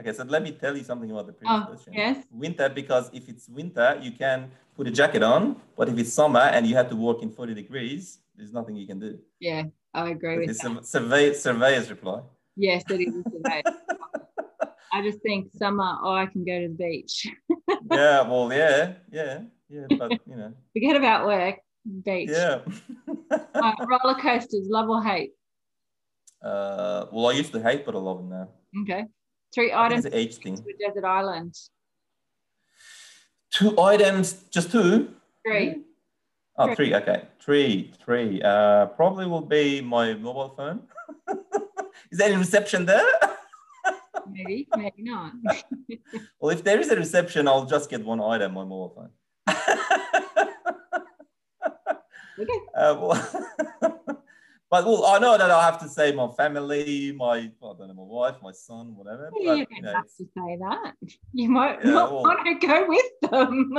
Okay, 0.00 0.12
so 0.12 0.22
let 0.22 0.42
me 0.44 0.52
tell 0.52 0.76
you 0.76 0.84
something 0.84 1.10
about 1.10 1.26
the 1.26 1.32
previous 1.32 1.62
Oh, 1.62 1.66
question. 1.66 1.92
yes. 1.92 2.24
Winter, 2.30 2.68
because 2.68 3.10
if 3.12 3.28
it's 3.28 3.48
winter, 3.48 3.98
you 4.00 4.12
can 4.12 4.48
put 4.76 4.86
a 4.86 4.92
jacket 4.92 5.24
on, 5.24 5.60
but 5.76 5.88
if 5.88 5.98
it's 5.98 6.12
summer 6.12 6.38
and 6.38 6.64
you 6.64 6.76
have 6.76 6.88
to 6.90 6.94
walk 6.96 7.20
in 7.24 7.30
40 7.32 7.52
degrees, 7.54 8.20
there's 8.36 8.52
nothing 8.52 8.76
you 8.76 8.86
can 8.86 9.00
do. 9.00 9.18
Yeah, 9.40 9.64
I 9.94 10.10
agree 10.10 10.38
with 10.46 10.58
that. 10.58 10.86
survey, 10.86 11.32
surveyor's 11.34 11.90
reply. 11.90 12.20
Yes, 12.56 12.84
it 12.90 13.00
is 13.00 13.14
today. 13.24 13.62
I 14.92 15.02
just 15.02 15.20
think 15.22 15.50
summer, 15.56 15.96
oh, 16.02 16.12
I 16.12 16.26
can 16.26 16.44
go 16.44 16.60
to 16.60 16.68
the 16.68 16.74
beach. 16.74 17.26
yeah, 17.90 18.22
well, 18.22 18.52
yeah, 18.52 18.94
yeah, 19.12 19.40
yeah, 19.68 19.86
but 19.98 20.12
you 20.26 20.36
know, 20.36 20.52
Forget 20.72 20.96
about 20.96 21.26
work, 21.26 21.56
beach. 22.04 22.30
yeah. 22.30 22.60
Uh, 23.30 23.72
roller 23.86 24.18
coasters, 24.20 24.66
love 24.68 24.88
or 24.88 25.02
hate? 25.02 25.32
uh, 26.42 27.06
well, 27.12 27.26
I 27.28 27.32
used 27.32 27.52
to 27.52 27.60
hate, 27.62 27.84
but 27.84 27.94
I 27.94 27.98
love 27.98 28.18
them 28.18 28.30
now. 28.30 28.48
Okay. 28.82 29.04
Three 29.54 29.72
I 29.72 29.86
items 29.86 30.04
it's 30.04 30.14
an 30.14 30.20
age 30.20 30.36
to 30.36 30.42
thing. 30.42 30.54
a 30.54 30.88
desert 30.88 31.04
island. 31.04 31.54
Two 33.50 33.78
items, 33.80 34.44
just 34.50 34.70
two. 34.70 35.14
Three. 35.46 35.82
Oh, 36.60 36.66
Three. 36.66 36.74
three. 36.74 36.94
Okay, 36.96 37.22
three, 37.40 37.92
three. 38.04 38.42
Uh, 38.42 38.86
probably 38.86 39.26
will 39.26 39.42
be 39.46 39.80
my 39.80 40.14
mobile 40.14 40.54
phone. 40.56 40.80
is 42.10 42.18
there 42.18 42.28
any 42.28 42.36
reception 42.36 42.84
there? 42.84 43.04
Maybe, 44.30 44.68
maybe 44.76 45.02
not. 45.04 45.32
Well, 46.40 46.50
if 46.50 46.62
there 46.62 46.78
is 46.78 46.90
a 46.90 46.96
reception, 46.96 47.48
I'll 47.48 47.64
just 47.64 47.88
get 47.88 48.04
one 48.04 48.20
item, 48.20 48.52
my 48.54 48.62
mobile 48.64 48.92
phone. 48.94 49.10
Okay. 52.40 52.58
Uh, 52.76 52.94
well, 53.00 53.28
but 54.70 54.84
well, 54.86 55.06
I 55.06 55.18
know 55.18 55.36
that 55.38 55.50
I 55.50 55.64
have 55.64 55.78
to 55.80 55.88
say 55.88 56.12
my 56.12 56.28
family, 56.36 57.12
my 57.16 57.36
I 57.36 57.50
don't 57.60 57.88
know, 57.88 57.94
my 57.94 58.02
wife, 58.04 58.36
my 58.42 58.52
son, 58.52 58.94
whatever. 58.96 59.30
You 59.34 59.46
But, 59.46 59.56
don't 59.56 59.68
you 59.70 59.82
know, 59.82 59.92
have 59.94 60.04
to 60.04 60.24
say 60.36 60.58
that. 60.60 60.94
You 61.32 61.48
might 61.48 61.82
Yeah, 61.84 61.90
not 61.90 62.12
well- 62.12 62.22
want 62.22 62.46
to 62.46 62.54
go 62.66 62.86
with 62.86 63.30
them. 63.30 63.72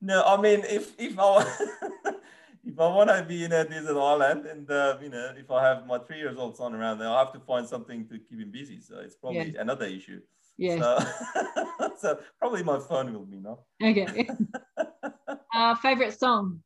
No, 0.00 0.22
I 0.24 0.40
mean, 0.40 0.60
if 0.68 0.94
if 0.98 1.18
I 1.18 1.42
if 2.64 2.78
I 2.78 2.88
want 2.88 3.10
to 3.10 3.24
be 3.26 3.44
in 3.44 3.52
a 3.52 3.64
desert 3.64 3.98
island, 3.98 4.46
and 4.46 4.70
uh, 4.70 4.98
you 5.00 5.08
know, 5.08 5.32
if 5.36 5.50
I 5.50 5.62
have 5.64 5.86
my 5.86 5.98
three 5.98 6.18
years 6.18 6.36
old 6.36 6.56
son 6.56 6.74
around 6.74 6.98
there, 6.98 7.08
I 7.08 7.20
have 7.20 7.32
to 7.32 7.40
find 7.40 7.66
something 7.66 8.06
to 8.08 8.18
keep 8.18 8.40
him 8.40 8.50
busy. 8.50 8.80
So 8.80 8.98
it's 8.98 9.14
probably 9.14 9.56
another 9.56 9.86
issue. 9.86 10.20
yes. 10.58 10.78
So, 10.78 11.90
so 11.98 12.18
probably 12.38 12.62
my 12.62 12.78
phone 12.78 13.12
will 13.12 13.24
be 13.24 13.38
enough. 13.38 13.60
Okay. 13.82 14.28
uh, 15.54 15.74
favorite 15.76 16.18
song? 16.18 16.60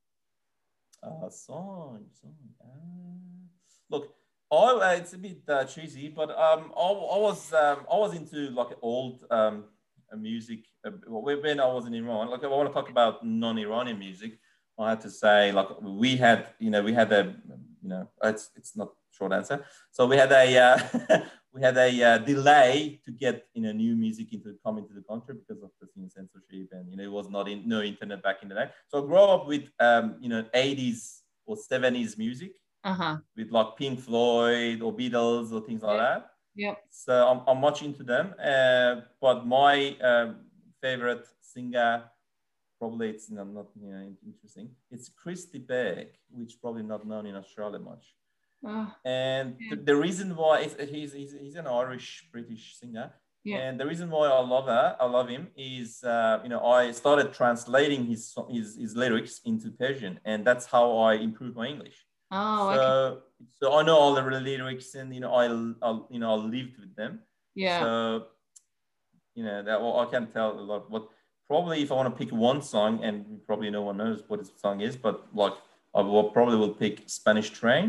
Uh, 1.02 1.30
song, 1.30 2.04
song. 2.20 2.34
Uh, 2.60 3.46
look, 3.88 4.14
I, 4.52 4.56
uh, 4.56 4.94
it's 4.98 5.12
a 5.12 5.18
bit 5.18 5.42
uh, 5.48 5.64
cheesy, 5.64 6.08
but 6.08 6.30
um, 6.30 6.72
I, 6.76 6.82
I 6.82 7.18
was 7.18 7.52
um, 7.52 7.86
I 7.90 7.96
was 7.96 8.14
into 8.14 8.50
like 8.50 8.76
old 8.82 9.24
um, 9.30 9.64
music 10.18 10.64
when 10.84 11.60
I 11.60 11.66
was 11.66 11.86
in 11.86 11.94
Iran. 11.94 12.30
Like, 12.30 12.44
I 12.44 12.46
want 12.48 12.68
to 12.68 12.72
talk 12.74 12.90
about 12.90 13.24
non-Iranian 13.24 13.98
music. 13.98 14.38
I 14.78 14.90
had 14.90 15.00
to 15.02 15.10
say, 15.10 15.52
like, 15.52 15.68
we 15.82 16.16
had, 16.16 16.54
you 16.58 16.70
know, 16.70 16.82
we 16.82 16.92
had 16.94 17.12
a, 17.12 17.36
you 17.82 17.88
know, 17.88 18.08
it's 18.24 18.50
it's 18.56 18.76
not 18.76 18.92
short 19.10 19.32
answer. 19.32 19.64
So 19.90 20.06
we 20.06 20.16
had 20.16 20.32
a 20.32 20.58
uh, 20.58 21.20
we 21.52 21.60
had 21.60 21.76
a 21.76 22.02
uh, 22.02 22.18
delay 22.18 23.00
to 23.04 23.10
get 23.12 23.46
you 23.52 23.62
know 23.62 23.72
new 23.72 23.94
music 23.96 24.32
into 24.32 24.56
come 24.64 24.78
into 24.78 24.94
the 24.94 25.02
country 25.02 25.34
because 25.34 25.62
of 25.62 25.70
the 25.80 25.88
censorship 26.08 26.68
and 26.72 26.90
you 26.90 26.96
know 26.96 27.02
it 27.04 27.10
was 27.12 27.28
not 27.28 27.48
in 27.48 27.68
no 27.68 27.82
internet 27.82 28.22
back 28.22 28.42
in 28.42 28.48
the 28.48 28.54
day. 28.54 28.70
So 28.88 29.02
I 29.02 29.06
grew 29.06 29.16
up 29.18 29.46
with 29.46 29.68
um, 29.80 30.16
you 30.20 30.28
know 30.30 30.44
80s 30.54 31.24
or 31.44 31.56
70s 31.56 32.16
music 32.16 32.52
Uh 32.84 32.94
huh. 32.94 33.16
with 33.36 33.50
like 33.50 33.76
Pink 33.76 34.00
Floyd 34.00 34.82
or 34.82 34.92
Beatles 34.94 35.52
or 35.52 35.60
things 35.60 35.82
like 35.82 35.96
Yeah. 35.96 36.02
that. 36.14 36.30
Yep. 36.54 36.84
So 36.90 37.28
I'm, 37.28 37.42
I'm 37.48 37.60
much 37.60 37.82
into 37.82 38.02
them. 38.02 38.34
Uh, 38.42 39.02
but 39.20 39.46
my 39.46 39.96
um, 39.98 40.46
favorite 40.82 41.26
singer, 41.40 42.04
probably 42.78 43.10
it's 43.10 43.30
not, 43.30 43.48
not 43.48 43.66
you 43.80 43.90
know, 43.92 44.12
interesting. 44.26 44.70
It's 44.90 45.08
Chris 45.08 45.44
de 45.46 45.58
Burgh, 45.58 46.08
which 46.30 46.60
probably 46.60 46.82
not 46.82 47.06
known 47.06 47.26
in 47.26 47.36
Australia 47.36 47.78
much. 47.78 48.14
Oh, 48.64 48.92
And 49.04 49.56
Yeah. 49.58 49.76
the, 49.76 49.82
the 49.90 49.96
reason 49.96 50.36
why 50.36 50.64
he's, 50.64 51.12
he's, 51.12 51.32
he's 51.32 51.56
an 51.56 51.66
Irish 51.66 52.28
British 52.32 52.76
singer. 52.78 53.12
Yeah. 53.42 53.56
And 53.64 53.80
the 53.80 53.86
reason 53.86 54.10
why 54.10 54.26
I 54.28 54.40
love 54.40 54.66
her, 54.66 54.96
I 55.00 55.06
love 55.06 55.28
him, 55.28 55.48
is 55.56 56.04
uh, 56.04 56.40
you 56.42 56.50
know 56.50 56.62
I 56.62 56.92
started 56.92 57.32
translating 57.32 58.04
his, 58.04 58.34
his 58.50 58.76
his 58.76 58.94
lyrics 58.94 59.40
into 59.46 59.70
Persian, 59.70 60.20
and 60.26 60.44
that's 60.46 60.66
how 60.66 60.98
I 60.98 61.14
improved 61.14 61.56
my 61.56 61.66
English. 61.74 61.98
oh, 62.30 62.74
so, 62.74 62.82
okay. 62.82 63.20
so 63.58 63.78
I 63.78 63.82
know 63.82 63.96
all 63.96 64.12
the 64.14 64.20
lyrics, 64.50 64.94
and 64.94 65.14
you 65.14 65.20
know 65.24 65.32
I, 65.32 65.46
I 65.88 65.90
you 66.10 66.20
know 66.20 66.30
I 66.32 66.38
lived 66.56 66.76
with 66.82 66.94
them. 67.00 67.20
Yeah. 67.54 67.80
So, 67.80 68.26
you 69.40 69.46
know, 69.46 69.62
that 69.62 69.80
well, 69.82 69.98
I 70.00 70.06
can't 70.12 70.30
tell 70.32 70.50
a 70.58 70.64
lot. 70.72 70.90
But 70.94 71.08
probably 71.48 71.82
if 71.82 71.90
I 71.90 71.94
want 71.94 72.08
to 72.12 72.18
pick 72.24 72.32
one 72.50 72.60
song, 72.62 73.02
and 73.06 73.40
probably 73.46 73.70
no 73.70 73.82
one 73.82 73.96
knows 73.96 74.22
what 74.28 74.38
this 74.40 74.52
song 74.64 74.80
is, 74.88 74.96
but 75.06 75.16
like 75.34 75.54
I 75.94 76.00
will 76.02 76.30
probably 76.36 76.56
will 76.62 76.74
pick 76.84 76.94
Spanish 77.06 77.48
Train, 77.60 77.86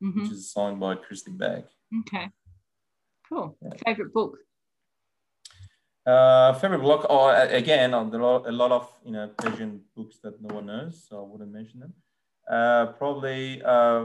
hmm 0.00 0.20
which 0.20 0.30
is 0.30 0.38
a 0.46 0.50
song 0.56 0.78
by 0.78 0.94
Christy 0.94 1.32
Begg. 1.42 1.64
Okay. 2.00 2.26
Cool. 3.28 3.56
Yeah. 3.62 3.70
Favorite 3.84 4.12
book? 4.18 4.32
Uh, 6.06 6.52
favorite 6.60 6.78
block, 6.86 7.04
oh, 7.10 7.28
again, 7.50 7.90
there 8.12 8.22
are 8.22 8.46
a 8.46 8.52
lot 8.52 8.70
of 8.70 8.84
you 9.04 9.10
know 9.10 9.26
Persian 9.38 9.72
books 9.96 10.16
that 10.22 10.40
no 10.40 10.54
one 10.54 10.66
knows, 10.66 10.94
so 11.08 11.12
I 11.22 11.24
wouldn't 11.30 11.52
mention 11.52 11.80
them. 11.80 11.92
Uh, 12.48 12.86
probably, 12.92 13.60
uh, 13.74 14.04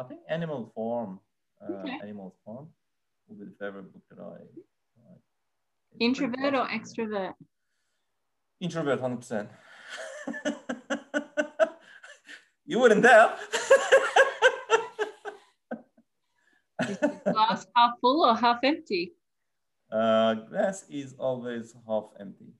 I 0.00 0.02
think 0.06 0.20
Animal 0.28 0.70
Farm, 0.74 1.20
uh, 1.62 1.80
Okay. 1.80 1.98
Animal 2.02 2.34
Farm, 2.44 2.68
will 3.26 3.36
be 3.40 3.46
the 3.46 3.56
favorite 3.58 3.88
book 3.92 4.02
that 4.10 4.20
I. 4.20 4.36
I 6.00 6.04
it's 6.04 6.18
pretty 6.18 6.32
Introvert 6.32 6.54
or 6.54 6.66
extrovert? 6.66 7.34
Introvert, 8.60 9.00
hundred 9.00 9.16
percent. 9.18 9.48
you 12.66 12.78
wouldn't 12.78 13.02
tell. 13.04 13.36
Is 16.88 16.98
the 16.98 17.20
glass 17.32 17.66
half 17.76 17.92
full 18.00 18.24
or 18.24 18.34
half 18.36 18.58
empty? 18.64 19.14
uh, 19.92 20.34
glass 20.34 20.84
is 20.90 21.14
always 21.18 21.74
half 21.86 22.04
empty. 22.18 22.52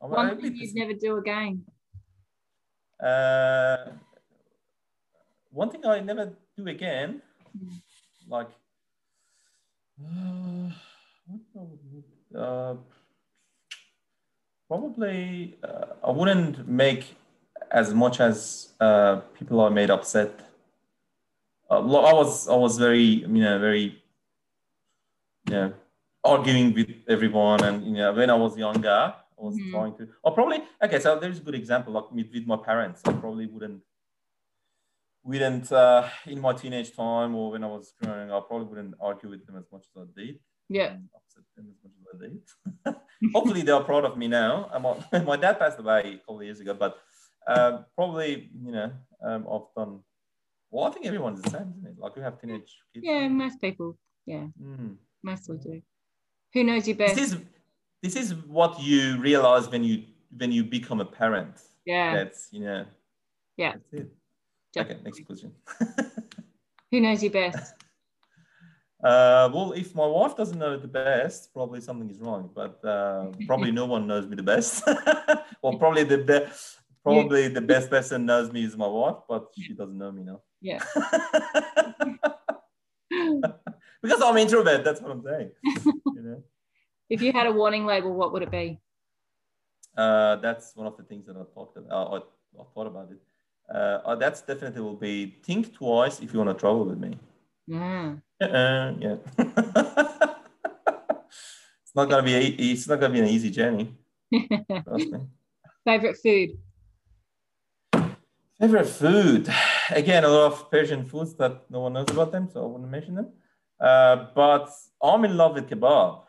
I'm 0.00 0.10
One 0.10 0.40
thing 0.40 0.56
you'd 0.56 0.74
never 0.74 0.94
do 0.94 1.18
again. 1.18 1.64
Uh, 2.98 3.92
one 5.50 5.70
thing 5.70 5.84
I 5.84 6.00
never 6.00 6.32
do 6.56 6.66
again, 6.66 7.20
Mm. 7.56 7.82
like, 8.28 8.48
uh, 10.00 10.70
what 11.26 11.40
I 11.54 11.60
would 11.60 11.82
do? 11.92 12.02
Uh, 12.36 12.74
probably 14.68 15.56
uh, 15.62 15.86
I 16.04 16.10
wouldn't 16.10 16.68
make 16.68 17.16
as 17.70 17.94
much 17.94 18.20
as 18.20 18.72
uh, 18.80 19.16
people 19.38 19.60
are 19.60 19.70
made 19.70 19.90
upset. 19.90 20.30
Uh, 21.70 21.78
I 21.80 22.12
was 22.12 22.48
I 22.48 22.56
was 22.56 22.78
very 22.78 23.02
you 23.02 23.28
know 23.28 23.58
very 23.58 24.02
you 25.48 25.54
know 25.54 25.72
arguing 26.24 26.74
with 26.74 26.90
everyone, 27.08 27.64
and 27.64 27.84
you 27.86 27.92
know 27.94 28.12
when 28.12 28.30
I 28.30 28.34
was 28.34 28.56
younger, 28.56 29.14
I 29.38 29.42
was 29.42 29.58
Mhm. 29.58 29.70
trying 29.70 29.96
to. 29.96 30.08
Or 30.22 30.32
probably 30.32 30.62
okay. 30.82 31.00
So 31.00 31.18
there's 31.18 31.38
a 31.38 31.42
good 31.42 31.54
example. 31.54 31.92
Like 31.92 32.10
with, 32.12 32.30
with 32.32 32.46
my 32.46 32.56
parents, 32.56 33.02
I 33.04 33.12
probably 33.12 33.46
wouldn't 33.46 33.82
wouldn't 35.24 35.70
uh, 35.72 36.08
in 36.26 36.40
my 36.40 36.52
teenage 36.52 36.94
time 36.96 37.34
or 37.34 37.52
when 37.52 37.62
I 37.64 37.68
was 37.68 37.94
growing 38.02 38.30
up, 38.30 38.44
I 38.44 38.46
probably 38.48 38.66
wouldn't 38.68 38.94
argue 39.00 39.30
with 39.30 39.46
them 39.46 39.56
as 39.56 39.70
much 39.70 39.86
as 39.94 40.02
I 40.02 40.20
did. 40.20 40.38
Yeah. 40.74 40.96
upset 41.18 41.44
them 41.56 41.66
as 41.70 41.76
much 41.84 42.14
as 42.14 42.20
I 42.20 42.90
did. 42.90 42.96
Hopefully, 43.34 43.62
they 43.62 43.72
are 43.72 43.84
proud 43.84 44.04
of 44.04 44.16
me 44.16 44.26
now. 44.28 44.68
Not- 45.12 45.24
my 45.26 45.36
dad 45.36 45.58
passed 45.58 45.78
away 45.78 46.14
a 46.14 46.18
couple 46.18 46.38
of 46.40 46.44
years 46.44 46.60
ago, 46.60 46.74
but 46.74 46.98
uh, 47.46 47.82
probably, 47.96 48.50
you 48.64 48.72
know, 48.72 48.90
um, 49.26 49.46
I've 49.52 49.68
done 49.76 50.00
Well, 50.70 50.84
I 50.88 50.90
think 50.90 51.06
everyone's 51.06 51.42
the 51.42 51.50
same, 51.50 51.68
isn't 51.78 51.86
it? 51.90 51.98
Like 51.98 52.16
we 52.16 52.22
have 52.22 52.40
teenage 52.40 52.72
kids. 52.92 53.04
Yeah, 53.08 53.28
most 53.28 53.60
people. 53.60 53.96
Yeah, 54.26 54.46
Mm. 54.60 54.96
mostly 55.22 55.58
do. 55.58 55.82
Who 56.54 56.64
knows 56.64 56.86
you 56.88 56.94
best? 56.94 57.14
This 57.16 57.32
is 57.32 57.38
this 58.02 58.16
is 58.16 58.34
what 58.58 58.80
you 58.80 59.18
realize 59.20 59.68
when 59.68 59.82
you 59.84 60.04
when 60.38 60.50
you 60.52 60.62
become 60.64 61.00
a 61.00 61.04
parent. 61.20 61.54
yeah, 61.84 62.14
That's 62.16 62.48
you 62.52 62.60
know. 62.64 62.84
Yeah. 63.56 63.72
That's 63.72 63.92
it. 63.92 64.08
definitely. 64.74 64.94
Okay, 64.94 65.02
next 65.04 65.26
question. 65.26 65.52
Who 66.90 67.00
knows 67.00 67.22
you 67.22 67.30
best? 67.30 67.74
Uh, 69.02 69.50
well, 69.52 69.72
if 69.72 69.94
my 69.94 70.06
wife 70.06 70.36
doesn't 70.36 70.58
know 70.58 70.74
it 70.74 70.82
the 70.82 70.88
best, 70.88 71.52
probably 71.52 71.80
something 71.80 72.08
is 72.08 72.18
wrong. 72.20 72.50
But 72.54 72.84
uh, 72.84 73.32
probably 73.46 73.72
no 73.72 73.86
one 73.86 74.06
knows 74.06 74.26
me 74.26 74.36
the 74.36 74.42
best. 74.42 74.84
well, 75.62 75.76
probably 75.78 76.04
the 76.04 76.18
best, 76.18 76.78
probably 77.02 77.48
the 77.48 77.60
best 77.60 77.90
person 77.90 78.24
knows 78.26 78.52
me 78.52 78.64
is 78.64 78.76
my 78.76 78.86
wife, 78.86 79.16
but 79.28 79.46
she 79.58 79.74
doesn't 79.74 79.98
know 79.98 80.12
me 80.12 80.22
now. 80.22 80.40
Yeah. 80.60 80.78
because 84.02 84.22
I'm 84.22 84.36
introvert. 84.36 84.84
That's 84.84 85.00
what 85.00 85.10
I'm 85.10 85.22
saying. 85.22 85.50
you 85.64 86.22
know, 86.22 86.42
if 87.10 87.20
you 87.22 87.32
had 87.32 87.48
a 87.48 87.52
warning 87.52 87.84
label, 87.84 88.12
what 88.14 88.32
would 88.32 88.42
it 88.42 88.50
be? 88.50 88.78
uh, 89.96 90.36
that's 90.36 90.74
one 90.74 90.86
of 90.86 90.96
the 90.96 91.02
things 91.02 91.26
that 91.26 91.36
I 91.36 91.42
talked 91.54 91.76
about. 91.76 92.12
I, 92.12 92.16
I 92.60 92.64
thought 92.74 92.86
about 92.86 93.10
it. 93.10 93.18
Uh, 93.72 94.00
uh, 94.04 94.16
that's 94.16 94.42
definitely 94.42 94.82
will 94.82 94.96
be 94.96 95.36
think 95.44 95.72
twice 95.74 96.20
if 96.20 96.32
you 96.32 96.38
want 96.38 96.50
to 96.50 96.60
travel 96.60 96.84
with 96.84 96.98
me. 96.98 97.18
Yeah. 97.66 98.14
Uh-uh, 98.40 98.94
yeah. 99.00 99.16
it's 101.82 101.94
not 101.94 102.08
gonna 102.08 102.22
be. 102.22 102.34
A, 102.34 102.40
it's 102.72 102.88
not 102.88 103.00
gonna 103.00 103.12
be 103.12 103.20
an 103.20 103.28
easy 103.28 103.50
journey. 103.50 103.94
Favorite 105.84 106.16
food? 106.22 106.58
Favorite 108.58 108.86
food? 108.88 109.48
Again, 109.90 110.24
a 110.24 110.28
lot 110.28 110.52
of 110.52 110.70
Persian 110.70 111.04
foods 111.04 111.34
that 111.34 111.70
no 111.70 111.80
one 111.80 111.92
knows 111.92 112.10
about 112.10 112.32
them, 112.32 112.48
so 112.48 112.62
I 112.62 112.66
wouldn't 112.66 112.90
mention 112.90 113.14
them. 113.14 113.28
Uh, 113.80 114.26
but 114.34 114.70
I'm 115.02 115.24
in 115.24 115.36
love 115.36 115.54
with 115.54 115.68
kebab. 115.68 116.22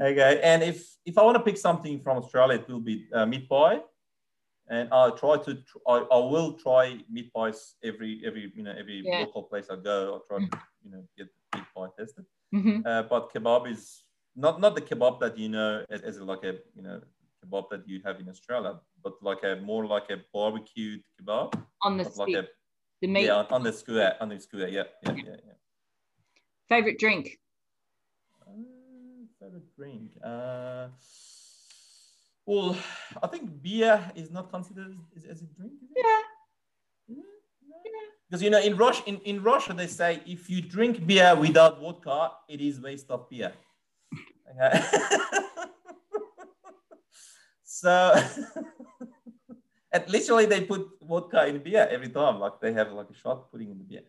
okay, 0.00 0.40
and 0.42 0.62
if 0.62 0.96
if 1.04 1.18
I 1.18 1.22
want 1.22 1.36
to 1.36 1.42
pick 1.42 1.58
something 1.58 2.00
from 2.00 2.18
Australia, 2.18 2.58
it 2.58 2.68
will 2.68 2.80
be 2.80 3.06
uh, 3.12 3.26
meat 3.26 3.48
pie, 3.48 3.80
and 4.72 4.88
I'll 4.96 5.16
try 5.22 5.34
to 5.46 5.52
tr- 5.68 5.84
I, 5.86 5.96
I 6.16 6.20
will 6.32 6.50
try 6.64 6.84
meat 7.14 7.28
pies 7.36 7.60
every 7.84 8.12
every 8.28 8.44
you 8.56 8.64
know 8.66 8.74
every 8.82 8.98
Yeah. 9.04 9.20
local 9.22 9.42
place 9.50 9.66
I 9.74 9.76
go. 9.90 9.96
I'll 10.14 10.26
try 10.30 10.38
to 10.48 10.50
you 10.84 10.90
know 10.92 11.02
get 11.18 11.28
meat 11.54 11.68
pie 11.76 11.90
tested. 11.98 12.24
hmm 12.56 12.80
Uh, 12.88 13.02
but 13.12 13.22
kebab 13.32 13.62
is 13.74 13.82
not 14.44 14.54
not 14.64 14.72
the 14.78 14.84
kebab 14.88 15.14
that 15.22 15.34
you 15.42 15.50
know 15.56 15.84
as, 15.94 16.00
as 16.08 16.14
like 16.32 16.44
a 16.50 16.54
you 16.76 16.82
know 16.86 16.96
kebab 17.40 17.64
that 17.72 17.82
you 17.90 18.00
have 18.06 18.16
in 18.22 18.28
Australia, 18.34 18.72
but 19.04 19.14
like 19.28 19.42
a 19.50 19.52
more 19.70 19.84
like 19.94 20.08
a 20.16 20.18
barbecued 20.34 21.02
kebab, 21.14 21.48
On 21.86 21.92
the 21.98 22.04
but 22.04 22.16
like 22.22 22.36
a 22.40 22.44
the 23.02 23.08
meat. 23.14 23.24
yeah 23.26 23.36
on, 23.40 23.46
on 23.56 23.62
the 23.68 23.72
skewer 23.80 24.10
on 24.22 24.28
the 24.32 24.38
skewer. 24.40 24.68
Yeah, 24.78 24.88
yeah, 25.04 25.16
yeah, 25.28 25.38
yeah. 25.48 25.58
Favorite 26.72 26.98
drink? 27.04 27.24
Uh, 28.40 29.28
favorite 29.38 29.68
drink. 29.76 30.08
Uh, 30.24 30.88
well, 32.46 32.76
I 33.22 33.26
think 33.26 33.62
beer 33.62 34.00
is 34.14 34.30
not 34.30 34.50
considered 34.50 34.96
as, 35.16 35.24
as 35.24 35.42
a 35.42 35.46
drink. 35.46 35.72
Is 35.82 35.90
it? 35.90 35.96
Yeah. 36.04 36.18
It? 37.08 37.16
No. 37.16 37.22
Because 38.28 38.42
you 38.42 38.50
know, 38.50 38.60
in 38.60 38.76
Russia, 38.76 39.02
in, 39.06 39.16
in 39.18 39.42
Russia, 39.42 39.74
they 39.74 39.86
say 39.86 40.22
if 40.26 40.48
you 40.48 40.62
drink 40.62 41.06
beer 41.06 41.34
without 41.36 41.80
vodka, 41.80 42.32
it 42.48 42.60
is 42.60 42.80
waste 42.80 43.10
of 43.10 43.28
beer. 43.28 43.52
Okay. 44.50 44.82
so, 47.64 48.14
and 49.92 50.04
literally, 50.08 50.46
they 50.46 50.62
put 50.62 50.86
vodka 51.02 51.46
in 51.46 51.58
beer 51.62 51.86
every 51.90 52.08
time. 52.08 52.40
Like 52.40 52.60
they 52.60 52.72
have 52.72 52.92
like 52.92 53.10
a 53.10 53.14
shot 53.14 53.50
putting 53.50 53.70
in 53.70 53.78
the 53.78 53.84
beer. 53.84 54.02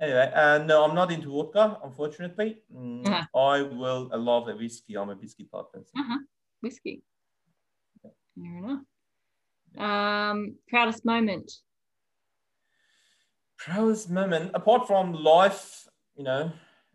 Anyway, 0.00 0.32
uh, 0.34 0.58
no, 0.66 0.84
I'm 0.84 0.94
not 0.94 1.12
into 1.12 1.30
vodka, 1.30 1.78
unfortunately. 1.84 2.58
Mm, 2.74 3.06
Uh-huh. 3.06 3.38
I 3.38 3.62
will 3.62 4.10
I 4.12 4.16
love 4.16 4.48
a 4.48 4.56
whiskey. 4.56 4.96
I'm 4.96 5.10
a 5.10 5.14
whiskey 5.14 5.44
type 5.44 5.72
person. 5.72 5.92
Uh-huh. 5.96 6.18
Whiskey. 6.60 7.02
Fair 8.34 8.58
enough. 8.58 8.80
Um, 9.78 10.56
proudest 10.68 11.04
moment? 11.04 11.50
proudest 13.58 14.10
moment 14.10 14.50
apart 14.54 14.86
from 14.88 15.12
life 15.12 15.86
you 16.16 16.24
know 16.24 16.50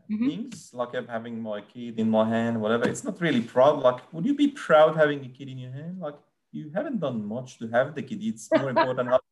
Mhm. 0.09 0.26
things 0.30 0.73
like 0.73 0.93
having 1.07 1.41
my 1.41 1.61
kid 1.61 1.97
in 1.97 2.09
my 2.09 2.27
hand 2.27 2.59
whatever 2.59 2.88
it's 2.89 3.05
not 3.05 3.19
really 3.22 3.41
proud 3.41 3.80
like 3.80 4.01
would 4.14 4.26
you 4.26 4.35
be 4.35 4.49
proud 4.49 4.95
having 4.95 5.23
a 5.23 5.30
kid 5.30 5.47
in 5.47 5.57
your 5.57 5.72
hand 5.72 5.99
like 5.99 6.18
you 6.51 6.69
haven't 6.72 6.99
done 6.99 7.26
much 7.26 7.57
to 7.59 7.68
have 7.69 7.95
the 7.95 8.03
kid 8.03 8.19
it's 8.22 8.51
more 8.53 8.69
important 8.69 9.07
how 9.09 9.18
to 9.18 9.23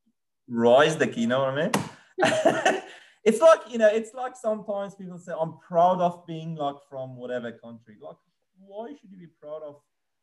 rise 0.48 0.95
the 0.95 1.07
kid 1.07 1.22
you 1.22 1.27
know 1.27 1.41
what 1.44 1.49
i 1.49 1.56
mean 1.61 1.72
it's 3.27 3.41
like 3.41 3.61
you 3.69 3.77
know 3.77 3.88
it's 3.88 4.14
like 4.14 4.36
sometimes 4.38 4.95
people 4.95 5.18
say 5.18 5.34
i'm 5.38 5.57
proud 5.60 5.99
of 5.99 6.26
being 6.26 6.56
like 6.56 6.80
from 6.90 7.18
whatever 7.18 7.52
country 7.52 7.98
like 7.99 8.18
why 8.57 8.88
should 8.98 9.11
you 9.11 9.18
be 9.18 9.32
proud 9.41 9.61
of 9.61 9.76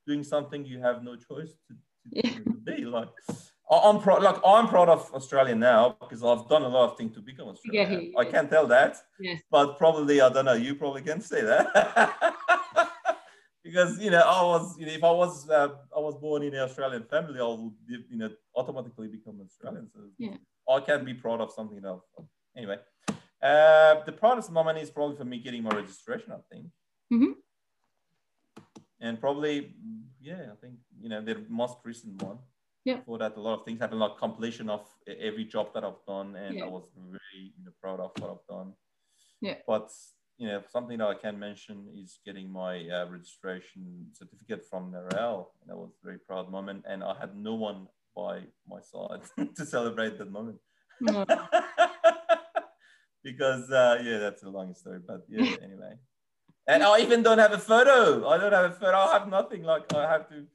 doing 0.06 0.22
something 0.24 0.64
you 0.64 0.80
have 0.80 1.02
no 1.02 1.16
choice 1.16 1.52
to, 1.68 1.74
to, 1.74 2.20
Yeah. 2.20 2.38
be 2.64 2.84
like 2.84 3.08
I'm 3.70 4.00
proud. 4.00 4.22
Like 4.22 4.36
I'm 4.44 4.68
proud 4.68 4.88
of 4.90 5.10
Australia 5.14 5.54
now 5.54 5.96
because 6.00 6.22
I've 6.22 6.46
done 6.48 6.62
a 6.62 6.68
lot 6.68 6.90
of 6.90 6.98
things 6.98 7.14
to 7.14 7.22
become 7.22 7.48
Australian. 7.48 7.90
Yeah, 7.90 7.98
he 8.00 8.14
I 8.18 8.24
can't 8.32 8.50
tell 8.50 8.66
that, 8.66 8.96
Yes. 9.18 9.40
but 9.50 9.78
probably 9.78 10.20
I 10.20 10.28
don't 10.28 10.44
know. 10.44 10.52
You 10.66 10.74
probably 10.74 11.02
can 11.02 11.20
say 11.22 11.40
that 11.42 11.64
because 13.64 13.98
you 13.98 14.10
know 14.10 14.20
I 14.20 14.42
was. 14.52 14.76
You 14.78 14.86
know, 14.86 14.92
if 14.92 15.04
I 15.04 15.10
was, 15.10 15.48
uh, 15.48 15.68
I 15.96 16.00
was 16.00 16.14
born 16.16 16.42
in 16.42 16.52
an 16.54 16.60
Australian 16.60 17.04
family, 17.04 17.40
I 17.40 17.44
would, 17.44 17.72
you 18.10 18.18
know, 18.18 18.30
automatically 18.56 19.08
become 19.08 19.40
Australian. 19.40 19.88
So 19.94 20.00
Yeah. 20.18 20.36
I 20.68 20.80
can 20.80 21.04
be 21.04 21.14
proud 21.14 21.40
of 21.40 21.50
something 21.52 21.82
else. 21.84 22.04
Anyway, 22.56 22.78
uh, 23.42 24.04
the 24.04 24.12
proudest 24.12 24.50
moment 24.52 24.78
is 24.78 24.90
probably 24.90 25.16
for 25.16 25.24
me 25.24 25.38
getting 25.38 25.62
my 25.62 25.70
registration. 25.82 26.32
I 26.32 26.40
think. 26.50 26.66
Mhm. 27.12 27.32
And 29.02 29.20
probably, 29.20 29.74
yeah, 30.20 30.46
I 30.52 30.56
think 30.60 30.74
you 31.00 31.08
know 31.08 31.20
the 31.20 31.44
most 31.48 31.78
recent 31.84 32.22
one 32.22 32.38
Yeah. 32.84 33.00
for 33.04 33.18
that 33.18 33.36
a 33.36 33.40
lot 33.40 33.58
of 33.58 33.64
things 33.64 33.80
happened 33.80 34.00
like 34.00 34.16
completion 34.16 34.70
of 34.70 34.86
every 35.06 35.44
job 35.44 35.74
that 35.74 35.84
I've 35.84 36.04
done 36.06 36.36
and 36.36 36.56
Yeah. 36.56 36.64
I 36.64 36.68
was 36.68 36.86
very 36.94 37.52
you 37.58 37.64
know, 37.64 37.72
proud 37.82 37.98
of 38.00 38.12
what 38.18 38.30
I've 38.30 38.46
done. 38.48 38.74
Yeah. 39.40 39.56
But 39.66 39.90
you 40.38 40.46
know 40.46 40.62
something 40.70 40.98
that 40.98 41.08
I 41.08 41.14
can 41.14 41.36
mention 41.38 41.88
is 41.92 42.20
getting 42.24 42.48
my 42.48 42.88
uh, 42.88 43.06
registration 43.10 44.06
certificate 44.12 44.64
from 44.70 44.92
Narelle 44.92 45.46
and 45.60 45.68
that 45.68 45.76
was 45.76 45.90
a 46.00 46.06
very 46.06 46.18
proud 46.18 46.48
moment 46.50 46.84
and 46.88 47.02
I 47.02 47.14
had 47.18 47.36
no 47.36 47.54
one 47.54 47.88
by 48.14 48.42
my 48.68 48.80
side 48.80 49.22
to 49.56 49.66
celebrate 49.66 50.16
that 50.18 50.30
moment. 50.30 50.58
Oh, 51.08 51.24
because 53.24 53.68
uh, 53.70 54.00
yeah, 54.04 54.18
that's 54.18 54.44
a 54.44 54.48
long 54.48 54.74
story, 54.74 55.00
but 55.04 55.22
yeah, 55.28 55.50
anyway. 55.66 55.94
And 56.66 56.82
I 56.82 57.00
even 57.00 57.22
don't 57.22 57.38
have 57.38 57.52
a 57.52 57.58
photo. 57.58 58.28
I 58.28 58.38
don't 58.38 58.52
have 58.52 58.70
a 58.70 58.74
photo. 58.74 58.96
I 58.96 59.12
have 59.12 59.28
nothing. 59.28 59.64
Like 59.64 59.92
I 59.94 60.08
have 60.08 60.28
to, 60.28 60.46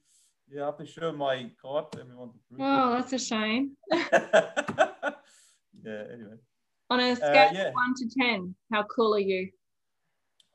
yeah, 0.50 0.62
I 0.62 0.66
have 0.66 0.78
to 0.78 0.86
show 0.86 1.12
my 1.12 1.50
card 1.60 1.92
to 1.92 2.00
everyone 2.00 2.30
to 2.30 2.38
prove. 2.48 2.60
oh, 2.60 2.94
that's 2.94 3.12
a 3.12 3.18
shame. 3.18 3.76
yeah. 3.92 4.00
Anyway. 5.84 6.38
On 6.90 7.00
a 7.00 7.14
scale 7.14 7.50
yeah. 7.52 7.68
of 7.68 7.74
one 7.74 7.94
to 7.96 8.08
ten, 8.18 8.54
how 8.72 8.84
cool 8.84 9.14
are 9.14 9.20
you? 9.20 9.50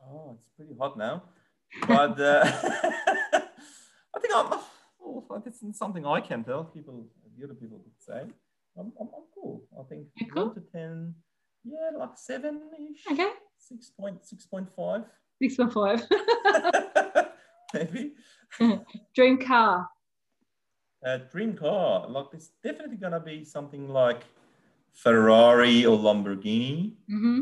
Oh, 0.04 0.36
it's 0.36 0.50
pretty 0.58 0.74
hot 0.80 0.98
now, 0.98 1.24
but 1.88 2.20
uh, 2.20 2.42
I 2.46 4.20
think 4.20 4.36
I'm. 4.36 4.60
Oh, 5.06 5.44
it's 5.46 5.78
something 5.78 6.06
I 6.06 6.20
can 6.22 6.44
tell 6.44 6.64
people. 6.64 7.06
The 7.38 7.46
other 7.46 7.54
people 7.54 7.78
could 7.80 8.00
say. 8.00 8.22
I'm, 8.78 8.92
I'm, 9.00 9.08
I'm 9.16 9.24
cool. 9.34 9.64
I 9.80 9.84
think 9.84 10.08
You're 10.18 10.30
cool? 10.30 10.46
one 10.48 10.56
to 10.56 10.62
ten. 10.72 11.14
Yeah, 11.64 11.98
like 11.98 12.18
seven 12.18 12.62
ish. 12.92 13.06
Okay, 13.12 13.30
Six 13.60 13.92
point 13.92 14.26
six 14.26 14.48
point 14.48 14.70
five. 14.76 15.04
Six 15.50 15.56
point 15.56 15.74
five. 15.74 16.04
Maybe. 17.74 18.14
Dream 19.16 19.38
car. 19.38 19.90
A 21.04 21.18
dream 21.20 21.54
car. 21.56 22.08
Like 22.08 22.28
it's 22.34 22.52
definitely 22.64 22.98
gonna 22.98 23.20
be 23.20 23.44
something 23.44 23.90
like 23.90 24.24
Ferrari 24.94 25.86
or 25.86 25.98
Lamborghini. 25.98 26.94
Mm-hmm. 27.12 27.42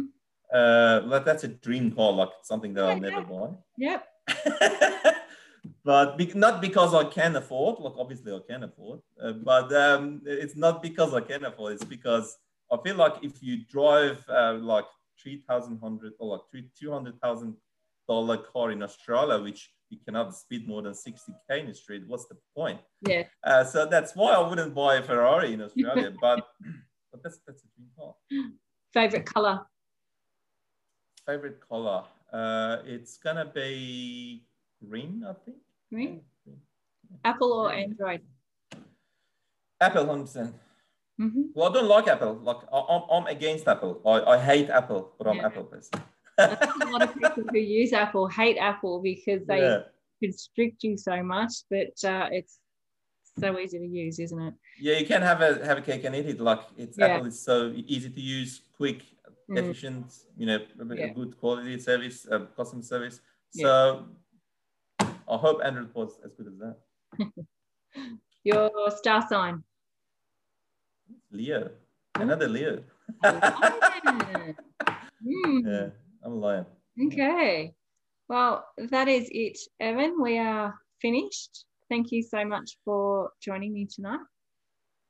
Uh, 0.54 1.02
like 1.06 1.26
that's 1.26 1.44
a 1.44 1.48
dream 1.48 1.92
car, 1.92 2.12
like 2.12 2.30
something 2.44 2.74
that 2.74 2.84
I'll 2.86 2.92
Okay. 2.92 3.00
never 3.02 3.22
buy. 3.22 3.50
Yep. 3.78 4.08
but 5.84 6.18
be- 6.18 6.32
not 6.34 6.60
because 6.62 6.94
I 6.96 7.04
can 7.04 7.36
afford. 7.36 7.80
Like 7.80 7.94
obviously 7.98 8.34
I 8.34 8.40
can 8.50 8.64
afford, 8.64 9.02
uh, 9.22 9.34
but 9.34 9.72
um, 9.74 10.22
it's 10.26 10.56
not 10.56 10.82
because 10.82 11.14
I 11.14 11.22
can 11.22 11.46
afford. 11.46 11.74
It's 11.74 11.84
because 11.84 12.38
I 12.72 12.78
feel 12.84 12.96
like 12.96 13.16
if 13.22 13.44
you 13.44 13.66
drive 13.70 14.24
uh, 14.28 14.54
like 14.54 14.86
three 15.22 15.44
thousand 15.48 15.78
hundred 15.80 16.14
or 16.20 16.30
like 16.36 16.42
three 16.50 16.68
two 16.78 16.92
hundred 16.92 17.22
thousand 17.22 17.56
dollar 18.08 18.38
car 18.38 18.72
in 18.72 18.82
Australia, 18.84 19.42
which 19.42 19.72
you 19.90 19.98
cannot 20.06 20.36
speed 20.36 20.68
more 20.68 20.82
than 20.82 20.94
sixty 20.94 21.34
k 21.50 21.60
in 21.62 21.68
the 21.68 21.74
street, 21.74 22.04
what's 22.08 22.26
the 22.28 22.36
point? 22.56 22.80
Yeah. 23.08 23.24
Uh, 23.44 23.64
so 23.64 23.86
that's 23.86 24.16
why 24.16 24.34
I 24.34 24.48
wouldn't 24.48 24.74
buy 24.74 24.96
a 24.96 25.04
Ferrari 25.04 25.54
in 25.54 25.62
Australia. 25.62 26.14
but 26.22 26.46
but 27.12 27.24
that's 27.24 27.40
that's 27.46 27.64
a 27.64 27.68
dream 27.76 27.90
car. 27.98 28.16
Favorite 28.94 29.26
color. 29.26 29.66
Favorite 31.26 31.60
color? 31.68 32.04
Uh, 32.34 32.78
it's 32.86 33.18
gonna 33.18 33.46
be 33.46 34.46
green, 34.88 35.24
I 35.28 35.34
think. 35.46 35.58
Green. 35.92 36.22
Apple 37.26 37.52
or 37.54 37.74
Android. 37.74 38.22
Apple, 39.80 40.06
hundred 40.06 40.22
percent. 40.24 40.56
Mm-hmm. 41.20 41.42
Well, 41.54 41.70
I 41.70 41.74
don't 41.74 41.88
like 41.88 42.08
Apple. 42.08 42.36
Like 42.42 42.58
I- 42.72 42.80
I'm, 42.90 43.04
I'm 43.12 43.28
against 43.28 43.68
Apple. 43.68 44.02
I, 44.06 44.34
I 44.34 44.38
hate 44.40 44.70
Apple, 44.70 45.12
but 45.18 45.28
I'm 45.28 45.38
Yeah. 45.38 45.48
Apple 45.48 45.66
person. 45.66 46.00
A 46.42 46.90
lot 46.92 47.02
of 47.04 47.16
people 47.16 47.44
who 47.52 47.58
use 47.60 47.94
Apple 47.94 48.28
hate 48.28 48.58
Apple 48.58 49.02
because 49.02 49.46
they 49.48 49.62
yeah. 49.62 49.80
constrict 50.22 50.84
you 50.84 50.98
so 50.98 51.22
much, 51.24 51.54
but 51.70 51.94
uh, 52.04 52.28
it's 52.32 52.60
so 53.40 53.58
easy 53.60 53.80
to 53.80 53.86
use, 53.88 54.20
isn't 54.20 54.42
it? 54.42 54.54
yeah, 54.80 54.98
you 54.98 55.06
can 55.06 55.22
have 55.22 55.42
a 55.42 55.64
have 55.66 55.78
a 55.78 55.82
cake 55.82 56.04
and 56.04 56.16
eat 56.16 56.28
it. 56.28 56.40
Like 56.40 56.62
it's 56.78 56.98
Yeah. 56.98 57.06
Apple 57.08 57.28
is 57.28 57.40
so 57.40 57.72
easy 57.76 58.10
to 58.10 58.22
use, 58.22 58.62
quick, 58.78 59.02
Mm. 59.50 59.58
efficient. 59.60 60.06
You 60.38 60.46
know, 60.48 60.60
a 60.80 60.96
Yeah. 60.96 61.08
good 61.14 61.38
quality 61.38 61.78
service, 61.80 62.28
uh, 62.32 62.46
customer 62.58 62.84
service. 62.84 63.20
Yeah. 63.54 63.64
So 63.66 64.06
I 65.34 65.38
hope 65.38 65.58
Android 65.64 65.94
was 65.94 66.20
as 66.26 66.32
good 66.38 66.48
as 66.48 66.58
that. 66.64 66.78
Your 68.44 68.72
star 68.92 69.22
sign. 69.28 69.64
Leo, 71.32 71.72
another 72.16 72.48
Leo. 72.48 72.84
Ah. 73.24 74.54
Hmm. 75.24 75.90
I'm 76.24 76.34
a 76.34 76.36
lion. 76.36 76.66
Okay. 77.08 77.74
Well, 78.30 78.66
that 78.78 79.08
is 79.08 79.28
it, 79.32 79.58
Ehsan. 79.82 80.22
We 80.22 80.38
are 80.38 80.74
finished. 81.02 81.66
Thank 81.90 82.12
you 82.12 82.24
so 82.24 82.46
much 82.46 82.78
for 82.86 83.32
joining 83.42 83.74
me 83.74 83.86
tonight. 83.94 84.20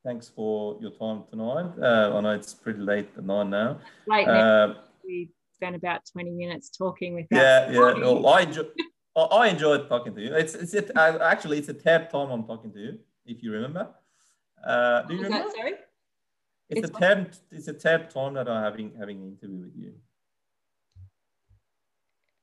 Thanks 0.04 0.30
for 0.30 0.80
your 0.82 0.92
time 0.92 1.24
tonight. 1.30 1.74
Uh, 1.80 2.18
I 2.18 2.22
know 2.22 2.32
it's 2.32 2.54
pretty 2.54 2.80
late 2.80 3.10
at 3.18 3.24
night 3.24 3.48
now. 3.48 3.80
Late 4.08 4.26
now, 4.26 4.64
Uh, 4.64 4.74
we 5.06 5.30
spent 5.54 5.76
about 5.76 6.02
20 6.12 6.32
minutes 6.32 6.70
talking 6.76 7.14
without. 7.14 7.38
yeah, 7.40 7.72
yeah. 7.72 7.80
Well, 7.80 8.28
I 8.28 8.42
enjoy. 8.42 8.64
I 9.16 9.50
enjoyed 9.50 9.88
talking 9.90 10.16
to 10.16 10.22
you. 10.22 10.34
It's 10.34 10.56
it's 10.56 10.74
it, 10.74 10.90
uh, 10.96 11.20
actually 11.22 11.58
it's 11.60 11.68
a 11.70 11.74
third 11.74 12.10
time 12.10 12.32
I'm 12.32 12.46
talking 12.46 12.72
to 12.72 12.80
you, 12.80 13.00
if 13.26 13.44
you 13.44 13.52
remember. 13.52 13.90
Uh, 14.66 15.02
do 15.04 15.14
you 15.16 15.22
remember? 15.22 15.50
that 15.50 15.56
sorry? 15.56 15.74
It's, 16.70 16.88
It's 16.90 16.98
third. 16.98 17.38
It's 17.52 17.68
a 17.68 17.74
third 17.74 18.10
time 18.10 18.34
that 18.36 18.48
I'm 18.48 18.64
having 18.64 18.94
having 18.98 19.18
an 19.22 19.28
interview 19.34 19.60
with 19.66 19.76
you. 19.76 19.94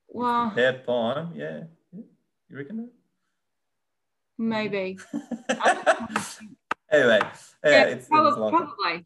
Well, 0.08 0.50
Third 0.50 0.84
time, 0.86 1.32
yeah. 1.34 1.64
yeah. 1.92 2.00
You 2.48 2.56
reckon 2.56 2.76
that? 2.78 2.90
maybe. 4.38 4.98
anyway, 6.90 7.18
yeah, 7.20 7.70
Yeah, 7.70 7.82
it's, 7.84 7.94
it's 8.00 8.08
probably. 8.08 8.40
long. 8.40 8.50
probably. 8.50 9.04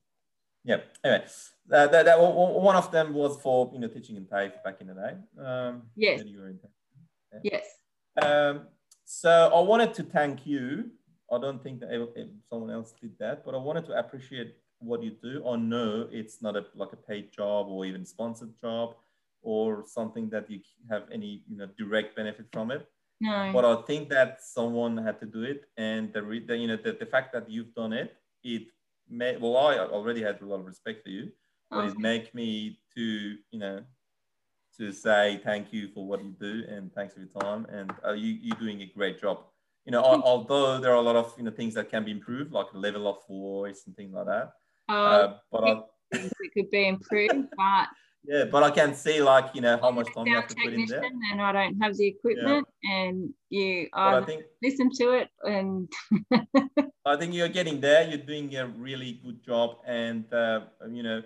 Yeah. 0.64 0.76
Anyway, 1.02 1.24
uh, 1.72 1.86
that, 1.88 2.04
that 2.04 2.20
one 2.20 2.76
of 2.76 2.90
them 2.92 3.14
was 3.14 3.40
for 3.40 3.70
you 3.72 3.80
know 3.80 3.88
teaching 3.88 4.16
in 4.16 4.26
TAFE 4.26 4.62
back 4.62 4.80
in 4.80 4.86
the 4.88 4.94
day. 4.94 5.16
Um, 5.44 5.82
Yes. 5.96 6.18
when 6.18 6.28
you 6.28 6.38
were 6.40 6.48
in 6.50 6.58
TAFE. 6.58 7.40
Yes. 7.42 7.66
Um, 8.20 8.66
so 9.04 9.50
I 9.54 9.60
wanted 9.60 9.94
to 9.94 10.02
thank 10.04 10.46
you. 10.46 10.90
I 11.32 11.38
don't 11.38 11.62
think 11.62 11.80
that 11.80 11.88
someone 12.50 12.70
else 12.70 12.92
did 13.00 13.18
that, 13.18 13.44
but 13.44 13.54
I 13.54 13.58
wanted 13.58 13.86
to 13.86 13.98
appreciate 13.98 14.54
what 14.78 15.02
you 15.02 15.12
do. 15.22 15.48
I 15.48 15.56
know 15.56 16.08
it's 16.12 16.42
not 16.42 16.56
a 16.56 16.66
like 16.74 16.92
a 16.92 16.96
paid 16.96 17.32
job 17.32 17.68
or 17.68 17.84
even 17.86 18.04
sponsored 18.04 18.52
job 18.60 18.94
or 19.42 19.84
something 19.86 20.28
that 20.30 20.50
you 20.50 20.60
have 20.90 21.04
any 21.12 21.42
you 21.48 21.56
know 21.56 21.68
direct 21.78 22.16
benefit 22.16 22.46
from 22.52 22.70
it. 22.70 22.86
No. 23.20 23.50
But 23.52 23.64
I 23.64 23.82
think 23.82 24.08
that 24.08 24.42
someone 24.42 24.96
had 24.96 25.20
to 25.20 25.26
do 25.26 25.42
it, 25.42 25.66
and 25.76 26.12
the, 26.12 26.22
re- 26.22 26.44
the 26.44 26.56
you 26.56 26.68
know 26.68 26.76
the, 26.76 26.92
the 26.92 27.06
fact 27.06 27.32
that 27.34 27.50
you've 27.50 27.74
done 27.74 27.92
it, 27.92 28.16
it 28.42 28.68
made 29.08 29.40
well 29.40 29.56
I 29.56 29.78
already 29.78 30.22
had 30.22 30.40
a 30.40 30.46
lot 30.46 30.60
of 30.60 30.66
respect 30.66 31.02
for 31.04 31.10
you, 31.10 31.30
but 31.70 31.84
it 31.84 31.92
Okay. 31.92 32.00
make 32.00 32.34
me 32.34 32.78
to 32.94 33.02
you 33.50 33.58
know 33.58 33.82
to 34.78 34.92
say 34.92 35.40
thank 35.44 35.72
you 35.72 35.88
for 35.92 36.06
what 36.06 36.24
you 36.24 36.30
do 36.40 36.64
and 36.68 36.92
thanks 36.94 37.12
for 37.14 37.20
your 37.20 37.28
time 37.28 37.66
and 37.66 37.92
uh, 38.06 38.12
you 38.12 38.38
you're 38.40 38.56
doing 38.56 38.80
a 38.82 38.86
great 38.86 39.20
job. 39.20 39.38
You 39.84 39.92
know, 39.92 40.02
although 40.02 40.78
there 40.78 40.92
are 40.92 40.96
a 40.96 41.08
lot 41.10 41.16
of 41.16 41.34
you 41.36 41.44
know 41.44 41.50
things 41.50 41.74
that 41.74 41.90
can 41.90 42.04
be 42.04 42.10
improved, 42.12 42.52
like 42.52 42.70
the 42.72 42.78
level 42.78 43.06
of 43.08 43.18
voice 43.28 43.82
and 43.86 43.96
things 43.96 44.12
like 44.14 44.26
that. 44.26 44.52
Uh, 44.88 44.92
Uh, 44.92 45.34
but 45.50 45.64
I, 45.64 45.82
it 46.12 46.52
could 46.54 46.70
be 46.70 46.88
improved, 46.88 47.34
but 47.56 47.88
yeah, 48.24 48.44
but 48.44 48.62
I 48.62 48.70
can 48.70 48.94
see 48.94 49.20
like 49.20 49.54
you 49.54 49.60
know 49.60 49.78
how 49.78 49.90
much 49.90 50.12
time 50.14 50.26
you 50.26 50.36
have 50.36 50.46
to 50.48 50.54
put 50.54 50.72
in 50.72 50.86
there. 50.86 51.02
and 51.32 51.42
I 51.42 51.52
don't 51.52 51.80
have 51.82 51.96
the 51.96 52.06
equipment 52.06 52.66
and 52.84 53.30
you 53.50 53.88
I 53.92 54.20
think 54.22 54.44
listen 54.62 54.90
to 54.98 55.12
it 55.12 55.28
and 55.42 55.92
I 57.04 57.16
think 57.16 57.34
you're 57.34 57.48
getting 57.48 57.80
there. 57.80 58.08
You're 58.08 58.18
doing 58.18 58.54
a 58.56 58.66
really 58.66 59.20
good 59.24 59.42
job, 59.44 59.78
and 59.86 60.32
uh, 60.32 60.60
you 60.88 61.02
know, 61.02 61.22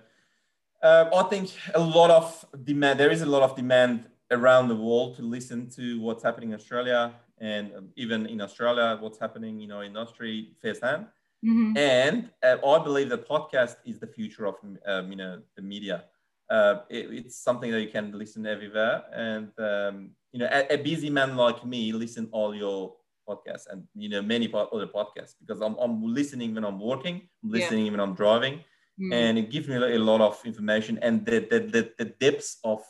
uh, 0.82 1.10
I 1.14 1.22
think 1.24 1.50
a 1.74 1.80
lot 1.80 2.10
of 2.10 2.46
demand. 2.64 2.98
There 2.98 3.10
is 3.10 3.20
a 3.20 3.26
lot 3.26 3.42
of 3.42 3.54
demand 3.54 4.06
around 4.30 4.68
the 4.68 4.76
world 4.76 5.16
to 5.16 5.22
listen 5.22 5.68
to 5.70 6.00
what's 6.00 6.22
happening 6.22 6.50
in 6.50 6.54
Australia, 6.54 7.12
and 7.38 7.74
um, 7.74 7.88
even 7.96 8.24
in 8.26 8.40
Australia, 8.40 8.96
what's 8.98 9.18
happening 9.18 9.60
in 9.60 9.70
our 9.70 9.84
industry 9.84 10.52
firsthand. 10.62 11.06
Mhm. 11.44 11.76
And 11.76 12.30
uh, 12.42 12.56
I 12.66 12.82
believe 12.82 13.10
the 13.10 13.18
podcast 13.18 13.76
is 13.84 13.98
the 13.98 14.06
future 14.06 14.46
of 14.46 14.56
um, 14.86 15.10
you 15.10 15.16
know 15.16 15.42
the 15.56 15.62
media. 15.62 16.04
Uh, 16.48 16.76
it- 16.88 17.10
it's 17.18 17.36
something 17.36 17.70
that 17.72 17.80
you 17.82 17.88
can 17.88 18.12
listen 18.16 18.46
everywhere, 18.46 19.02
and 19.12 19.50
um, 19.58 20.10
you 20.32 20.38
know, 20.40 20.48
a, 20.52 20.74
a 20.74 20.78
busy 20.78 21.10
man 21.10 21.36
like 21.36 21.64
me 21.66 21.92
listen 21.92 22.28
all 22.32 22.54
your 22.54 22.94
podcasts 23.28 23.66
and 23.70 23.82
you 23.96 24.08
know 24.08 24.22
many 24.22 24.46
po- 24.46 24.68
other 24.72 24.86
podcasts 24.86 25.34
because 25.40 25.60
I'm, 25.60 25.74
I'm 25.80 26.14
listening 26.14 26.54
when 26.54 26.64
I'm 26.64 26.78
working, 26.78 27.16
I'm 27.42 27.50
Yeah. 27.50 27.58
listening 27.58 27.90
when 27.90 28.00
I'm 28.00 28.14
driving, 28.14 28.60
Mm. 29.00 29.12
and 29.12 29.38
it 29.38 29.50
gives 29.50 29.66
me 29.68 29.74
a 29.76 29.98
lot 29.98 30.20
of 30.20 30.40
information. 30.46 30.98
And 31.02 31.26
the 31.26 31.40
the, 31.50 31.58
the, 31.74 31.82
the 31.98 32.04
depths 32.24 32.58
of 32.64 32.80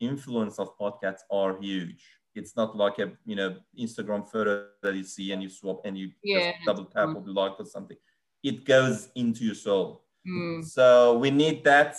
influence 0.00 0.58
of 0.58 0.76
podcasts 0.78 1.22
are 1.30 1.58
huge. 1.60 2.04
It's 2.34 2.54
not 2.56 2.76
like 2.76 2.98
a 2.98 3.12
you 3.24 3.36
know 3.36 3.56
Instagram 3.78 4.28
photo 4.28 4.66
that 4.82 4.94
you 4.94 5.04
see 5.04 5.32
and 5.32 5.42
you 5.42 5.48
swap 5.48 5.80
and 5.86 5.96
you 5.98 6.10
Yeah, 6.22 6.52
just 6.52 6.66
double 6.66 6.84
tap 6.84 7.06
fine. 7.06 7.16
or 7.16 7.24
like 7.26 7.58
or 7.58 7.64
something. 7.66 7.96
It 8.42 8.64
goes 8.64 9.08
into 9.14 9.44
your 9.44 9.54
soul. 9.56 10.04
Mm. 10.26 10.64
So 10.64 11.18
we 11.18 11.30
need 11.30 11.64
that. 11.64 11.96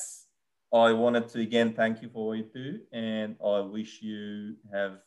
I 0.74 0.94
wanted 0.94 1.28
to 1.30 1.42
again 1.42 1.74
thank 1.74 2.02
you 2.02 2.10
for 2.10 2.28
what 2.28 2.38
you 2.38 2.46
do, 2.54 2.80
and 2.92 3.36
I 3.44 3.60
wish 3.62 4.02
you 4.02 4.56
have. 4.72 5.00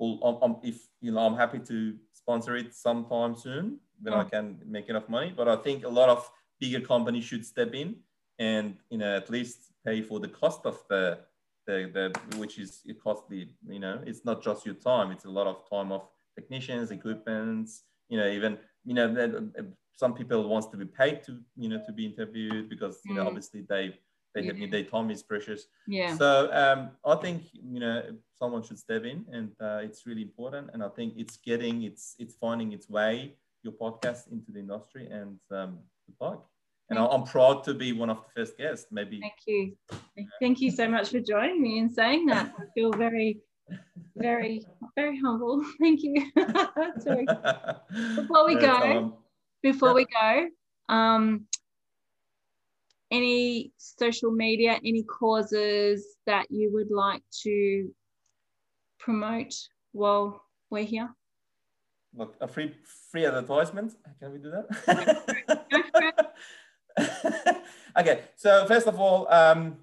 Um, 0.00 0.18
um, 0.42 0.56
if 0.64 0.88
you 1.00 1.12
know, 1.12 1.20
I'm 1.20 1.36
happy 1.36 1.60
to 1.60 1.96
sponsor 2.12 2.56
it 2.56 2.74
sometime 2.74 3.36
soon 3.36 3.78
when 4.00 4.14
I 4.14 4.24
Oh. 4.24 4.28
can 4.30 4.60
make 4.66 4.88
enough 4.88 5.08
money. 5.08 5.32
But 5.36 5.48
I 5.48 5.56
think 5.56 5.84
a 5.84 5.88
lot 5.88 6.08
of 6.08 6.28
bigger 6.58 6.80
companies 6.80 7.24
should 7.24 7.44
step 7.46 7.74
in 7.74 7.96
and 8.38 8.76
you 8.90 8.98
know 8.98 9.16
at 9.16 9.30
least 9.30 9.72
pay 9.84 10.00
for 10.02 10.18
the 10.20 10.28
cost 10.28 10.66
of 10.66 10.82
the 10.88 11.20
the, 11.66 11.90
the 11.94 12.36
which 12.38 12.58
is 12.58 12.82
it 12.86 13.00
costly. 13.02 13.54
You 13.68 13.78
know, 13.78 14.02
it's 14.06 14.24
not 14.24 14.42
just 14.42 14.66
your 14.66 14.74
time; 14.74 15.12
it's 15.12 15.24
a 15.24 15.30
lot 15.30 15.46
of 15.46 15.68
time 15.70 15.92
of 15.92 16.08
technicians, 16.34 16.90
equipments. 16.90 17.84
You 18.08 18.18
know, 18.18 18.28
even 18.28 18.58
you 18.84 18.94
know 18.94 19.12
that, 19.14 19.52
some 19.94 20.14
people 20.14 20.48
wants 20.48 20.66
to 20.68 20.76
be 20.76 20.86
paid 20.86 21.22
to 21.24 21.38
you 21.56 21.68
know 21.68 21.80
to 21.86 21.92
be 21.92 22.06
interviewed 22.06 22.68
because 22.68 23.00
you 23.04 23.14
know 23.14 23.22
Mm. 23.22 23.28
obviously 23.28 23.62
they 23.68 23.94
they 24.34 24.44
have 24.44 24.58
Yeah. 24.58 24.68
their 24.70 24.84
time 24.84 25.10
is 25.10 25.22
precious. 25.22 25.66
Yeah. 25.86 26.16
So 26.16 26.50
um, 26.52 26.90
I 27.04 27.16
think 27.16 27.42
you 27.52 27.80
know 27.80 28.02
someone 28.34 28.62
should 28.62 28.78
step 28.78 29.04
in, 29.04 29.24
and 29.32 29.50
uh, 29.60 29.80
it's 29.82 30.06
really 30.06 30.22
important. 30.22 30.70
And 30.72 30.82
I 30.82 30.88
think 30.88 31.14
it's 31.16 31.36
getting 31.36 31.82
it's 31.82 32.14
it's 32.18 32.34
finding 32.34 32.72
its 32.72 32.88
way 32.88 33.36
your 33.62 33.74
podcast 33.74 34.30
into 34.32 34.50
the 34.52 34.58
industry, 34.60 35.06
and 35.10 35.38
um, 35.50 35.78
good 36.06 36.16
luck. 36.20 36.46
And 36.90 36.98
I- 36.98 37.06
I'm 37.06 37.22
proud 37.24 37.64
to 37.64 37.74
be 37.74 37.92
one 37.92 38.10
of 38.10 38.18
the 38.18 38.30
first 38.36 38.58
guests. 38.58 38.86
Maybe 38.90 39.20
Thank 39.20 39.40
you. 39.46 39.76
Thank 40.40 40.60
you 40.60 40.70
so 40.70 40.88
much 40.88 41.10
for 41.10 41.20
joining 41.20 41.62
me 41.62 41.78
and 41.78 41.90
saying 41.90 42.26
that. 42.26 42.52
I 42.58 42.64
feel 42.74 42.92
very, 42.92 43.40
very, 44.16 44.66
very 44.96 45.18
humble. 45.18 45.62
Thank 45.80 46.00
you. 46.02 46.16
Before 48.16 48.46
we 48.46 48.56
go, 48.56 49.16
Before 49.62 49.94
we 49.94 50.04
go, 50.06 50.48
um, 50.88 51.46
any 53.12 53.72
social 53.76 54.32
media, 54.32 54.80
any 54.84 55.02
causes 55.04 56.16
that 56.26 56.46
you 56.50 56.72
would 56.72 56.90
like 56.90 57.22
to 57.42 57.94
promote 58.98 59.54
while 59.92 60.42
we're 60.70 60.84
here? 60.84 61.14
Look, 62.14 62.36
a 62.40 62.48
free 62.48 62.74
free 63.10 63.26
advertisement. 63.26 63.94
Can 64.18 64.32
we 64.32 64.38
do 64.38 64.50
that? 64.50 66.34
okay. 67.98 68.22
So 68.36 68.66
first 68.66 68.86
of 68.86 68.98
all, 68.98 69.30
um, 69.32 69.76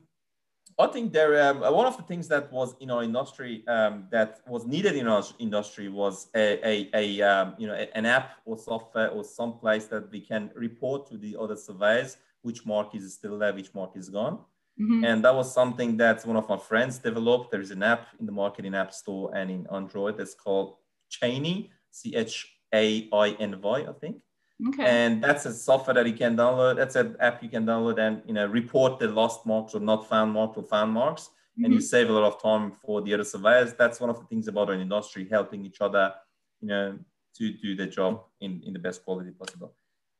I 0.77 0.87
think 0.87 1.11
there 1.11 1.49
um, 1.49 1.59
one 1.59 1.85
of 1.85 1.97
the 1.97 2.03
things 2.03 2.27
that 2.29 2.51
was 2.51 2.75
in 2.79 2.89
our 2.91 3.03
industry 3.03 3.63
um, 3.67 4.07
that 4.11 4.41
was 4.47 4.65
needed 4.65 4.95
in 4.95 5.07
our 5.07 5.23
industry 5.39 5.89
was 5.89 6.27
a, 6.35 6.59
a, 6.67 6.89
a 6.93 7.21
um, 7.21 7.55
you 7.57 7.67
know 7.67 7.73
an 7.73 8.05
app 8.05 8.37
or 8.45 8.57
software 8.57 9.09
or 9.09 9.23
some 9.23 9.53
place 9.59 9.85
that 9.87 10.11
we 10.11 10.21
can 10.21 10.51
report 10.55 11.07
to 11.09 11.17
the 11.17 11.35
other 11.39 11.55
surveyors 11.55 12.17
which 12.41 12.65
mark 12.65 12.95
is 12.95 13.13
still 13.13 13.37
there, 13.37 13.53
which 13.53 13.73
mark 13.73 13.91
is 13.95 14.09
gone. 14.09 14.39
Mhm. 14.79 15.05
And 15.05 15.23
that 15.25 15.35
was 15.35 15.53
something 15.53 15.97
that 15.97 16.25
one 16.25 16.37
of 16.37 16.47
my 16.47 16.57
friends 16.57 16.99
developed. 16.99 17.51
There 17.51 17.61
is 17.61 17.71
an 17.71 17.83
app 17.83 18.07
in 18.19 18.25
the 18.25 18.31
market 18.31 18.65
in 18.65 18.73
App 18.75 18.93
Store 18.93 19.35
and 19.35 19.51
in 19.51 19.67
Android 19.71 20.17
that's 20.17 20.35
called 20.35 20.77
Chainy, 21.11 21.69
C 21.91 22.15
H 22.15 22.47
A 22.73 23.09
I 23.11 23.29
N 23.39 23.59
Y, 23.61 23.79
I 23.89 23.93
think. 23.93 24.21
Okay. 24.69 24.83
And 24.85 25.23
that's 25.23 25.45
a 25.45 25.53
software 25.53 25.93
that 25.95 26.07
you 26.07 26.13
can 26.13 26.35
download. 26.35 26.75
That's 26.77 26.95
an 26.95 27.15
app 27.19 27.41
you 27.43 27.49
can 27.49 27.65
download 27.65 27.97
and 27.99 28.21
you 28.25 28.33
know 28.33 28.45
report 28.45 28.99
the 28.99 29.07
lost 29.07 29.45
marks 29.45 29.73
or 29.75 29.79
not 29.81 30.07
found 30.07 30.31
marks 30.33 30.57
or 30.57 30.63
found 30.63 30.91
marks. 30.93 31.29
And 31.63 31.73
you 31.73 31.79
Mhm. 31.79 31.83
save 31.93 32.09
a 32.09 32.13
lot 32.13 32.23
of 32.23 32.41
time 32.41 32.71
for 32.71 33.01
the 33.01 33.13
other 33.13 33.25
surveyors. 33.25 33.73
That's 33.73 33.99
one 33.99 34.09
of 34.09 34.17
the 34.19 34.25
things 34.27 34.47
about 34.47 34.69
our 34.69 34.75
industry, 34.75 35.27
helping 35.27 35.65
each 35.65 35.81
other, 35.81 36.13
you 36.61 36.67
know, 36.69 36.97
to 37.37 37.51
do 37.65 37.75
their 37.75 37.87
job 37.87 38.23
in, 38.39 38.61
in 38.63 38.71
the 38.73 38.79
best 38.79 39.03
quality 39.03 39.31
possible. 39.31 39.75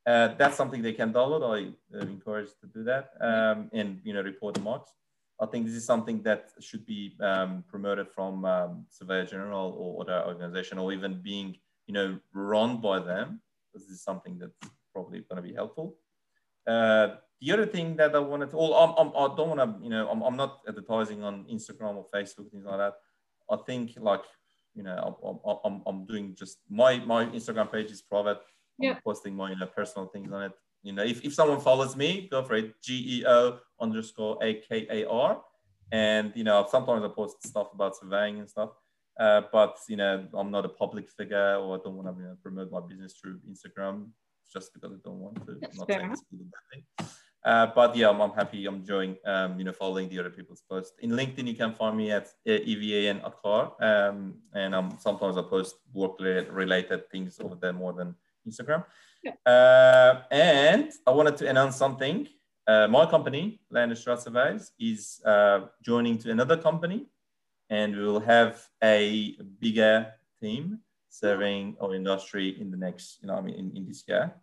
Uh, 0.09 0.29
that's 0.39 0.57
something 0.57 0.81
they 0.81 0.97
can 1.01 1.13
download. 1.13 1.43
I 1.55 1.57
uh, 1.95 2.01
encourage 2.15 2.49
to 2.61 2.67
do 2.77 2.81
that 2.91 3.05
um, 3.29 3.69
and 3.79 3.87
you 4.03 4.13
know 4.13 4.23
report 4.31 4.55
the 4.55 4.61
marks. 4.61 4.91
I 5.43 5.45
think 5.45 5.67
this 5.67 5.75
is 5.75 5.85
something 5.85 6.23
that 6.23 6.41
should 6.59 6.85
be 6.85 7.01
um, 7.29 7.63
promoted 7.73 8.07
from 8.15 8.33
um, 8.43 8.71
Surveyor 8.89 9.25
General 9.25 9.67
or 9.81 10.01
other 10.01 10.19
organization, 10.31 10.79
or 10.79 10.87
even 10.97 11.21
being 11.21 11.49
you 11.87 11.93
know 11.93 12.17
run 12.33 12.81
by 12.81 12.97
them. 13.11 13.41
This 13.73 13.83
is 13.83 14.01
something 14.01 14.39
that's 14.39 14.57
probably 14.93 15.19
going 15.29 15.41
to 15.41 15.47
be 15.49 15.53
helpful. 15.53 15.95
Uh, 16.65 17.07
the 17.41 17.51
other 17.53 17.65
thing 17.65 17.95
that 17.97 18.15
I 18.15 18.19
wanted 18.19 18.49
to, 18.49 18.57
well, 18.57 18.73
I'm, 18.73 18.91
I'm, 18.97 19.11
I 19.15 19.35
do 19.35 19.45
not 19.45 19.57
want 19.57 19.59
to, 19.79 19.83
you 19.83 19.89
know, 19.89 20.09
I'm, 20.09 20.21
I'm 20.21 20.35
not 20.35 20.59
advertising 20.67 21.23
on 21.23 21.45
Instagram 21.45 21.95
or 21.95 22.05
Facebook, 22.13 22.51
things 22.51 22.65
like 22.65 22.77
that. 22.77 22.95
I 23.49 23.57
think 23.65 23.93
like, 23.97 24.23
you 24.75 24.83
know, 24.83 25.17
I'm, 25.23 25.57
I'm, 25.63 25.81
I'm 25.87 26.05
doing 26.05 26.35
just 26.37 26.57
my, 26.69 26.99
my 26.99 27.25
Instagram 27.27 27.71
page 27.71 27.91
is 27.91 28.01
private. 28.01 28.39
Yeah. 28.79 28.97
Posting 29.03 29.35
more, 29.35 29.49
you 29.49 29.57
know, 29.57 29.67
personal 29.67 30.07
things 30.07 30.31
on 30.31 30.43
it. 30.43 30.51
You 30.83 30.93
know, 30.93 31.03
if, 31.03 31.23
if 31.25 31.33
someone 31.33 31.59
follows 31.59 31.95
me, 31.95 32.27
go 32.31 32.41
for 32.43 32.55
it. 32.55 32.81
G 32.81 33.19
E 33.19 33.25
O 33.27 33.59
underscore 33.81 34.37
A 34.41 34.55
K 34.55 34.87
A 34.89 35.09
R. 35.09 35.41
And, 35.91 36.31
you 36.35 36.43
know, 36.43 36.65
sometimes 36.69 37.03
I 37.03 37.09
post 37.09 37.45
stuff 37.45 37.73
about 37.73 37.97
surveying 37.97 38.39
and 38.39 38.49
stuff. 38.49 38.69
Uh, 39.19 39.41
but, 39.51 39.77
you 39.89 39.97
know, 39.97 40.25
I'm 40.33 40.49
not 40.49 40.65
a 40.65 40.69
public 40.69 41.09
figure 41.09 41.55
or 41.55 41.77
I 41.77 41.79
don't 41.83 41.95
want 41.95 42.07
to 42.07 42.21
you 42.21 42.29
know, 42.29 42.37
promote 42.41 42.71
my 42.71 42.79
business 42.79 43.15
through 43.19 43.39
Instagram 43.49 44.07
just 44.51 44.73
because 44.73 44.93
I 44.93 44.97
don't 45.03 45.19
want 45.19 45.45
to. 45.45 45.57
That's 45.59 45.83
fair. 45.83 46.13
Uh, 47.43 47.67
but 47.73 47.95
yeah, 47.95 48.09
I'm, 48.09 48.21
I'm, 48.21 48.31
happy. 48.31 48.65
I'm 48.65 48.75
enjoying, 48.75 49.15
um, 49.25 49.57
you 49.57 49.63
know, 49.63 49.71
following 49.71 50.09
the 50.09 50.19
other 50.19 50.29
people's 50.29 50.63
posts. 50.69 50.93
In 50.99 51.11
LinkedIn, 51.11 51.47
you 51.47 51.55
can 51.55 51.73
find 51.73 51.95
me 51.97 52.11
at 52.11 52.29
EVAN 52.45 53.21
Akar. 53.21 53.81
Um, 53.81 54.35
and 54.53 54.75
um, 54.75 54.97
sometimes 54.99 55.37
I 55.37 55.41
post 55.41 55.75
work 55.93 56.19
related 56.19 57.09
things 57.09 57.39
over 57.39 57.55
there 57.55 57.73
more 57.73 57.93
than 57.93 58.15
Instagram. 58.49 58.83
Yeah. 59.23 59.33
Uh, 59.45 60.21
and 60.31 60.91
I 61.05 61.11
wanted 61.11 61.37
to 61.37 61.49
announce 61.49 61.75
something. 61.75 62.27
Uh, 62.67 62.87
my 62.87 63.05
company, 63.05 63.61
Land 63.69 63.97
Surveys, 63.97 64.71
is 64.79 65.21
uh, 65.25 65.61
joining 65.81 66.17
to 66.19 66.31
another 66.31 66.57
company, 66.57 67.07
and 67.69 67.95
we 67.95 68.03
will 68.03 68.19
have 68.19 68.61
a 68.83 69.37
bigger 69.59 70.13
team 70.41 70.79
serving 71.09 71.75
our 71.81 71.95
industry 71.95 72.59
in 72.61 72.69
the 72.71 72.77
next, 72.77 73.19
you 73.21 73.27
know, 73.27 73.35
I 73.35 73.41
mean, 73.41 73.55
in, 73.55 73.77
in 73.77 73.85
this 73.87 74.03
year 74.07 74.33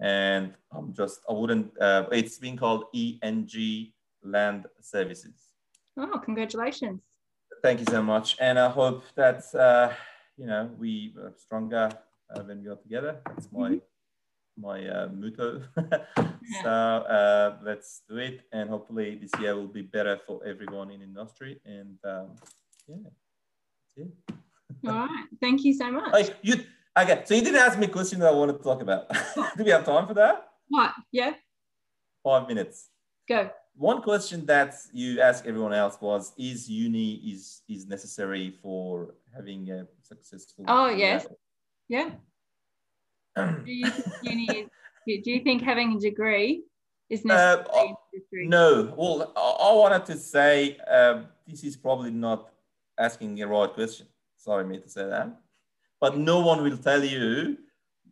and 0.00 0.54
I'm 0.72 0.92
just 0.94 1.20
I 1.28 1.32
wouldn't. 1.32 1.72
Uh, 1.80 2.06
it's 2.12 2.38
been 2.38 2.56
called 2.56 2.84
ENG 2.94 3.92
Land 4.22 4.66
Services. 4.80 5.52
Oh, 5.96 6.20
congratulations! 6.24 7.00
Thank 7.62 7.80
you 7.80 7.86
so 7.88 8.02
much, 8.02 8.36
and 8.40 8.58
I 8.58 8.68
hope 8.68 9.04
that 9.16 9.42
uh, 9.54 9.92
you 10.36 10.46
know 10.46 10.70
we 10.78 11.14
are 11.20 11.32
stronger 11.36 11.90
uh, 12.34 12.42
when 12.42 12.62
we 12.62 12.68
are 12.68 12.76
together. 12.76 13.20
That's 13.26 13.50
my 13.52 13.70
mm-hmm. 13.70 14.62
my 14.62 14.86
uh, 14.86 15.08
motto. 15.12 15.62
so 16.62 16.68
uh, 16.68 17.56
let's 17.62 18.02
do 18.08 18.16
it, 18.18 18.42
and 18.52 18.70
hopefully 18.70 19.18
this 19.20 19.30
year 19.40 19.54
will 19.54 19.68
be 19.68 19.82
better 19.82 20.18
for 20.26 20.44
everyone 20.44 20.90
in 20.90 21.02
industry. 21.02 21.60
And 21.64 21.98
um, 22.04 22.36
yeah, 22.86 22.96
that's 23.04 24.08
it. 24.08 24.34
All 24.86 24.92
right. 24.92 25.26
Thank 25.40 25.64
you 25.64 25.72
so 25.74 25.90
much. 25.90 26.12
Like 26.12 26.36
you 26.42 26.64
Okay, 26.98 27.22
so 27.24 27.34
you 27.34 27.42
didn't 27.42 27.60
ask 27.60 27.78
me 27.78 27.86
a 27.86 27.90
question 27.90 28.18
that 28.18 28.28
I 28.28 28.32
wanted 28.32 28.54
to 28.54 28.62
talk 28.62 28.82
about. 28.82 29.08
Do 29.56 29.62
we 29.62 29.70
have 29.70 29.84
time 29.84 30.04
for 30.08 30.14
that? 30.14 30.48
What? 30.66 30.92
Yeah. 31.12 31.34
Five 32.24 32.48
minutes. 32.48 32.88
Go. 33.28 33.50
One 33.76 34.02
question 34.02 34.44
that 34.46 34.74
you 34.92 35.20
asked 35.20 35.46
everyone 35.46 35.72
else 35.72 35.96
was: 36.00 36.32
Is 36.36 36.68
uni 36.68 37.14
is 37.32 37.62
is 37.68 37.86
necessary 37.86 38.50
for 38.60 39.14
having 39.32 39.70
a 39.70 39.86
successful? 40.02 40.64
Oh 40.66 40.88
yes, 40.88 41.24
yeah. 41.88 42.10
do 43.36 43.72
you 43.72 43.90
think 43.90 44.14
uni 44.22 44.46
is, 44.46 45.22
Do 45.24 45.30
you 45.30 45.40
think 45.40 45.62
having 45.62 45.96
a 45.96 46.00
degree 46.00 46.64
is 47.08 47.24
uh, 47.24 47.64
necessary? 47.64 48.46
Uh, 48.46 48.48
no. 48.48 48.94
Well, 48.96 49.32
I, 49.36 49.70
I, 49.70 49.72
wanted 49.72 50.04
to 50.06 50.16
say 50.16 50.78
uh, 50.90 51.22
this 51.46 51.64
is 51.64 51.76
probably 51.76 52.10
not 52.10 52.50
asking 52.98 53.36
the 53.36 53.44
right 53.44 53.72
question. 53.72 54.06
Sorry, 54.36 54.64
me 54.64 54.78
to 54.78 54.88
say 54.88 55.06
that 55.06 55.38
but 56.00 56.16
no 56.16 56.40
one 56.40 56.62
will 56.62 56.76
tell 56.76 57.04
you 57.04 57.56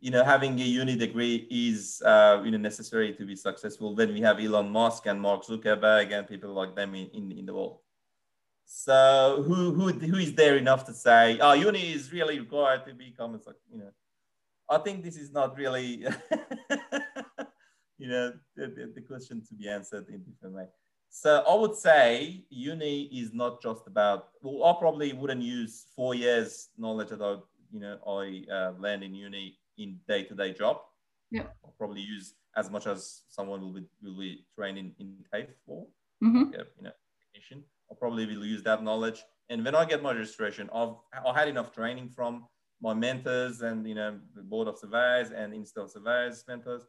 you 0.00 0.10
know 0.10 0.24
having 0.24 0.58
a 0.60 0.64
uni 0.64 0.96
degree 0.96 1.46
is 1.50 2.02
uh, 2.04 2.40
you 2.44 2.50
know 2.50 2.58
necessary 2.58 3.12
to 3.14 3.24
be 3.24 3.36
successful 3.36 3.94
when 3.94 4.12
we 4.12 4.20
have 4.20 4.38
elon 4.40 4.68
musk 4.70 5.06
and 5.06 5.20
mark 5.20 5.44
zuckerberg 5.44 6.12
and 6.12 6.28
people 6.28 6.52
like 6.52 6.74
them 6.74 6.94
in, 6.94 7.08
in, 7.14 7.32
in 7.32 7.46
the 7.46 7.54
world 7.54 7.78
so 8.66 9.44
who, 9.46 9.72
who 9.72 9.88
who 9.92 10.16
is 10.16 10.34
there 10.34 10.56
enough 10.56 10.84
to 10.84 10.92
say 10.92 11.38
oh 11.40 11.52
uni 11.52 11.92
is 11.92 12.12
really 12.12 12.38
required 12.38 12.84
to 12.84 12.92
become 12.92 13.34
a 13.34 13.40
you 13.70 13.78
know 13.78 13.90
i 14.68 14.76
think 14.78 15.02
this 15.02 15.16
is 15.16 15.30
not 15.30 15.56
really 15.56 16.04
you 17.98 18.08
know 18.08 18.32
the, 18.56 18.92
the, 18.94 19.00
question 19.00 19.40
to 19.48 19.54
be 19.54 19.68
answered 19.68 20.06
in 20.08 20.22
different 20.24 20.54
way 20.54 20.66
so 21.08 21.42
I 21.48 21.54
would 21.54 21.74
say 21.74 22.44
uni 22.50 23.04
is 23.04 23.32
not 23.32 23.62
just 23.62 23.86
about, 23.86 24.28
well, 24.42 24.68
I 24.68 24.78
probably 24.78 25.14
wouldn't 25.14 25.40
use 25.40 25.86
four 25.96 26.14
years 26.14 26.68
knowledge 26.76 27.08
that 27.08 27.22
I 27.22 27.36
you 27.72 27.80
know 27.80 27.96
I 28.06 28.44
uh, 28.52 28.72
land 28.78 29.02
in 29.02 29.14
uni 29.14 29.58
in 29.78 29.98
day 30.06 30.24
to 30.24 30.34
day 30.34 30.52
job. 30.52 30.80
Yeah, 31.30 31.44
I'll 31.64 31.74
probably 31.78 32.02
use 32.02 32.34
as 32.54 32.70
much 32.70 32.86
as 32.86 33.22
someone 33.28 33.60
will 33.62 33.72
be 33.72 33.84
will 34.02 34.18
be 34.18 34.44
training 34.54 34.94
in 34.98 35.16
TAFE 35.32 35.54
for. 35.64 35.86
Mm-hmm. 36.22 36.44
Like 36.44 36.54
a, 36.54 36.64
you 36.76 36.84
know, 36.84 36.92
technician. 37.32 37.64
I'll 37.90 37.96
probably 37.96 38.26
will 38.26 38.44
use 38.44 38.62
that 38.64 38.82
knowledge. 38.82 39.22
And 39.48 39.64
when 39.64 39.74
I 39.74 39.84
get 39.84 40.02
my 40.02 40.12
registration, 40.12 40.68
I've 40.74 40.94
I 41.24 41.32
had 41.38 41.48
enough 41.48 41.72
training 41.72 42.08
from 42.10 42.46
my 42.80 42.94
mentors 42.94 43.62
and 43.62 43.86
you 43.86 43.94
know 43.94 44.18
the 44.34 44.42
board 44.42 44.68
of 44.68 44.78
surveyors 44.78 45.30
and 45.30 45.54
install 45.54 45.88
surveyors 45.88 46.44
mentors, 46.48 46.82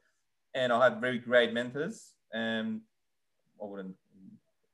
and 0.54 0.74
I 0.74 0.84
had 0.84 1.00
very 1.00 1.20
great 1.20 1.54
mentors. 1.54 2.14
And 2.34 2.82
I 3.62 3.66
wouldn't 3.66 3.96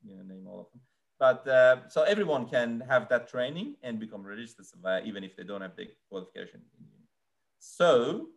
you 0.04 0.16
know 0.16 0.24
name 0.24 0.48
all 0.48 0.62
of 0.62 0.72
them 0.72 0.82
but 1.24 1.48
uh, 1.48 1.88
so 1.88 2.04
everyone 2.04 2.46
can 2.48 2.84
have 2.90 3.08
that 3.08 3.30
training 3.30 3.76
and 3.82 3.98
become 3.98 4.24
registered 4.24 4.66
surveyor, 4.66 5.04
even 5.06 5.24
if 5.24 5.38
they 5.38 5.44
don't 5.44 5.62
have 5.62 5.76
the 5.78 5.88
qualification. 6.10 6.60
So 7.60 8.28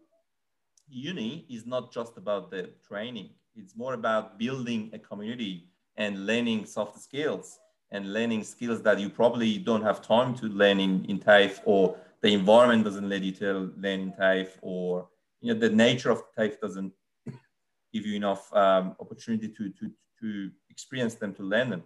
uni 0.88 1.46
is 1.50 1.66
not 1.66 1.92
just 1.92 2.16
about 2.16 2.50
the 2.52 2.70
training. 2.86 3.30
It's 3.56 3.74
more 3.74 3.94
about 3.94 4.38
building 4.38 4.90
a 4.92 5.00
community 5.00 5.68
and 5.96 6.26
learning 6.26 6.66
soft 6.66 7.00
skills 7.00 7.58
and 7.90 8.12
learning 8.12 8.42
skills 8.44 8.82
that 8.82 8.98
you 8.98 9.08
probably 9.08 9.58
don't 9.58 9.82
have 9.82 10.02
time 10.02 10.34
to 10.34 10.46
learn 10.46 10.80
in, 10.80 11.04
in 11.06 11.18
TAFE 11.18 11.60
or 11.64 11.96
the 12.22 12.32
environment 12.32 12.84
doesn't 12.84 13.08
let 13.08 13.22
you 13.22 13.32
to 13.32 13.72
learn 13.76 14.00
in 14.00 14.12
TAFE 14.12 14.58
or 14.62 15.08
you 15.40 15.52
know 15.52 15.58
the 15.58 15.70
nature 15.70 16.10
of 16.10 16.22
TAFE 16.36 16.60
doesn't 16.60 16.92
give 17.92 18.06
you 18.06 18.16
enough 18.16 18.52
um, 18.54 18.96
opportunity 19.00 19.48
to, 19.48 19.70
to, 19.70 19.90
to 20.20 20.50
experience 20.70 21.14
them 21.14 21.34
to 21.34 21.42
learn 21.42 21.70
them. 21.70 21.82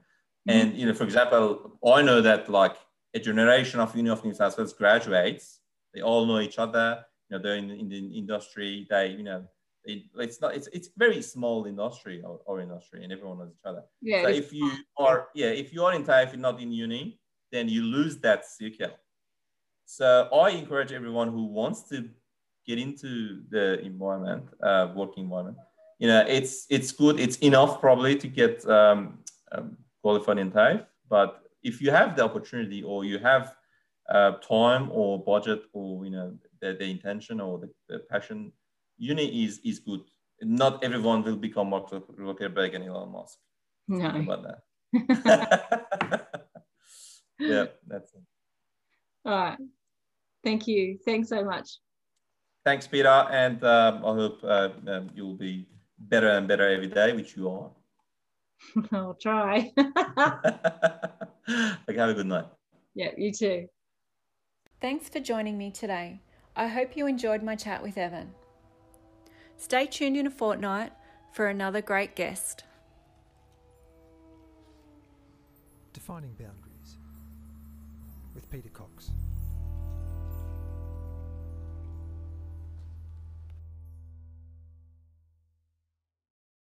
And 0.46 0.74
you 0.76 0.86
know, 0.86 0.94
for 0.94 1.04
example, 1.04 1.78
I 1.86 2.02
know 2.02 2.20
that 2.22 2.48
like 2.48 2.76
a 3.14 3.20
generation 3.20 3.78
of 3.78 3.94
Uni 3.94 4.10
of 4.10 4.24
New 4.24 4.34
South 4.34 4.56
Wales 4.56 4.72
graduates, 4.72 5.60
they 5.94 6.00
all 6.00 6.24
know 6.26 6.40
each 6.40 6.58
other. 6.58 7.04
You 7.28 7.36
know, 7.36 7.42
they're 7.42 7.56
in, 7.56 7.70
in 7.70 7.88
the 7.88 7.98
industry. 8.18 8.86
They, 8.88 9.08
you 9.08 9.22
know, 9.22 9.44
they, 9.86 10.04
it's 10.16 10.40
not. 10.40 10.54
It's 10.54 10.68
it's 10.72 10.90
very 10.96 11.22
small 11.22 11.66
industry 11.66 12.22
or, 12.24 12.40
or 12.46 12.60
industry, 12.60 13.02
and 13.02 13.12
everyone 13.12 13.38
knows 13.38 13.52
each 13.52 13.64
other. 13.64 13.82
Yeah. 14.02 14.22
So 14.22 14.28
if 14.28 14.52
you 14.52 14.70
are, 14.98 15.28
yeah, 15.34 15.48
if 15.48 15.72
you 15.72 15.84
are 15.84 15.94
in 15.94 16.04
TAFE, 16.04 16.36
not 16.36 16.60
in 16.60 16.72
uni, 16.72 17.18
then 17.52 17.68
you 17.68 17.82
lose 17.82 18.18
that 18.18 18.46
circle. 18.46 18.90
So 19.86 20.28
I 20.32 20.50
encourage 20.50 20.92
everyone 20.92 21.28
who 21.28 21.46
wants 21.46 21.88
to 21.88 22.08
get 22.66 22.78
into 22.78 23.42
the 23.50 23.80
environment, 23.80 24.44
uh, 24.62 24.92
working 24.94 25.24
environment. 25.24 25.58
You 25.98 26.08
know, 26.08 26.24
it's 26.28 26.66
it's 26.70 26.92
good. 26.92 27.18
It's 27.18 27.36
enough 27.38 27.80
probably 27.80 28.16
to 28.16 28.28
get 28.28 28.66
um, 28.68 29.18
um, 29.52 29.76
qualified 30.02 30.38
in 30.38 30.50
TAFE. 30.50 30.84
But 31.08 31.42
if 31.62 31.82
you 31.82 31.90
have 31.90 32.16
the 32.16 32.24
opportunity 32.24 32.82
or 32.82 33.04
you 33.04 33.18
have 33.18 33.54
uh, 34.10 34.32
time 34.38 34.90
or 34.92 35.22
budget 35.22 35.62
or 35.72 36.04
you 36.04 36.10
know 36.10 36.36
the, 36.60 36.74
the 36.78 36.84
intention 36.84 37.40
or 37.40 37.58
the, 37.58 37.70
the, 37.88 37.98
passion, 38.10 38.52
uni 39.00 39.44
is 39.44 39.60
is 39.64 39.80
good. 39.80 40.02
Not 40.42 40.84
everyone 40.84 41.22
will 41.24 41.36
become 41.36 41.70
Mark 41.70 41.90
Zuckerberg 41.90 42.74
and 42.74 42.84
Elon 42.84 43.10
Musk. 43.12 43.38
No. 43.88 44.08
about 44.08 44.44
that. 44.44 44.58
yeah, 47.38 47.66
that's 47.86 48.14
it. 48.14 48.22
All 49.24 49.32
right. 49.32 49.58
Thank 50.44 50.66
you. 50.66 50.98
Thanks 51.04 51.28
so 51.28 51.44
much. 51.44 51.68
Thanks, 52.64 52.86
Peter. 52.86 53.08
And 53.08 53.62
um, 53.64 54.04
I 54.04 54.14
hope 54.14 54.40
uh, 54.44 54.68
um, 54.86 55.10
you'll 55.14 55.36
be 55.36 55.66
better 55.98 56.28
and 56.28 56.46
better 56.48 56.68
every 56.68 56.88
day, 56.88 57.12
which 57.12 57.36
you 57.36 57.50
are. 57.50 57.70
I'll 58.92 59.14
try. 59.20 59.72
okay, 59.78 59.88
have 61.96 62.10
a 62.10 62.14
good 62.14 62.26
night. 62.26 62.46
Yeah, 62.94 63.10
you 63.16 63.32
too. 63.32 63.66
Thanks 64.80 65.08
for 65.08 65.20
joining 65.20 65.58
me 65.58 65.70
today. 65.70 66.20
I 66.56 66.68
hope 66.68 66.96
you 66.96 67.06
enjoyed 67.06 67.42
my 67.42 67.56
chat 67.56 67.82
with 67.82 67.96
Evan. 67.96 68.34
Stay 69.60 69.84
tuned 69.86 70.16
in 70.16 70.26
a 70.26 70.30
fortnight 70.30 70.90
for 71.32 71.46
another 71.46 71.82
great 71.82 72.16
guest. 72.16 72.64
Defining 75.92 76.32
Boundaries 76.32 76.96
with 78.34 78.50
Peter 78.50 78.70
Cox. 78.70 79.10